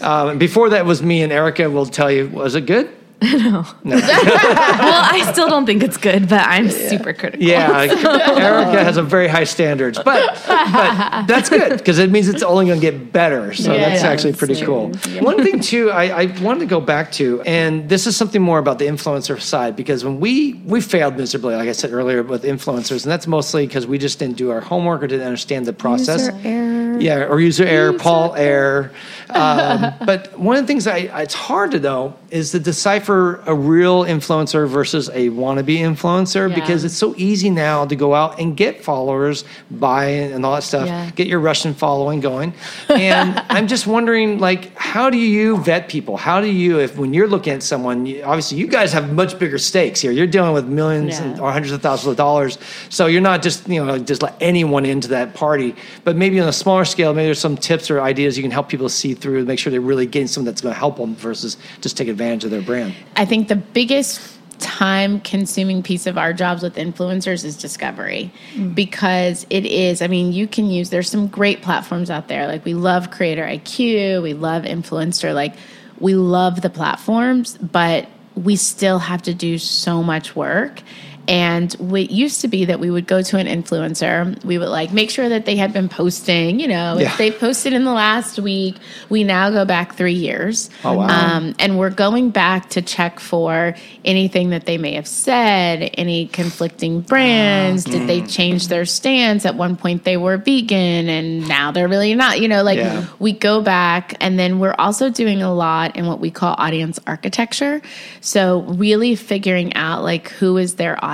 Um, 0.00 0.38
before 0.38 0.70
that 0.70 0.84
was 0.86 1.02
me 1.02 1.22
and 1.22 1.32
Erica. 1.32 1.70
will 1.70 1.86
tell 1.86 2.10
you, 2.10 2.28
was 2.28 2.54
it 2.54 2.62
good? 2.66 2.90
Well, 3.84 5.02
I 5.12 5.28
still 5.32 5.48
don't 5.48 5.66
think 5.66 5.82
it's 5.82 5.96
good, 5.96 6.28
but 6.28 6.40
I'm 6.40 6.70
super 6.70 7.12
critical. 7.12 7.46
Yeah, 7.46 7.80
Erica 8.38 8.82
has 8.84 8.96
a 8.96 9.02
very 9.02 9.28
high 9.28 9.44
standards, 9.44 9.98
but 10.04 10.42
but 10.46 11.26
that's 11.26 11.48
good 11.48 11.78
because 11.78 11.98
it 11.98 12.10
means 12.10 12.28
it's 12.28 12.42
only 12.42 12.66
going 12.66 12.80
to 12.80 12.90
get 12.90 13.12
better. 13.12 13.54
So 13.54 13.72
Yeah, 13.72 13.88
that's 13.88 14.02
yeah, 14.02 14.08
actually 14.10 14.30
it's 14.30 14.38
pretty 14.38 14.54
very- 14.54 14.66
cool. 14.66 14.92
yeah. 15.08 15.22
One 15.22 15.42
thing 15.42 15.60
too, 15.60 15.90
I, 15.90 16.22
I 16.22 16.40
wanted 16.40 16.60
to 16.60 16.66
go 16.66 16.80
back 16.80 17.12
to, 17.12 17.40
and 17.42 17.88
this 17.88 18.06
is 18.06 18.16
something 18.16 18.42
more 18.42 18.58
about 18.58 18.78
the 18.78 18.86
influencer 18.86 19.40
side 19.40 19.76
because 19.76 20.04
when 20.04 20.20
we 20.20 20.54
we 20.64 20.80
failed 20.80 21.16
miserably, 21.16 21.54
like 21.56 21.68
I 21.68 21.72
said 21.72 21.92
earlier, 21.92 22.22
with 22.22 22.44
influencers, 22.44 23.04
and 23.04 23.10
that's 23.12 23.26
mostly 23.26 23.66
because 23.66 23.86
we 23.86 23.98
just 23.98 24.18
didn't 24.18 24.36
do 24.36 24.50
our 24.50 24.60
homework 24.60 25.02
or 25.02 25.06
didn't 25.06 25.26
understand 25.26 25.66
the 25.66 25.72
process. 25.72 26.20
User 26.26 26.40
error. 26.44 27.00
Yeah, 27.00 27.24
or 27.24 27.40
user 27.40 27.64
error, 27.64 27.92
Paul 27.92 28.34
error. 28.36 28.90
Um, 29.30 29.92
but 30.06 30.38
one 30.38 30.56
of 30.56 30.62
the 30.62 30.66
things 30.66 30.86
I, 30.86 30.98
it's 31.22 31.34
hard 31.34 31.70
to 31.72 31.80
know 31.80 32.16
is 32.30 32.50
to 32.52 32.58
decipher 32.60 33.42
a 33.46 33.54
real 33.54 34.04
influencer 34.04 34.68
versus 34.68 35.08
a 35.10 35.30
wannabe 35.30 35.78
influencer 35.78 36.48
Yeah. 36.48 36.54
because 36.54 36.84
it's 36.84 36.96
so 36.96 37.14
easy 37.16 37.50
now 37.50 37.86
to 37.86 37.96
go 37.96 38.14
out 38.14 38.38
and 38.40 38.56
get 38.56 38.82
followers, 38.84 39.44
buy 39.70 40.06
and 40.06 40.44
all 40.44 40.54
that 40.54 40.62
stuff, 40.64 40.86
Yeah. 40.86 41.10
get 41.10 41.26
your 41.26 41.40
Russian 41.40 41.74
following 41.74 42.20
going. 42.20 42.54
And 42.88 43.40
I'm 43.48 43.66
just 43.68 43.86
wondering, 43.86 44.38
like, 44.38 44.76
how 44.76 45.10
do 45.10 45.18
you 45.18 45.58
vet 45.58 45.88
people? 45.88 46.16
How 46.16 46.40
do 46.40 46.48
you, 46.48 46.80
if 46.80 46.96
when 46.96 47.14
you're 47.14 47.28
looking 47.28 47.52
at 47.52 47.62
someone, 47.62 48.06
you, 48.06 48.22
obviously 48.22 48.58
you 48.58 48.66
guys 48.66 48.92
have 48.92 49.12
much 49.12 49.38
bigger 49.38 49.58
stakes 49.58 50.00
here. 50.00 50.10
You're 50.12 50.26
dealing 50.26 50.52
with 50.52 50.66
millions 50.66 51.18
Yeah. 51.18 51.24
and, 51.24 51.40
or 51.40 51.52
hundreds 51.52 51.72
of 51.72 51.82
thousands 51.82 52.08
of 52.10 52.16
dollars, 52.16 52.58
so 52.90 53.06
you're 53.06 53.20
not 53.20 53.42
just 53.42 53.68
you 53.68 53.84
know 53.84 53.98
just 53.98 54.22
let 54.22 54.34
anyone 54.40 54.84
into 54.84 55.08
that 55.08 55.34
party. 55.34 55.74
But 56.04 56.16
maybe 56.16 56.40
on 56.40 56.48
a 56.48 56.52
smaller 56.52 56.84
scale, 56.84 57.14
maybe 57.14 57.26
there's 57.26 57.38
some 57.38 57.56
tips 57.56 57.90
or 57.90 58.00
ideas 58.00 58.36
you 58.36 58.42
can 58.42 58.50
help 58.50 58.68
people 58.68 58.88
see 58.88 59.13
through 59.14 59.40
to 59.40 59.44
make 59.44 59.58
sure 59.58 59.70
they're 59.70 59.80
really 59.80 60.06
getting 60.06 60.28
something 60.28 60.46
that's 60.46 60.60
going 60.60 60.74
to 60.74 60.78
help 60.78 60.96
them 60.96 61.14
versus 61.16 61.56
just 61.80 61.96
take 61.96 62.08
advantage 62.08 62.44
of 62.44 62.50
their 62.50 62.62
brand. 62.62 62.94
I 63.16 63.24
think 63.24 63.48
the 63.48 63.56
biggest 63.56 64.20
time 64.58 65.20
consuming 65.20 65.82
piece 65.82 66.06
of 66.06 66.16
our 66.16 66.32
jobs 66.32 66.62
with 66.62 66.76
influencers 66.76 67.44
is 67.44 67.56
discovery. 67.56 68.32
Mm. 68.54 68.74
Because 68.74 69.46
it 69.50 69.66
is 69.66 70.00
i 70.00 70.06
mean 70.06 70.32
you 70.32 70.46
can 70.46 70.66
use 70.66 70.90
there's 70.90 71.10
some 71.10 71.26
great 71.26 71.62
platforms 71.62 72.10
out 72.10 72.28
there. 72.28 72.46
Like 72.46 72.64
we 72.64 72.74
love 72.74 73.10
CreatorIQ 73.10 74.22
we 74.22 74.34
love 74.34 74.62
influencer 74.62 75.34
like 75.34 75.54
we 75.98 76.14
love 76.14 76.60
the 76.60 76.70
platforms 76.70 77.58
but 77.58 78.08
we 78.34 78.56
still 78.56 78.98
have 78.98 79.22
to 79.22 79.34
do 79.34 79.58
so 79.58 80.02
much 80.02 80.34
work 80.34 80.82
and 81.26 81.72
what 81.74 82.10
used 82.10 82.42
to 82.42 82.48
be 82.48 82.66
that 82.66 82.80
we 82.80 82.90
would 82.90 83.06
go 83.06 83.22
to 83.22 83.38
an 83.38 83.46
influencer, 83.46 84.42
we 84.44 84.58
would 84.58 84.68
like 84.68 84.92
make 84.92 85.10
sure 85.10 85.28
that 85.28 85.46
they 85.46 85.56
had 85.56 85.72
been 85.72 85.88
posting, 85.88 86.60
you 86.60 86.68
know, 86.68 86.98
Yeah. 86.98 87.06
if 87.06 87.16
they 87.16 87.30
posted 87.30 87.72
in 87.72 87.84
the 87.84 87.92
last 87.92 88.38
week, 88.38 88.76
we 89.08 89.24
now 89.24 89.48
go 89.50 89.64
back 89.64 89.94
three 89.96 90.12
years. 90.12 90.68
Oh, 90.84 90.94
wow. 90.98 91.06
Um, 91.36 91.54
and 91.58 91.78
we're 91.78 91.88
going 91.90 92.28
back 92.30 92.68
to 92.70 92.82
check 92.82 93.20
for 93.20 93.74
anything 94.04 94.50
that 94.50 94.66
they 94.66 94.76
may 94.76 94.94
have 94.96 95.06
said, 95.08 95.90
any 95.94 96.26
conflicting 96.26 97.00
brands. 97.00 97.84
Did 97.84 98.02
Mm. 98.02 98.06
they 98.06 98.20
change 98.22 98.68
their 98.68 98.84
stance? 98.84 99.46
At 99.46 99.54
one 99.54 99.76
point, 99.76 100.04
they 100.04 100.18
were 100.18 100.36
vegan 100.36 101.08
and 101.08 101.48
now 101.48 101.72
they're 101.72 101.88
really 101.88 102.14
not. 102.14 102.40
You 102.40 102.48
know, 102.48 102.62
like 102.62 102.78
Yeah. 102.78 103.04
we 103.18 103.32
go 103.32 103.62
back 103.62 104.14
and 104.20 104.38
then 104.38 104.58
we're 104.58 104.74
also 104.78 105.08
doing 105.08 105.40
a 105.42 105.54
lot 105.54 105.96
in 105.96 106.06
what 106.06 106.20
we 106.20 106.30
call 106.30 106.54
audience 106.58 107.00
architecture. 107.06 107.80
So, 108.20 108.60
really 108.68 109.14
figuring 109.14 109.74
out 109.74 110.02
like 110.04 110.28
who 110.28 110.58
is 110.58 110.74
their 110.74 111.02
audience 111.02 111.13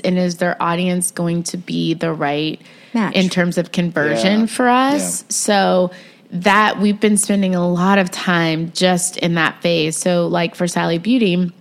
and 0.00 0.18
is 0.18 0.36
their 0.36 0.60
audience 0.62 1.10
going 1.10 1.42
to 1.44 1.56
be 1.56 1.94
the 1.94 2.12
right 2.12 2.60
Match. 2.94 3.14
in 3.14 3.28
terms 3.28 3.58
of 3.58 3.72
conversion 3.72 4.40
Yeah. 4.40 4.46
for 4.46 4.68
us. 4.68 5.24
So 5.28 5.90
that 6.30 6.78
we've 6.78 7.00
been 7.00 7.16
spending 7.16 7.54
a 7.54 7.66
lot 7.66 7.98
of 7.98 8.10
time 8.10 8.70
just 8.72 9.16
in 9.18 9.34
that 9.34 9.62
phase. 9.62 9.96
So 9.96 10.26
like 10.26 10.54
for 10.54 10.66
Sally 10.68 10.98
Beauty, 10.98 11.52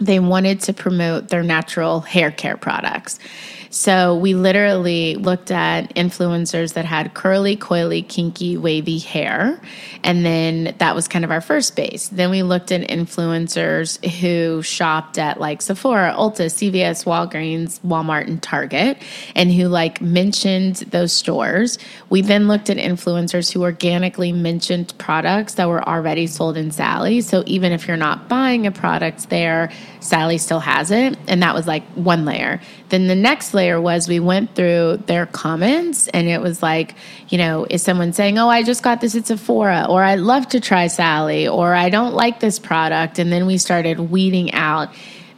they 0.00 0.18
wanted 0.18 0.60
to 0.60 0.72
promote 0.72 1.28
their 1.28 1.42
natural 1.42 2.00
hair 2.00 2.30
care 2.30 2.56
products. 2.56 3.18
So 3.70 4.16
we 4.16 4.34
literally 4.34 5.16
looked 5.16 5.50
at 5.50 5.94
influencers 5.94 6.74
that 6.74 6.84
had 6.84 7.14
curly, 7.14 7.56
coily, 7.56 8.06
kinky, 8.06 8.56
wavy 8.56 8.98
hair. 8.98 9.60
And 10.02 10.24
then 10.24 10.74
that 10.78 10.94
was 10.94 11.08
kind 11.08 11.24
of 11.24 11.30
our 11.30 11.40
first 11.40 11.76
base. 11.76 12.08
Then 12.08 12.30
we 12.30 12.42
looked 12.42 12.72
at 12.72 12.88
influencers 12.88 14.04
who 14.20 14.62
shopped 14.62 15.18
at 15.18 15.40
like 15.40 15.60
Sephora, 15.60 16.14
Ulta, 16.16 16.46
CVS, 16.46 17.04
Walgreens, 17.04 17.80
Walmart, 17.80 18.26
and 18.26 18.42
Target, 18.42 18.98
and 19.34 19.52
who 19.52 19.68
like 19.68 20.00
mentioned 20.00 20.76
those 20.76 21.12
stores. 21.12 21.78
We 22.08 22.22
then 22.22 22.48
looked 22.48 22.70
at 22.70 22.76
influencers 22.76 23.52
who 23.52 23.62
organically 23.62 24.32
mentioned 24.32 24.94
products 24.98 25.54
that 25.54 25.68
were 25.68 25.86
already 25.86 26.26
sold 26.26 26.56
in 26.56 26.70
Sally. 26.70 27.20
So 27.20 27.42
even 27.46 27.72
if 27.72 27.86
you're 27.86 27.96
not 27.96 28.28
buying 28.28 28.66
a 28.66 28.72
product 28.72 29.28
there, 29.30 29.70
Sally 30.00 30.38
still 30.38 30.60
has 30.60 30.90
it. 30.90 31.18
And 31.26 31.42
that 31.42 31.54
was 31.54 31.66
like 31.66 31.84
one 31.94 32.24
layer. 32.24 32.60
Then 32.88 33.06
the 33.06 33.14
next 33.14 33.54
layer 33.54 33.80
was 33.80 34.08
we 34.08 34.20
went 34.20 34.54
through 34.54 35.02
their 35.06 35.26
comments 35.26 36.08
and 36.08 36.28
it 36.28 36.40
was 36.40 36.62
like, 36.62 36.94
you 37.28 37.38
know, 37.38 37.66
is 37.68 37.82
someone 37.82 38.12
saying, 38.12 38.38
Oh, 38.38 38.48
I 38.48 38.62
just 38.62 38.82
got 38.82 39.00
this 39.00 39.14
at 39.14 39.26
Sephora, 39.26 39.86
or 39.88 40.02
I'd 40.02 40.20
love 40.20 40.48
to 40.48 40.60
try 40.60 40.86
Sally, 40.86 41.46
or 41.46 41.74
I 41.74 41.90
don't 41.90 42.14
like 42.14 42.40
this 42.40 42.58
product. 42.58 43.18
And 43.18 43.32
then 43.32 43.46
we 43.46 43.58
started 43.58 43.98
weeding 43.98 44.52
out 44.52 44.90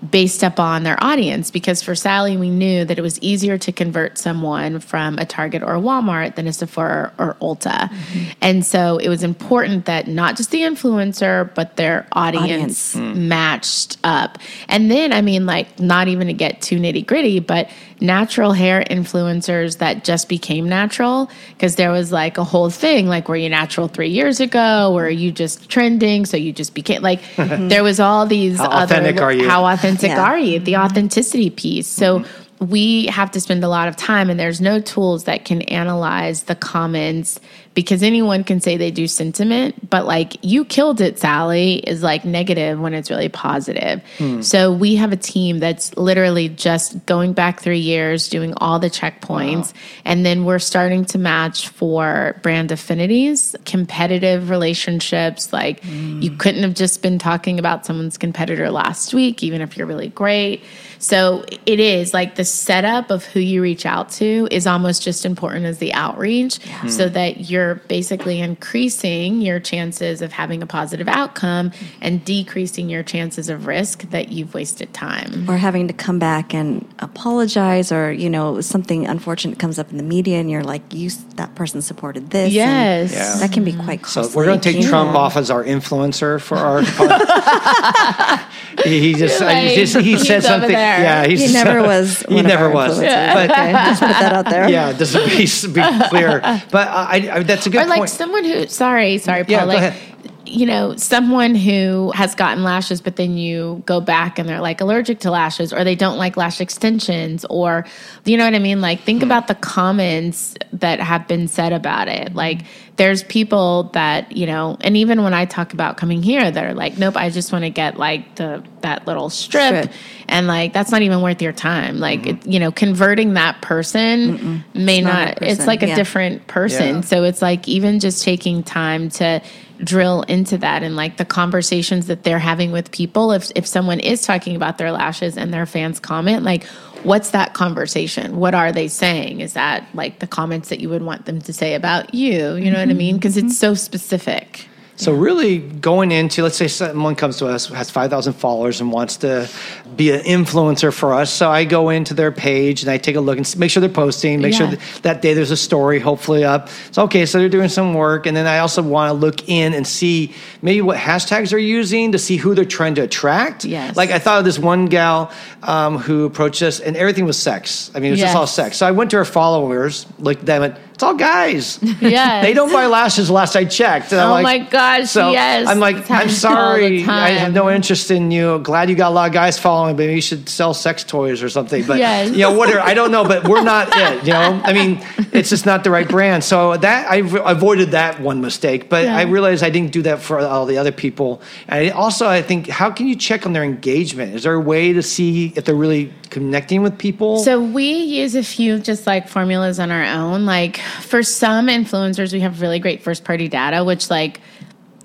based 0.09 0.43
upon 0.43 0.83
their 0.83 1.03
audience 1.03 1.51
because 1.51 1.83
for 1.83 1.95
Sally, 1.95 2.37
we 2.37 2.49
knew 2.49 2.85
that 2.85 2.99
it 2.99 3.03
was 3.03 3.21
easier 3.21 3.59
to 3.59 3.73
convert 3.73 4.17
someone 4.17 4.81
from 4.81 5.19
a 5.19 5.27
Target 5.27 5.63
or 5.63 5.75
a 5.75 5.81
Walmart 5.81 6.37
than 6.37 6.47
a 6.47 6.53
Sephora 6.53 7.13
or 7.19 7.37
Ulta. 7.43 7.91
Mm-hmm. 7.91 8.31
And 8.41 8.65
so 8.65 8.99
it 8.99 9.09
was 9.09 9.23
important 9.23 9.85
that 9.85 10.09
not 10.09 10.37
just 10.37 10.51
the 10.51 10.61
influencer, 10.63 11.55
but 11.55 11.77
their 11.77 12.07
audience, 12.13 12.97
audience. 12.97 13.17
matched 13.17 13.99
up. 14.03 14.39
And 14.69 14.91
then, 14.91 15.13
I 15.13 15.21
mean, 15.21 15.45
like, 15.45 15.79
not 15.79 16.09
even 16.09 16.29
to 16.29 16.33
get 16.33 16.63
too 16.63 16.79
nitty 16.79 17.07
gritty, 17.07 17.41
but 17.41 17.69
natural 18.01 18.53
hair 18.53 18.83
influencers 18.91 19.79
that 19.79 20.05
just 20.05 20.29
became 20.29 20.69
natural 20.69 21.31
because 21.51 21.77
there 21.77 21.91
was 21.91 22.11
like 22.13 22.39
a 22.39 22.45
whole 22.45 22.71
thing 22.71 23.07
like 23.07 23.29
were 23.29 23.37
you 23.37 23.49
natural 23.49 23.89
three 23.89 24.09
years 24.09 24.41
ago? 24.41 24.93
Were 24.93 25.09
you 25.09 25.33
just 25.33 25.69
trending? 25.69 26.27
So 26.27 26.37
you 26.37 26.53
just 26.53 26.75
became 26.75 27.03
like 27.03 27.21
there 27.37 27.83
was 27.83 28.01
all 28.01 28.27
these 28.27 28.59
how 28.59 28.71
other 28.71 28.97
authentic 28.97 29.21
are 29.21 29.33
you? 29.33 29.49
how 29.49 29.67
authentic 29.67 30.11
yeah. 30.11 30.23
are 30.23 30.39
you? 30.39 30.59
The 30.59 30.77
authenticity 30.77 31.51
piece. 31.51 31.87
So 31.87 32.21
mm-hmm. 32.21 32.67
we 32.67 33.07
have 33.07 33.31
to 33.33 33.41
spend 33.41 33.63
a 33.65 33.69
lot 33.69 33.89
of 33.89 33.97
time 33.97 34.31
and 34.31 34.41
there's 34.41 34.61
no 34.61 34.81
tools 34.81 35.25
that 35.25 35.45
can 35.45 35.63
analyze 35.63 36.45
the 36.45 36.55
comments 36.55 37.41
because 37.75 38.03
anyone 38.03 38.43
can 38.43 38.61
say 38.61 38.77
they 38.77 38.91
do 38.91 39.07
sentiment 39.07 39.89
but 39.89 40.05
like 40.05 40.37
you 40.43 40.64
killed 40.64 41.01
it 41.01 41.18
sally 41.18 41.75
is 41.77 42.03
like 42.03 42.25
negative 42.25 42.81
when 42.81 42.95
it's 42.95 43.11
really 43.11 43.29
positive 43.29 44.03
hmm. 44.18 44.41
so 44.41 44.73
we 44.73 44.97
have 44.97 45.12
a 45.12 45.16
team 45.16 45.59
that's 45.61 45.97
literally 45.97 46.49
just 46.49 47.05
going 47.07 47.33
back 47.33 47.61
three 47.61 47.79
years 47.79 48.29
doing 48.29 48.53
all 48.57 48.79
the 48.79 48.91
checkpoints 48.91 49.73
wow. 49.73 49.81
and 50.05 50.27
then 50.27 50.45
we're 50.45 50.59
starting 50.59 51.05
to 51.05 51.18
match 51.18 51.68
for 51.68 52.39
brand 52.43 52.73
affinities 52.73 53.55
competitive 53.64 54.51
relationships 54.51 55.53
like 55.53 55.83
hmm. 55.85 56.21
you 56.21 56.31
couldn't 56.37 56.62
have 56.62 56.75
just 56.75 57.03
been 57.03 57.18
talking 57.18 57.59
about 57.59 57.87
someone's 57.87 58.18
competitor 58.18 58.71
last 58.71 59.14
week 59.14 59.43
even 59.43 59.61
if 59.61 59.77
you're 59.77 59.87
really 59.87 60.09
great 60.09 60.62
so 60.99 61.45
it 61.64 61.81
is 61.81 62.12
like 62.12 62.35
the 62.35 62.45
setup 62.45 63.11
of 63.11 63.25
who 63.25 63.41
you 63.41 63.62
reach 63.62 63.87
out 63.87 64.11
to 64.11 64.47
is 64.51 64.66
almost 64.66 65.03
just 65.03 65.25
important 65.25 65.64
as 65.64 65.79
the 65.79 65.95
outreach 65.95 66.59
yeah. 66.66 66.87
so 66.89 67.09
that 67.09 67.49
you're 67.49 67.60
basically 67.89 68.41
increasing 68.41 69.41
your 69.41 69.61
chances 69.61 70.23
of 70.23 70.33
having 70.33 70.63
a 70.63 70.67
positive 70.67 71.09
outcome 71.09 71.73
and 72.01 72.25
decreasing 72.25 72.89
your 72.89 73.03
chances 73.03 73.49
of 73.49 73.67
risk 73.67 74.03
that 74.11 74.31
you've 74.31 74.55
wasted 74.55 74.93
time. 74.93 75.49
Or 75.49 75.57
having 75.57 75.89
to 75.89 75.95
come 75.95 76.19
back 76.19 76.55
and 76.55 76.87
apologize 76.99 77.93
or, 77.93 78.13
you 78.13 78.31
know, 78.31 78.61
something 78.61 79.07
unfortunate 79.07 79.59
comes 79.59 79.79
up 79.79 79.91
in 79.91 79.97
the 79.97 80.03
media 80.03 80.39
and 80.39 80.51
you're 80.51 80.65
like, 80.65 80.83
you 80.93 81.11
that 81.37 81.55
person 81.55 81.83
supported 81.83 82.31
this. 82.31 82.53
Yes. 82.53 83.13
Yeah. 83.13 83.37
That 83.39 83.53
can 83.53 83.65
be 83.65 83.73
quite 83.73 84.03
costly. 84.03 84.25
So 84.25 84.37
we're 84.37 84.45
going 84.45 84.61
to 84.61 84.73
take 84.73 84.87
Trump 84.87 85.17
off 85.17 85.37
as 85.37 85.51
our 85.51 85.65
influencer 85.65 86.41
for 86.41 86.57
our 86.57 86.81
he, 88.85 89.15
just, 89.15 89.41
like, 89.41 89.69
he 89.69 89.77
just 89.77 89.97
he 89.97 90.19
said 90.19 90.43
something 90.43 90.71
yeah, 90.71 91.27
he's, 91.27 91.47
he 91.47 91.53
never 91.53 91.83
was. 91.83 92.21
he 92.29 92.43
never 92.43 92.71
was. 92.71 93.01
Yeah. 93.11 93.35
But 93.35 93.51
okay, 93.51 93.73
just 93.73 94.03
put 94.03 94.09
that 94.09 94.33
out 94.33 94.49
there. 94.51 94.69
Yeah, 94.69 94.93
just 94.93 95.15
to 95.15 95.27
be, 95.27 95.47
be 95.73 95.83
clear. 96.09 96.41
But 96.71 96.89
I, 96.89 97.31
I, 97.33 97.43
that's 97.51 97.67
a 97.67 97.71
good 97.71 97.83
or 97.83 97.89
like 97.89 97.99
point. 97.99 98.11
someone 98.11 98.45
who. 98.45 98.67
Sorry, 98.67 99.19
sorry, 99.19 99.45
Paul. 99.45 99.53
Yeah, 99.53 99.65
like, 99.65 99.79
ahead 99.79 100.11
you 100.51 100.67
know, 100.67 100.97
someone 100.97 101.55
who 101.55 102.11
has 102.11 102.35
gotten 102.35 102.65
lashes, 102.65 103.01
but 103.01 103.17
then 103.17 103.37
you 103.37 103.83
go 103.87 104.01
back 104.01 104.39
and 104.39 104.49
they're 104.49 104.61
like 104.61 104.81
allergic 104.81 105.21
to 105.21 105.31
lashes 105.31 105.73
or 105.73 105.85
they 105.85 105.95
don't 105.95 106.19
like 106.19 106.37
lash 106.37 106.61
extensions 106.61 107.45
or, 107.49 107.87
you 108.25 108.37
know 108.37 108.45
what 108.45 108.55
I 108.55 108.59
mean? 108.59 108.81
Like, 108.81 109.01
think 109.01 109.21
hmm. 109.21 109.27
about 109.27 109.47
the 109.47 109.55
comments 109.55 110.57
that 110.73 110.99
have 111.01 111.29
been 111.29 111.47
said 111.47 111.73
about 111.73 112.09
it. 112.09 112.35
Like, 112.35 112.63
there's 113.01 113.23
people 113.23 113.85
that, 113.95 114.37
you 114.37 114.45
know, 114.45 114.77
and 114.83 114.95
even 114.95 115.23
when 115.23 115.33
I 115.33 115.47
talk 115.47 115.73
about 115.73 115.97
coming 115.97 116.23
here, 116.23 116.51
they're 116.51 116.75
like, 116.75 116.99
nope, 116.99 117.17
I 117.17 117.31
just 117.31 117.51
want 117.51 117.65
to 117.65 117.71
get 117.71 117.97
like 117.97 118.35
the, 118.35 118.63
that 118.83 119.07
little 119.07 119.31
strip. 119.31 119.85
strip. 119.85 119.97
And 120.29 120.47
like, 120.47 120.75
that's 120.75 120.91
not 120.91 121.01
even 121.01 121.23
worth 121.23 121.41
your 121.41 121.55
time. 121.55 121.99
Like, 121.99 122.21
mm-hmm. 122.21 122.47
it, 122.47 122.47
you 122.47 122.61
know, 122.61 122.71
converting 122.71 123.33
that 123.35 123.63
person 123.63 124.37
Mm-mm. 124.37 124.75
may 124.75 124.99
it's 124.99 125.05
not, 125.05 125.41
not 125.41 125.43
it's 125.43 125.67
like 125.67 125.83
a 125.83 125.95
different 125.95 126.47
person. 126.47 126.97
Yeah. 126.97 127.01
So 127.01 127.25
it's 127.25 127.41
like 127.41 127.67
even 127.67 128.01
just 128.01 128.23
taking 128.23 128.63
time 128.63 129.09
to, 129.13 129.41
drill 129.83 130.21
into 130.23 130.59
that 130.59 130.83
and 130.83 130.95
like 130.95 131.17
the 131.17 131.25
conversations 131.25 132.09
that 132.09 132.23
they're 132.23 132.39
having 132.39 132.71
with 132.71 132.91
people 132.91 133.33
if 133.33 133.51
if 133.55 133.67
someone 133.67 133.99
is 133.99 134.21
talking 134.21 134.55
about 134.55 134.77
their 134.77 134.93
lashes 134.93 135.39
and 135.39 135.55
their 135.55 135.65
fans 135.65 135.99
comment 135.99 136.43
like 136.43 136.67
what's 137.05 137.31
that 137.31 137.55
conversation? 137.55 138.37
What 138.37 138.55
are 138.55 138.73
they 138.73 138.89
saying? 138.89 139.41
Is 139.41 139.53
that 139.55 139.87
like 139.95 140.19
the 140.19 140.27
comments 140.27 140.69
that 140.69 140.81
you 140.81 140.89
would 140.89 141.03
want 141.03 141.27
them 141.27 141.41
to 141.43 141.53
say 141.53 141.75
about 141.75 142.15
you? 142.15 142.55
You 142.55 142.71
know 142.71 142.79
mm-hmm. 142.79 142.89
what 142.89 142.91
i 142.91 142.95
mean? 142.95 143.17
Because 143.17 143.37
it's 143.37 143.57
so 143.57 143.75
specific 143.75 144.67
so 145.01 145.15
really 145.15 145.59
going 145.59 146.13
into, 146.13 146.43
let's 146.43 146.57
say 146.57 146.69
someone 146.69 147.15
comes 147.15 147.39
to 147.39 147.47
us, 147.47 147.69
has 147.69 147.91
5,000 147.91 148.35
followers 148.35 148.83
and 148.83 148.93
wants 148.93 149.17
to 149.19 149.49
be 149.97 150.11
an 150.11 150.21
influencer 150.21 150.93
for 150.93 151.15
us. 151.15 151.33
So 151.33 151.51
I 151.51 151.65
go 151.65 151.89
into 151.89 152.13
their 152.13 152.31
page 152.31 152.83
and 152.83 152.91
I 152.91 152.99
take 152.99 153.17
a 153.17 153.21
look 153.21 153.39
and 153.39 153.59
make 153.59 153.71
sure 153.71 153.81
they're 153.81 153.89
posting, 153.89 154.43
make 154.43 154.53
yeah. 154.53 154.59
sure 154.59 154.67
that, 154.69 155.03
that 155.03 155.23
day 155.23 155.33
there's 155.33 155.51
a 155.51 155.57
story 155.57 156.01
hopefully 156.01 156.45
up. 156.45 156.69
So, 156.91 157.05
okay, 157.05 157.25
so 157.25 157.39
they're 157.39 157.49
doing 157.49 157.71
some 157.71 157.95
work. 157.95 158.27
And 158.27 158.37
then 158.37 158.47
I 158.47 158.59
also 158.59 158.83
want 158.83 159.09
to 159.09 159.15
look 159.15 159.49
in 159.49 159.73
and 159.73 159.87
see 159.87 160.35
maybe 160.61 160.83
what 160.83 160.99
hashtags 160.99 161.49
they're 161.49 161.59
using 161.59 162.13
to 162.13 162.19
see 162.19 162.37
who 162.37 162.55
they're 162.55 162.67
trying 162.67 162.95
to 162.97 163.03
attract. 163.03 163.65
Yes. 163.65 163.97
Like 163.97 164.11
I 164.11 164.19
thought 164.19 164.39
of 164.39 164.45
this 164.45 164.59
one 164.59 164.85
gal 164.85 165.33
um, 165.63 165.97
who 165.97 166.27
approached 166.27 166.61
us 166.61 166.79
and 166.79 166.95
everything 166.95 167.25
was 167.25 167.39
sex. 167.39 167.91
I 167.95 168.01
mean, 168.01 168.09
it 168.09 168.11
was 168.11 168.21
yes. 168.21 168.29
just 168.29 168.37
all 168.37 168.47
sex. 168.47 168.77
So 168.77 168.87
I 168.87 168.91
went 168.91 169.13
to 169.13 169.17
her 169.17 169.25
followers, 169.25 170.07
looked 170.19 170.41
at 170.41 170.47
them 170.47 170.63
and 170.63 170.77
it's 171.01 171.05
all 171.05 171.15
guys. 171.15 171.79
Yeah. 172.03 172.43
they 172.43 172.53
don't 172.53 172.71
buy 172.71 172.85
lashes 172.85 173.31
last 173.31 173.57
I 173.57 173.65
checked. 173.65 174.13
Oh 174.13 174.17
like, 174.17 174.43
my 174.43 174.59
gosh. 174.59 175.09
So 175.09 175.31
yes. 175.31 175.67
I'm 175.67 175.81
like, 175.81 176.11
I'm 176.11 176.29
sorry. 176.29 177.05
I 177.05 177.31
have 177.31 177.55
no 177.55 177.71
interest 177.71 178.11
in 178.11 178.31
you. 178.31 178.59
Glad 178.59 178.91
you 178.91 178.97
got 178.97 179.09
a 179.09 179.15
lot 179.15 179.29
of 179.29 179.33
guys 179.33 179.59
following, 179.59 179.97
but 179.97 180.03
you 180.03 180.21
should 180.21 180.47
sell 180.51 180.75
sex 180.75 181.03
toys 181.03 181.43
or 181.43 181.49
something. 181.49 181.87
But 181.87 182.01
yes. 182.01 182.33
you 182.33 182.43
know, 182.43 182.53
whatever. 182.53 182.81
I 182.81 182.93
don't 182.93 183.11
know, 183.11 183.25
but 183.25 183.49
we're 183.49 183.63
not 183.63 183.89
it. 183.93 184.27
You 184.27 184.35
know, 184.35 184.61
I 184.63 184.75
mean, 184.75 185.03
it's 185.33 185.49
just 185.49 185.65
not 185.65 185.85
the 185.85 185.91
right 185.91 186.07
brand. 186.07 186.45
So 186.45 186.77
that 186.77 187.11
I 187.11 187.17
avoided 187.17 187.93
that 187.93 188.21
one 188.21 188.43
mistake, 188.43 188.91
but 188.91 189.05
yeah. 189.05 189.17
I 189.17 189.23
realized 189.23 189.65
I 189.65 189.71
didn't 189.71 189.93
do 189.93 190.03
that 190.03 190.21
for 190.21 190.39
all 190.39 190.67
the 190.67 190.77
other 190.77 190.93
people. 190.93 191.41
And 191.67 191.93
also, 191.93 192.29
I 192.29 192.43
think, 192.43 192.69
how 192.69 192.91
can 192.91 193.07
you 193.07 193.17
check 193.17 193.47
on 193.47 193.55
their 193.55 193.65
engagement? 193.65 194.35
Is 194.35 194.43
there 194.43 194.53
a 194.53 194.61
way 194.61 194.93
to 194.93 195.03
see 195.03 195.55
if 195.57 195.65
they're 195.65 195.75
really 195.75 196.13
connecting 196.29 196.83
with 196.83 196.99
people? 196.99 197.39
So 197.39 197.59
we 197.59 197.91
use 197.91 198.35
a 198.35 198.43
few 198.43 198.79
just 198.79 199.07
like 199.07 199.29
formulas 199.29 199.81
on 199.81 199.91
our 199.91 200.05
own. 200.05 200.45
Like 200.45 200.81
for 201.03 201.22
some 201.22 201.68
influencers, 201.68 202.32
we 202.32 202.41
have 202.41 202.61
really 202.61 202.78
great 202.78 203.03
first 203.03 203.24
party 203.24 203.49
data, 203.49 203.84
which 203.84 204.11
like 204.11 204.41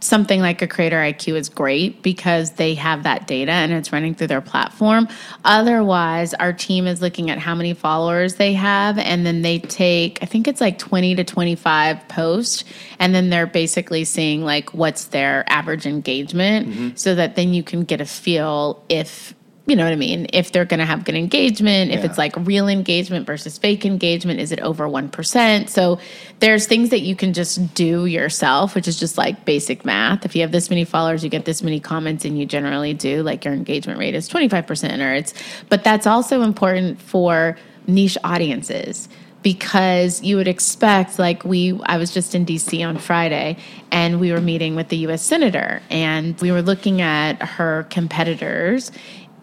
something 0.05 0.39
like 0.39 0.61
a 0.61 0.67
CreatorIQ 0.67 1.36
is 1.36 1.49
great 1.49 2.01
because 2.01 2.51
they 2.51 2.75
have 2.75 3.03
that 3.03 3.27
data 3.27 3.51
and 3.51 3.71
it's 3.71 3.91
running 3.91 4.13
through 4.13 4.27
their 4.27 4.41
platform. 4.41 5.07
Otherwise, 5.43 6.33
our 6.36 6.53
team 6.53 6.88
is 6.88 7.01
looking 7.01 7.29
at 7.29 7.39
how 7.39 7.55
many 7.55 7.73
followers 7.73 8.36
they 8.36 8.53
have 8.53 8.97
and 8.97 9.25
then 9.25 9.41
they 9.41 9.59
take 9.59 10.19
I 10.21 10.25
think 10.25 10.47
it's 10.47 10.61
like 10.61 10.77
20 10.77 11.15
to 11.15 11.23
25 11.23 12.07
posts 12.07 12.63
and 12.99 13.13
then 13.13 13.29
they're 13.29 13.47
basically 13.47 14.05
seeing 14.05 14.43
like 14.43 14.73
what's 14.73 15.05
their 15.05 15.43
average 15.47 15.86
engagement 15.86 16.69
mm-hmm. 16.69 16.89
so 16.95 17.15
that 17.15 17.36
then 17.36 17.53
you 17.53 17.63
can 17.63 17.83
get 17.83 18.01
a 18.01 18.05
feel 18.05 18.83
if 18.89 19.34
you 19.68 19.76
know 19.76 19.84
what 19.84 19.93
I 19.93 19.95
mean? 19.95 20.28
If 20.32 20.51
they're 20.51 20.66
going 20.66 20.80
to 20.80 20.86
have 20.86 21.05
good 21.05 21.16
engagement, 21.16 21.91
if 21.91 21.99
yeah. 21.99 22.05
it's 22.05 22.18
like 22.20 22.36
real 22.38 22.68
engagement 22.68 23.26
versus 23.26 23.57
fake 23.57 23.84
engagement, 23.84 24.39
is 24.39 24.51
it 24.51 24.59
over 24.59 24.88
1%? 24.88 25.70
So 25.70 25.99
there's 26.39 26.68
things 26.68 26.89
that 26.89 27.01
you 27.01 27.16
can 27.16 27.34
just 27.34 27.74
do 27.74 28.05
yourself, 28.05 28.76
which 28.76 28.88
is 28.88 28.99
just 28.99 29.18
like 29.18 29.43
basic 29.43 29.84
math. 29.84 30.24
If 30.24 30.36
you 30.36 30.41
have 30.41 30.51
this 30.51 30.70
many 30.70 30.86
followers, 30.86 31.24
you 31.24 31.32
get 31.32 31.45
this 31.45 31.63
many 31.63 31.80
comments, 31.80 32.26
and 32.26 32.38
you 32.38 32.45
generally 32.45 32.93
do, 32.93 33.24
like 33.24 33.43
your 33.43 33.55
engagement 33.55 33.97
rate 33.97 34.13
is 34.13 34.30
25% 34.30 34.99
or 35.03 35.13
it's, 35.16 35.34
but 35.70 35.84
that's 35.84 36.05
also 36.05 36.43
important 36.43 37.01
for 37.01 37.57
niche 37.88 38.18
audiences 38.24 39.09
because 39.41 40.24
you 40.24 40.38
would 40.38 40.47
expect 40.47 41.20
like 41.20 41.43
we 41.43 41.80
I 41.84 41.97
was 41.97 42.11
just 42.11 42.34
in 42.34 42.47
DC 42.47 42.84
on 42.84 42.97
Friday 42.97 43.57
and 43.91 44.20
we 44.20 44.32
were 44.32 44.41
meeting 44.41 44.76
with 44.76 44.89
the 44.89 44.97
US 45.05 45.22
senator 45.22 45.84
and 45.91 46.39
we 46.41 46.51
were 46.51 46.63
looking 46.63 46.99
at 46.99 47.39
her 47.43 47.86
competitors 47.91 48.91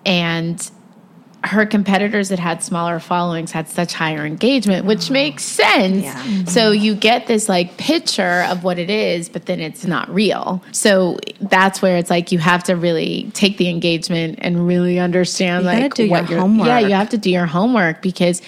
and 0.05 0.71
her 1.45 1.67
competitors 1.67 2.29
that 2.29 2.39
had 2.39 2.63
smaller 2.63 3.01
followings 3.01 3.51
had 3.51 3.69
such 3.69 3.93
higher 3.93 4.25
engagement, 4.25 4.87
which 4.87 5.11
oh. 5.11 5.15
makes 5.15 5.43
sense. 5.43 6.05
Yeah. 6.05 6.45
So 6.45 6.71
you 6.71 6.95
get 6.95 7.27
this 7.27 7.49
like 7.49 7.77
picture 7.79 8.45
of 8.49 8.63
what 8.63 8.79
it 8.79 8.91
is, 8.91 9.29
but 9.29 9.47
then 9.47 9.59
it's 9.59 9.85
not 9.85 10.09
real. 10.09 10.63
So 10.71 11.19
that's 11.41 11.83
where 11.83 11.97
it's 11.97 12.11
like 12.11 12.31
you 12.31 12.39
have 12.39 12.63
to 12.65 12.77
really 12.77 13.31
take 13.35 13.57
the 13.57 13.69
engagement 13.69 14.39
and 14.41 14.67
really 14.67 15.01
understand 15.01 15.65
you 15.65 15.71
like 15.71 15.99
what 16.11 16.31
your 16.31 16.41
homework. 16.41 16.69
Yeah, 16.69 16.79
you 16.79 16.95
have 16.95 17.11
to 17.11 17.19
do 17.19 17.31
your 17.31 17.47
homework 17.47 18.03
because 18.03 18.41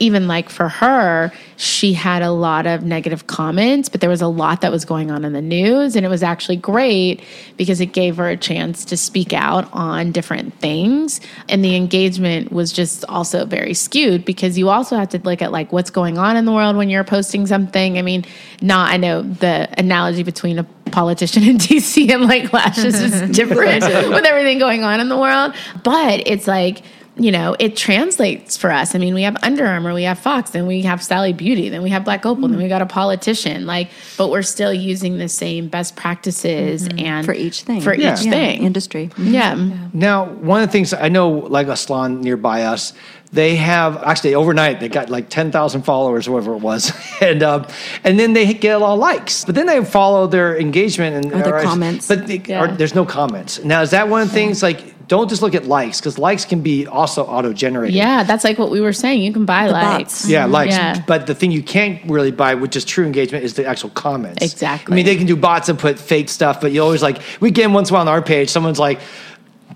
even 0.00 0.26
like 0.26 0.48
for 0.48 0.68
her, 0.68 1.30
she 1.60 1.92
had 1.92 2.22
a 2.22 2.30
lot 2.30 2.66
of 2.66 2.84
negative 2.84 3.26
comments, 3.26 3.90
but 3.90 4.00
there 4.00 4.08
was 4.08 4.22
a 4.22 4.26
lot 4.28 4.62
that 4.62 4.72
was 4.72 4.86
going 4.86 5.10
on 5.10 5.26
in 5.26 5.34
the 5.34 5.42
news. 5.42 5.94
And 5.94 6.06
it 6.06 6.08
was 6.08 6.22
actually 6.22 6.56
great 6.56 7.22
because 7.58 7.82
it 7.82 7.92
gave 7.92 8.16
her 8.16 8.30
a 8.30 8.36
chance 8.38 8.82
to 8.86 8.96
speak 8.96 9.34
out 9.34 9.70
on 9.74 10.10
different 10.10 10.54
things. 10.54 11.20
And 11.50 11.62
the 11.62 11.76
engagement 11.76 12.50
was 12.50 12.72
just 12.72 13.04
also 13.10 13.44
very 13.44 13.74
skewed 13.74 14.24
because 14.24 14.56
you 14.56 14.70
also 14.70 14.96
have 14.96 15.10
to 15.10 15.18
look 15.18 15.42
at 15.42 15.52
like 15.52 15.70
what's 15.70 15.90
going 15.90 16.16
on 16.16 16.38
in 16.38 16.46
the 16.46 16.52
world 16.52 16.76
when 16.76 16.88
you're 16.88 17.04
posting 17.04 17.46
something. 17.46 17.98
I 17.98 18.02
mean, 18.02 18.24
not, 18.62 18.90
I 18.90 18.96
know 18.96 19.20
the 19.20 19.68
analogy 19.78 20.22
between 20.22 20.58
a 20.58 20.64
politician 20.92 21.42
in 21.42 21.58
DC 21.58 22.10
and 22.10 22.24
like 22.24 22.54
lashes 22.54 22.98
is 22.98 23.30
different 23.36 23.82
with 23.82 24.24
everything 24.24 24.58
going 24.58 24.82
on 24.82 24.98
in 24.98 25.10
the 25.10 25.18
world. 25.18 25.52
But 25.84 26.26
it's 26.26 26.46
like, 26.46 26.82
you 27.16 27.32
know, 27.32 27.56
it 27.58 27.76
translates 27.76 28.56
for 28.56 28.70
us. 28.70 28.94
I 28.94 28.98
mean, 28.98 29.14
we 29.14 29.22
have 29.22 29.36
Under 29.42 29.66
Armour, 29.66 29.92
we 29.92 30.04
have 30.04 30.18
Fox, 30.18 30.50
then 30.50 30.66
we 30.66 30.82
have 30.82 31.02
Sally 31.02 31.32
Beauty, 31.32 31.68
then 31.68 31.82
we 31.82 31.90
have 31.90 32.04
Black 32.04 32.24
Opal, 32.24 32.48
then 32.48 32.56
we 32.56 32.68
got 32.68 32.82
a 32.82 32.86
politician. 32.86 33.66
Like, 33.66 33.90
but 34.16 34.30
we're 34.30 34.42
still 34.42 34.72
using 34.72 35.18
the 35.18 35.28
same 35.28 35.68
best 35.68 35.96
practices 35.96 36.88
mm-hmm. 36.88 36.98
and 37.06 37.26
For 37.26 37.34
each 37.34 37.62
thing. 37.62 37.80
For 37.80 37.94
Yeah. 37.94 38.14
each 38.14 38.22
Yeah, 38.24 38.30
thing. 38.30 38.62
industry. 38.64 39.10
yeah. 39.18 39.54
Now, 39.92 40.26
one 40.26 40.62
of 40.62 40.68
the 40.68 40.72
things 40.72 40.94
I 40.94 41.08
know, 41.08 41.28
like 41.30 41.66
a 41.66 41.76
salon 41.76 42.20
nearby 42.22 42.62
us, 42.62 42.92
they 43.32 43.54
have 43.56 43.96
actually 44.02 44.34
overnight 44.34 44.80
they 44.80 44.88
got 44.88 45.08
like 45.08 45.28
ten 45.28 45.52
thousand 45.52 45.82
followers, 45.82 46.26
or 46.26 46.32
whatever 46.32 46.54
it 46.54 46.60
was, 46.62 46.92
and 47.20 47.42
um, 47.42 47.66
and 48.04 48.18
then 48.18 48.32
they 48.32 48.52
get 48.54 48.74
a 48.74 48.78
lot 48.78 48.94
of 48.94 48.98
likes. 48.98 49.44
But 49.44 49.54
then 49.54 49.66
they 49.66 49.84
follow 49.84 50.26
their 50.26 50.58
engagement 50.58 51.24
and 51.24 51.34
Or 51.34 51.42
their 51.42 51.62
comments. 51.62 52.08
But 52.08 52.26
they, 52.26 52.38
Yeah. 52.44 52.64
or, 52.64 52.68
there's 52.76 52.94
no 52.94 53.04
comments. 53.06 53.62
Now, 53.64 53.82
is 53.82 53.90
that 53.90 54.08
one 54.08 54.22
of 54.22 54.28
the 54.28 54.34
things 54.34 54.62
like? 54.62 54.94
Don't 55.10 55.28
just 55.28 55.42
look 55.42 55.56
at 55.56 55.64
likes 55.66 55.98
because 55.98 56.18
likes 56.18 56.44
can 56.44 56.60
be 56.60 56.86
also 56.86 57.24
auto 57.24 57.52
generated. 57.52 57.96
Yeah, 57.96 58.22
that's 58.22 58.44
like 58.44 58.60
what 58.60 58.70
we 58.70 58.80
were 58.80 58.92
saying. 58.92 59.22
You 59.22 59.32
can 59.32 59.44
buy 59.44 59.66
The 59.66 59.72
likes. 59.72 60.22
bots. 60.22 60.28
Yeah, 60.28 60.44
likes. 60.44 60.72
Yeah. 60.74 61.02
But 61.04 61.26
the 61.26 61.34
thing 61.34 61.50
you 61.50 61.64
can't 61.64 62.00
really 62.08 62.30
buy, 62.30 62.54
which 62.54 62.76
is 62.76 62.84
true 62.84 63.04
engagement, 63.04 63.42
is 63.42 63.54
the 63.54 63.66
actual 63.66 63.90
comments. 63.90 64.40
Exactly. 64.40 64.92
I 64.92 64.94
mean, 64.94 65.04
they 65.06 65.16
can 65.16 65.26
do 65.26 65.34
bots 65.34 65.68
and 65.68 65.76
put 65.76 65.98
fake 65.98 66.28
stuff, 66.28 66.60
but 66.60 66.70
you 66.70 66.80
always 66.80 67.02
like, 67.02 67.20
we 67.40 67.50
get 67.50 67.68
once 67.72 67.88
in 67.90 67.94
a 67.94 67.98
while 67.98 68.02
on 68.02 68.08
our 68.08 68.22
page, 68.22 68.50
someone's 68.50 68.78
like, 68.78 69.00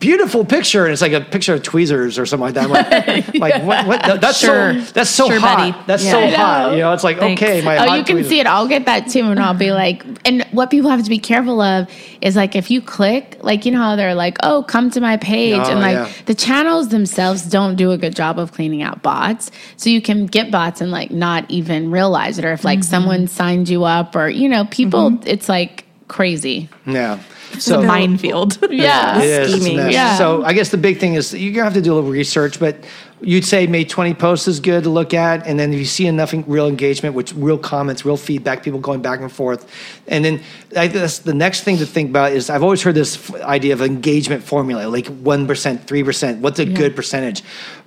beautiful 0.00 0.44
picture, 0.44 0.84
and 0.84 0.92
it's 0.92 1.02
like 1.02 1.12
a 1.12 1.20
picture 1.20 1.54
of 1.54 1.62
tweezers 1.62 2.18
or 2.18 2.26
something 2.26 2.44
like 2.44 2.54
that. 2.54 2.64
I'm 2.64 2.70
like, 2.70 3.34
like 3.34 3.62
what, 3.62 3.86
what? 3.86 4.06
No, 4.06 4.16
That's 4.16 4.38
Sure. 4.38 4.74
so, 4.80 4.92
that's 4.92 5.10
so 5.10 5.28
Sure, 5.28 5.40
hot. 5.40 5.58
Betty. 5.58 5.78
That's 5.86 6.04
Yeah. 6.04 6.10
so 6.10 6.36
hot. 6.36 6.72
You 6.72 6.78
know, 6.78 6.92
it's 6.92 7.04
like, 7.04 7.18
Thanks. 7.18 7.40
okay, 7.42 7.62
my 7.62 7.76
Oh, 7.76 7.88
hot 7.88 7.98
you 7.98 8.04
can 8.04 8.16
tweezers. 8.16 8.30
see 8.30 8.40
it. 8.40 8.46
I'll 8.46 8.68
get 8.68 8.86
that 8.86 9.08
too, 9.08 9.22
and 9.22 9.38
I'll 9.40 9.54
be 9.54 9.72
like, 9.72 10.04
and 10.24 10.42
what 10.52 10.70
people 10.70 10.90
have 10.90 11.02
to 11.04 11.10
be 11.10 11.18
careful 11.18 11.60
of 11.60 11.88
is 12.20 12.36
like 12.36 12.56
if 12.56 12.70
you 12.70 12.80
click, 12.80 13.38
like 13.42 13.64
you 13.64 13.72
know 13.72 13.78
how 13.78 13.96
they're 13.96 14.14
like, 14.14 14.38
oh, 14.42 14.62
come 14.64 14.90
to 14.90 15.00
my 15.00 15.16
page, 15.16 15.58
Oh, 15.58 15.70
and 15.70 15.80
like 15.80 15.94
yeah. 15.96 16.12
the 16.26 16.34
channels 16.34 16.88
themselves 16.88 17.42
don't 17.44 17.76
do 17.76 17.90
a 17.92 17.98
good 17.98 18.14
job 18.16 18.38
of 18.38 18.52
cleaning 18.52 18.82
out 18.82 19.02
bots, 19.02 19.50
so 19.76 19.90
you 19.90 20.00
can 20.02 20.26
get 20.26 20.50
bots 20.50 20.80
and 20.80 20.90
like 20.90 21.10
not 21.10 21.48
even 21.50 21.90
realize 21.90 22.38
it, 22.38 22.44
or 22.44 22.52
if 22.52 22.64
like 22.64 22.80
mm-hmm. 22.80 22.90
someone 22.90 23.26
signed 23.28 23.68
you 23.68 23.84
up, 23.84 24.14
or 24.16 24.28
you 24.28 24.48
know, 24.48 24.64
people, 24.66 25.10
mm-hmm. 25.10 25.26
it's 25.28 25.48
like 25.48 25.84
crazy. 26.08 26.68
Yeah. 26.86 27.18
It's 27.54 27.68
a 27.68 27.82
minefield. 27.82 28.58
Yeah, 28.70 29.20
It 29.20 29.24
is, 29.48 29.62
Scheming. 29.64 29.90
Yeah. 29.90 30.18
So 30.18 30.42
I 30.44 30.52
guess 30.52 30.70
the 30.70 30.76
big 30.78 30.98
thing 30.98 31.14
is 31.14 31.32
you're 31.32 31.52
gonna 31.52 31.64
have 31.64 31.74
to 31.74 31.80
do 31.80 31.92
a 31.92 31.96
little 31.96 32.10
research, 32.10 32.58
but 32.58 32.76
you'd 33.26 33.44
say 33.44 33.66
maybe 33.66 33.88
20 33.88 34.14
posts 34.14 34.46
is 34.48 34.60
good 34.60 34.84
to 34.84 34.90
look 34.90 35.14
at, 35.14 35.46
and 35.46 35.58
then 35.58 35.72
if 35.72 35.78
you 35.78 35.84
see 35.84 36.06
enough 36.06 36.34
real 36.46 36.68
engagement, 36.68 37.14
which 37.14 37.32
real 37.34 37.58
comments, 37.58 38.04
real 38.04 38.16
feedback, 38.16 38.62
people 38.62 38.78
going 38.78 39.02
back 39.02 39.20
and 39.20 39.32
forth, 39.32 39.70
and 40.06 40.24
then 40.24 40.40
I 40.76 40.88
guess 40.88 41.18
the 41.18 41.34
next 41.34 41.62
thing 41.62 41.78
to 41.78 41.86
think 41.86 42.10
about 42.10 42.32
is 42.32 42.50
I've 42.50 42.62
always 42.62 42.82
heard 42.82 42.94
this 42.94 43.30
f- 43.30 43.40
idea 43.42 43.72
of 43.72 43.82
engagement 43.82 44.42
formula, 44.42 44.88
like 44.88 45.06
one 45.06 45.46
percent, 45.46 45.86
three 45.86 46.04
percent. 46.04 46.40
What's 46.40 46.58
a 46.58 46.66
good 46.66 46.94
percentage? 46.94 47.42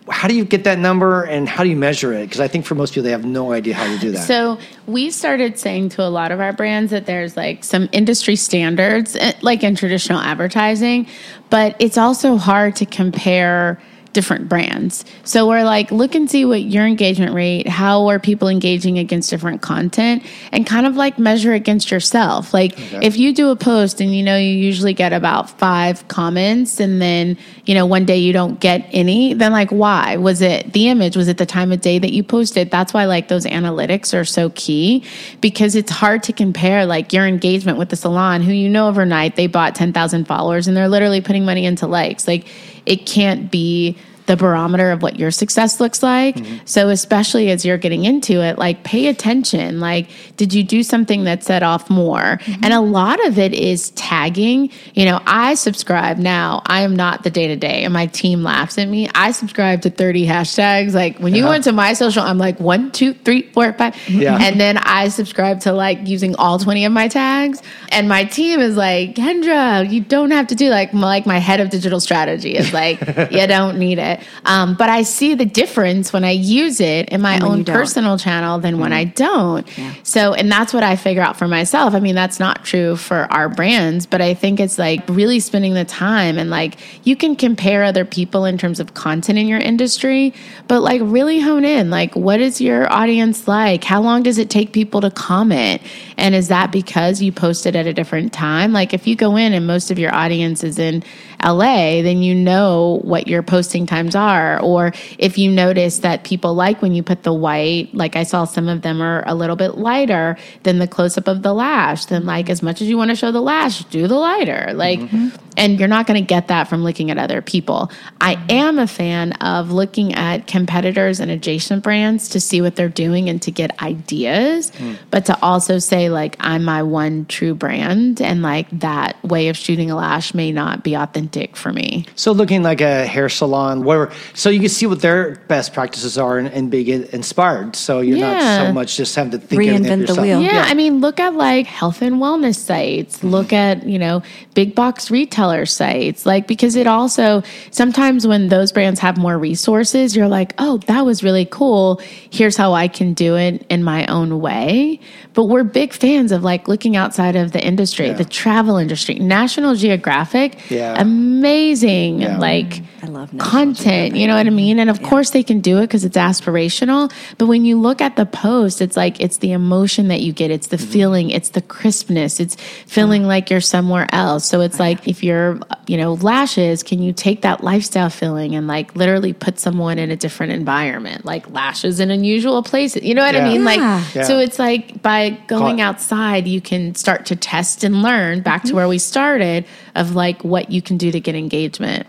How 0.09 0.29
do 0.29 0.35
you 0.35 0.45
get 0.45 0.63
that 0.63 0.79
number, 0.79 1.23
and 1.23 1.49
how 1.49 1.63
do 1.63 1.69
you 1.69 1.75
measure 1.75 2.13
it? 2.13 2.25
Because 2.25 2.39
I 2.39 2.47
think 2.47 2.65
for 2.65 2.75
most 2.75 2.93
people, 2.93 3.03
they 3.03 3.11
have 3.11 3.25
no 3.25 3.51
idea 3.51 3.73
how 3.73 3.85
to 3.85 3.99
do 3.99 4.11
that. 4.11 4.25
So 4.25 4.57
we 4.85 5.11
started 5.11 5.59
saying 5.59 5.89
to 5.89 6.03
a 6.03 6.07
lot 6.07 6.31
of 6.31 6.39
our 6.39 6.53
brands 6.53 6.91
that 6.91 7.05
there's 7.05 7.35
like 7.35 7.63
some 7.63 7.89
industry 7.91 8.37
standards, 8.37 9.17
eh, 9.17 9.33
like 9.41 9.63
in 9.63 9.75
traditional 9.75 10.19
advertising, 10.19 11.07
but 11.49 11.75
it's 11.79 11.97
also 11.97 12.37
hard 12.37 12.75
to 12.77 12.85
compare 12.85 13.81
different 14.17 14.49
brands. 14.49 15.05
So 15.25 15.47
we're 15.47 15.63
like, 15.63 15.91
look 15.91 16.15
and 16.15 16.27
see 16.27 16.43
what 16.43 16.63
your 16.63 16.87
engagement 16.87 17.35
rate, 17.35 17.67
how 17.67 18.07
are 18.07 18.17
people 18.17 18.47
engaging 18.47 18.97
against 18.97 19.29
different 19.29 19.61
content, 19.61 20.23
and 20.51 20.65
kind 20.65 20.87
of 20.87 20.95
like 20.95 21.19
measure 21.19 21.53
against 21.53 21.91
yourself. 21.91 22.51
Like 22.51 22.73
if 23.03 23.15
you 23.15 23.31
do 23.31 23.51
a 23.51 23.55
post 23.55 24.01
and 24.01 24.15
you 24.15 24.23
know 24.23 24.35
you 24.35 24.49
usually 24.49 24.95
get 24.95 25.13
about 25.13 25.51
five 25.59 26.07
comments, 26.07 26.79
and 26.79 26.99
then 26.99 27.37
you 27.65 27.75
know 27.75 27.85
one 27.85 28.05
day 28.05 28.17
you 28.17 28.33
don't 28.33 28.59
get 28.59 28.89
any, 28.91 29.35
then 29.35 29.51
like 29.51 29.69
why? 29.69 30.17
Was 30.17 30.41
it 30.41 30.73
the 30.73 30.89
image? 30.89 31.15
Was 31.15 31.27
it 31.27 31.37
the 31.37 31.45
time 31.45 31.71
of 31.71 31.81
day 31.81 31.99
that 31.99 32.11
you 32.11 32.23
posted? 32.23 32.71
That's 32.71 32.95
why 32.95 33.05
like 33.05 33.27
those 33.27 33.45
analytics 33.45 34.19
are 34.19 34.25
so 34.25 34.49
key 34.55 35.03
because 35.41 35.75
it's 35.75 35.91
hard 35.91 36.23
to 36.23 36.33
compare 36.33 36.87
like 36.87 37.13
your 37.13 37.27
engagement 37.27 37.77
with 37.77 37.89
the 37.89 37.95
salon 37.95 38.41
who 38.41 38.51
you 38.51 38.67
know 38.67 38.87
overnight 38.87 39.35
they 39.35 39.45
bought 39.45 39.75
10,000 39.75 40.25
followers 40.25 40.67
and 40.67 40.75
they're 40.75 40.89
literally 40.89 41.21
putting 41.21 41.45
money 41.45 41.67
into 41.67 41.85
likes. 41.85 42.27
Like 42.27 42.47
it 42.87 43.05
can't 43.05 43.51
be 43.51 43.97
the 44.27 44.35
barometer 44.37 44.91
of 44.91 45.01
what 45.01 45.17
your 45.17 45.31
success 45.31 45.79
looks 45.79 46.03
like. 46.03 46.35
Mm-hmm. 46.35 46.65
So 46.65 46.89
especially 46.89 47.49
as 47.49 47.65
you're 47.65 47.77
getting 47.77 48.05
into 48.05 48.41
it, 48.43 48.57
like 48.57 48.83
pay 48.83 49.07
attention. 49.07 49.79
Like, 49.79 50.09
did 50.35 50.53
you 50.53 50.63
do 50.63 50.83
something 50.83 51.23
that 51.23 51.43
set 51.43 51.63
off 51.63 51.89
more? 51.89 52.19
Mm-hmm. 52.37 52.63
And 52.63 52.73
a 52.73 52.81
lot 52.81 53.25
of 53.25 53.39
it 53.39 53.53
is 53.53 53.89
tagging. 53.91 54.69
You 54.93 55.05
know, 55.05 55.19
I 55.25 55.55
subscribe 55.55 56.17
now. 56.17 56.61
I 56.65 56.81
am 56.81 56.95
not 56.95 57.23
the 57.23 57.29
day 57.29 57.47
to 57.47 57.55
day, 57.55 57.83
and 57.83 57.93
my 57.93 58.05
team 58.07 58.43
laughs 58.43 58.77
at 58.77 58.87
me. 58.87 59.09
I 59.15 59.31
subscribe 59.31 59.81
to 59.83 59.89
30 59.89 60.27
hashtags. 60.27 60.93
Like 60.93 61.17
when 61.19 61.33
you 61.33 61.43
Yeah. 61.43 61.49
went 61.49 61.63
to 61.63 61.71
my 61.71 61.93
social, 61.93 62.21
I'm 62.23 62.37
like 62.37 62.59
one, 62.59 62.91
two, 62.91 63.13
three, 63.13 63.43
four, 63.53 63.71
five. 63.73 63.95
Yeah. 64.09 64.37
And 64.39 64.59
then 64.59 64.77
I 64.77 65.07
subscribe 65.07 65.61
to 65.61 65.71
like 65.73 66.05
using 66.07 66.35
all 66.35 66.59
20 66.59 66.85
of 66.85 66.91
my 66.91 67.07
tags. 67.07 67.61
And 67.89 68.09
my 68.09 68.25
team 68.25 68.59
is 68.59 68.75
like, 68.75 69.15
Kendra, 69.15 69.89
you 69.89 70.01
don't 70.01 70.31
have 70.31 70.47
to 70.47 70.55
do 70.55 70.69
like 70.69 70.93
my, 70.93 71.07
like 71.07 71.25
my 71.25 71.37
head 71.39 71.59
of 71.61 71.69
digital 71.69 71.99
strategy 72.01 72.55
is 72.55 72.73
like, 72.73 72.99
you 73.31 73.47
don't 73.47 73.77
need 73.79 73.99
it. 73.99 74.16
Um, 74.45 74.75
but 74.75 74.89
I 74.89 75.03
see 75.03 75.35
the 75.35 75.45
difference 75.45 76.13
when 76.13 76.23
I 76.23 76.31
use 76.31 76.79
it 76.79 77.09
in 77.09 77.21
my 77.21 77.39
own 77.39 77.63
personal 77.65 78.17
channel 78.17 78.59
than 78.59 78.79
when 78.79 78.93
I 78.93 79.05
don't. 79.05 79.67
So, 80.03 80.33
and 80.33 80.51
that's 80.51 80.73
what 80.73 80.83
I 80.83 80.95
figure 80.95 81.21
out 81.21 81.37
for 81.37 81.47
myself. 81.47 81.93
I 81.93 81.99
mean, 81.99 82.15
that's 82.15 82.39
not 82.39 82.63
true 82.63 82.95
for 82.95 83.31
our 83.31 83.49
brands, 83.49 84.05
but 84.05 84.21
I 84.21 84.33
think 84.33 84.59
it's 84.59 84.77
like 84.77 85.01
really 85.07 85.39
spending 85.39 85.73
the 85.73 85.85
time 85.85 86.37
and 86.37 86.49
like 86.49 86.77
you 87.03 87.15
can 87.15 87.35
compare 87.35 87.83
other 87.83 88.05
people 88.05 88.45
in 88.45 88.57
terms 88.57 88.79
of 88.79 88.93
content 88.93 89.37
in 89.37 89.47
your 89.47 89.59
industry, 89.59 90.33
but 90.67 90.81
like 90.81 91.01
really 91.03 91.39
hone 91.39 91.65
in. 91.65 91.89
Like, 91.89 92.15
what 92.15 92.39
is 92.39 92.59
your 92.61 92.91
audience 92.91 93.47
like? 93.47 93.83
How 93.83 94.01
long 94.01 94.23
does 94.23 94.37
it 94.37 94.49
take 94.49 94.73
people 94.73 95.01
to 95.01 95.11
comment? 95.11 95.81
And 96.17 96.35
is 96.35 96.47
that 96.47 96.71
because 96.71 97.21
you 97.21 97.31
posted 97.31 97.75
at 97.75 97.87
a 97.87 97.93
different 97.93 98.33
time? 98.33 98.73
Like, 98.73 98.93
if 98.93 99.07
you 99.07 99.15
go 99.15 99.35
in 99.35 99.53
and 99.53 99.67
most 99.67 99.91
of 99.91 99.99
your 99.99 100.13
audience 100.13 100.63
is 100.63 100.79
in 100.79 101.03
LA, 101.43 102.01
then 102.01 102.21
you 102.21 102.33
know 102.33 102.99
what 103.03 103.27
your 103.27 103.43
posting 103.43 103.85
are. 104.15 104.59
Or 104.61 104.93
if 105.17 105.37
you 105.37 105.51
notice 105.51 105.99
that 105.99 106.23
people 106.23 106.53
like 106.53 106.81
when 106.81 106.93
you 106.93 107.03
put 107.03 107.23
the 107.23 107.33
white, 107.33 107.93
like 107.93 108.15
I 108.15 108.23
saw 108.23 108.45
some 108.45 108.67
of 108.67 108.81
them 108.81 109.01
are 109.01 109.23
a 109.27 109.35
little 109.35 109.55
bit 109.55 109.77
lighter 109.77 110.37
than 110.63 110.79
the 110.79 110.87
close 110.87 111.17
up 111.17 111.27
of 111.27 111.41
the 111.41 111.53
lash, 111.53 112.05
then 112.05 112.25
like 112.25 112.49
as 112.49 112.61
much 112.61 112.81
as 112.81 112.87
you 112.87 112.97
want 112.97 113.09
to 113.09 113.15
show 113.15 113.31
the 113.31 113.41
lash, 113.41 113.83
do 113.85 114.07
the 114.07 114.15
lighter. 114.15 114.71
Like, 114.73 114.99
mm-hmm. 114.99 115.29
and 115.57 115.79
you're 115.79 115.87
not 115.87 116.07
going 116.07 116.21
to 116.21 116.25
get 116.25 116.47
that 116.49 116.67
from 116.67 116.83
looking 116.83 117.11
at 117.11 117.17
other 117.17 117.41
people. 117.41 117.91
I 118.21 118.43
am 118.49 118.79
a 118.79 118.87
fan 118.87 119.33
of 119.33 119.71
looking 119.71 120.13
at 120.13 120.47
competitors 120.47 121.19
and 121.19 121.31
adjacent 121.31 121.83
brands 121.83 122.29
to 122.29 122.39
see 122.39 122.61
what 122.61 122.75
they're 122.75 122.89
doing 122.89 123.29
and 123.29 123.41
to 123.41 123.51
get 123.51 123.81
ideas, 123.81 124.71
mm. 124.71 124.97
but 125.11 125.25
to 125.25 125.37
also 125.41 125.79
say, 125.79 126.09
like, 126.09 126.35
I'm 126.39 126.63
my 126.63 126.83
one 126.83 127.25
true 127.25 127.55
brand 127.55 128.21
and 128.21 128.41
like 128.41 128.67
that 128.79 129.21
way 129.23 129.49
of 129.49 129.57
shooting 129.57 129.91
a 129.91 129.95
lash 129.95 130.33
may 130.33 130.51
not 130.51 130.83
be 130.83 130.95
authentic 130.95 131.55
for 131.55 131.71
me. 131.71 132.05
So 132.15 132.31
looking 132.31 132.63
like 132.63 132.81
a 132.81 133.05
hair 133.05 133.29
salon, 133.29 133.83
whatever. 133.99 134.19
So 134.33 134.49
you 134.49 134.59
can 134.59 134.69
see 134.69 134.85
what 134.85 135.01
their 135.01 135.35
best 135.47 135.73
practices 135.73 136.17
are 136.17 136.37
and, 136.37 136.47
and 136.47 136.69
be 136.71 136.91
inspired. 136.91 137.75
So 137.75 137.99
you're 138.01 138.17
not 138.19 138.41
so 138.67 138.73
much 138.73 138.97
just 138.97 139.15
having 139.15 139.31
to 139.31 139.37
think 139.39 139.61
everything 139.61 139.83
Reinvent 139.83 139.95
the 139.95 139.97
yourself. 140.01 140.19
wheel. 140.19 140.41
Yeah, 140.41 140.65
I 140.67 140.73
mean, 140.73 140.99
look 140.99 141.19
at 141.19 141.33
like 141.33 141.65
health 141.67 142.01
and 142.01 142.15
wellness 142.17 142.55
sites. 142.55 143.17
Mm-hmm. 143.17 143.27
Look 143.27 143.53
at, 143.53 143.85
you 143.85 143.99
know, 143.99 144.21
big 144.53 144.75
box 144.75 145.09
retailer 145.11 145.65
sites. 145.65 146.25
Like, 146.25 146.47
because 146.47 146.75
it 146.75 146.87
also, 146.87 147.43
sometimes 147.71 148.25
when 148.27 148.49
those 148.49 148.71
brands 148.71 148.99
have 148.99 149.17
more 149.17 149.37
resources, 149.37 150.15
you're 150.15 150.27
like, 150.27 150.53
oh, 150.57 150.77
that 150.87 151.05
was 151.05 151.23
really 151.23 151.45
cool. 151.45 152.01
Here's 152.29 152.57
how 152.57 152.73
I 152.73 152.87
can 152.87 153.13
do 153.13 153.35
it 153.35 153.65
in 153.69 153.83
my 153.83 154.05
own 154.07 154.39
way. 154.39 154.99
But 155.33 155.45
we're 155.45 155.63
big 155.63 155.93
fans 155.93 156.31
of 156.31 156.43
like 156.43 156.67
looking 156.67 156.95
outside 156.95 157.35
of 157.35 157.51
the 157.51 157.63
industry, 157.63 158.07
Yeah. 158.07 158.13
the 158.13 158.25
travel 158.25 158.77
industry, 158.77 159.15
National 159.15 159.75
Geographic, 159.75 160.57
Yeah. 160.71 160.95
amazing, 160.99 162.21
Yeah. 162.21 162.37
like 162.37 162.81
I 163.01 163.07
love 163.07 163.35
content. 163.37 164.15
You 164.15 164.27
know 164.27 164.35
what 164.35 164.45
I 164.45 164.49
mm-hmm. 164.49 164.55
mean? 164.55 164.79
And 164.79 164.89
of 164.89 165.01
course, 165.03 165.31
they 165.31 165.43
can 165.43 165.59
do 165.59 165.77
it 165.77 165.81
because 165.81 166.03
it's 166.03 166.17
aspirational. 166.17 167.11
But 167.37 167.47
when 167.47 167.65
you 167.65 167.79
look 167.79 168.01
at 168.01 168.15
the 168.15 168.25
post, 168.25 168.81
it's 168.81 168.97
like 168.97 169.19
it's 169.19 169.37
the 169.37 169.51
emotion 169.51 170.07
that 170.07 170.21
you 170.21 170.33
get, 170.33 170.51
it's 170.51 170.67
the 170.67 170.77
mm-hmm. 170.77 170.91
feeling, 170.91 171.29
it's 171.29 171.49
the 171.49 171.61
crispness, 171.61 172.39
it's 172.39 172.55
feeling 172.85 173.21
mm-hmm. 173.21 173.29
like 173.29 173.49
you're 173.49 173.61
somewhere 173.61 174.07
else. 174.11 174.45
So 174.45 174.61
it's 174.61 174.79
like 174.79 175.07
if 175.07 175.23
you're 175.23 175.59
you 175.87 175.97
know 175.97 176.13
lashes 176.15 176.83
can 176.83 177.01
you 177.01 177.13
take 177.13 177.41
that 177.41 177.63
lifestyle 177.63 178.09
feeling 178.09 178.55
and 178.55 178.67
like 178.67 178.95
literally 178.95 179.33
put 179.33 179.59
someone 179.59 179.97
in 179.97 180.11
a 180.11 180.15
different 180.15 180.51
environment 180.51 181.25
like 181.25 181.49
lashes 181.51 181.99
in 181.99 182.11
unusual 182.11 182.61
places 182.61 183.03
you 183.03 183.15
know 183.15 183.23
what 183.23 183.33
Yeah. 183.33 183.45
i 183.45 183.49
mean 183.49 183.63
like 183.63 183.79
Yeah. 183.79 184.23
so 184.23 184.37
it's 184.39 184.59
like 184.59 185.01
by 185.01 185.37
going 185.47 185.77
Caught. 185.77 185.83
outside 185.83 186.47
you 186.47 186.61
can 186.61 186.93
start 186.95 187.25
to 187.27 187.35
test 187.35 187.83
and 187.83 188.01
learn 188.01 188.41
back 188.41 188.63
to 188.63 188.75
where 188.75 188.87
we 188.87 188.99
started 188.99 189.65
of 189.95 190.13
like 190.13 190.43
what 190.43 190.71
you 190.71 190.81
can 190.81 190.97
do 190.97 191.11
to 191.11 191.19
get 191.19 191.35
engagement 191.35 192.05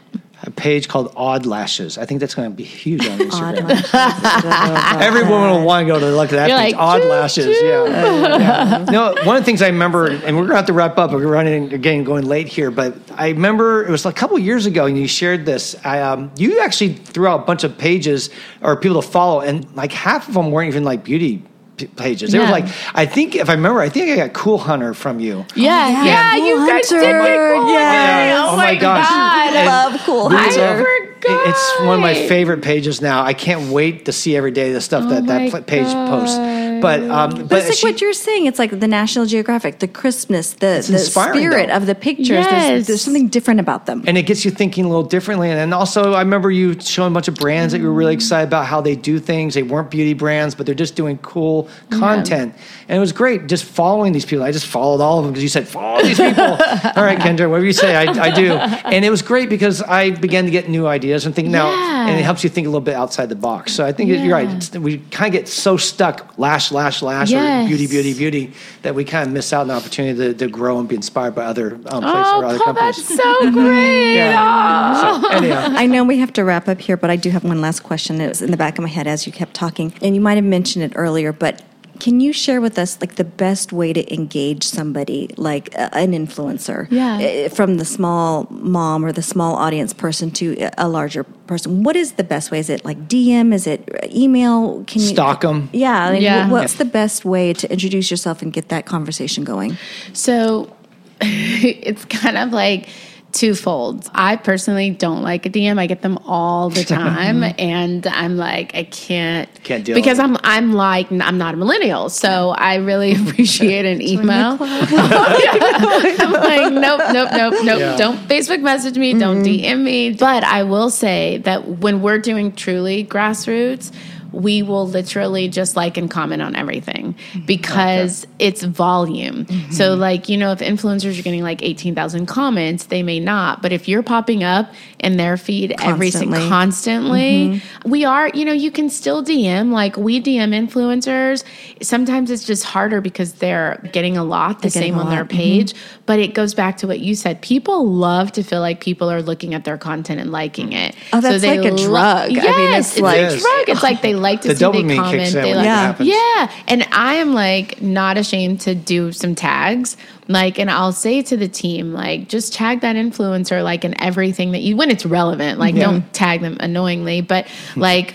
A 0.49 0.51
page 0.51 0.89
called 0.89 1.13
Odd 1.15 1.45
Lashes. 1.45 1.99
I 1.99 2.07
think 2.07 2.21
that's 2.21 2.35
going 2.35 2.49
to 2.51 2.57
be 2.57 2.65
huge 2.65 3.07
on 3.07 3.21
Odd 3.21 3.21
Instagram. 3.21 3.93
lashes. 3.93 5.07
Every 5.07 5.23
woman 5.25 5.51
will 5.51 5.65
want 5.67 5.87
to 5.87 5.93
go 5.93 6.01
to 6.01 6.07
look 6.07 6.33
at 6.33 6.37
that 6.37 6.49
You're 6.49 6.57
page. 6.59 6.73
like, 6.73 6.81
Odd 6.83 7.03
choo, 7.03 7.09
Lashes. 7.09 7.59
choo. 7.59 7.67
Yeah. 7.67 8.39
yeah. 8.39 8.85
No, 8.91 9.15
one 9.25 9.37
of 9.37 9.43
the 9.43 9.45
things 9.45 9.61
I 9.61 9.67
remember, 9.67 10.07
and 10.07 10.37
we're 10.37 10.45
going 10.45 10.49
to 10.53 10.57
have 10.57 10.67
to 10.67 10.73
wrap 10.73 10.97
up. 10.97 11.11
We're 11.13 11.27
running 11.27 11.75
again, 11.75 12.03
going 12.03 12.25
late 12.25 12.49
here, 12.49 12.71
but 12.71 12.97
I 13.15 13.29
remember 13.29 13.85
it 13.87 13.91
was 13.91 14.07
a 14.07 14.13
couple 14.13 14.39
years 14.39 14.65
ago, 14.65 14.87
and 14.87 14.97
you 14.97 15.07
shared 15.07 15.45
this. 15.45 15.77
I, 15.85 16.01
um, 16.01 16.31
you 16.39 16.61
actually 16.61 16.95
threw 16.95 17.27
out 17.27 17.41
a 17.41 17.45
bunch 17.45 17.63
of 17.65 17.77
pages 17.77 18.31
or 18.63 18.75
people 18.77 19.03
to 19.03 19.07
follow, 19.07 19.41
and 19.41 19.71
like 19.77 19.93
half 19.93 20.29
of 20.29 20.35
them 20.35 20.51
weren't 20.51 20.69
even 20.69 20.83
like 20.85 21.05
beauty 21.05 21.43
p- 21.77 21.87
pages. 21.89 22.33
They 22.33 22.39
were 22.39 22.47
like, 22.47 22.65
I 22.95 23.05
think 23.07 23.37
if 23.37 23.51
I 23.51 23.53
remember, 23.53 23.81
I 23.81 23.89
think 23.91 24.11
I 24.11 24.17
got 24.27 24.33
Cool 24.35 24.57
Hunter 24.59 24.95
from 24.95 25.21
you. 25.21 25.45
yeah 25.55 25.89
yeah. 25.89 26.05
yeah, 26.05 26.37
Cool 26.37 26.47
you 26.47 26.67
guys 26.69 26.89
did 26.89 27.01
get 27.03 27.21
cool 27.55 27.71
yes. 27.71 28.39
Hunter. 28.39 28.49
oh, 28.49 28.53
Oh 28.53 28.57
my 28.57 28.73
my 28.73 28.81
gosh. 28.81 29.07
God 29.53 29.57
And 29.57 29.67
Love 29.95 30.01
Cool 30.05 30.29
we 30.29 30.37
Hunter. 30.37 30.81
it- 30.81 31.05
It's 31.49 31.81
one 31.81 31.97
of 31.97 32.01
my 32.01 32.15
favorite 32.15 32.63
pages 32.63 33.01
now. 33.03 33.23
I 33.25 33.35
can't 33.35 33.71
wait 33.73 34.05
to 34.07 34.13
see 34.13 34.37
every 34.37 34.53
day 34.53 34.73
the 34.73 34.81
stuff 34.81 35.05
Oh 35.07 35.11
that 35.11 35.27
that 35.27 35.67
page 35.67 35.87
posts. 35.87 36.39
But 36.81 37.03
um, 37.03 37.31
but, 37.31 37.49
But 37.49 37.59
it's 37.61 37.69
like 37.69 37.77
she- 37.79 37.87
what 37.87 38.01
you're 38.01 38.13
saying. 38.13 38.47
It's 38.47 38.59
like 38.59 38.79
the 38.79 38.89
National 38.89 39.27
Geographic, 39.27 39.79
the 39.81 39.89
crispness, 39.89 40.53
the, 40.55 40.85
the 40.89 40.99
spirit 40.99 41.69
though. 41.69 41.75
of 41.77 41.87
the 41.87 41.95
pictures. 41.95 42.29
Yes. 42.29 42.51
There's, 42.69 42.87
there's 42.87 43.03
something 43.03 43.29
different 43.29 43.61
about 43.61 43.87
them. 43.87 44.05
and 44.07 44.17
it 44.19 44.23
gets 44.23 44.45
you 44.45 44.51
thinking 44.51 44.85
a 44.85 44.89
little 44.89 45.03
differently. 45.05 45.51
And 45.51 45.59
then 45.59 45.73
also, 45.73 46.13
I 46.15 46.21
remember 46.21 46.51
you 46.51 46.79
showing 46.81 47.13
a 47.13 47.15
bunch 47.15 47.29
of 47.29 47.35
brands 47.35 47.73
that 47.73 47.81
you 47.81 47.87
were 47.87 47.93
really 47.93 48.15
excited 48.15 48.49
about 48.49 48.67
how 48.67 48.81
they 48.81 48.97
do 48.97 49.19
things. 49.19 49.55
They 49.55 49.63
weren't 49.63 49.91
beauty 49.91 50.15
brands, 50.15 50.55
but 50.55 50.67
they're 50.67 50.75
just 50.75 50.95
doing 50.97 51.19
cool 51.19 51.69
content. 51.91 52.55
And 52.89 52.97
it 52.97 53.01
was 53.01 53.13
great 53.13 53.47
just 53.47 53.65
following 53.65 54.13
these 54.13 54.25
people. 54.25 54.45
I 54.45 54.53
just 54.53 54.67
followed 54.67 55.01
all 55.03 55.19
of 55.19 55.25
them 55.25 55.33
because 55.33 55.43
you 55.43 55.49
said, 55.49 55.69
follow 55.69 56.03
these 56.03 56.19
people. 56.19 56.43
all 56.45 57.05
right, 57.05 57.19
Kendra, 57.19 57.49
whatever 57.51 57.65
you 57.67 57.73
say, 57.73 57.95
I, 57.97 58.03
I 58.11 58.31
do. 58.35 58.53
And 58.53 59.05
it 59.05 59.11
was 59.11 59.23
great 59.23 59.49
because 59.49 59.83
I 59.83 60.11
began 60.11 60.45
to 60.45 60.51
get 60.51 60.69
new 60.69 60.87
ideas 60.87 61.27
and 61.27 61.35
think 61.35 61.49
now, 61.49 61.71
Yeah. 61.71 62.09
and 62.09 62.19
it 62.19 62.23
helps 62.23 62.45
you 62.45 62.51
think 62.51 62.67
a 62.67 62.71
little 62.71 62.81
bit 62.81 62.95
outside 62.95 63.29
the 63.29 63.35
box. 63.37 63.73
So 63.73 63.85
I 63.85 63.93
think 63.93 64.09
you're 64.11 64.33
right. 64.33 64.49
It's, 64.49 64.73
we 64.77 64.99
kind 65.11 65.35
of 65.35 65.39
get 65.39 65.49
so 65.49 65.77
stuck 65.77 66.37
lash, 66.73 67.03
lash, 67.03 67.03
lash, 67.03 67.31
Yes. 67.31 67.65
or 67.65 67.69
beauty, 67.69 67.87
beauty, 67.87 68.15
beauty 68.15 68.53
that 68.83 68.95
we 68.95 69.05
kind 69.05 69.27
of 69.27 69.33
miss 69.33 69.53
out 69.53 69.63
on 69.63 69.69
the 69.69 69.75
opportunity 69.75 70.17
to, 70.19 70.35
to 70.35 70.49
grow 70.49 70.79
and 70.79 70.89
be 70.89 70.95
inspired 70.97 71.35
by 71.35 71.45
other 71.45 71.75
um, 71.75 71.81
places 72.03 72.03
oh 72.05 72.41
or 72.41 72.45
other 72.47 72.59
Paul, 72.59 72.67
companies. 72.75 73.09
that's 73.09 73.23
so 73.23 73.51
great 73.53 74.15
Yeah. 74.17 75.21
So, 75.21 75.29
anyhow, 75.31 75.67
I 75.71 75.87
know 75.87 76.05
we 76.05 76.19
have 76.19 76.33
to 76.35 76.45
wrap 76.45 76.69
up 76.69 76.81
here, 76.81 76.97
but 76.97 77.11
I 77.11 77.17
do 77.17 77.31
have 77.31 77.45
one 77.45 77.61
last 77.61 77.81
question. 77.83 78.21
It 78.21 78.29
was 78.29 78.43
in 78.43 78.51
the 78.51 78.57
back 78.57 78.79
of 78.79 78.83
my 78.83 78.89
head 78.89 79.07
as 79.07 79.27
you 79.27 79.33
kept 79.33 79.55
talking, 79.55 79.93
and 80.03 80.15
you 80.15 80.21
might 80.21 80.35
have 80.37 80.45
mentioned 80.45 80.85
it 80.85 80.93
earlier, 80.97 81.33
but 81.33 81.63
can 82.01 82.21
you 82.21 82.33
share 82.33 82.61
with 82.61 82.79
us 82.79 82.99
like 83.01 83.17
the 83.17 83.25
best 83.25 83.73
way 83.73 83.93
to 83.93 84.15
engage 84.15 84.65
somebody, 84.65 85.31
like 85.37 85.69
uh, 85.79 85.89
an 85.93 86.13
influencer, 86.13 86.87
Yeah. 86.91 87.47
uh, 87.47 87.49
from 87.49 87.77
the 87.77 87.85
small 87.85 88.47
mom 88.51 89.05
or 89.05 89.13
the 89.13 89.23
small 89.23 89.55
audience 89.57 89.93
person 89.93 90.31
to 90.33 90.69
a 90.79 90.89
larger 90.89 91.25
person? 91.25 91.83
What 91.83 91.97
is 91.97 92.13
the 92.13 92.25
best 92.25 92.51
way? 92.51 92.59
Is 92.61 92.71
it 92.71 92.85
like 92.85 93.09
DM? 93.09 93.53
Is 93.53 93.67
it 93.67 93.89
uh, 93.93 94.07
email? 94.15 94.85
Can 94.87 95.03
you 95.03 95.09
Stalk 95.09 95.45
'em. 95.45 95.69
Yeah. 95.73 96.07
I 96.07 96.13
mean, 96.13 96.23
Yeah. 96.23 96.49
What's 96.51 96.75
the 96.75 96.85
best 96.85 97.25
way 97.25 97.53
to 97.55 97.71
introduce 97.71 98.11
yourself 98.11 98.43
and 98.43 98.53
get 98.53 98.69
that 98.69 98.87
conversation 98.87 99.45
going? 99.45 99.77
So 100.13 100.73
it's 101.21 102.05
kind 102.07 102.37
of 102.39 102.53
like 102.53 102.89
twofold. 103.33 104.11
I 104.15 104.37
personally 104.37 104.91
don't 104.91 105.23
like 105.23 105.47
a 105.47 105.51
DM. 105.51 105.79
I 105.79 105.87
get 105.87 106.03
them 106.03 106.19
all 106.27 106.71
the 106.71 106.85
time, 106.99 107.43
and 107.59 108.07
I'm 108.07 108.37
like, 108.37 108.75
I 108.75 108.85
can't, 108.85 109.49
Can't 109.65 109.85
deal 109.85 109.95
because 109.95 110.19
with 110.19 110.27
I'm 110.27 110.37
I'm 110.43 110.73
like 110.73 111.11
I'm 111.11 111.39
not 111.39 111.55
a 111.55 111.57
millennial, 111.57 112.09
so 112.09 112.51
I 112.51 112.77
really 112.77 113.15
appreciate 113.29 113.85
an 113.85 114.03
email. 114.03 114.59
Oh, 115.01 116.17
I'm 116.21 116.33
like, 116.33 116.73
nope, 116.73 117.01
nope, 117.13 117.31
nope, 117.33 117.55
nope. 117.65 117.79
Yeah. 117.79 117.97
Don't 117.97 118.19
Facebook 118.29 118.61
message 118.61 118.97
me. 118.97 119.15
Don't 119.15 119.43
mm-hmm. 119.43 119.65
DM 119.65 119.83
me. 119.83 120.13
But 120.13 120.45
I 120.45 120.63
will 120.63 120.91
say 120.91 121.39
that 121.39 121.67
when 121.67 122.03
we're 122.03 122.19
doing 122.19 122.53
truly 122.53 123.05
grassroots. 123.05 123.93
We 124.33 124.63
will 124.63 124.87
literally 124.87 125.49
just 125.49 125.77
like 125.77 125.97
and 125.97 126.11
comment 126.11 126.43
on 126.43 126.55
everything 126.55 127.15
mm-hmm. 127.15 127.47
because 127.47 128.27
it's 128.39 128.63
volume. 128.63 129.47
Mm-hmm. 129.47 129.73
So, 129.73 129.95
like, 129.95 130.29
you 130.29 130.37
know, 130.37 130.53
if 130.53 130.59
influencers 130.59 131.19
are 131.19 131.23
getting 131.23 131.43
like 131.43 131.63
18,000 131.63 132.27
comments, 132.27 132.87
they 132.87 133.03
may 133.03 133.21
not. 133.21 133.63
But 133.63 133.73
if 133.73 133.89
you're 133.89 134.03
popping 134.03 134.45
up 134.45 134.73
in 134.99 135.17
their 135.17 135.37
feed 135.37 135.73
every 135.81 136.11
Constantly. 136.11 136.39
single 136.39 136.49
constantly, 136.49 137.21
mm-hmm. 137.21 137.91
we 137.91 138.05
are, 138.05 138.29
you 138.35 138.45
know, 138.45 138.53
you 138.53 138.71
can 138.71 138.91
still 138.91 139.25
DM. 139.25 139.73
Like, 139.73 139.97
we 139.97 140.23
DM 140.23 140.51
influencers. 140.51 141.45
Sometimes 141.83 142.31
it's 142.31 142.45
just 142.45 142.65
harder 142.65 143.01
because 143.01 143.35
they're 143.35 143.81
getting 143.93 144.17
a 144.17 144.25
lot 144.25 144.63
the 144.63 144.69
They're 144.69 144.83
same 144.83 144.99
on 144.99 145.11
their 145.11 145.25
page. 145.25 145.75
Mm-hmm. 145.75 145.98
Page. 146.09 146.17
But 146.19 146.19
it 146.21 146.35
goes 146.35 146.55
back 146.55 146.79
to 146.79 146.87
what 146.87 147.01
you 147.01 147.15
said. 147.15 147.41
People 147.43 147.87
love 147.87 148.33
to 148.33 148.43
feel 148.43 148.61
like 148.61 148.81
people 148.81 149.11
are 149.11 149.23
looking 149.23 149.55
at 149.55 149.65
their 149.65 149.77
content 149.79 150.21
and 150.21 150.33
liking 150.33 150.73
it. 150.73 150.95
Oh, 151.13 151.21
that's 151.21 151.43
they 151.43 151.59
like 151.59 151.71
a 151.71 151.75
lo- 151.75 151.87
drug. 151.89 152.31
I 152.31 152.33
mean, 152.33 152.41
Yes, 152.41 152.89
it's 152.89 152.93
it's 152.97 153.03
like- 153.03 153.21
a 153.21 153.37
drug. 153.39 153.69
It's 153.69 153.83
like 153.83 154.03
they 154.03 154.15
like 154.15 154.41
to 154.43 154.49
The 154.49 154.57
see 154.57 154.83
they 154.83 154.97
comment. 154.97 155.11
kicks 155.11 155.35
in 155.35 155.43
They 155.43 155.55
like, 155.55 155.65
Yeah. 155.65 155.97
yeah, 156.01 156.51
and 156.67 156.87
I 156.93 157.15
am 157.17 157.35
like 157.35 157.81
not 157.83 158.17
ashamed 158.17 158.61
to 158.63 158.75
do 158.75 159.13
some 159.13 159.35
tags. 159.35 159.97
Like, 160.31 160.59
and 160.59 160.71
I'll 160.71 160.93
say 160.93 161.23
to 161.23 161.39
the 161.39 161.49
team, 161.49 161.95
like, 161.95 162.29
just 162.29 162.53
tag 162.53 162.83
that 162.83 162.97
influencer, 162.97 163.65
like, 163.65 163.83
in 163.87 163.99
everything 163.99 164.53
that 164.53 164.61
you, 164.61 164.77
when 164.77 164.91
it's 164.91 165.07
relevant. 165.07 165.59
Like, 165.59 165.75
don't 165.75 166.13
tag 166.13 166.43
them 166.43 166.59
annoyingly, 166.61 167.23
but 167.23 167.47
like, 167.77 168.15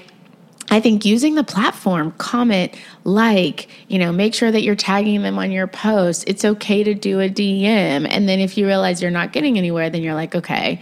I 0.74 0.80
think 0.80 1.06
using 1.06 1.36
the 1.36 1.44
platform, 1.44 2.14
comment, 2.18 2.74
like, 3.04 3.70
you 3.90 4.00
know, 4.00 4.12
make 4.12 4.34
sure 4.34 4.52
that 4.52 4.64
you're 4.64 4.76
tagging 4.76 5.22
them 5.22 5.38
on 5.38 5.52
your 5.52 5.68
post. 5.68 6.24
It's 6.26 6.44
okay 6.44 6.84
to 6.84 6.96
do 6.96 7.20
a 7.20 7.30
DM. 7.30 8.08
And 8.10 8.28
then 8.28 8.40
if 8.40 8.58
you 8.58 8.66
realize 8.66 9.00
you're 9.00 9.12
not 9.12 9.34
getting 9.34 9.60
anywhere, 9.60 9.92
then 9.92 10.02
you're 10.02 10.16
like, 10.16 10.34
okay. 10.34 10.82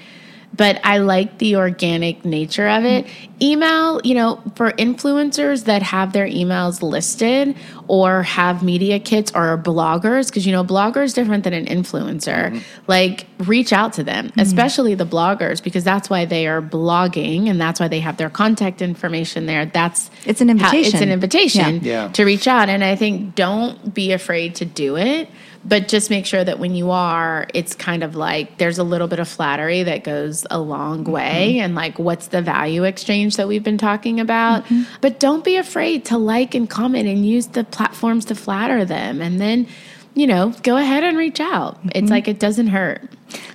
But 0.54 0.82
I 0.84 0.98
like 0.98 1.38
the 1.38 1.56
organic 1.56 2.26
nature 2.26 2.68
of 2.68 2.84
it. 2.84 3.08
Email, 3.42 4.02
you 4.04 4.14
know, 4.14 4.42
for 4.56 4.72
influencers 4.74 5.64
that 5.64 5.82
have 5.82 6.12
their 6.12 6.28
emails 6.28 6.82
listed 6.82 7.56
or 7.88 8.24
have 8.24 8.62
media 8.62 9.00
kits 9.00 9.32
or 9.34 9.48
are 9.48 9.58
bloggers, 9.58 10.28
because, 10.28 10.46
you 10.46 10.52
know, 10.52 10.64
blogger 10.64 11.04
is 11.04 11.14
different 11.14 11.46
than 11.46 11.54
an 11.54 11.66
influencer. 11.66 12.52
Mm-hmm. 12.52 12.60
Like, 12.88 13.28
reach 13.40 13.72
out 13.72 13.94
to 13.94 14.04
them, 14.04 14.28
mm-hmm. 14.28 14.40
especially 14.42 14.94
the 14.94 15.06
bloggers, 15.06 15.64
because 15.64 15.84
that's 15.84 16.10
why 16.10 16.26
they 16.26 16.48
are 16.48 16.62
blogging 16.62 17.50
and 17.50 17.60
that's 17.60 17.80
why 17.80 17.88
they 17.88 18.02
have 18.02 18.18
their 18.18 18.30
contact 18.30 18.82
information 18.82 19.46
there. 19.46 19.66
That's 19.66 20.12
It's 20.26 20.42
an 20.42 20.50
how- 20.60 20.68
it's 20.68 20.74
invitation. 20.74 21.04
an 21.04 21.12
invitation 21.12 21.76
Yeah. 21.82 22.06
Yeah. 22.06 22.08
to 22.10 22.26
reach 22.26 22.48
out. 22.48 22.70
And 22.70 22.84
I 22.84 22.96
think 22.96 23.36
don't 23.36 23.94
be 23.94 24.12
afraid 24.12 24.56
to 24.56 24.66
do 24.66 24.98
it, 24.98 25.30
but 25.64 25.88
just 25.88 26.10
make 26.10 26.26
sure 26.26 26.44
that 26.44 26.60
when 26.60 26.76
you 26.76 26.92
are, 26.92 27.48
it's 27.54 27.76
kind 27.76 28.04
of 28.04 28.16
like 28.16 28.58
there's 28.58 28.78
a 28.78 28.84
little 28.84 29.08
bit 29.08 29.20
of 29.20 29.28
flattery 29.28 29.84
that 29.84 30.04
goes 30.04 30.46
a 30.50 30.60
long 30.60 31.04
mm-hmm. 31.04 31.12
way. 31.12 31.60
And 31.60 31.76
like, 31.76 32.00
what's 32.00 32.28
the 32.28 32.42
value 32.42 32.84
exchange 32.84 33.38
that 33.38 33.48
we've 33.48 33.64
been 33.64 33.78
talking 33.78 34.20
about? 34.20 34.66
Mm-hmm. 34.66 34.84
But 35.02 35.20
don't 35.20 35.44
be 35.44 35.58
afraid 35.58 36.06
to 36.06 36.18
like 36.18 36.56
and 36.56 36.70
comment 36.70 37.08
and 37.08 37.26
use 37.26 37.48
the 37.48 37.64
platforms 37.64 38.26
to 38.26 38.36
flatter 38.36 38.86
them. 38.86 39.22
And 39.22 39.40
then, 39.40 39.68
you 40.16 40.28
know, 40.28 40.54
go 40.64 40.78
ahead 40.78 41.04
and 41.04 41.18
reach 41.18 41.40
out. 41.40 41.80
It's 41.86 41.98
mm-hmm. 41.98 42.08
like 42.08 42.28
it 42.28 42.40
doesn't 42.40 42.68
hurt. 42.68 43.04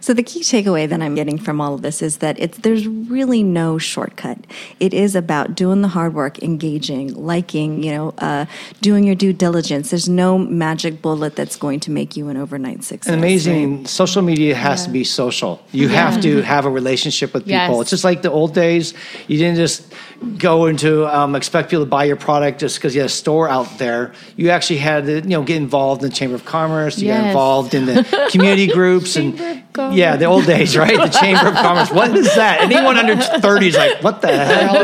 So 0.01 0.15
the 0.15 0.23
key 0.23 0.40
takeaway 0.40 0.89
that 0.89 1.03
I'm 1.03 1.15
getting 1.15 1.39
from 1.39 1.61
all 1.61 1.74
of 1.74 1.82
this 1.82 2.01
is 2.03 2.19
that 2.19 2.39
it's 2.39 2.59
there's 2.59 2.86
really 2.86 3.43
no 3.43 3.78
shortcut. 3.78 4.39
It 4.81 4.94
is 4.94 5.15
about 5.16 5.55
doing 5.55 5.82
the 5.82 5.89
hard 5.89 6.15
work, 6.15 6.43
engaging, 6.43 7.15
liking, 7.15 7.82
you 7.82 7.93
know, 7.93 8.15
uh, 8.19 8.47
doing 8.81 9.05
your 9.05 9.15
due 9.15 9.32
diligence. 9.32 9.90
There's 9.90 10.09
no 10.09 10.39
magic 10.39 11.03
bullet 11.03 11.35
that's 11.36 11.57
going 11.57 11.81
to 11.81 11.90
make 11.90 12.16
you 12.16 12.28
an 12.28 12.36
overnight 12.36 12.85
success. 12.85 13.12
And 13.12 13.20
amazing. 13.20 13.86
Social 13.86 14.23
media 14.23 14.55
has 14.55 14.85
to 14.85 14.90
be 14.90 15.05
social. 15.05 15.61
You 15.73 15.89
have 15.89 16.20
to 16.23 16.43
have 16.43 16.65
a 16.66 16.70
relationship 16.70 17.35
with 17.35 17.44
people. 17.44 17.53
Yes. 17.77 17.81
It's 17.82 17.90
just 17.90 18.05
like 18.05 18.23
the 18.23 18.31
old 18.31 18.55
days. 18.55 18.94
You 19.28 19.39
didn't 19.39 19.57
just 19.57 19.93
go 20.39 20.66
into 20.66 21.07
um, 21.15 21.35
expect 21.35 21.70
people 21.70 21.85
to 21.85 21.90
buy 21.90 22.05
your 22.05 22.16
product 22.16 22.61
just 22.61 22.77
because 22.77 22.94
you 22.94 23.01
had 23.01 23.11
a 23.11 23.12
store 23.12 23.48
out 23.48 23.78
there. 23.78 24.12
You 24.36 24.51
actually 24.51 24.78
had 24.78 25.07
to, 25.07 25.20
you 25.20 25.28
know, 25.28 25.43
get 25.43 25.57
involved 25.57 26.03
in 26.03 26.11
the 26.11 26.15
Chamber 26.16 26.36
of 26.36 26.44
Commerce. 26.44 26.98
You 26.98 27.07
get 27.09 27.16
Yes. 27.16 27.27
involved 27.28 27.74
in 27.74 27.86
the 27.86 28.28
community 28.31 28.66
groups 28.66 29.16
and 29.16 29.62
Yeah, 29.77 30.16
the 30.16 30.24
old 30.27 30.47
days, 30.47 30.77
right? 30.77 30.97
The 30.97 31.09
Chamber 31.19 31.48
of 31.48 31.55
Commerce. 31.55 31.90
What 31.90 32.16
is 32.16 32.35
that? 32.35 32.61
Anyone 32.62 32.97
under 32.97 33.16
thirty 33.16 33.69
is 33.69 33.77
like, 33.77 34.03
what 34.03 34.20
the 34.23 34.28
hell 34.36 34.77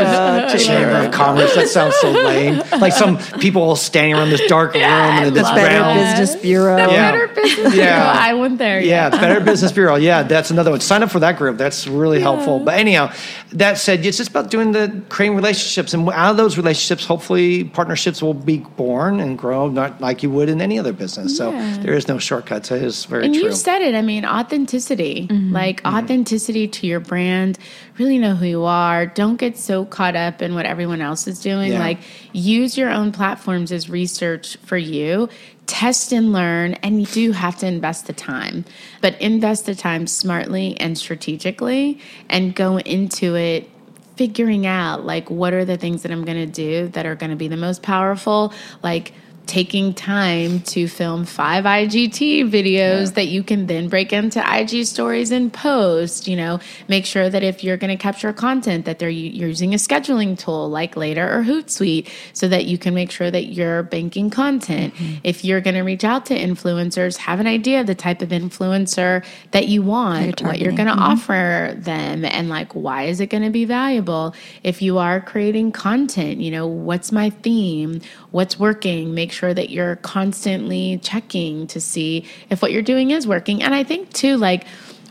is 0.47 0.53
the 0.53 0.59
Chamber 0.67 1.07
of 1.07 1.13
Commerce? 1.13 1.55
That 1.55 1.69
sounds 1.69 1.95
so 1.97 2.11
lame. 2.11 2.63
Like 2.81 2.93
some 2.93 3.19
people 3.41 3.63
all 3.63 3.77
standing 3.77 4.15
around 4.15 4.31
this 4.31 4.47
dark 4.49 4.75
room 4.75 4.83
and 4.85 5.27
in 5.29 5.35
this 5.35 5.43
love 5.45 5.57
Better 5.57 5.95
Business 6.19 6.41
Bureau. 6.43 6.77
Yeah. 6.77 7.13
Better 7.13 7.29
Business 7.29 7.75
Yeah. 7.75 8.03
Bureau. 8.03 8.21
I 8.21 8.35
went 8.35 8.59
there. 8.59 8.81
Yeah, 8.81 9.11
Better 9.11 9.41
Business 9.41 9.73
Bureau. 9.73 9.97
Yeah, 9.97 10.23
that's 10.23 10.51
another 10.51 10.71
one. 10.71 10.81
Sign 10.81 11.03
up 11.03 11.11
for 11.11 11.21
that 11.21 11.37
group. 11.39 11.57
That's 11.59 11.87
really 11.87 12.21
helpful. 12.21 12.61
But 12.61 12.75
anyhow, 12.79 13.13
that 13.53 13.79
said, 13.79 14.05
it's 14.05 14.17
just 14.19 14.31
about 14.31 14.51
doing 14.51 14.73
the 14.73 15.03
creating 15.09 15.37
relationships, 15.37 15.95
and 15.95 16.09
out 16.11 16.31
of 16.33 16.37
those 16.37 16.57
relationships, 16.57 17.05
hopefully, 17.07 17.65
partnerships 17.65 18.23
will 18.23 18.35
be 18.35 18.59
born 18.59 19.21
and 19.21 19.39
grow, 19.39 19.69
not 19.69 20.01
like 20.01 20.23
you 20.23 20.31
would 20.31 20.49
in 20.49 20.61
any 20.61 20.79
other 20.79 20.93
business. 20.93 21.37
So 21.37 21.51
Yeah. 21.53 21.79
there 21.83 21.95
is 21.95 22.09
no 22.09 22.19
shortcuts. 22.19 22.69
That 22.71 22.83
is 22.83 23.05
very 23.05 23.25
And 23.27 23.35
true. 23.35 23.45
you 23.45 23.53
said 23.53 23.83
it. 23.83 23.95
I 23.95 24.03
mean, 24.03 24.25
authenticity. 24.25 24.82
Mm-hmm. 24.89 25.53
Like 25.53 25.83
mm-hmm. 25.83 25.97
authenticity 25.97 26.69
to 26.69 26.87
your 26.87 27.01
brand. 27.01 27.59
Really 27.99 28.19
know 28.19 28.35
who 28.35 28.47
you 28.47 28.65
are. 28.65 29.07
Don't 29.07 29.37
get 29.37 29.57
so 29.57 29.85
caught 29.85 30.17
up 30.17 30.43
in 30.43 30.55
what 30.55 30.67
everyone 30.67 31.01
else 31.01 31.27
is 31.27 31.41
doing. 31.41 31.73
Yeah. 31.73 31.81
Like 31.81 31.99
use 32.33 32.77
your 32.77 32.91
own 32.91 33.13
platforms 33.13 33.73
as 33.73 33.89
research 33.89 34.57
for 34.59 34.77
you. 34.77 35.29
Test 35.67 36.13
and 36.13 36.33
learn, 36.33 36.75
and 36.75 37.01
you 37.01 37.07
do 37.07 37.33
have 37.33 37.57
to 37.59 37.67
invest 37.67 38.07
the 38.07 38.13
time, 38.13 38.65
but 39.01 39.19
invest 39.21 39.65
the 39.65 39.75
time 39.75 40.07
smartly 40.07 40.79
and 40.79 40.99
strategically 40.99 42.01
and 42.29 42.55
go 42.55 42.79
into 42.79 43.37
it 43.37 43.71
figuring 44.17 44.67
out 44.67 45.07
like 45.07 45.31
what 45.31 45.55
are 45.55 45.65
the 45.65 45.77
things 45.77 46.03
that 46.03 46.13
I'm 46.13 46.25
going 46.25 46.37
to 46.37 46.47
do 46.47 46.89
that 46.89 47.07
are 47.07 47.15
going 47.15 47.31
to 47.31 47.37
be 47.37 47.49
the 47.49 47.57
most 47.57 47.83
powerful 47.83 48.53
like 48.83 49.13
taking 49.47 49.93
time 49.93 50.61
to 50.61 50.87
film 50.89 51.25
five 51.25 51.65
IGTV 51.65 52.49
videos 52.49 53.15
that 53.15 53.27
you 53.27 53.43
can 53.43 53.67
then 53.67 53.89
break 53.89 54.13
into 54.13 54.41
IG 54.41 54.87
stories 54.87 55.31
and 55.31 55.53
post, 55.53 56.29
you 56.29 56.37
know, 56.37 56.61
make 56.89 57.05
sure 57.05 57.29
that 57.29 57.43
if 57.43 57.65
you're 57.65 57.77
going 57.77 57.97
to 57.97 58.01
capture 58.01 58.33
content 58.33 58.85
that 58.85 58.99
they're 58.99 59.09
you're 59.09 59.49
using 59.49 59.75
a 59.75 59.77
scheduling 59.77 60.39
tool 60.39 60.69
like 60.71 60.97
Later 60.97 61.29
or 61.29 61.43
Hootsuite 61.43 62.09
so 62.33 62.49
that 62.49 62.67
you 62.67 62.79
can 62.79 62.95
make 62.95 63.11
sure 63.11 63.31
that 63.31 63.47
you're 63.47 63.83
banking 63.83 64.31
content. 64.31 64.95
Mm-hmm. 64.95 65.15
If 65.25 65.45
you're 65.45 65.61
going 65.61 65.75
to 65.75 65.83
reach 65.83 66.05
out 66.05 66.27
to 66.27 66.39
influencers, 66.39 67.17
have 67.19 67.41
an 67.41 67.47
idea 67.47 67.81
of 67.81 67.87
the 67.87 67.95
type 67.95 68.23
of 68.23 68.31
influencer 68.31 69.25
that 69.51 69.69
you 69.69 69.83
want, 69.83 70.41
what 70.43 70.61
you're 70.61 70.73
going 70.73 70.87
to 70.87 70.95
mm-hmm. 70.95 71.13
offer 71.13 71.75
them 71.77 72.25
and 72.25 72.49
like 72.49 72.73
why 72.73 73.05
is 73.05 73.21
it 73.21 73.27
going 73.27 73.43
to 73.43 73.51
be 73.51 73.65
valuable? 73.65 74.35
If 74.63 74.83
you 74.83 74.99
are 74.99 75.21
creating 75.21 75.73
content 75.73 76.41
you 76.41 76.51
know 76.51 76.67
what's 76.67 77.13
my 77.13 77.31
theme? 77.31 78.01
What's 78.31 78.59
working? 78.59 79.15
Make 79.15 79.32
sure 79.33 79.53
that 79.55 79.71
you're 79.71 79.97
constantly 79.97 80.99
checking 81.03 81.67
to 81.69 81.81
see 81.81 82.25
if 82.51 82.63
what 82.63 82.73
you're 82.73 82.83
doing 82.83 83.11
is 83.11 83.27
working. 83.27 83.63
And 83.63 83.75
i 83.75 83.85
think 83.85 84.13
too 84.13 84.37
like 84.37 84.65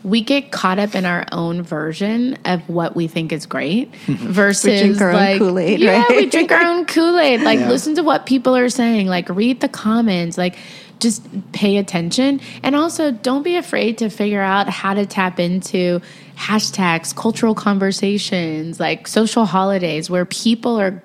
we 0.04 0.20
get 0.20 0.50
caught 0.50 0.80
up 0.80 0.96
in 0.96 1.04
our 1.06 1.24
own 1.30 1.62
version 1.62 2.36
of 2.44 2.68
what 2.68 2.96
we 2.96 3.06
think 3.06 3.32
is 3.32 3.46
great 3.46 3.94
versus 4.06 4.80
drink 4.80 5.00
our 5.00 5.10
own 5.10 5.14
like 5.14 5.38
Kool-Aid, 5.38 5.78
yeah 5.80 6.02
right? 6.02 6.10
we 6.10 6.26
drink 6.26 6.50
our 6.50 6.62
own 6.62 6.86
kool-aid. 6.94 7.42
Like 7.42 7.60
Yeah. 7.60 7.68
listen 7.68 7.94
to 7.94 8.02
what 8.02 8.26
people 8.26 8.56
are 8.56 8.68
saying. 8.68 9.06
Like 9.06 9.28
read 9.28 9.60
the 9.60 9.68
comments. 9.68 10.36
Like 10.36 10.56
just 10.98 11.22
pay 11.52 11.76
attention. 11.76 12.40
And 12.64 12.74
also 12.74 13.12
don't 13.12 13.44
be 13.44 13.54
afraid 13.56 13.98
to 13.98 14.08
figure 14.10 14.40
out 14.42 14.68
how 14.68 14.94
to 14.94 15.06
tap 15.06 15.38
into 15.38 16.00
hashtags 16.36 17.14
cultural 17.14 17.54
conversations 17.54 18.80
like 18.80 19.06
social 19.06 19.44
holidays 19.44 20.10
where 20.10 20.24
people 20.24 20.80
are 20.80 21.00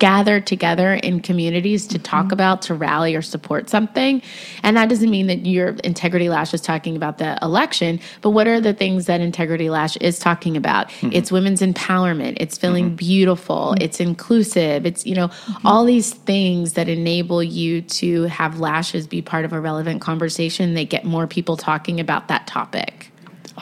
gathered 0.00 0.46
together 0.46 0.94
in 0.94 1.20
communities 1.20 1.86
to 1.86 1.98
talk 1.98 2.24
mm-hmm. 2.24 2.32
about 2.32 2.62
to 2.62 2.74
rally 2.74 3.14
or 3.14 3.22
support 3.22 3.70
something. 3.70 4.20
And 4.64 4.76
that 4.76 4.88
doesn't 4.88 5.10
mean 5.10 5.28
that 5.28 5.46
your 5.46 5.68
integrity 5.84 6.28
lash 6.28 6.52
is 6.52 6.60
talking 6.60 6.96
about 6.96 7.18
the 7.18 7.38
election 7.40 8.00
but 8.20 8.30
what 8.30 8.46
are 8.46 8.60
the 8.60 8.72
things 8.72 9.06
that 9.06 9.20
integrity 9.20 9.70
lash 9.70 9.96
is 9.98 10.18
talking 10.18 10.56
about? 10.56 10.88
Mm-hmm. 10.88 11.10
It's 11.12 11.32
women's 11.32 11.60
empowerment. 11.60 12.36
It's 12.40 12.58
feeling 12.58 12.86
mm-hmm. 12.86 12.96
beautiful. 12.96 13.74
It's 13.80 14.00
inclusive. 14.00 14.86
It's 14.86 15.06
you 15.06 15.14
know 15.14 15.30
all 15.64 15.84
these 15.84 16.12
things 16.12 16.74
that 16.74 16.88
enable 16.88 17.42
you 17.42 17.82
to 17.82 18.24
have 18.24 18.60
lashes 18.60 19.06
be 19.06 19.22
part 19.22 19.44
of 19.44 19.52
a 19.52 19.60
relevant 19.60 20.00
conversation. 20.00 20.74
They 20.74 20.84
get 20.84 21.04
more 21.04 21.26
people 21.26 21.56
talking 21.56 22.00
about 22.00 22.28
that 22.28 22.46
topic 22.46 23.09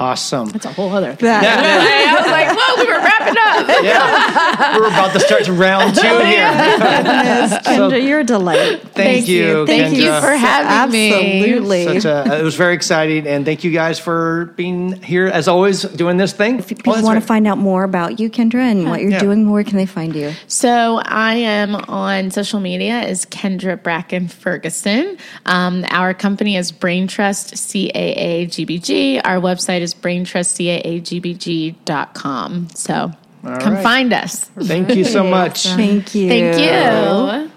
Awesome. 0.01 0.49
that's 0.51 0.65
a 0.65 0.73
whole 0.73 0.93
other 0.93 1.17
Yeah, 1.21 1.43
yeah. 1.43 2.15
I 2.17 2.21
was 2.21 2.31
like, 2.31 2.49
whoa, 2.57 2.83
we 2.83 2.87
were 2.87 2.99
wrapping 2.99 3.37
up. 3.39 3.49
Yeah. 3.89 4.77
We're 4.79 4.87
about 4.89 5.13
to 5.13 5.21
start 5.21 5.45
to 5.45 5.53
round 5.53 5.95
two 5.95 6.03
here. 6.03 6.37
Yes, 6.37 7.63
Kendra, 7.67 8.05
you're 8.05 8.21
a 8.21 8.25
delight. 8.25 8.83
Thank, 8.95 9.29
you. 9.29 9.67
Thank 9.67 9.97
you 9.97 10.07
for 10.21 10.33
having 10.33 10.93
me. 10.93 11.13
Absolutely. 11.45 12.01
Such 12.01 12.05
a, 12.05 12.39
it 12.39 12.43
was 12.43 12.55
very 12.57 12.75
exciting, 12.75 13.27
and 13.27 13.45
thank 13.45 13.65
you 13.65 13.71
guys 13.71 13.99
for 13.99 14.47
being 14.57 15.01
here 15.03 15.27
as 15.27 15.49
always 15.49 15.83
doing 15.83 16.17
this 16.17 16.33
thing. 16.33 16.59
If 16.59 16.69
people 16.69 16.93
want 17.03 17.21
to 17.21 17.27
find 17.27 17.47
out 17.47 17.59
more 17.59 17.85
about 17.85 18.21
you, 18.21 18.31
Kendra, 18.31 18.61
and 18.61 18.89
what 18.91 19.01
you're 19.01 19.11
Yeah. 19.13 19.21
doing, 19.21 19.51
where 19.51 19.65
can 19.65 19.77
they 19.77 19.87
find 19.87 20.15
you? 20.15 20.33
So 20.47 21.01
I 21.05 21.35
am 21.35 21.75
on 21.75 22.31
social 22.31 22.61
media 22.61 22.95
as 23.01 23.25
Kendra 23.27 23.81
Bracken 23.83 24.29
Ferguson. 24.29 25.17
Um, 25.47 25.85
our 25.91 26.15
company 26.15 26.57
is 26.57 26.73
Brain 26.73 27.07
Trust 27.09 27.55
CAA 27.55 28.47
GBG. 28.47 29.21
Our 29.25 29.37
website 29.41 29.81
is 29.81 29.88
braintrustcaagbg.com. 29.95 32.69
So 32.75 33.13
come 33.43 33.75
right. 33.75 33.83
find 33.83 34.13
us. 34.13 34.45
Thank 34.61 34.95
you 34.95 35.05
so 35.05 35.25
much. 35.25 35.65
Thank 35.65 36.15
you. 36.15 36.29
Thank 36.29 36.59
you. 36.59 37.51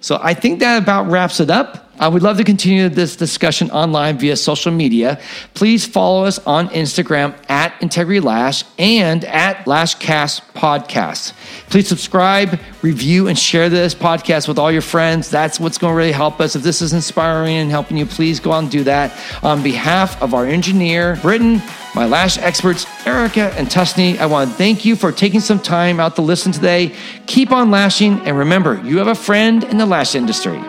So 0.00 0.18
I 0.20 0.34
think 0.34 0.60
that 0.60 0.80
about 0.82 1.10
wraps 1.10 1.40
it 1.40 1.50
up. 1.50 1.91
I 2.02 2.08
would 2.08 2.24
love 2.24 2.36
to 2.38 2.42
continue 2.42 2.88
this 2.88 3.14
discussion 3.14 3.70
online 3.70 4.18
via 4.18 4.34
social 4.34 4.72
media. 4.72 5.20
Please 5.54 5.86
follow 5.86 6.24
us 6.24 6.40
on 6.40 6.68
Instagram 6.70 7.32
at 7.48 7.80
Integrity 7.80 8.18
Lash 8.18 8.64
and 8.76 9.24
at 9.24 9.66
Lashcast 9.66 10.40
Podcast. 10.52 11.32
Please 11.70 11.86
subscribe, 11.86 12.58
review, 12.82 13.28
and 13.28 13.38
share 13.38 13.68
this 13.68 13.94
podcast 13.94 14.48
with 14.48 14.58
all 14.58 14.72
your 14.72 14.82
friends. 14.82 15.30
That's 15.30 15.60
what's 15.60 15.78
going 15.78 15.92
to 15.92 15.96
really 15.96 16.10
help 16.10 16.40
us. 16.40 16.56
If 16.56 16.64
this 16.64 16.82
is 16.82 16.92
inspiring 16.92 17.54
and 17.54 17.70
helping 17.70 17.96
you, 17.96 18.06
please 18.06 18.40
go 18.40 18.50
out 18.50 18.64
and 18.64 18.70
do 18.72 18.82
that. 18.82 19.16
On 19.44 19.62
behalf 19.62 20.20
of 20.20 20.34
our 20.34 20.44
engineer, 20.44 21.20
Britton, 21.22 21.62
my 21.94 22.06
lash 22.06 22.36
experts, 22.36 22.84
Erica 23.06 23.54
and 23.56 23.68
Tusney, 23.68 24.18
I 24.18 24.26
want 24.26 24.50
to 24.50 24.56
thank 24.56 24.84
you 24.84 24.96
for 24.96 25.12
taking 25.12 25.38
some 25.38 25.60
time 25.60 26.00
out 26.00 26.16
to 26.16 26.22
listen 26.22 26.50
today. 26.50 26.96
Keep 27.26 27.52
on 27.52 27.70
lashing, 27.70 28.18
and 28.26 28.36
remember, 28.36 28.82
you 28.82 28.98
have 28.98 29.06
a 29.06 29.14
friend 29.14 29.62
in 29.62 29.78
the 29.78 29.86
lash 29.86 30.16
industry. 30.16 30.60